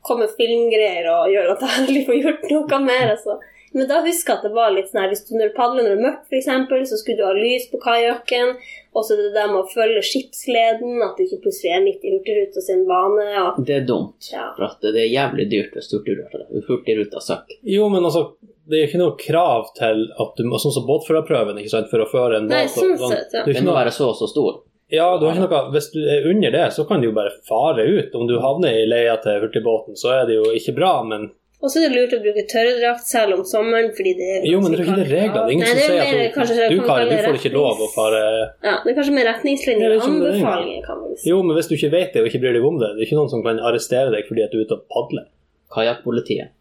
kommer 0.08 0.32
filmgreier 0.40 1.06
og 1.12 1.30
gjøre 1.32 1.54
at 1.54 1.64
jeg 1.64 1.82
aldri 1.82 2.02
får 2.08 2.20
gjort 2.24 2.50
noe 2.54 2.82
mer. 2.88 3.14
Altså. 3.14 3.38
Men 3.72 3.88
da 3.88 4.00
husker 4.00 4.32
jeg 4.32 4.40
at 4.40 4.44
det 4.46 4.54
var 4.56 4.72
litt 4.72 4.88
sånn 4.90 5.02
her, 5.02 5.10
hvis 5.12 5.24
du 5.28 5.34
når 5.36 5.50
du 5.50 5.56
padler 5.56 5.84
når 5.84 5.90
det 5.92 5.98
er 5.98 6.04
mørkt, 6.06 6.28
f.eks., 6.32 6.90
så 6.90 6.98
skulle 6.98 7.18
du 7.20 7.26
ha 7.26 7.34
lys 7.36 7.66
på 7.70 7.80
kajakken. 7.82 8.54
Og 8.96 9.04
så 9.04 9.18
det 9.18 9.28
der 9.34 9.50
med 9.52 9.60
å 9.60 9.70
følge 9.70 10.02
skipsleden, 10.08 11.02
at 11.04 11.18
du 11.18 11.26
ikke 11.26 11.42
plutselig 11.44 11.74
er 11.76 11.82
midt 11.84 12.06
i 12.06 12.14
Hurtigruta 12.14 12.64
sin 12.64 12.86
bane. 12.88 13.26
Og, 13.44 13.60
Det 13.68 13.76
er 13.76 13.84
dumt. 13.86 14.30
Ja. 14.32 14.48
For 14.56 14.70
at 14.70 14.86
det 14.86 15.04
er 15.04 15.10
jævlig 15.12 15.48
dyrt 15.52 15.76
hvis 15.76 15.92
Hurtigruta 15.92 17.22
søkker. 17.22 17.60
Jo, 17.68 17.90
men 17.92 18.08
altså, 18.08 18.24
det 18.68 18.80
er 18.80 18.88
ikke 18.88 19.02
noe 19.02 19.16
krav 19.20 19.68
til 19.76 20.08
at 20.24 20.40
du 20.40 20.48
må, 20.48 20.60
sånn 20.62 20.74
som 20.74 20.88
båtførerprøven, 20.88 21.60
ikke 21.60 21.74
sant, 21.76 21.92
for 21.92 22.04
å 22.04 22.08
føre 22.08 22.40
en 22.40 22.48
båt. 22.48 22.56
Nei, 22.56 22.64
sånn 22.72 22.96
sett, 23.04 23.36
ja. 23.36 23.44
Det 23.44 23.58
Den 23.60 23.68
må 23.68 23.76
være 23.76 23.92
så 23.94 24.10
og 24.10 24.18
så 24.18 24.28
stor. 24.32 24.62
Ja, 24.88 25.08
du 25.20 25.26
har 25.26 25.36
ikke 25.36 25.48
noe, 25.48 25.64
hvis 25.74 25.90
du 25.92 25.98
er 26.00 26.28
under 26.30 26.54
det, 26.54 26.68
så 26.76 26.86
kan 26.88 27.02
du 27.02 27.10
jo 27.10 27.16
bare 27.16 27.34
fare 27.48 27.84
ut. 27.84 28.14
Om 28.16 28.28
du 28.30 28.38
havner 28.40 28.72
i 28.72 28.86
leia 28.88 29.18
til 29.20 29.42
hurtigbåten, 29.42 29.98
så 30.00 30.14
er 30.20 30.30
det 30.30 30.38
jo 30.38 30.54
ikke 30.56 30.76
bra, 30.78 30.94
men 31.04 31.30
og 31.58 31.72
så 31.72 31.80
er 31.82 31.90
det 31.90 31.98
lurt 31.98 32.12
å 32.14 32.18
bruke 32.22 32.42
tørrdrakt 32.46 33.08
selv 33.10 33.34
om 33.34 33.40
sommeren, 33.46 33.88
fordi 33.96 34.12
det 34.14 34.26
er 34.36 34.44
Jo, 34.46 34.60
men 34.62 34.70
det 34.70 34.78
er 34.78 34.84
ikke 34.84 34.98
det 35.00 35.06
regler. 35.08 35.32
Det 35.34 35.40
er 35.40 35.54
ingen 35.56 35.66
Nei, 35.66 35.70
som 35.72 35.78
det 35.80 35.86
er 35.88 36.04
sier 36.06 36.20
at 36.28 36.36
kanskje, 36.36 36.58
du, 36.58 36.74
du, 36.76 36.82
kan 36.84 37.00
Kari, 37.00 37.08
du 37.08 37.24
får 37.24 37.38
ikke 37.40 37.50
lov 37.56 37.80
å 37.82 37.88
fare 37.90 38.20
Ja, 38.22 38.74
det 38.84 38.92
er 38.92 38.96
kanskje 39.00 39.14
mer 39.16 39.26
retningslinjer 39.26 39.88
er 39.88 39.96
og 39.96 40.04
som 40.04 40.20
er. 40.20 40.28
anbefalinger, 40.28 40.84
kan 40.86 41.00
vi 41.02 41.16
si. 41.16 41.32
Jo, 41.32 41.40
men 41.42 41.58
hvis 41.58 41.70
du 41.70 41.74
ikke 41.74 41.90
vet 41.96 42.14
det 42.14 42.22
og 42.22 42.30
ikke 42.30 42.42
bryr 42.44 42.54
deg 42.54 42.68
om 42.70 42.78
det, 42.78 42.92
det 42.94 43.02
er 43.02 43.08
ikke 43.08 43.18
noen 43.18 43.32
som 43.32 43.42
kan 43.42 43.58
arrestere 43.58 44.14
deg 44.14 44.30
fordi 44.30 44.44
at 44.46 44.54
du 44.54 44.60
er 44.60 44.68
ute 44.68 44.78
og 44.78 44.86
padler. 44.94 45.26
Kajakkpolitiet. 45.74 46.54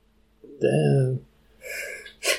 Det 0.66 0.74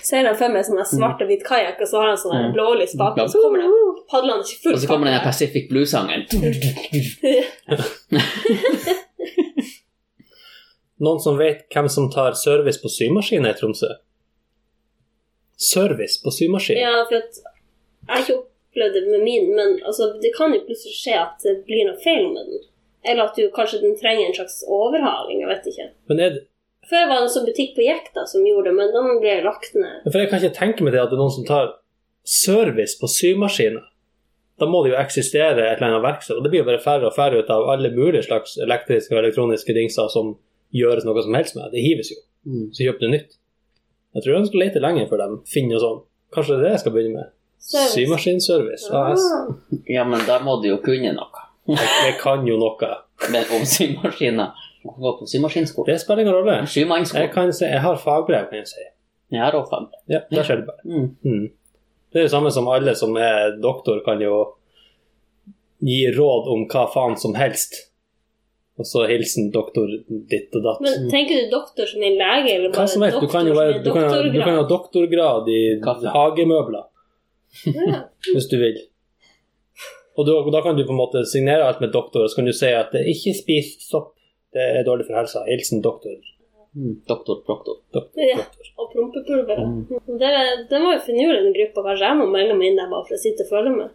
Ser 0.04 0.24
han 0.26 0.36
for 0.36 0.48
meg 0.52 0.64
sånn 0.66 0.78
her 0.80 0.88
svart 0.88 1.20
og 1.24 1.28
hvit 1.30 1.44
kajakk, 1.46 1.80
og 1.84 1.88
så 1.90 2.00
har 2.02 2.08
han 2.12 2.18
sånn 2.20 2.36
Mm. 2.38 2.52
blålys 2.56 2.94
bak, 3.00 3.18
og 3.22 3.30
så 3.32 3.40
kommer 3.42 3.58
det 3.62 3.68
padlende 4.10 4.44
i 4.44 4.56
full 4.62 4.74
Og 4.74 4.80
så 4.82 4.86
kommer 4.90 5.06
den. 5.10 5.20
Pacific 5.24 5.68
Blue-sangen. 5.70 6.22
Noen 10.98 11.20
som 11.22 11.36
vet 11.38 11.66
hvem 11.70 11.88
som 11.88 12.08
tar 12.10 12.32
service 12.34 12.80
på 12.82 12.90
symaskiner 12.90 13.54
i 13.54 13.58
Tromsø? 13.58 13.90
Service 15.58 16.18
på 16.22 16.30
symaskin? 16.34 16.78
Ja, 16.80 17.04
for 17.08 17.16
at 17.20 17.38
jeg 17.38 18.10
har 18.10 18.22
ikke 18.24 18.38
opplevd 18.40 18.94
det 18.98 19.04
med 19.10 19.22
min, 19.26 19.52
men 19.58 19.76
altså, 19.86 20.12
det 20.22 20.32
kan 20.36 20.54
jo 20.54 20.60
plutselig 20.66 20.94
skje 20.98 21.14
at 21.20 21.38
det 21.46 21.54
blir 21.68 21.86
noe 21.88 21.98
feil 22.02 22.28
med 22.34 22.50
den. 22.50 22.60
Eller 23.06 23.28
at 23.30 23.38
du 23.38 23.44
kanskje 23.54 23.80
den 23.82 23.94
trenger 23.98 24.26
en 24.26 24.34
slags 24.40 24.60
overhaling, 24.66 25.40
jeg 25.44 25.50
vet 25.52 25.66
ikke. 25.72 25.86
Men 26.10 26.20
er 26.24 26.30
det, 26.36 26.42
Før 26.88 27.04
var 27.10 27.20
det 27.20 27.26
en 27.26 27.34
sånn 27.34 27.46
butikk 27.48 27.74
på 27.76 27.84
Jekta 27.84 28.24
som 28.28 28.46
gjorde 28.46 28.70
det, 28.70 28.76
men 28.78 28.92
den 28.94 29.20
ble 29.22 29.36
lagt 29.44 29.76
ned. 29.76 30.06
for 30.08 30.20
jeg 30.22 30.30
kan 30.30 30.40
ikke 30.40 30.56
tenke 30.56 30.84
meg 30.86 30.94
det 30.96 31.02
at 31.02 31.12
det 31.12 31.18
er 31.18 31.22
noen 31.22 31.34
som 31.34 31.46
tar 31.48 31.72
service 32.24 32.96
på 33.00 33.10
symaskiner. 33.12 33.84
Da 34.58 34.66
må 34.66 34.82
det 34.82 34.92
jo 34.92 34.98
eksistere 34.98 35.68
et 35.68 35.78
eller 35.78 35.92
annet 35.92 36.06
verksted, 36.06 36.38
og 36.38 36.44
det 36.44 36.50
blir 36.50 36.64
jo 36.64 36.68
bare 36.68 36.82
færre 36.82 37.06
og 37.06 37.14
færre 37.14 37.42
ut 37.42 37.50
av 37.54 37.68
alle 37.70 37.92
mulige 37.94 38.24
slags 38.26 38.56
elektriske 38.58 39.14
og 39.14 39.20
elektroniske 39.20 39.76
dingser 39.76 40.08
som 40.10 40.32
gjøres 40.74 41.06
noe 41.06 41.22
som 41.22 41.36
helst 41.38 41.56
med. 41.58 41.70
Det 41.72 41.84
hives 41.84 42.10
jo. 42.12 42.18
Mm. 42.48 42.64
Så 42.74 42.86
kjøper 42.86 43.04
du 43.04 43.12
nytt. 43.14 43.36
Jeg 44.16 44.24
tror 44.24 44.38
de 44.38 44.50
skal 44.50 44.64
lete 44.64 44.82
lenge 44.82 45.04
før 45.10 45.22
de 45.22 45.28
finner 45.48 45.76
noe 45.76 45.84
sånn. 45.84 46.00
Kanskje 46.34 46.56
det 46.56 46.58
er 46.58 46.64
det 46.66 46.72
jeg 46.74 46.82
skal 46.84 46.94
begynne 46.96 47.20
med. 47.20 47.34
Service. 47.58 47.92
Symaskinservice 47.94 48.90
AS. 48.94 49.28
Ah. 49.34 49.78
Ja, 49.90 50.04
men 50.08 50.24
da 50.26 50.38
må 50.42 50.56
du 50.62 50.70
jo 50.70 50.78
kunne 50.82 51.12
noe. 51.14 51.44
Jeg, 51.68 51.88
jeg 52.06 52.16
kan 52.22 52.46
jo 52.48 52.56
noe. 52.60 52.90
Men 53.32 53.48
om 53.52 53.64
symaskiner 53.66 54.54
Du 54.82 54.88
kan 54.88 55.00
gå 55.02 55.12
på 55.18 55.26
symaskinskole. 55.26 55.92
Det 55.92 56.00
spiller 56.00 56.22
ingen 56.24 56.34
rolle. 56.34 56.58
Jeg, 57.24 57.30
kan 57.34 57.52
si, 57.52 57.64
jeg 57.66 57.80
har 57.82 57.96
fagbrev, 58.02 58.48
kan 58.50 58.58
jeg 58.62 58.68
si. 58.70 58.84
Jeg 59.34 59.42
har 59.42 59.52
også 59.58 59.70
fagbrev. 59.74 60.00
Ja, 60.14 60.20
da 60.30 60.44
skjer 60.46 60.60
det 60.62 60.66
bare. 60.68 60.82
Mm. 60.86 61.08
Mm. 61.24 61.48
Det 62.12 62.20
er 62.20 62.28
det 62.28 62.32
samme 62.32 62.50
som 62.54 62.68
alle 62.72 62.94
som 62.96 63.16
er 63.20 63.56
doktor, 63.60 63.98
kan 64.06 64.22
jo 64.24 64.38
gi 65.84 65.98
råd 66.14 66.48
om 66.54 66.64
hva 66.70 66.86
faen 66.94 67.16
som 67.20 67.34
helst. 67.38 67.74
Og 68.78 68.86
så 68.86 69.02
hilsen 69.10 69.48
doktor 69.50 69.90
ditt 70.30 70.54
og 70.54 70.62
datt. 70.62 70.80
Men 70.84 71.08
tenker 71.10 71.40
du 71.42 71.48
doktor 71.50 71.88
som 71.90 72.02
en 72.06 72.14
lege, 72.20 72.52
eller 72.54 72.70
bare 72.74 72.86
som 72.92 73.02
helst. 73.02 73.18
Du 73.20 73.26
kan 73.32 73.46
jo 73.50 73.56
være, 73.58 73.80
som 73.80 73.84
du 73.84 73.90
kan, 73.96 74.06
ha- 74.06 74.22
du 74.30 74.38
kan 74.44 74.54
ha 74.60 74.62
doktorgrad 74.70 75.50
i 75.50 75.60
Kaffe. 75.82 76.12
hagemøbler, 76.14 76.84
Ja. 77.66 78.04
hvis 78.34 78.46
du 78.50 78.56
vil. 78.60 78.78
Og 80.18 80.26
da, 80.26 80.34
da 80.54 80.60
kan 80.62 80.76
du 80.78 80.84
på 80.86 80.94
en 80.94 80.98
måte 81.00 81.24
signere 81.30 81.66
alt 81.66 81.80
med 81.82 81.90
doktor, 81.94 82.22
og 82.26 82.30
så 82.30 82.38
kan 82.40 82.46
du 82.46 82.52
si 82.54 82.70
at 82.74 82.94
ikke 82.94 83.34
spis 83.38 83.74
sopp, 83.86 84.14
det 84.56 84.66
er 84.78 84.84
dårlig 84.86 85.06
for 85.08 85.18
helsa. 85.18 85.44
Hilsen 85.48 85.82
doktor. 85.84 86.16
Mm. 86.76 87.00
Doktor 87.08 87.40
Proktor. 87.46 87.80
doktor, 87.92 88.22
Ja. 88.22 88.36
doktor. 88.36 88.66
Og 88.78 88.90
prompepulver. 88.92 89.56
Mm. 89.56 90.18
Det, 90.20 90.32
det 90.70 90.80
må 90.80 90.92
jo 90.92 91.00
finne 91.06 91.24
en 91.24 91.48
den 91.48 91.56
gruppa, 91.56 91.82
kanskje 91.88 92.06
jeg 92.06 92.18
må 92.20 92.26
melde 92.30 92.54
meg 92.58 92.70
inn 92.70 92.76
der 92.78 92.90
bare 92.92 93.06
for 93.08 93.16
å 93.16 93.22
sitte 93.22 93.46
og 93.46 93.50
følge 93.50 93.72
med. 93.76 93.88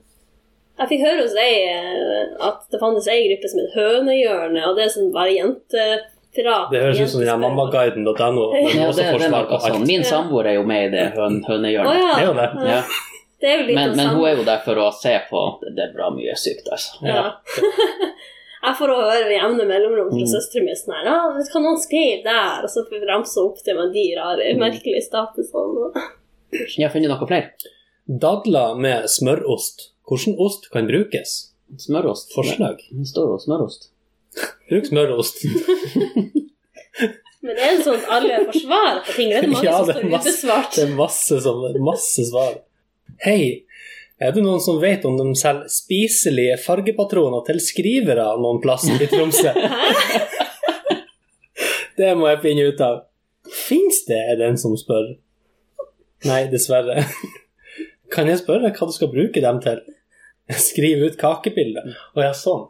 Jeg 0.80 0.90
fikk 0.90 1.04
høre 1.06 1.22
hos 1.22 1.36
ei 1.38 1.54
eh, 1.70 2.34
at 2.42 2.66
det 2.74 2.80
fantes 2.82 3.08
ei 3.08 3.28
gruppe 3.30 3.50
som 3.52 3.62
het 3.62 3.76
Hønehjørnet, 3.78 4.66
og 4.66 4.76
det 4.76 4.88
er 4.88 4.94
sånn 4.96 5.12
bare 5.14 5.36
jenteprat. 5.36 6.72
Det 6.74 6.82
høres 6.82 7.02
ut 7.04 7.14
som 7.14 7.22
den 7.22 7.44
mammaguiden.no. 7.46 8.46
Ja, 8.74 8.90
det, 8.90 9.06
er 9.06 9.60
sånn. 9.70 9.86
Min 9.86 10.06
samboer 10.08 10.50
er 10.50 10.58
jo 10.58 10.66
med 10.66 10.90
i 10.90 10.94
det 10.96 11.08
høn, 11.18 11.44
hønehjørnet. 11.46 11.94
Oh, 11.94 12.00
ja. 12.02 12.14
Det 12.18 12.24
er 12.24 12.32
jo 12.32 12.38
det. 12.42 12.70
Ja. 12.74 12.84
Det 13.44 13.52
er 13.52 13.58
jo 13.60 13.64
litt 13.68 13.76
Men, 13.78 13.98
men 14.00 14.14
hun 14.16 14.26
er 14.26 14.38
jo 14.40 14.44
der 14.48 14.62
for 14.64 14.80
å 14.80 14.86
se 14.96 15.18
på 15.28 15.40
Det 15.66 15.82
er 15.84 15.90
bra 15.92 16.08
mye 16.16 16.36
sykt, 16.40 16.70
altså. 16.74 16.98
Ja. 17.06 17.26
jeg 18.64 18.76
får 18.80 18.90
å 18.94 18.98
høre 19.04 19.26
ved 19.28 19.38
jevne 19.38 19.66
mellomrom 19.68 20.10
fra 20.12 20.20
Mm. 20.24 20.32
søsteren 20.34 20.66
min 20.66 20.76
sånn 20.80 20.94
her 20.96 21.06
Kan 21.52 21.64
hva 21.64 21.64
noen 21.68 21.80
skrev 21.84 22.24
der? 22.24 22.64
Og 22.64 22.70
så 22.70 22.84
får 22.88 23.00
vi 23.00 23.06
ramse 23.10 23.38
opp 23.44 23.58
til 23.64 23.76
meg 23.76 23.94
de 23.94 24.06
rare, 24.18 24.44
Mm. 24.54 24.60
merkelige 24.64 25.04
statusene. 25.04 25.92
Jeg 26.78 26.86
har 26.88 26.94
funnet 26.94 27.10
noe 27.10 27.28
flere. 27.28 27.50
Dadler 28.08 28.76
med 28.78 29.04
smørost. 29.10 29.90
Hvordan 30.08 30.36
ost 30.40 30.70
kan 30.72 30.88
brukes? 30.88 31.52
Smørost. 31.78 32.32
Forslag. 32.36 32.78
Det 32.92 33.08
står 33.08 33.28
jo 33.34 33.38
smørost. 33.46 33.88
Bruk 34.70 34.86
smørost. 34.86 35.44
Men 37.44 37.56
det 37.58 37.64
er 37.68 37.80
sånn 37.84 37.98
at 38.00 38.10
alle 38.16 38.38
forsvarer 38.48 39.02
på 39.04 39.16
ting. 39.18 39.30
Det 39.34 39.40
er 39.44 39.48
mange 39.52 39.66
Ja, 39.68 39.78
som 39.84 39.90
står 39.90 40.06
ubesvart. 40.08 40.76
Det 40.78 40.84
er 40.86 40.94
masse, 40.96 41.40
som, 41.44 41.64
masse 41.84 42.26
svar. 42.30 42.54
Hei, 43.26 43.64
er 44.22 44.36
det 44.36 44.44
noen 44.46 44.62
som 44.62 44.80
vet 44.82 45.06
om 45.10 45.18
de 45.18 45.34
selger 45.38 45.72
spiselige 45.72 46.58
fargepatroner 46.62 47.44
til 47.48 47.62
skrivere 47.64 48.28
noen 48.42 48.62
plass 48.64 48.86
i 48.92 49.08
Tromsø? 49.10 49.54
det 52.00 52.12
må 52.20 52.30
jeg 52.30 52.44
finne 52.46 52.68
ut 52.70 52.84
av. 52.86 53.02
Fins 53.50 54.04
det, 54.08 54.20
er 54.20 54.40
det 54.40 54.52
en 54.52 54.60
som 54.62 54.76
spør? 54.80 55.16
Nei, 56.30 56.46
dessverre. 56.52 57.04
Kan 58.14 58.30
jeg 58.30 58.44
spørre 58.44 58.72
hva 58.72 58.88
du 58.88 58.94
skal 58.96 59.12
bruke 59.12 59.42
dem 59.44 59.60
til? 59.64 59.82
Skrive 60.60 61.10
ut 61.10 61.20
kakebilder? 61.20 61.92
Å 62.14 62.24
ja, 62.24 62.32
sånn. 62.38 62.68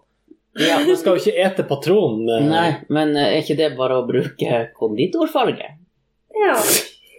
Ja. 0.60 0.80
Du 0.86 0.94
skal 0.98 1.18
jo 1.18 1.22
ikke 1.24 1.42
ete 1.42 1.64
patron 1.66 2.20
med 2.28 2.46
Nei, 2.52 2.68
men 2.94 3.16
eh, 3.18 3.32
er 3.32 3.40
ikke 3.42 3.58
det 3.58 3.72
bare 3.78 3.98
å 3.98 4.06
bruke 4.06 4.60
konditorfarge? 4.78 5.72
Ja. 6.38 6.58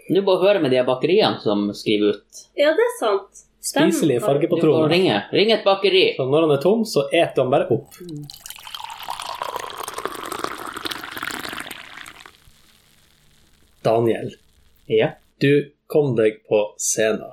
Du 0.06 0.20
bare 0.22 0.42
høre 0.44 0.62
med 0.62 0.70
de 0.74 0.84
bakeriene 0.86 1.42
som 1.42 1.66
skriver 1.74 2.14
ut. 2.14 2.44
ja, 2.58 2.70
det 2.76 2.86
er 2.86 2.94
sant. 3.00 3.44
Må 3.64 4.20
fargepatroner. 4.20 4.88
ringe. 4.92 5.22
Ring 5.32 5.50
et 5.52 5.64
bakeri. 5.64 6.14
Så 6.16 6.26
når 6.28 6.40
han 6.46 6.50
er 6.58 6.62
tom, 6.62 6.84
så 6.84 7.06
eter 7.12 7.42
han 7.42 7.50
bare 7.50 7.70
opp. 7.72 7.94
Daniel, 13.82 14.34
Ja. 14.88 15.12
du 15.40 15.70
kom 15.86 16.14
deg 16.16 16.42
på 16.48 16.74
scenen. 16.78 17.32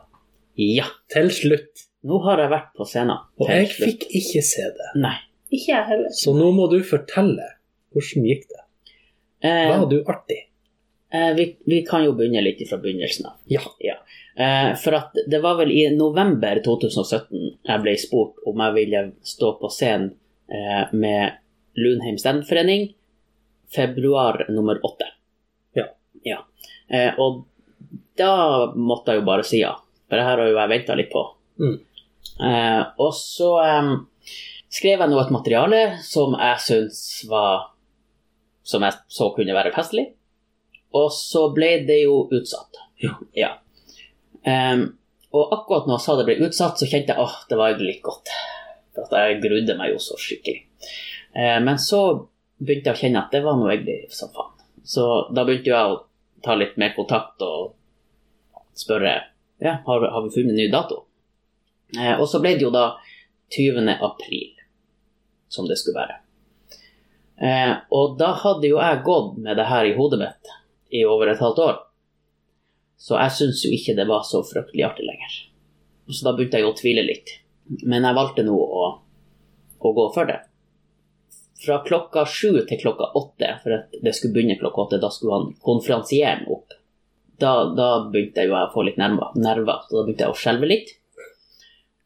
Ja. 0.56 0.86
Til 1.10 1.30
slutt. 1.32 1.88
Nå 2.04 2.20
har 2.26 2.38
jeg 2.42 2.50
vært 2.52 2.74
på 2.76 2.86
scenen. 2.86 3.18
Og 3.40 3.48
jeg 3.48 3.68
slutt. 3.70 3.88
fikk 3.88 4.08
ikke 4.20 4.44
se 4.44 4.62
det. 4.64 4.90
Nei. 4.96 5.16
Ikke 5.52 5.68
jeg 5.76 5.86
heller. 5.88 6.10
Så 6.10 6.34
nå 6.36 6.52
må 6.56 6.70
du 6.70 6.80
fortelle. 6.84 7.48
Hvordan 7.94 8.26
gikk 8.26 8.48
det? 8.48 8.62
Eh, 9.44 9.68
Var 9.80 9.86
du 9.90 10.04
artig? 10.08 10.46
Eh, 11.14 11.32
vi, 11.38 11.46
vi 11.66 11.82
kan 11.88 12.06
jo 12.06 12.16
begynne 12.18 12.44
litt 12.44 12.64
fra 12.70 12.80
begynnelsen 12.82 13.30
av. 13.30 13.38
Ja. 13.52 13.62
ja. 13.80 13.98
for 14.80 14.96
at 14.96 15.18
det 15.28 15.42
var 15.44 15.58
vel 15.60 15.72
i 15.76 15.84
november 15.94 16.62
2017 16.64 17.42
jeg 17.68 17.84
ble 17.84 17.94
spurt 18.00 18.40
om 18.48 18.64
jeg 18.64 18.78
ville 18.78 19.02
stå 19.28 19.54
på 19.60 19.70
scenen 19.70 20.14
eh, 20.52 20.88
med 20.96 21.38
Lunheim 21.76 22.18
Standforening 22.18 22.90
februar 23.76 24.46
nummer 24.50 24.86
åtte. 24.86 25.06
Ja. 25.74 25.86
ja. 26.24 26.46
Eh, 26.88 27.20
og 27.20 27.46
da 28.18 28.34
måtte 28.76 29.14
jeg 29.14 29.22
jo 29.22 29.28
bare 29.28 29.46
si 29.48 29.62
ja, 29.62 29.76
for 30.10 30.20
det 30.20 30.28
her 30.28 30.42
har 30.42 30.52
jo 30.52 30.60
jeg 30.60 30.74
venta 30.74 30.98
litt 31.00 31.12
på. 31.14 31.24
Mm. 31.62 31.78
Eh, 32.48 32.82
og 33.02 33.14
så 33.16 33.52
eh, 33.64 33.92
skrev 34.72 35.04
jeg 35.04 35.12
nå 35.12 35.20
et 35.22 35.34
materiale 35.34 35.82
som 36.06 36.36
jeg 36.38 36.66
syns 36.68 37.04
var 37.30 37.70
Som 38.64 38.84
jeg 38.86 38.94
så 39.10 39.32
kunne 39.34 39.56
være 39.58 39.72
festlig. 39.74 40.12
Og 40.98 41.12
så 41.16 41.48
ble 41.56 41.76
det 41.88 42.02
jo 42.04 42.26
utsatt. 42.32 42.82
Ja. 43.38 43.56
Em, 44.44 44.84
og 45.32 45.54
akkurat 45.56 45.88
når 45.88 45.96
jeg 45.96 46.06
sa 46.06 46.16
det 46.18 46.26
ble 46.28 46.48
utsatt, 46.48 46.82
så 46.82 46.90
kjente 46.90 47.16
jeg 47.16 47.24
åh, 47.24 47.36
det 47.50 47.58
var 47.60 47.72
egentlig 47.72 47.94
litt 47.94 48.06
godt. 48.06 48.32
For 48.92 49.08
at 49.08 49.16
jeg 49.16 49.42
grudde 49.46 49.78
meg 49.80 49.94
jo 49.94 50.02
så 50.04 50.18
skikkelig. 50.20 50.66
Uh, 51.32 51.60
men 51.64 51.80
så 51.80 52.02
begynte 52.60 52.92
jeg 52.92 52.98
å 52.98 53.02
kjenne 53.06 53.22
at 53.24 53.32
det 53.34 53.44
var 53.46 53.60
noe 53.60 53.72
egentlig 53.72 54.12
som 54.14 54.34
faen. 54.36 54.58
Så 54.84 55.06
da 55.32 55.46
begynte 55.48 55.72
jeg 55.72 55.94
å 55.94 56.02
ta 56.44 56.58
litt 56.58 56.76
mer 56.82 56.92
kontakt 56.98 57.44
og 57.46 57.78
spørre 58.78 59.14
ja, 59.62 59.78
har, 59.86 60.08
har 60.12 60.26
vi 60.26 60.34
funnet 60.34 60.56
en 60.56 60.60
ny 60.60 60.68
dato. 60.74 61.06
Uh, 61.96 62.18
og 62.18 62.28
så 62.28 62.42
ble 62.44 62.58
det 62.58 62.68
jo 62.68 62.74
da 62.74 62.90
20. 63.56 63.88
april. 64.02 64.58
som 65.52 65.68
det 65.68 65.76
skulle 65.78 66.00
være. 66.00 66.16
Eh, 67.42 67.74
og 67.90 68.14
da 68.20 68.30
hadde 68.38 68.70
jo 68.70 68.78
jeg 68.80 69.02
gått 69.04 69.40
med 69.42 69.58
det 69.60 69.66
her 69.68 69.88
i 69.90 69.96
hodet 69.98 70.20
mitt 70.22 70.52
i 70.92 71.06
over 71.08 71.32
et 71.32 71.42
halvt 71.42 71.64
år. 71.64 71.80
Så 73.02 73.18
jeg 73.18 73.34
syns 73.38 73.64
jo 73.66 73.72
ikke 73.74 73.96
det 73.98 74.06
var 74.10 74.26
så 74.28 74.44
fryktelig 74.46 74.86
artig 74.86 75.08
lenger. 75.08 75.38
Så 76.12 76.26
da 76.28 76.36
begynte 76.36 76.60
jeg 76.60 76.70
å 76.70 76.76
tvile 76.78 77.06
litt. 77.08 77.34
Men 77.88 78.06
jeg 78.06 78.18
valgte 78.18 78.46
nå 78.46 78.58
å, 78.58 78.88
å 79.80 79.94
gå 79.98 80.06
for 80.14 80.30
det. 80.30 80.38
Fra 81.62 81.80
klokka 81.86 82.26
sju 82.26 82.64
til 82.68 82.80
klokka 82.82 83.12
åtte, 83.18 83.56
for 83.64 83.86
det 84.02 84.14
skulle 84.18 84.36
begynne 84.36 84.60
klokka 84.60 84.86
åtte, 84.86 85.02
da 85.02 85.12
skulle 85.14 85.38
han 85.38 85.52
konferansieren 85.66 86.48
opp. 86.52 86.74
Da, 87.42 87.54
da 87.78 87.90
begynte 88.12 88.44
jeg 88.44 88.52
jo 88.52 88.58
å 88.58 88.70
få 88.74 88.86
litt 88.86 89.00
nerver, 89.02 89.34
nerver, 89.38 89.86
så 89.88 89.98
da 89.98 90.06
begynte 90.06 90.28
jeg 90.28 90.34
å 90.34 90.40
skjelve 90.42 90.70
litt. 90.70 90.94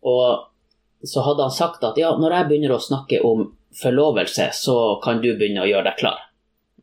Og 0.05 1.07
så 1.07 1.23
hadde 1.25 1.47
han 1.47 1.55
sagt 1.55 1.83
at 1.88 1.97
ja, 1.99 2.13
når 2.19 2.38
jeg 2.38 2.49
begynner 2.51 2.75
å 2.75 2.83
snakke 2.83 3.21
om 3.25 3.49
forlovelse, 3.75 4.49
så 4.55 4.77
kan 5.03 5.19
du 5.23 5.31
begynne 5.33 5.63
å 5.63 5.69
gjøre 5.69 5.89
deg 5.89 5.99
klar. 5.99 6.24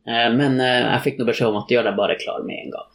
Eh, 0.07 0.31
Men 0.35 0.61
eh, 0.61 0.81
jeg 0.87 1.05
fikk 1.07 1.21
noe 1.21 1.31
beskjed 1.31 1.53
om 1.53 1.61
at 1.63 1.71
gjør 1.71 1.89
deg 1.91 1.99
bare 1.99 2.19
klar 2.21 2.43
med 2.47 2.59
en 2.65 2.75
gang. 2.77 2.89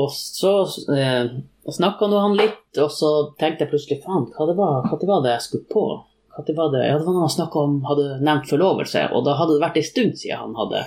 Og 0.00 0.12
så 0.14 0.52
eh, 0.94 1.32
snakka 1.66 2.08
nå 2.08 2.20
han 2.22 2.38
litt, 2.38 2.62
og 2.78 2.92
så 2.94 3.10
tenkte 3.40 3.66
jeg 3.66 3.72
plutselig 3.72 4.00
faen, 4.04 4.28
hva 4.36 4.46
det 4.48 4.56
var, 4.58 4.86
hva 4.86 5.00
det 5.00 5.10
var 5.10 5.24
det 5.24 5.34
jeg 5.34 5.46
skulle 5.48 5.72
på? 5.72 5.84
Hva 6.30 6.46
det 6.46 6.54
var 6.56 6.70
det? 6.72 6.84
Ja, 6.86 6.96
det 6.98 7.08
var 7.08 7.16
noe 7.16 7.26
han 7.26 7.34
snakket 7.34 7.64
om, 7.64 7.76
hadde 7.88 8.06
nevnt 8.22 8.48
forlovelse, 8.48 9.08
og 9.10 9.26
da 9.26 9.36
hadde 9.40 9.56
det 9.56 9.64
vært 9.64 9.80
en 9.80 9.88
stund 9.90 10.16
siden 10.20 10.44
han 10.44 10.56
hadde 10.60 10.84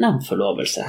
nevnt 0.00 0.26
forlovelse. 0.26 0.86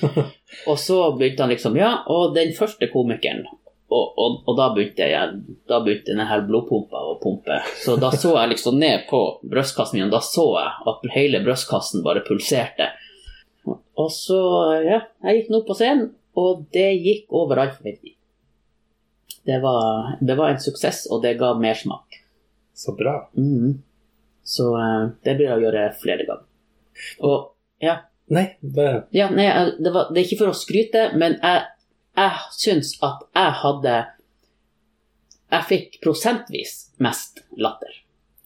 og 0.70 0.76
så 0.82 0.98
begynte 1.16 1.46
han 1.46 1.54
liksom, 1.54 1.78
ja, 1.78 1.92
og 2.10 2.34
den 2.36 2.52
første 2.58 2.90
komikeren, 2.92 3.46
og, 3.90 4.18
og, 4.22 4.36
og 4.46 4.56
da 4.58 4.68
begynte 4.74 5.06
jeg, 5.10 5.38
da 5.68 5.80
begynte 5.82 6.12
denne 6.12 6.28
her 6.30 6.44
blodpumpa 6.46 7.00
å 7.10 7.16
pumpe. 7.22 7.58
Så 7.82 7.96
da 8.00 8.12
så 8.14 8.36
jeg 8.36 8.52
liksom 8.52 8.78
ned 8.78 9.08
på 9.10 9.20
brystkassen 9.50 9.98
min, 9.98 10.06
og 10.06 10.14
da 10.14 10.22
så 10.22 10.46
jeg 10.60 10.88
at 10.92 11.08
hele 11.16 11.42
brystkassen 11.44 12.04
bare 12.06 12.22
pulserte. 12.26 12.92
Og 13.66 14.08
så, 14.14 14.40
ja, 14.86 15.02
jeg 15.26 15.40
gikk 15.40 15.50
nå 15.52 15.62
på 15.66 15.76
scenen, 15.76 16.12
og 16.38 16.64
det 16.74 16.88
gikk 17.02 17.34
over 17.34 17.60
all 17.64 17.72
forventning. 17.74 18.14
Det 19.50 19.58
var, 19.64 20.14
det 20.22 20.36
var 20.38 20.52
en 20.52 20.62
suksess, 20.62 21.06
og 21.10 21.24
det 21.24 21.34
ga 21.40 21.52
mersmak. 21.58 22.20
Så 22.76 22.94
bra. 22.96 23.16
Mm. 23.34 23.80
Så 24.46 24.70
eh, 24.78 25.10
det 25.26 25.34
blir 25.40 25.50
å 25.52 25.58
gjøre 25.60 25.88
flere 26.00 26.28
ganger. 26.28 26.46
Og 27.26 27.50
ja, 27.82 27.98
Nei, 28.30 28.44
bare 28.62 29.08
ja 29.10 29.26
nei, 29.32 29.48
det, 29.82 29.90
var, 29.90 30.12
det 30.14 30.20
er 30.20 30.26
ikke 30.28 30.44
for 30.44 30.52
å 30.52 30.54
skryte, 30.54 31.08
men 31.18 31.32
jeg, 31.40 31.64
jeg 32.20 32.56
syns 32.56 32.94
at 33.06 33.26
jeg 33.34 33.56
hadde 33.62 33.94
Jeg 35.50 35.66
fikk 35.66 35.98
prosentvis 36.04 36.74
mest 37.02 37.42
latter. 37.58 37.90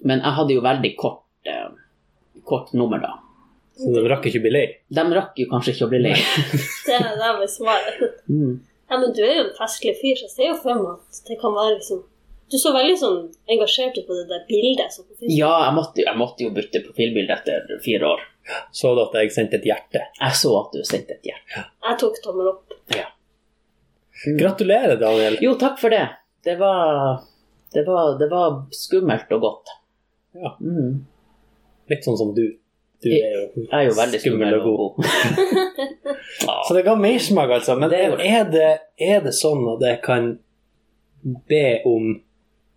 Men 0.04 0.22
jeg 0.24 0.36
hadde 0.38 0.54
jo 0.56 0.62
veldig 0.64 0.92
kort, 1.00 1.24
eh, 1.48 1.68
kort 2.48 2.72
nummer 2.72 3.00
da. 3.02 3.12
Så 3.76 3.90
de 3.90 4.04
rakk 4.08 4.28
ikke 4.30 4.40
å 4.40 4.44
bli 4.44 4.52
lei? 4.54 4.66
De 4.88 5.04
rakk 5.16 5.40
jo 5.42 5.48
kanskje 5.50 5.74
ikke 5.74 5.88
å 5.88 5.90
bli 5.90 6.00
lei. 6.04 6.14
Det 6.86 6.96
er 6.96 7.16
det 7.18 7.30
med 7.40 7.50
svaret. 7.50 8.02
Mm. 8.30 8.54
Ja, 8.90 8.98
men 9.00 9.14
du 9.16 9.22
er 9.24 9.32
jo 9.32 9.44
en 9.46 9.54
festlig 9.56 9.94
fyr, 9.98 10.18
så 10.20 10.28
jeg 10.28 10.34
ser 10.34 10.50
jo 10.52 10.58
for 10.60 10.78
meg 10.78 11.00
at 11.00 11.28
det 11.28 11.38
kan 11.40 11.54
være 11.56 11.78
liksom 11.78 12.04
Du 12.52 12.58
så 12.60 12.74
veldig 12.74 12.94
sånn 13.00 13.20
engasjert 13.50 13.96
ut 13.96 14.06
på 14.06 14.16
det 14.18 14.26
der 14.30 14.44
bildet. 14.46 14.92
Så 14.92 15.02
på 15.08 15.16
Ja, 15.32 15.50
jeg 15.64 15.74
måtte, 15.78 16.04
jeg 16.04 16.20
måtte 16.20 16.44
jo 16.44 16.52
bytte 16.54 16.84
profilbilde 16.84 17.34
etter 17.34 17.80
fire 17.82 18.12
år. 18.14 18.22
Så 18.70 18.92
du 18.94 19.00
at 19.06 19.16
jeg 19.18 19.32
sendte 19.34 19.58
et 19.58 19.66
hjerte? 19.66 20.04
Jeg 20.20 20.38
så 20.38 20.52
at 20.60 20.76
du 20.76 20.84
sendte 20.86 21.16
et 21.16 21.30
hjerte. 21.32 21.64
Jeg 21.88 22.00
tok 22.04 22.20
tommel 22.22 22.52
opp. 22.52 22.76
Gratulerer, 24.24 24.96
Daniel. 25.00 25.38
Jo, 25.44 25.54
takk 25.60 25.78
for 25.80 25.92
det. 25.94 26.04
Det 26.44 26.56
var, 26.60 27.22
det 27.72 27.84
var, 27.86 28.18
det 28.18 28.28
var 28.30 28.60
skummelt 28.74 29.32
og 29.36 29.40
godt. 29.40 29.72
Ja. 30.34 30.54
Mm. 30.60 31.02
Litt 31.92 32.06
sånn 32.06 32.18
som 32.18 32.34
du. 32.36 32.44
Du 33.04 33.10
er 33.12 33.34
jo, 33.36 33.40
Jeg 33.60 33.74
er 33.76 33.88
jo 33.90 33.96
veldig 33.98 34.20
skummel 34.22 34.54
og 34.56 34.68
god. 34.68 35.08
Så 36.66 36.76
det 36.76 36.84
ga 36.86 36.94
mersmak, 36.96 37.50
altså. 37.58 37.76
Men 37.76 37.92
Det 37.92 37.98
er, 38.00 38.14
det. 38.16 38.28
er, 38.28 38.46
det, 38.52 38.70
er 39.10 39.26
det 39.26 39.34
sånn 39.36 39.66
at 39.74 39.84
jeg 39.84 40.00
kan 40.04 40.30
be 41.50 41.66
om 41.88 42.14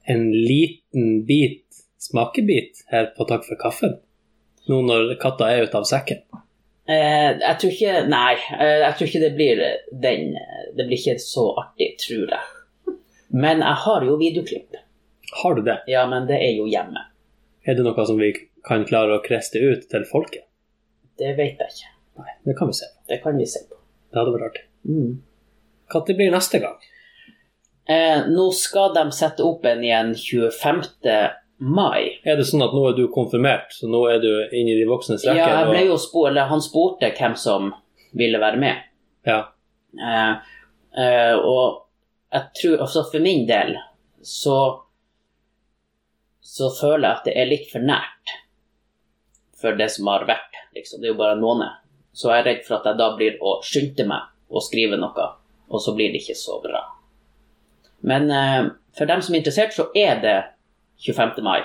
en 0.07 0.25
liten 0.31 1.23
bit, 1.27 1.63
smakebit, 2.03 2.83
her 2.91 3.11
på 3.15 3.27
Takk 3.27 3.47
for 3.47 3.59
kaffen? 3.59 3.97
Nå 4.67 4.81
når 4.83 5.15
katta 5.21 5.47
er 5.51 5.67
ute 5.67 5.79
av 5.79 5.87
sekken? 5.87 6.25
Eh, 6.87 7.33
jeg 7.41 7.55
tror 7.59 7.73
ikke 7.73 8.03
Nei, 8.07 8.33
eh, 8.55 8.77
jeg 8.85 8.95
tror 8.95 9.09
ikke 9.09 9.19
det 9.25 9.31
blir 9.35 9.61
den 9.91 10.29
Det 10.77 10.85
blir 10.87 10.95
ikke 10.95 11.17
så 11.19 11.49
artig, 11.59 11.89
tror 11.99 12.31
jeg. 12.31 12.95
Men 13.35 13.59
jeg 13.59 13.81
har 13.83 14.05
jo 14.07 14.15
videoklipp. 14.21 14.77
Har 15.41 15.57
du 15.57 15.61
det? 15.67 15.81
Ja, 15.91 16.05
men 16.07 16.29
det 16.29 16.37
er 16.39 16.53
jo 16.55 16.67
hjemme. 16.71 17.03
Er 17.67 17.75
det 17.75 17.83
noe 17.83 18.05
som 18.07 18.19
vi 18.19 18.31
kan 18.67 18.85
klare 18.87 19.17
å 19.17 19.23
kreste 19.23 19.59
ut 19.59 19.89
til 19.91 20.05
folket? 20.07 20.45
Det 21.19 21.33
vet 21.35 21.59
jeg 21.59 21.73
ikke. 21.73 21.91
Nei, 22.21 22.35
det 22.47 22.55
kan 22.57 22.71
vi 22.71 22.77
se 22.77 22.87
på. 22.87 23.01
Det 23.11 23.17
kan 23.23 23.37
vi 23.37 23.47
se 23.49 23.63
på. 23.67 23.79
Det 24.13 24.21
hadde 24.21 24.35
vært 24.37 24.47
artig. 24.51 24.63
Mm. 24.87 25.17
Når 25.93 26.15
blir 26.15 26.31
neste 26.31 26.61
gang? 26.63 26.77
Eh, 27.87 28.27
nå 28.31 28.47
skal 28.55 28.93
de 28.95 29.03
sette 29.15 29.43
opp 29.43 29.65
en 29.67 29.83
igjen 29.83 30.13
25. 30.15 30.81
mai. 31.57 32.19
Er 32.23 32.37
det 32.37 32.45
sånn 32.49 32.65
at 32.65 32.75
nå 32.75 32.83
er 32.89 32.97
du 32.97 33.07
konfirmert, 33.13 33.71
så 33.73 33.89
nå 33.89 34.03
er 34.11 34.21
du 34.23 34.29
inne 34.51 34.73
i 34.73 34.79
de 34.79 34.85
voksnes 34.89 35.25
rekker? 35.25 35.41
Ja, 35.41 35.61
jeg 35.63 35.71
ble 35.71 35.83
jo 35.89 35.97
spå, 36.01 36.27
eller 36.29 36.51
han 36.51 36.63
spurte 36.63 37.09
hvem 37.17 37.37
som 37.39 37.71
ville 38.17 38.41
være 38.41 38.61
med. 38.61 38.87
ja. 39.27 39.43
Eh, 39.97 40.33
eh, 40.99 41.35
og 41.39 41.87
jeg 42.33 42.43
tror 42.59 42.81
også 42.83 43.05
for 43.09 43.23
min 43.23 43.45
del 43.47 43.71
så 44.21 44.57
så 46.43 46.67
føler 46.75 47.07
jeg 47.07 47.15
at 47.15 47.25
det 47.27 47.33
er 47.39 47.49
litt 47.49 47.71
for 47.71 47.83
nært 47.83 48.33
for 49.57 49.77
det 49.79 49.89
som 49.91 50.07
har 50.11 50.27
vært. 50.29 50.59
Liksom. 50.75 51.01
Det 51.01 51.09
er 51.09 51.15
jo 51.15 51.19
bare 51.19 51.35
en 51.37 51.43
måned. 51.43 51.79
Så 52.13 52.29
jeg 52.31 52.43
er 52.43 52.47
redd 52.51 52.61
for 52.67 52.77
at 52.77 52.87
jeg 52.87 52.99
da 52.99 53.07
blir 53.17 53.39
å 53.41 53.57
skynde 53.65 54.05
meg 54.09 54.53
å 54.53 54.61
skrive 54.63 54.99
noe, 54.99 55.25
og 55.67 55.81
så 55.83 55.93
blir 55.97 56.13
det 56.13 56.21
ikke 56.21 56.37
så 56.37 56.59
bra. 56.63 56.83
Men 58.07 58.29
eh, 58.31 58.69
for 58.97 59.09
dem 59.09 59.23
som 59.23 59.35
er 59.35 59.41
interessert, 59.41 59.75
så 59.75 59.89
er 59.97 60.21
det 60.23 60.37
25. 61.05 61.43
mai 61.43 61.61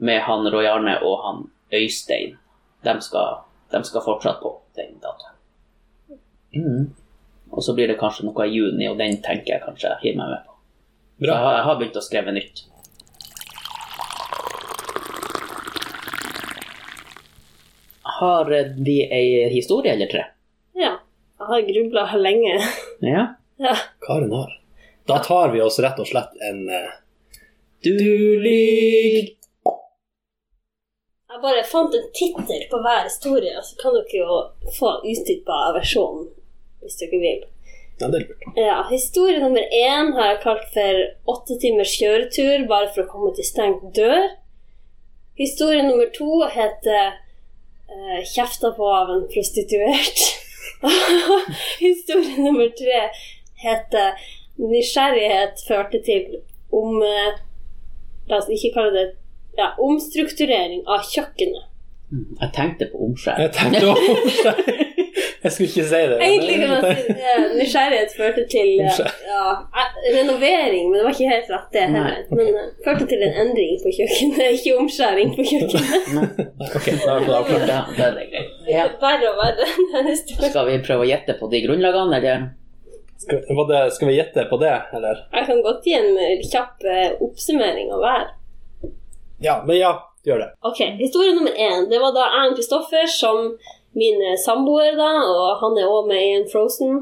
med 0.00 0.22
han 0.22 0.46
Roy 0.52 0.66
Arne 0.66 0.96
og 1.04 1.24
han 1.24 1.42
Øystein. 1.74 2.36
De 2.84 2.94
skal, 3.04 3.42
de 3.72 3.82
skal 3.84 4.04
fortsatt 4.04 4.40
på 4.40 4.54
den 4.78 4.96
datoen. 5.02 5.36
Mm. 6.56 6.86
Og 7.50 7.64
så 7.64 7.74
blir 7.74 7.90
det 7.90 7.98
kanskje 8.00 8.24
noe 8.28 8.46
i 8.46 8.54
juni, 8.54 8.86
og 8.88 8.98
den 8.98 9.18
tenker 9.22 9.56
jeg 9.56 9.64
kanskje 9.64 9.90
jeg 9.90 10.02
hiver 10.04 10.22
meg 10.22 10.34
med 10.34 10.46
på. 10.46 10.56
Bra. 11.20 11.34
jeg 11.34 11.44
har, 11.44 11.56
jeg 11.58 11.66
har 11.66 11.80
begynt 11.80 11.98
å 12.00 12.04
skrive 12.04 12.34
nytt. 12.36 12.62
Har 18.20 18.50
vi 18.84 18.96
ei 19.04 19.48
historie 19.52 19.92
eller 19.92 20.08
tre? 20.08 20.24
Ja. 20.76 20.94
Jeg 21.40 21.52
har 21.52 21.68
grubla 21.68 22.06
lenge. 22.20 22.56
Ja. 23.00 23.26
Ja. 23.60 23.76
Karen 24.04 24.32
har. 24.32 24.56
Da 25.08 25.18
tar 25.24 25.52
vi 25.52 25.60
oss 25.60 25.78
rett 25.80 25.98
og 26.00 26.08
slett 26.08 26.36
en 26.44 26.66
eh, 26.68 26.90
Du 27.82 27.96
lig 28.44 29.36
Jeg 31.30 31.38
bare 31.40 31.62
fant 31.64 31.94
en 31.96 32.10
tittel 32.12 32.66
på 32.68 32.80
hver 32.84 33.06
historie, 33.06 33.54
så 33.64 33.78
kan 33.80 33.94
dere 33.96 34.18
jo 34.18 34.40
få 34.76 34.98
utdypa 35.08 35.60
versjonen 35.78 36.26
hvis 36.82 36.98
dere 37.00 37.20
vil. 37.22 37.40
Ja, 38.00 38.10
det 38.10 38.20
er 38.20 38.26
lurt. 38.26 38.44
Ja, 38.56 38.76
Historie 38.90 39.40
nummer 39.40 39.64
én 39.64 40.12
har 40.16 40.30
jeg 40.32 40.42
kalt 40.44 40.68
for 40.74 41.00
åtte 41.34 41.56
timers 41.62 41.96
kjøretur 41.96 42.68
bare 42.68 42.92
for 42.92 43.06
å 43.06 43.10
komme 43.14 43.32
til 43.36 43.48
stengt 43.48 43.88
dør. 43.96 44.28
Historie 45.40 45.84
nummer 45.86 46.08
to 46.12 46.44
heter 46.52 47.02
eh, 47.08 48.20
'Kjefta 48.28 48.74
på 48.76 48.92
av 48.92 49.16
en 49.16 49.28
prostituert'. 49.32 50.24
Historie 51.88 52.36
nummer 52.44 52.68
tre 52.76 53.06
heter 53.64 54.20
'Nysgjerrighet 54.60 55.64
førte 55.68 56.02
til 56.04 56.42
om 56.72 57.00
eh, 57.04 57.38
La 58.30 58.38
oss 58.38 58.48
ikke 58.54 58.72
kalle 58.76 58.92
det 58.94 59.06
ja, 59.58 59.72
omstrukturering 59.82 60.84
av 60.86 61.02
kjøkkenet. 61.10 61.66
Jeg 62.40 62.50
tenkte 62.56 62.88
på 62.90 62.98
omskjær. 63.06 63.38
Jeg 63.38 63.52
tenkte 63.54 63.86
å 63.90 63.94
Jeg 65.40 65.52
skulle 65.54 65.68
ikke 65.70 65.84
si 65.88 66.00
det. 66.10 66.16
men- 66.18 66.24
Egentlig 66.26 66.56
kan 66.60 66.70
man 66.74 66.82
si 66.84 67.12
eh, 67.14 67.44
nysgjerrighet 67.56 68.10
førte 68.16 68.42
til 68.52 68.70
ja, 68.76 69.44
renovering, 70.16 70.90
men 70.90 70.98
det 70.98 71.04
var 71.06 71.14
ikke 71.14 71.30
helt 71.30 71.48
rett 71.54 71.70
det 71.76 71.84
heller. 71.86 72.18
Men 72.34 72.50
uh, 72.58 72.66
førte 72.84 73.06
til 73.08 73.22
en 73.24 73.38
endring 73.44 73.78
på 73.80 73.92
kjøkkenet, 73.96 74.42
ikke 74.58 74.74
omskjæring 74.82 75.32
på 75.38 75.46
kjøkkenet. 75.48 76.42
Ok, 76.66 76.90
da 77.06 77.16
avklart 77.16 77.48
det. 77.70 77.78
Det 77.96 78.04
er 78.10 78.16
det 78.18 78.26
greit. 78.34 78.52
Ja. 78.68 78.84
Verre 79.00 79.32
og 79.32 79.40
verre. 79.40 79.70
Skal 80.50 80.68
vi 80.68 80.78
prøve 80.84 81.06
å 81.06 81.10
gjette 81.10 81.38
på 81.40 81.48
de 81.54 81.62
grunnlagene, 81.64 82.20
eller? 82.20 82.48
Skal, 83.20 83.66
det, 83.68 83.80
skal 83.92 84.08
vi 84.08 84.16
gjette 84.16 84.44
på 84.48 84.56
det, 84.62 84.76
eller? 84.96 85.24
Jeg 85.32 85.46
kan 85.46 85.58
godt 85.64 85.84
gi 85.84 85.92
en 85.98 86.14
eh, 86.16 86.44
kjapp 86.52 86.86
eh, 86.88 87.10
oppsummering 87.20 87.90
av 87.92 88.00
hver. 88.04 88.30
Ja, 89.44 89.58
men 89.66 89.76
ja, 89.76 89.90
gjør 90.24 90.40
det. 90.44 90.48
Ok, 90.70 90.80
Historie 91.00 91.34
nummer 91.36 91.52
én. 91.52 91.88
Det 91.90 92.00
var 92.00 92.14
da 92.16 92.26
jeg 92.32 92.52
og 92.52 92.56
Kristoffer 92.56 93.06
som 93.12 93.42
min 93.98 94.22
eh, 94.24 94.38
samboer, 94.40 94.96
da, 94.96 95.10
og 95.28 95.60
han 95.60 95.76
er 95.76 95.88
også 95.90 96.08
med 96.08 96.24
i 96.24 96.32
en 96.38 96.48
Frozen. 96.48 96.96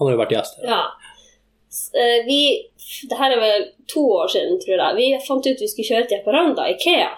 Han 0.00 0.08
har 0.08 0.16
jo 0.16 0.22
vært 0.24 0.34
gjest. 0.34 0.60
Ja. 0.66 0.82
Eh, 1.94 2.20
Vi 2.26 2.40
Det 3.10 3.16
her 3.18 3.30
er 3.36 3.40
vel 3.40 3.66
to 3.86 4.02
år 4.18 4.26
siden, 4.32 4.58
tror 4.58 4.74
jeg. 4.82 4.96
Vi 4.96 5.26
fant 5.26 5.46
ut 5.46 5.60
vi 5.62 5.68
skulle 5.70 5.90
kjøre 5.92 6.08
til 6.08 6.18
Haparanda, 6.18 6.66
Ikea. 6.74 7.10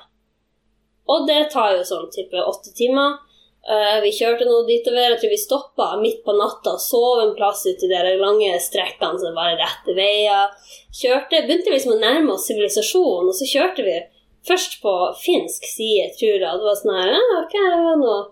Og 1.09 1.24
det 1.28 1.46
tar 1.55 1.76
jo 1.78 1.86
sånn 1.88 2.11
type 2.12 2.36
åtte 2.36 2.74
timer. 2.76 3.16
Eh, 3.63 3.99
vi 4.03 4.11
kjørte 4.17 4.47
nå 4.49 4.63
ditover. 4.67 5.13
Jeg 5.13 5.21
tror 5.23 5.33
vi 5.33 5.39
stoppa 5.39 5.89
midt 6.01 6.25
på 6.27 6.35
natta 6.35 6.75
og 6.75 6.83
sov 6.83 7.23
en 7.23 7.35
plass 7.39 7.63
ute 7.69 7.87
i 7.87 7.93
de 7.93 8.17
lange 8.19 8.51
strekkene 8.65 9.21
som 9.23 9.39
var 9.39 9.55
rette 9.61 9.95
veier. 9.95 10.51
Kjørte, 10.99 11.45
Begynte 11.47 11.75
liksom 11.75 11.95
å 11.95 12.03
nærme 12.03 12.35
oss 12.35 12.49
sivilisasjonen, 12.51 13.31
og 13.31 13.39
så 13.39 13.47
kjørte 13.47 13.87
vi 13.87 13.99
først 14.49 14.81
på 14.83 14.95
finsk 15.23 15.67
side, 15.71 16.11
tror 16.19 16.35
jeg. 16.35 16.43
Det 16.43 16.69
var 16.69 16.79
sånn 16.81 16.97
her 16.99 17.13
ja, 17.15 17.25
ok, 17.39 17.59
det 17.59 17.83
var 17.87 18.01
noe 18.03 18.23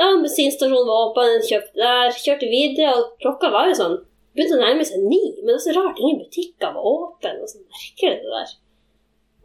ja, 0.00 0.06
Bensinstasjonen 0.16 0.88
var 0.88 1.10
åpen, 1.10 1.42
kjøpte 1.44 1.76
der, 1.76 2.14
kjørte 2.16 2.48
videre, 2.48 2.94
og 2.96 3.20
klokka 3.20 3.50
var 3.52 3.68
jo 3.68 3.76
sånn 3.76 3.98
Begynte 4.30 4.56
å 4.56 4.60
nærme 4.62 4.84
seg 4.86 5.02
ni, 5.02 5.18
men 5.42 5.50
det 5.50 5.56
er 5.58 5.64
så 5.64 5.72
rart, 5.74 5.98
ingen 5.98 6.20
butikker 6.22 6.74
var 6.76 6.84
åpne. 6.86 7.32
Og 7.42 7.64
merker 7.74 8.12
det 8.14 8.30
der. 8.30 8.52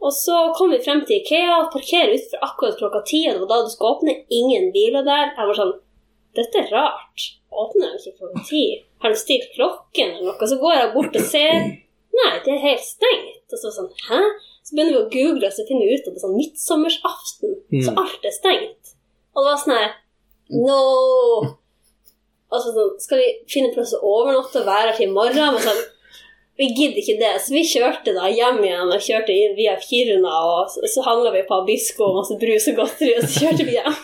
Og 0.02 0.12
så 0.12 0.36
kom 0.56 0.70
vi 0.70 0.78
frem 0.84 1.00
til 1.08 1.20
Ikea, 1.22 1.70
parkerer 1.72 2.12
utenfor 2.14 2.42
akkurat 2.44 2.76
klokka 2.78 3.00
ti, 3.08 3.22
og 3.28 3.34
det 3.34 3.40
var 3.42 3.48
da 3.52 3.62
du 3.64 3.70
skulle 3.72 3.94
åpne. 3.96 4.14
Ingen 4.30 4.68
biler 4.74 5.02
der. 5.06 5.32
Jeg 5.36 5.48
var 5.50 5.58
sånn 5.62 5.74
Dette 6.36 6.58
er 6.60 6.68
rart. 6.68 7.22
Åpner 7.50 7.94
de 7.94 7.98
ikke 8.02 8.18
klokka 8.20 8.42
ti? 8.44 8.62
Har 9.00 9.08
de 9.14 9.16
stilt 9.16 9.46
klokken 9.54 10.10
eller 10.18 10.26
noe? 10.34 10.48
Så 10.50 10.58
går 10.60 10.74
jeg 10.76 10.90
bort 10.92 11.16
og 11.16 11.24
ser. 11.24 11.54
Nei, 12.16 12.32
det 12.44 12.52
er 12.52 12.60
helt 12.66 12.84
stengt. 12.84 13.46
Og 13.52 13.58
så 13.62 13.72
sånn 13.72 13.88
Hæ? 14.10 14.20
Så 14.66 14.74
begynner 14.76 14.92
vi 14.92 15.00
å 15.00 15.10
google, 15.14 15.46
og 15.48 15.54
så 15.56 15.64
finner 15.68 15.86
vi 15.88 15.96
ut 15.96 16.04
at 16.04 16.12
det 16.12 16.20
er 16.20 16.24
sånn 16.26 16.36
midtsommersaften. 16.36 17.54
Så 17.86 17.92
Mm. 17.94 17.98
alt 18.02 18.24
er 18.28 18.34
stengt. 18.36 18.92
Og 19.34 19.44
det 19.44 19.48
var 19.52 19.62
sånn 19.64 19.78
her 19.78 19.94
No! 20.50 20.80
Og 22.52 22.60
så 22.62 22.70
sånn, 22.74 22.92
Skal 23.00 23.18
vi 23.18 23.28
finne 23.50 23.72
plass 23.74 23.94
å 23.96 24.00
overnatte 24.02 24.60
og 24.60 24.66
være 24.68 24.90
her 24.92 24.96
til 24.96 25.08
i 25.08 25.12
morgen? 25.12 25.54
Men 25.56 25.62
sånn, 25.64 25.82
vi 26.56 26.68
gidder 26.72 27.00
ikke 27.02 27.16
det, 27.20 27.32
så 27.44 27.52
vi 27.52 27.64
kjørte 27.68 28.14
da 28.16 28.28
hjem 28.32 28.62
igjen 28.64 28.92
og 28.92 29.02
kjørte 29.04 29.34
via 29.58 29.74
Kiruna. 29.82 30.36
Og 30.50 30.70
så, 30.72 30.84
så 30.88 31.04
handla 31.04 31.32
vi 31.34 31.44
på 31.48 31.58
Abisko 31.62 32.06
og 32.10 32.22
masse 32.22 32.38
brus 32.40 32.68
og 32.72 32.78
godteri, 32.80 33.16
og 33.18 33.26
så 33.26 33.42
kjørte 33.44 33.66
vi 33.68 33.76
hjem. 33.76 33.98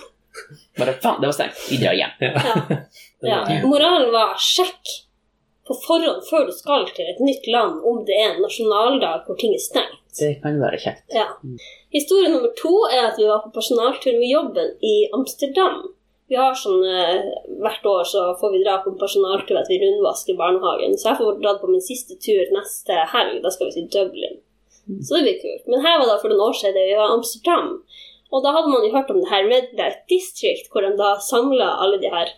Bare 0.80 0.96
faen, 1.00 1.20
det 1.22 1.30
var 1.30 1.36
stengt. 1.36 1.62
Vi 1.70 1.78
drar 1.80 1.96
hjem. 1.96 2.12
Ja. 2.20 2.82
Ja. 3.22 3.40
Moralen 3.70 4.12
var 4.12 4.36
sjekk 4.40 4.98
på 5.68 5.76
forhånd 5.84 6.24
før 6.26 6.48
du 6.48 6.52
skal 6.56 6.88
til 6.96 7.08
et 7.08 7.20
nytt 7.22 7.46
land 7.52 7.84
om 7.86 8.00
det 8.06 8.16
er 8.18 8.32
en 8.32 8.42
nasjonaldag 8.44 9.26
hvor 9.26 9.38
ting 9.40 9.54
er 9.56 9.62
stengt. 9.62 10.00
Det 10.18 10.34
kan 10.42 10.58
være 10.60 10.80
kjekt. 10.82 11.04
Ja. 11.14 11.28
Historie 11.94 12.28
nummer 12.32 12.52
to 12.58 12.72
er 12.90 13.12
at 13.12 13.20
vi 13.20 13.28
var 13.30 13.44
på 13.46 13.52
personaltur 13.54 14.16
med 14.18 14.28
jobben 14.28 14.74
i 14.84 14.96
Amsterdam. 15.16 15.86
Vi 16.32 16.38
har 16.40 16.54
sånn, 16.56 16.80
eh, 16.88 17.26
Hvert 17.60 17.84
år 17.84 18.06
så 18.08 18.22
får 18.40 18.54
vi 18.54 18.62
dra 18.62 18.78
på 18.80 18.92
en 18.92 19.00
personaltur 19.00 19.58
at 19.60 19.68
vi 19.68 19.76
rundvasker 19.82 20.38
barnehagen. 20.38 20.96
Så 20.96 21.10
jeg 21.10 21.20
får 21.20 21.42
dratt 21.42 21.60
på 21.60 21.68
min 21.68 21.84
siste 21.84 22.16
tur 22.16 22.54
neste 22.56 22.96
helg. 23.12 23.42
Da 23.44 23.52
skal 23.52 23.68
vi 23.68 23.74
til 23.76 23.90
Dublin. 23.92 24.40
Så 25.04 25.18
det 25.18 25.26
blir 25.26 25.42
kult. 25.42 25.68
Men 25.68 25.84
her 25.84 25.98
var 26.00 26.08
da 26.08 26.16
for 26.22 26.32
noen 26.32 26.46
år 26.48 26.56
siden 26.58 26.88
vi 26.88 26.96
var 26.98 27.12
i 27.12 27.16
Amsterdam. 27.18 27.68
Og 28.32 28.42
da 28.42 28.54
hadde 28.56 28.72
man 28.72 28.86
jo 28.86 28.94
hørt 28.94 29.12
om 29.12 29.20
det 29.20 29.28
her 29.30 29.44
Red 29.50 29.74
Light 29.78 30.00
District, 30.10 30.70
hvor 30.72 30.82
de 30.86 30.94
da 30.96 31.12
samla 31.20 31.68
alle 31.84 32.00
de 32.02 32.10
her 32.10 32.32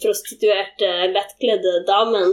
prostituerte, 0.00 0.88
lettkledde 1.12 1.84
damene 1.86 2.32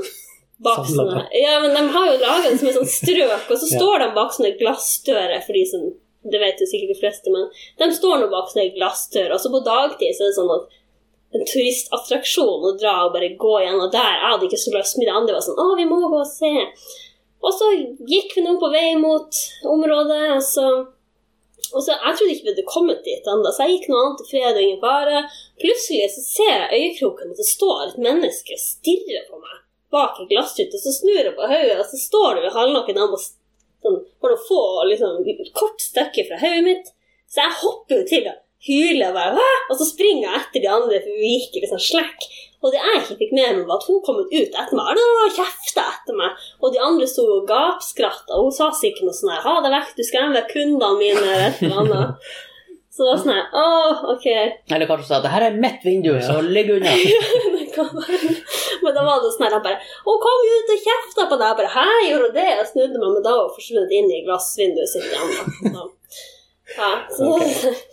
bak 0.64 0.88
sånne 0.88 1.28
Ja, 1.36 1.60
men 1.62 1.76
de 1.76 1.84
har 1.94 2.10
jo 2.10 2.18
laga 2.22 2.48
det 2.48 2.58
som 2.62 2.70
et 2.72 2.78
sånt 2.80 2.94
strøk, 2.94 3.50
og 3.52 3.60
så 3.60 3.68
står 3.76 4.06
de 4.06 4.10
bak 4.16 4.32
sånne 4.34 4.56
glassdører 4.62 5.44
for 5.44 5.60
de 5.60 5.66
som 5.70 5.84
Det 6.28 6.40
vet 6.42 6.64
jo 6.64 6.68
sikkert 6.68 6.96
de 6.96 7.02
fleste, 7.02 7.32
men 7.32 7.46
de 7.80 7.92
står 7.96 8.24
nå 8.24 8.32
bak 8.32 8.50
sånne 8.52 8.72
glassdører. 8.76 9.36
Og 9.36 9.44
så 9.44 9.52
på 9.54 9.62
dagtid 9.68 10.16
så 10.16 10.26
er 10.26 10.32
det 10.32 10.40
sånn 10.40 10.56
at 10.56 10.77
en 11.36 11.44
turistattraksjon 11.48 12.68
å 12.70 12.76
dra 12.80 12.94
og 13.06 13.16
bare 13.16 13.34
gå 13.40 13.56
gjennom 13.64 13.92
der. 13.92 14.14
Jeg 14.16 14.32
hadde 14.32 14.48
ikke 14.48 14.62
så 14.62 14.74
lyst, 14.76 14.98
men 14.98 15.10
de 15.10 15.16
andre 15.20 15.36
var 15.38 15.44
sånn 15.46 15.60
Å, 15.60 15.68
vi 15.80 15.88
må 15.90 16.00
gå 16.04 16.22
og 16.22 16.30
se. 16.30 16.54
Og 17.44 17.54
så 17.54 17.72
gikk 18.10 18.38
vi 18.38 18.46
nå 18.46 18.56
på 18.62 18.70
vei 18.74 18.94
mot 19.00 19.42
området, 19.76 20.24
og 20.38 20.46
så 20.46 20.68
og 21.76 21.84
så, 21.84 21.92
Jeg 21.92 22.16
trodde 22.16 22.32
ikke 22.32 22.46
vi 22.46 22.52
hadde 22.54 22.64
kommet 22.70 23.00
dit 23.04 23.26
ennå, 23.28 23.52
så 23.52 23.66
jeg 23.66 23.74
gikk 23.76 23.88
noe 23.92 24.04
annet 24.04 24.22
til 24.22 24.28
fred 24.30 24.54
og 24.54 24.64
ingen 24.64 24.80
fare. 24.80 25.24
Plutselig 25.60 26.12
så 26.14 26.22
ser 26.24 26.54
jeg 26.54 26.78
øyekroken 26.78 27.34
at 27.34 27.42
det 27.42 27.48
står 27.50 27.82
et 27.84 27.98
menneske 28.06 28.56
og 28.56 28.62
stirrer 28.64 29.26
på 29.28 29.40
meg 29.42 29.58
bak 29.92 30.20
en 30.20 30.30
glassrute. 30.32 30.80
Så 30.80 30.94
snur 30.96 31.20
jeg 31.20 31.36
på 31.36 31.50
hodet, 31.52 31.80
og 31.80 31.86
så 31.92 32.00
står 32.00 32.38
det 32.38 32.46
ved 32.46 32.56
halvnaken 32.56 33.02
han 33.02 33.16
sånn, 33.20 34.00
for 34.22 34.34
å 34.34 34.42
få 34.48 34.62
liksom, 34.92 35.28
kort 35.58 35.84
stykke 35.84 36.28
fra 36.30 36.40
hodet 36.44 36.66
mitt. 36.68 36.92
Så 37.28 37.44
jeg 37.44 37.60
hopper 37.62 38.02
jo 38.02 38.08
til 38.08 38.30
og 38.32 38.44
hyler 38.66 39.06
jeg 39.06 39.16
bare 39.16 39.38
Hå! 39.38 39.48
Og 39.70 39.80
så 39.80 39.88
springer 39.90 40.26
jeg 40.28 40.42
etter 40.42 40.64
de 40.64 40.70
andre, 40.72 41.02
for 41.04 41.22
vi 41.22 41.34
gikk 41.38 41.58
i 41.58 41.64
liksom 41.66 41.82
slekk. 41.84 42.28
Og 42.66 42.74
det 42.74 42.82
jeg 42.82 43.02
ikke 43.04 43.20
fikk 43.20 43.34
med 43.38 43.60
meg, 43.60 43.64
var 43.70 43.78
at 43.78 43.86
hun 43.86 44.02
kom 44.06 44.20
ut 44.24 44.34
etter 44.34 44.78
meg 44.80 45.02
og 45.04 45.36
kjefta 45.36 45.86
etter 45.94 46.18
meg. 46.18 46.44
Og 46.64 46.74
de 46.74 46.82
andre 46.82 47.08
sto 47.10 47.28
og 47.38 47.48
gapskratta, 47.50 48.34
og 48.34 48.50
hun 48.50 48.56
sa 48.56 48.72
sikkert 48.74 49.06
noe 49.06 49.18
sånn 49.18 49.34
her 49.36 49.44
'Ha 49.46 49.56
deg 49.62 49.76
vekk, 49.78 49.96
du 49.98 50.04
skremmer 50.08 50.50
kundene 50.50 50.98
mine', 50.98 51.22
eller 51.22 51.48
et 51.48 51.62
eller 51.62 51.82
annet. 51.84 52.30
Så 52.98 53.06
det 53.06 53.12
var 53.14 53.20
sånn 53.22 53.36
her 53.38 53.46
Å, 53.54 53.66
ok. 54.16 54.26
Eller 54.74 54.90
kanskje 54.90 55.06
hun 55.06 55.10
sa 55.12 55.18
at 55.20 55.26
det 55.28 55.34
her 55.36 55.44
er 55.46 55.60
mitt 55.66 55.84
vindu, 55.86 56.16
så 56.18 56.40
ligg 56.42 56.72
unna. 56.74 56.96
Men 58.82 58.96
da 58.96 59.04
var 59.06 59.22
det 59.22 59.30
sånn 59.36 59.46
her 59.46 59.54
jeg 59.54 59.66
bare 59.68 59.82
'Hun 60.08 60.18
kom 60.26 60.40
ut 60.50 60.74
og 60.74 60.86
kjefta 60.88 61.28
på 61.30 61.38
deg.' 61.38 61.50
Jeg 61.52 61.60
bare 61.60 61.76
'Hæ, 61.76 61.88
gjorde 62.10 62.26
hun 62.26 62.38
det?' 62.40 62.56
Jeg 62.58 62.68
snudde 62.72 62.98
meg, 62.98 63.10
men 63.14 63.24
da 63.28 63.32
var 63.38 63.46
hun 63.46 63.56
forsvunnet 63.58 63.94
inn 64.00 64.10
i 64.10 64.26
glassvinduet 64.26 64.90
sitt 64.90 65.06
igjen. 65.14 65.30
Så, 65.78 65.84
ja, 66.78 66.92
så 67.14 67.26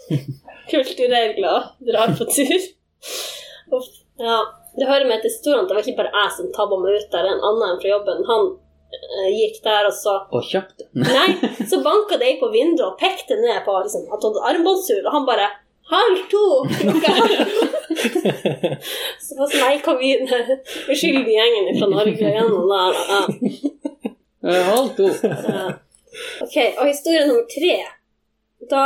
Kulturregler 0.71 1.71
drar 1.89 2.13
på 2.19 2.27
tur. 2.31 2.69
Uff, 3.75 3.89
ja. 4.19 4.43
Det 4.75 4.87
hører 4.89 5.07
med 5.07 5.21
til 5.23 5.31
historien 5.31 5.63
at 5.63 5.69
det 5.71 5.77
var 5.77 5.87
ikke 5.87 6.01
bare 6.01 6.21
jeg 6.21 6.31
som 6.37 6.53
tabba 6.55 6.79
meg 6.83 6.97
ut 6.99 7.13
der. 7.13 7.29
En 7.31 7.45
annen 7.51 7.77
fra 7.83 7.91
jobben 7.93 8.25
han 8.27 8.49
eh, 8.97 9.29
gikk 9.31 9.61
der 9.67 9.87
og 9.87 9.95
sa 9.95 10.15
Og 10.35 10.49
kjøpte. 10.49 10.89
Nei, 11.05 11.29
så 11.71 11.79
banka 11.85 12.19
de 12.19 12.33
på 12.41 12.49
vinduet 12.55 12.89
og 12.89 12.97
pekte 12.99 13.39
ned 13.39 13.61
på 13.67 13.77
liksom, 13.85 14.09
at 14.11 14.19
hun 14.25 14.33
hadde 14.33 14.49
armbåndsur, 14.51 15.05
og 15.05 15.15
han 15.19 15.29
bare 15.29 15.53
Halv 15.85 16.21
to! 16.33 16.45
Klokka 16.81 17.11
halv! 17.19 17.33
Så 19.21 19.37
var 19.37 19.51
sånn, 19.53 19.61
nei, 19.61 19.75
kom 19.85 19.99
inn 20.01 20.25
her. 20.31 20.55
Uskyldige 20.93 21.35
gjengen 21.37 21.77
fra 21.77 21.89
Norge 21.93 22.31
gjennom 22.33 22.71
der. 22.73 23.03
Ja. 23.11 24.63
Halv 24.71 24.95
to. 24.97 25.11
Ok, 26.41 26.57
og 26.57 26.89
historie 26.89 27.27
nummer 27.29 27.45
tre. 27.53 27.77
Da, 28.71 28.85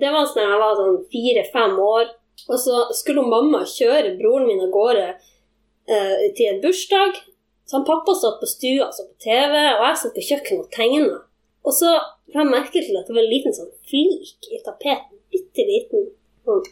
det 0.00 0.10
var 0.12 0.28
sånn 0.28 0.46
jeg 0.46 0.60
var 0.62 0.78
sånn 0.78 1.00
fire-fem 1.12 1.76
år, 1.84 2.12
og 2.48 2.60
så 2.60 2.84
skulle 2.96 3.26
mamma 3.26 3.64
kjøre 3.68 4.16
broren 4.18 4.48
min 4.48 4.62
av 4.64 4.70
gårde 4.74 5.08
eh, 5.10 6.22
til 6.36 6.46
en 6.48 6.62
bursdag. 6.62 7.20
Så 7.68 7.78
han 7.78 7.86
pappa 7.86 8.14
satt 8.18 8.40
på 8.40 8.48
stua 8.50 8.88
og 8.88 8.94
så 8.96 9.04
på 9.06 9.20
TV, 9.22 9.52
og 9.76 9.84
jeg 9.86 9.98
satt 10.00 10.16
på 10.16 10.26
kjøkkenet 10.26 10.64
og 10.64 10.72
tegna. 10.74 11.20
Og 11.66 11.76
så 11.76 11.90
la 11.92 12.42
jeg 12.42 12.50
merke 12.50 12.82
til 12.82 12.96
at 12.98 13.06
det 13.06 13.14
var 13.14 13.22
en 13.22 13.30
liten 13.30 13.54
sånn 13.54 13.70
flik 13.90 14.48
i 14.50 14.62
tapeten. 14.64 15.20
Bitte 15.30 15.66
liten. 15.68 16.08
Og 16.50 16.66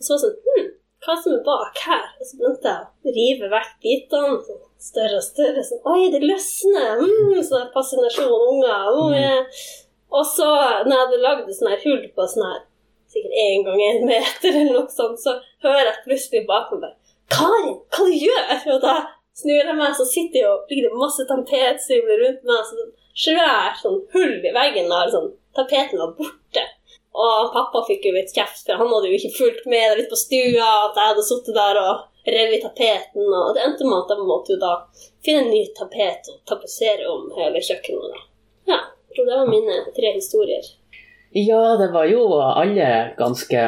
så 0.00 0.14
var 0.14 0.20
det 0.20 0.22
sånn 0.22 0.38
Hm, 0.46 0.70
hva 1.04 1.16
som 1.20 1.34
er 1.34 1.44
bak 1.44 1.78
her? 1.84 2.08
Og 2.20 2.28
så 2.28 2.38
begynte 2.38 2.72
jeg 2.72 3.10
å 3.10 3.14
rive 3.18 3.52
vekk 3.52 3.70
bitene. 3.84 4.40
Sånn, 4.46 4.64
større 4.80 5.20
og 5.20 5.26
større. 5.26 5.64
Sånn, 5.66 5.84
Oi, 5.92 6.08
det 6.14 6.22
løsner! 6.24 7.04
Mm, 7.04 7.38
sånn 7.44 7.62
her 7.64 7.70
fascinasjon, 7.74 8.34
unger. 8.54 8.90
Oh, 8.94 9.12
yeah. 9.12 9.64
Og 10.10 10.26
så, 10.26 10.48
når 10.86 10.92
jeg 10.94 11.04
hadde 11.04 11.22
lagd 11.24 11.48
et 11.48 11.58
sånt 11.58 11.86
hull 11.86 12.04
på 12.16 12.26
sånn 12.32 12.48
her 12.48 12.60
sikkert 13.10 13.38
én 13.42 13.64
gang 13.66 13.80
en 13.82 14.04
meter, 14.06 14.50
eller 14.54 14.76
noe 14.76 14.90
sånt, 14.94 15.18
så 15.18 15.36
hører 15.64 15.88
jeg 15.88 16.04
plutselig 16.04 16.44
bak 16.46 16.70
meg 16.72 16.84
bare 16.84 16.96
'Karin, 17.30 17.78
hva 17.90 18.06
du 18.06 18.14
gjør?' 18.26 18.66
Og 18.74 18.80
da 18.82 18.94
snur 19.40 19.64
jeg 19.70 19.76
meg, 19.78 19.94
så 19.96 20.06
sitter 20.06 20.46
jo, 20.46 20.52
ligger 20.70 20.88
det 20.88 21.02
masse 21.04 21.26
tapetsymler 21.30 22.22
rundt 22.24 22.44
meg. 22.50 22.66
Så 22.66 22.78
sånn 22.78 22.92
svært 23.24 23.80
sånn 23.82 23.98
hull 24.14 24.36
i 24.38 24.52
veggen 24.54 24.90
der 24.92 25.10
sånn, 25.14 25.32
tapeten 25.56 26.02
var 26.02 26.14
borte. 26.18 26.66
Og 27.10 27.50
pappa 27.54 27.82
fikk 27.88 28.06
jo 28.06 28.14
litt 28.14 28.30
kjeft, 28.34 28.62
for 28.66 28.78
han 28.78 28.92
hadde 28.92 29.10
jo 29.10 29.18
ikke 29.18 29.38
fulgt 29.38 29.66
med 29.70 29.98
litt 29.98 30.10
på 30.12 30.18
stua, 30.18 30.68
at 30.86 30.98
jeg 30.98 31.10
hadde 31.10 31.26
sittet 31.26 31.58
der 31.58 31.80
og 31.80 32.06
revet 32.26 32.60
i 32.60 32.62
tapeten. 32.62 33.26
Og 33.26 33.50
det 33.56 33.64
endte 33.66 33.88
med 33.88 33.98
at 34.04 34.14
jeg 34.14 34.28
måtte 34.28 34.54
jo 34.54 34.60
da 34.62 34.74
finne 35.26 35.42
en 35.46 35.50
ny 35.50 35.64
tapet 35.74 36.30
og 36.30 36.38
tapetsere 36.46 37.08
om 37.10 37.26
hele 37.34 37.62
kjøkkenet. 37.66 38.14
da. 38.14 38.22
Ja, 38.70 38.80
så 39.16 39.24
det 39.26 39.36
var 39.36 39.50
mine 39.50 39.76
tre 39.96 40.12
historier. 40.16 40.68
Ja, 41.36 41.76
det 41.78 41.90
var 41.94 42.08
jo 42.10 42.24
alle 42.42 42.88
ganske 43.18 43.64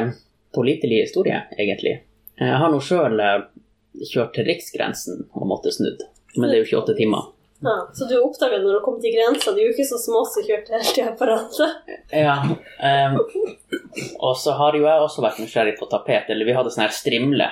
pålitelige 0.55 1.05
historier, 1.07 1.45
egentlig. 1.57 2.01
Jeg 2.39 2.57
har 2.59 2.71
nå 2.73 2.79
sjøl 2.83 3.19
kjørt 4.09 4.33
til 4.35 4.47
riksgrensen 4.49 5.23
og 5.33 5.47
måtte 5.47 5.71
snudd. 5.73 6.01
Men 6.35 6.49
det 6.49 6.57
er 6.57 6.63
jo 6.65 6.81
28 6.81 6.97
timer. 6.97 7.29
Ja, 7.63 7.75
Så 7.95 8.07
du 8.09 8.17
oppdaga 8.19 8.57
når 8.59 8.79
du 8.79 8.81
kom 8.83 8.97
til 8.99 9.13
grensa, 9.15 9.53
du 9.53 9.61
er 9.61 9.69
jo 9.69 9.73
ikke 9.75 9.87
så 9.87 9.99
små 10.01 10.23
som 10.27 10.43
kjørte 10.43 10.73
helt 10.75 10.97
på 10.97 11.05
apparatet. 11.13 11.93
Ja. 12.11 12.35
Um, 12.43 13.19
og 14.19 14.33
så 14.41 14.55
har 14.59 14.75
jo 14.75 14.83
jeg 14.83 15.05
også 15.05 15.23
vært 15.23 15.39
nysgjerrig 15.39 15.77
på 15.79 15.87
tapet. 15.91 16.27
Eller 16.33 16.49
vi 16.49 16.55
hadde 16.57 16.73
sånn 16.73 16.83
her 16.83 16.95
strimle. 16.95 17.47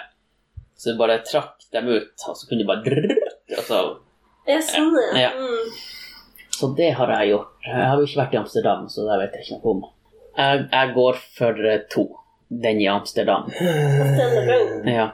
Så 0.76 0.92
du 0.92 1.00
bare 1.00 1.22
trakk 1.24 1.64
dem 1.72 1.88
ut, 1.94 2.26
og 2.28 2.36
så 2.36 2.50
kunne 2.50 2.66
du 2.66 2.68
bare 2.68 2.84
drrr, 2.84 3.16
og 3.60 3.64
så, 3.68 3.80
Ja, 4.50 4.58
sånn 4.66 4.89
ja. 4.98 5.08
det. 5.14 5.22
Ja. 5.22 5.32
Mm. 5.38 5.76
Så 6.62 6.72
det 6.78 6.91
har 6.97 7.12
jeg 7.18 7.34
gjort. 7.34 7.53
Jeg 7.66 7.88
har 7.89 7.97
jo 7.97 8.07
ikke 8.07 8.22
vært 8.22 8.36
i 8.36 8.41
Amsterdam, 8.41 8.86
så 8.91 9.05
det 9.07 9.18
vet 9.22 9.38
jeg 9.38 9.47
ikke 9.47 9.59
noe 9.62 9.74
om. 9.74 9.82
Jeg, 10.38 10.66
jeg 10.72 10.93
går 10.97 11.24
for 11.38 11.64
to. 11.91 12.05
Den 12.62 12.82
i 12.84 12.88
Amsterdam. 12.91 13.47
Ja. 14.91 15.07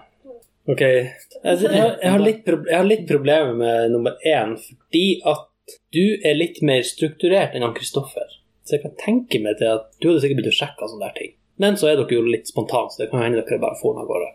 Ok, 0.68 0.82
jeg, 0.84 1.60
jeg, 1.64 2.10
har 2.12 2.20
litt 2.20 2.48
jeg 2.50 2.76
har 2.76 2.88
litt 2.88 3.06
problemer 3.08 3.54
med 3.56 3.94
nummer 3.94 4.18
én, 4.28 4.58
fordi 4.60 5.22
at 5.24 5.78
du 5.96 6.18
er 6.28 6.36
litt 6.36 6.60
mer 6.66 6.82
strukturert 6.84 7.56
enn 7.56 7.64
han 7.64 7.76
Kristoffer. 7.78 8.34
Så 8.68 8.76
jeg 8.76 8.84
kan 8.84 8.98
tenke 9.00 9.40
meg 9.40 9.62
til 9.62 9.78
at 9.78 9.86
du 10.02 10.10
hadde 10.10 10.26
sikkert 10.26 10.42
begynt 10.42 10.52
å 10.52 10.58
sjekke 10.58 10.90
sånne 10.92 11.08
der 11.08 11.16
ting. 11.16 11.36
Men 11.64 11.78
så 11.80 11.88
er 11.90 12.02
dere 12.02 12.18
jo 12.18 12.26
litt 12.28 12.52
spontane, 12.52 12.92
så 12.92 13.04
det 13.04 13.10
kan 13.14 13.24
hende 13.24 13.46
dere 13.46 13.62
bare 13.64 13.80
får 13.80 14.02
av 14.02 14.10
gårde. 14.10 14.32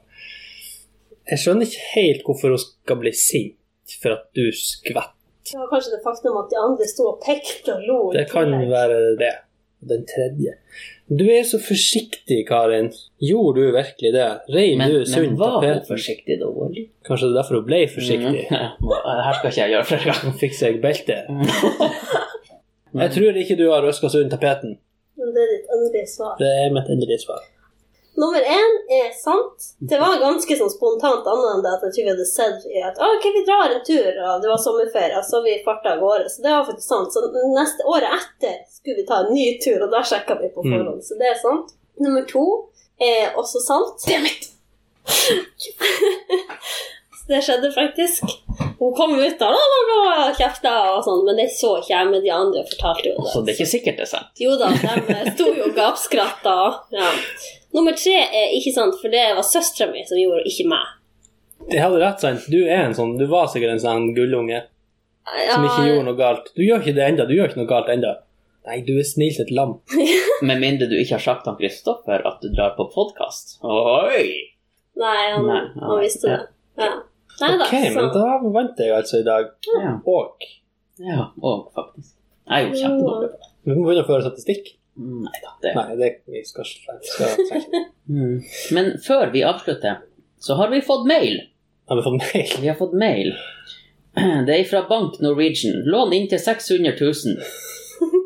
Jeg 1.33 1.43
skjønner 1.43 1.69
ikke 1.69 1.91
helt 1.93 2.25
hvorfor 2.27 2.55
hun 2.55 2.63
skal 2.63 3.01
bli 3.03 3.13
sint 3.17 3.99
for 4.01 4.17
at 4.17 4.25
du 4.37 4.47
skvetter. 4.57 5.13
Det 5.49 5.59
var 5.59 5.71
kanskje 5.73 5.95
det 5.97 6.03
faktum 6.05 6.37
at 6.41 6.51
de 6.53 6.59
andre 6.63 6.87
sto 6.91 7.09
og 7.13 7.23
pekte 7.25 7.75
og 7.75 7.87
lo. 7.89 8.01
Det 8.15 8.29
kan 8.31 8.47
tillegg. 8.51 8.71
være 8.71 9.01
det. 9.23 9.33
Den 9.91 10.05
tredje. 10.07 10.53
Du 11.11 11.25
er 11.27 11.43
så 11.43 11.59
forsiktig, 11.59 12.45
Karin. 12.47 12.93
Gjorde 13.19 13.61
du 13.61 13.73
virkelig 13.75 14.13
det? 14.15 14.29
Rein 14.55 14.79
Men, 14.79 14.91
du 14.91 14.99
men 15.01 15.07
sunt 15.11 15.39
var 15.39 15.57
hun 15.65 15.81
forsiktig 15.89 16.37
da? 16.39 16.51
Kanskje 17.09 17.27
det 17.27 17.33
er 17.33 17.39
derfor 17.41 17.59
hun 17.59 17.67
ble 17.67 17.81
forsiktig? 17.91 18.45
Mm. 18.47 18.93
Her 19.27 19.35
skal 19.41 19.51
ikke 19.51 19.61
jeg 19.65 19.75
gjøre 19.75 19.89
flere 19.91 20.13
ganger. 20.13 20.37
Fikk 20.45 20.55
seg 20.61 20.79
belte. 20.85 21.19
Jeg 23.03 23.13
tror 23.15 23.37
ikke 23.41 23.57
du 23.57 23.67
har 23.73 23.81
røska 23.81 24.09
sund 24.13 24.31
tapeten. 24.31 24.77
Men 25.17 25.31
Det 25.35 25.43
er 25.43 25.53
ditt 25.55 25.71
endelige 25.75 26.09
svar. 26.13 26.35
Det 26.39 26.49
er 26.61 26.73
mitt 26.75 26.91
endelige 26.93 27.23
svar. 27.25 27.41
Nummer 28.21 28.45
én 28.45 28.75
er 28.93 29.07
sant. 29.17 29.69
Det 29.81 29.97
var 30.01 30.19
ganske 30.21 30.57
sånn 30.59 30.69
spontant 30.71 31.25
annet 31.33 31.47
enn 31.55 31.63
det 31.65 31.71
at 31.79 31.85
jeg 31.87 31.95
tror 31.95 32.05
vi 32.05 32.11
hadde 32.13 32.27
sett 32.29 32.67
i 32.69 32.83
at 32.85 32.99
ok, 33.01 33.25
vi 33.37 33.45
drar 33.49 33.73
en 33.73 33.85
tur, 33.87 34.11
og 34.29 34.43
det 34.45 34.51
var 34.51 34.61
sommerferie, 34.61 35.17
og 35.17 35.25
så 35.25 35.41
vi 35.47 35.55
farta 35.65 35.95
av 35.95 36.03
gårde. 36.05 36.29
Så 36.29 36.45
det 36.45 36.53
var 36.53 36.67
faktisk 36.69 36.89
sant. 36.93 37.09
Så 37.15 37.23
neste 37.57 37.87
året 37.89 38.13
etter 38.19 38.59
skulle 38.69 38.99
vi 39.01 39.07
ta 39.09 39.23
en 39.25 39.33
ny 39.33 39.47
tur, 39.65 39.81
og 39.87 39.91
da 39.95 40.03
sjekka 40.05 40.37
vi 40.43 40.51
på 40.53 40.61
Mm. 40.67 40.73
forhånd. 40.77 41.01
Så 41.09 41.17
det 41.19 41.31
er 41.33 41.39
sant. 41.41 41.73
Nummer 42.05 42.25
to 42.29 42.45
er 43.01 43.33
også 43.41 43.59
sant. 43.65 44.05
Det 44.07 44.15
er 44.19 44.27
mitt! 44.29 44.45
Så 47.23 47.29
det 47.29 47.41
skjedde 47.47 47.69
faktisk. 47.73 48.23
Hun 48.81 48.95
kom 48.99 49.13
ut 49.15 49.39
da 49.39 49.49
og 49.55 50.37
kjefta 50.37 50.73
og 50.97 51.05
sånn, 51.07 51.21
men 51.27 51.37
det 51.39 51.49
så 51.55 51.77
ikke 51.79 51.93
jeg, 51.95 52.07
men 52.11 52.23
de 52.25 52.31
andre 52.35 52.65
fortalte 52.67 53.09
jo 53.13 53.15
det. 53.23 53.31
Så 53.33 53.43
det 53.47 53.53
er 53.53 53.59
ikke 53.61 53.71
sikkert 53.73 53.97
det 54.01 54.07
er 54.09 54.11
sant. 54.11 54.33
Jo 54.43 54.57
da, 54.59 54.71
de 54.75 55.19
sto 55.37 55.47
jo 55.55 55.69
og 55.69 55.77
gapskratta. 55.77 56.57
Ja. 56.91 57.11
Nummer 57.73 57.97
tre 57.97 58.19
er 58.27 58.53
ikke 58.57 58.75
sant, 58.75 58.99
for 59.01 59.13
det 59.13 59.23
var 59.37 59.47
søstera 59.47 59.89
mi 59.93 60.03
som 60.09 60.19
gjorde, 60.21 60.45
ikke 60.49 60.69
meg. 60.73 60.91
Det 61.71 61.79
hadde 61.81 62.01
rett, 62.03 62.21
sant? 62.21 62.45
Du 62.51 62.59
er 62.65 62.89
en 62.89 62.97
sånn, 62.97 63.15
du 63.21 63.25
var 63.31 63.49
sikkert 63.51 63.77
en 63.77 63.83
sånn 63.83 64.11
gullunge 64.17 64.65
som 65.23 65.65
ikke 65.65 65.87
gjorde 65.87 66.07
noe 66.09 66.19
galt. 66.19 66.51
Du 66.57 66.63
gjør 66.65 66.83
ikke 66.83 66.97
det 66.99 67.09
enda, 67.13 67.27
du 67.29 67.35
gjør 67.37 67.53
ikke 67.53 67.63
noe 67.63 67.71
galt 67.71 67.91
enda. 67.93 68.17
Nei, 68.67 68.79
du 68.87 68.93
er 68.95 69.07
snill 69.07 69.33
som 69.35 69.47
et 69.47 69.55
lam. 69.55 69.77
Med 70.49 70.61
mindre 70.63 70.89
du 70.91 70.97
ikke 70.99 71.17
har 71.17 71.25
sagt 71.25 71.47
til 71.47 71.57
Kristoffer 71.59 72.27
at 72.29 72.43
du 72.43 72.51
drar 72.55 72.75
på 72.77 72.87
podkast. 72.95 73.57
Oi! 73.67 74.27
Nei, 74.99 75.21
han, 75.33 75.47
Nei, 75.49 75.63
han 75.79 75.95
ja, 75.97 76.01
visste 76.03 76.29
ja. 76.31 76.37
det. 76.37 76.85
Ja. 76.85 76.93
Nei 77.41 77.53
da. 77.57 77.65
Ok, 77.65 77.75
men 77.97 78.11
da 78.13 78.27
vant 78.55 78.83
jeg 78.83 78.93
altså 78.95 79.23
i 79.23 79.27
dag. 79.27 79.49
Ja, 79.73 79.95
Og 80.13 80.47
ja 81.03 81.25
og 81.41 81.73
faktisk. 81.75 82.13
Jeg 82.47 82.59
er 82.59 82.69
jo 82.69 82.79
kjempedårlig 82.83 83.31
på 83.33 83.41
det. 83.41 83.51
vi 83.65 83.75
må 83.75 83.87
begynne 83.87 84.05
å 84.05 84.09
føre 84.11 84.27
statistikk. 84.27 84.73
Nei 84.97 85.39
da. 85.43 85.53
Det. 85.63 85.73
Nei, 85.77 85.97
det 85.97 86.11
vi 86.27 86.45
skal, 86.45 86.67
skal. 86.67 87.89
Mm. 88.13 88.41
Men 88.75 88.89
før 88.99 89.31
vi 89.33 89.45
avslutter, 89.47 90.01
så 90.43 90.57
har 90.59 90.73
vi 90.73 90.81
fått 90.83 91.07
mail. 91.07 91.37
Har 91.89 91.97
vi 91.97 92.03
fått 92.03 92.17
mail? 92.19 92.49
Vi 92.61 92.69
har 92.69 92.75
fått 92.77 92.97
mail. 92.99 93.31
Det 94.47 94.57
er 94.57 94.65
fra 94.69 94.83
Bank 94.89 95.21
Norwegian. 95.23 95.85
Lån 95.87 96.13
inntil 96.13 96.41
600 96.43 96.93
000. 97.01 97.13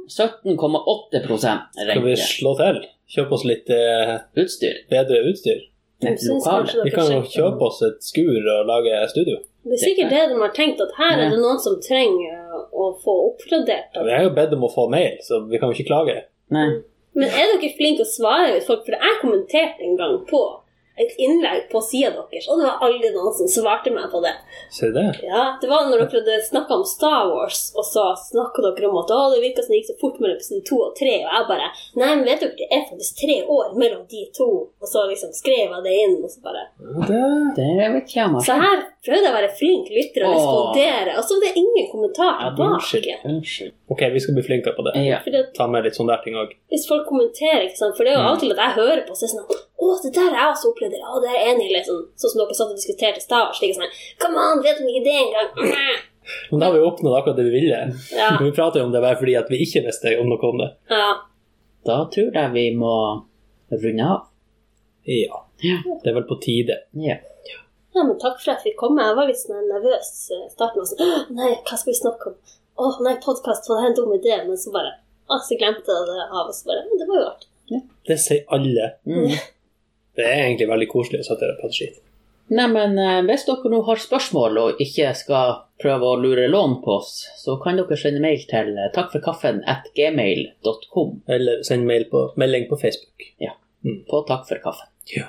17,8% 0.08 1.58
Skal 1.76 2.02
vi 2.02 2.16
slå 2.16 2.54
til? 2.58 2.80
Kjøpe 3.06 3.36
oss 3.36 3.44
litt 3.46 3.70
eh, 3.70 4.16
Utstyr. 4.40 4.78
bedre 4.90 5.20
utstyr? 5.28 5.60
Vi 6.00 6.90
kan 6.94 7.10
jo 7.12 7.20
kjøpe 7.30 7.68
oss 7.68 7.82
et 7.86 8.00
skur 8.04 8.40
og 8.52 8.66
lage 8.68 8.96
studio. 9.12 9.38
Det 9.66 9.76
er 9.76 9.82
sikkert 9.82 10.10
det 10.12 10.24
de 10.32 10.40
har 10.40 10.52
tenkt, 10.56 10.80
at 10.82 10.92
her 10.98 11.20
er 11.20 11.30
det 11.32 11.38
noen 11.40 11.60
som 11.62 11.78
trenger 11.82 12.42
å 12.72 12.90
få 13.02 13.14
oppgradert. 13.30 13.94
Ja, 13.94 14.02
Vi 14.04 14.12
har 14.14 14.26
jo 14.26 14.32
bedt 14.36 14.52
om 14.56 14.66
å 14.66 14.72
få 14.72 14.88
mail, 14.92 15.16
så 15.24 15.40
vi 15.46 15.60
kan 15.60 15.70
jo 15.70 15.76
ikke 15.78 15.88
klage. 15.88 16.16
Nei. 16.54 16.68
Men 17.16 17.32
er 17.32 17.54
dere 17.54 17.72
flinke 17.78 18.04
til 18.04 18.06
å 18.06 18.12
svare 18.12 18.54
ut 18.58 18.68
folk? 18.68 18.84
For 18.86 18.96
jeg 18.98 19.20
kommenterte 19.22 19.84
en 19.86 19.96
gang 19.98 20.18
på 20.28 20.44
et 20.96 21.12
innlegg 21.20 21.66
på 21.68 21.80
sida 21.84 22.22
deres, 22.30 22.46
og 22.48 22.60
det 22.60 22.68
var 22.70 22.84
aldri 22.86 23.10
noen 23.12 23.34
som 23.36 23.48
svarte 23.52 23.92
meg 23.92 24.06
på 24.12 24.22
det. 24.24 24.32
Ser 24.72 24.94
det? 24.96 25.04
Ja, 25.26 25.42
Det 25.60 25.68
var 25.68 25.84
når 25.90 26.06
dere 26.06 26.22
hadde 26.22 26.36
snakka 26.46 26.78
om 26.78 26.84
Star 26.88 27.28
Wars, 27.28 27.66
og 27.76 27.84
så 27.84 28.06
snakka 28.16 28.64
dere 28.64 28.88
om 28.88 28.96
at 29.02 29.12
å, 29.12 29.18
det 29.34 29.42
virka 29.44 29.64
som 29.64 29.74
det 29.74 29.82
gikk 29.82 29.90
så 29.90 29.98
fort 30.00 30.16
mellom 30.22 30.38
episode 30.38 30.64
to 30.70 30.80
og 30.86 30.94
tre, 30.96 31.18
og 31.20 31.28
jeg 31.28 31.48
bare 31.50 31.68
Nei, 32.00 32.08
men 32.14 32.24
vet 32.24 32.40
dere, 32.40 32.56
det 32.56 32.68
er 32.72 32.88
faktisk 32.88 33.20
tre 33.20 33.38
år 33.58 33.76
mellom 33.76 34.06
de 34.08 34.24
to. 34.40 34.50
Og 34.80 34.88
så 34.88 35.04
liksom 35.10 35.36
skrev 35.36 35.76
jeg 35.76 35.84
det 35.84 35.96
inn, 36.06 36.16
og 36.24 36.32
så 36.32 36.44
bare 36.48 36.64
det... 37.12 37.24
Det 37.60 37.90
vet 37.98 38.16
jeg 38.16 38.44
Så 38.48 38.60
her 38.64 38.86
prøvde 39.04 39.24
jeg 39.26 39.34
å 39.34 39.36
være 39.36 39.56
flink 39.60 39.92
lytter 39.92 40.28
og 40.30 40.38
respondere, 40.38 41.18
og 41.20 41.28
så 41.28 41.36
var 41.36 41.44
det 41.44 41.60
ingen 41.60 41.90
kommentar 41.92 42.40
Ja, 42.40 42.54
unnskyld. 42.56 43.12
Unnskyld. 43.34 43.75
Ok, 43.88 44.00
vi 44.12 44.20
skal 44.20 44.34
bli 44.34 44.42
flinkere 44.42 44.74
på 44.74 44.82
det. 44.82 44.92
Ja. 45.06 45.20
Fordi 45.22 45.38
at 45.44 45.52
Ta 45.54 45.66
med 45.70 45.84
litt 45.86 45.94
sånne 45.94 46.16
der 46.16 46.22
ting 46.24 46.34
òg. 46.34 46.54
hvis 46.72 46.86
folk 46.90 47.04
kommenterer, 47.06 47.62
ikke 47.68 47.78
sant, 47.78 47.94
for 47.96 48.02
det 48.02 48.10
er 48.12 48.16
jo 48.18 48.24
av 48.26 48.34
og 48.34 48.40
til 48.42 48.50
at 48.54 48.58
jeg 48.64 48.74
hører 48.80 49.02
på, 49.06 49.14
så 49.14 49.22
er 49.24 49.28
det 49.30 49.34
sånn 49.36 49.60
Å, 49.86 49.86
det 50.02 50.10
der 50.16 50.30
har 50.32 50.40
jeg 50.40 50.54
også 50.56 50.70
opplevd, 50.72 50.94
eller 50.96 51.12
å, 51.14 51.20
det 51.22 51.30
er 51.30 51.44
enig 51.52 51.68
liksom. 51.70 52.00
Sånn 52.18 52.32
som 52.32 52.40
dere 52.42 52.56
satt 52.58 52.72
og 52.72 52.80
diskuterte 52.80 53.22
i 53.22 53.26
stad. 53.26 53.52
Slik 53.54 53.76
sånn 53.76 53.92
Come 54.24 54.42
on, 54.42 54.62
vet 54.64 54.80
du 54.82 54.88
ikke 54.90 55.04
det 55.06 55.16
engang? 55.22 55.52
Men 56.50 56.58
da 56.58 56.66
har 56.66 56.74
vi 56.74 56.82
oppnådd 56.82 57.14
akkurat 57.20 57.36
det 57.38 57.44
vi 57.46 57.54
ville. 57.60 57.78
Ja. 58.16 58.32
Men 58.34 58.44
vi 58.48 58.56
prater 58.56 58.82
jo 58.82 58.88
om 58.88 58.92
det 58.96 59.04
bare 59.04 59.20
fordi 59.20 59.36
at 59.38 59.50
vi 59.52 59.60
ikke 59.62 59.84
visste 59.86 60.16
om 60.18 60.32
noe 60.32 60.50
om 60.50 60.58
det. 60.64 60.70
ja. 60.90 61.08
Da 61.86 62.00
tror 62.10 62.34
jeg 62.34 62.50
vi 62.56 62.64
må 62.74 62.92
runde 63.70 64.06
av. 64.10 64.24
Ja. 65.06 65.36
Ja. 65.62 65.76
Det 66.02 66.10
er 66.10 66.16
vel 66.16 66.24
på 66.26 66.34
tide. 66.42 66.80
Ja. 66.98 67.14
Ja, 67.94 68.02
men 68.02 68.18
takk 68.18 68.40
for 68.42 68.56
at 68.56 68.64
vi 68.66 68.72
kom. 68.76 68.98
Jeg 68.98 69.14
var 69.16 69.28
litt 69.30 69.38
sånn 69.38 69.62
nervøs 69.70 70.08
i 70.34 70.40
starten. 70.50 70.82
Sånn, 70.84 71.04
«Åh, 71.06 71.28
nei, 71.38 71.52
hva 71.62 71.78
skal 71.78 71.92
vi 71.92 72.00
snakke 72.00 72.32
om? 72.32 72.40
Å 72.76 72.88
nei, 73.04 73.16
podkast, 73.24 73.68
var 73.70 73.82
det 73.82 73.90
en 73.90 73.98
dum 73.98 74.14
idé? 74.16 74.36
Men 74.46 74.58
så 74.60 74.72
bare 74.74 74.94
å, 75.26 75.38
så 75.42 75.56
glemte 75.58 75.90
jeg 75.92 76.08
det 76.10 76.24
av. 76.30 76.48
oss. 76.50 76.62
så 76.62 76.70
bare 76.70 76.82
men 76.86 77.00
Det 77.00 77.06
var 77.10 77.20
jo 77.22 77.28
artig. 77.30 77.48
Det 78.06 78.18
sier 78.22 78.44
alle. 78.54 78.90
Mm. 79.08 79.30
Det 80.16 80.24
er 80.24 80.42
egentlig 80.46 80.68
veldig 80.70 80.88
koselig 80.92 81.22
å 81.24 81.26
sette 81.30 81.48
her 81.48 81.56
på 81.60 81.70
et 81.70 81.78
skitt. 81.78 82.02
Nei, 82.54 82.68
men 82.70 82.94
eh, 83.02 83.22
hvis 83.26 83.42
dere 83.48 83.70
nå 83.72 83.80
har 83.88 83.98
spørsmål 83.98 84.60
og 84.62 84.82
ikke 84.84 85.10
skal 85.18 85.56
prøve 85.82 86.06
å 86.06 86.18
lure 86.20 86.44
lån 86.46 86.76
på 86.84 86.94
oss, 87.00 87.24
så 87.40 87.56
kan 87.62 87.80
dere 87.80 87.98
sende 87.98 88.22
mail 88.22 88.44
til 88.46 88.70
takkforkaffen.gmail.com. 88.94 88.94
takkforkaffen 88.94 89.64
at 89.66 89.88
gmail.com 89.98 91.16
Eller 91.26 91.64
send 91.66 91.88
mail 91.90 92.06
på, 92.12 92.22
melding 92.38 92.68
på 92.70 92.78
Facebook. 92.78 93.26
Ja, 93.42 93.56
på 93.82 94.22
Takk 94.30 94.46
for 94.48 94.62
kaffen. 94.62 94.92
Ja. 95.10 95.26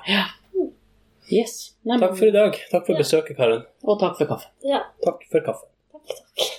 Yes. 1.28 1.74
Nei, 1.84 1.98
Takk 2.00 2.14
for 2.20 2.30
i 2.30 2.36
dag. 2.36 2.56
Takk 2.72 2.86
for 2.88 3.02
besøket, 3.02 3.36
Karen. 3.40 3.66
Og 3.84 4.00
takk 4.00 4.16
for 4.22 4.30
kaffen. 4.30 4.54
Ja, 4.64 4.86
Takk 5.04 5.26
for 5.32 5.44
kaffen. 5.50 5.74
takk, 5.92 6.14
takk. 6.22 6.54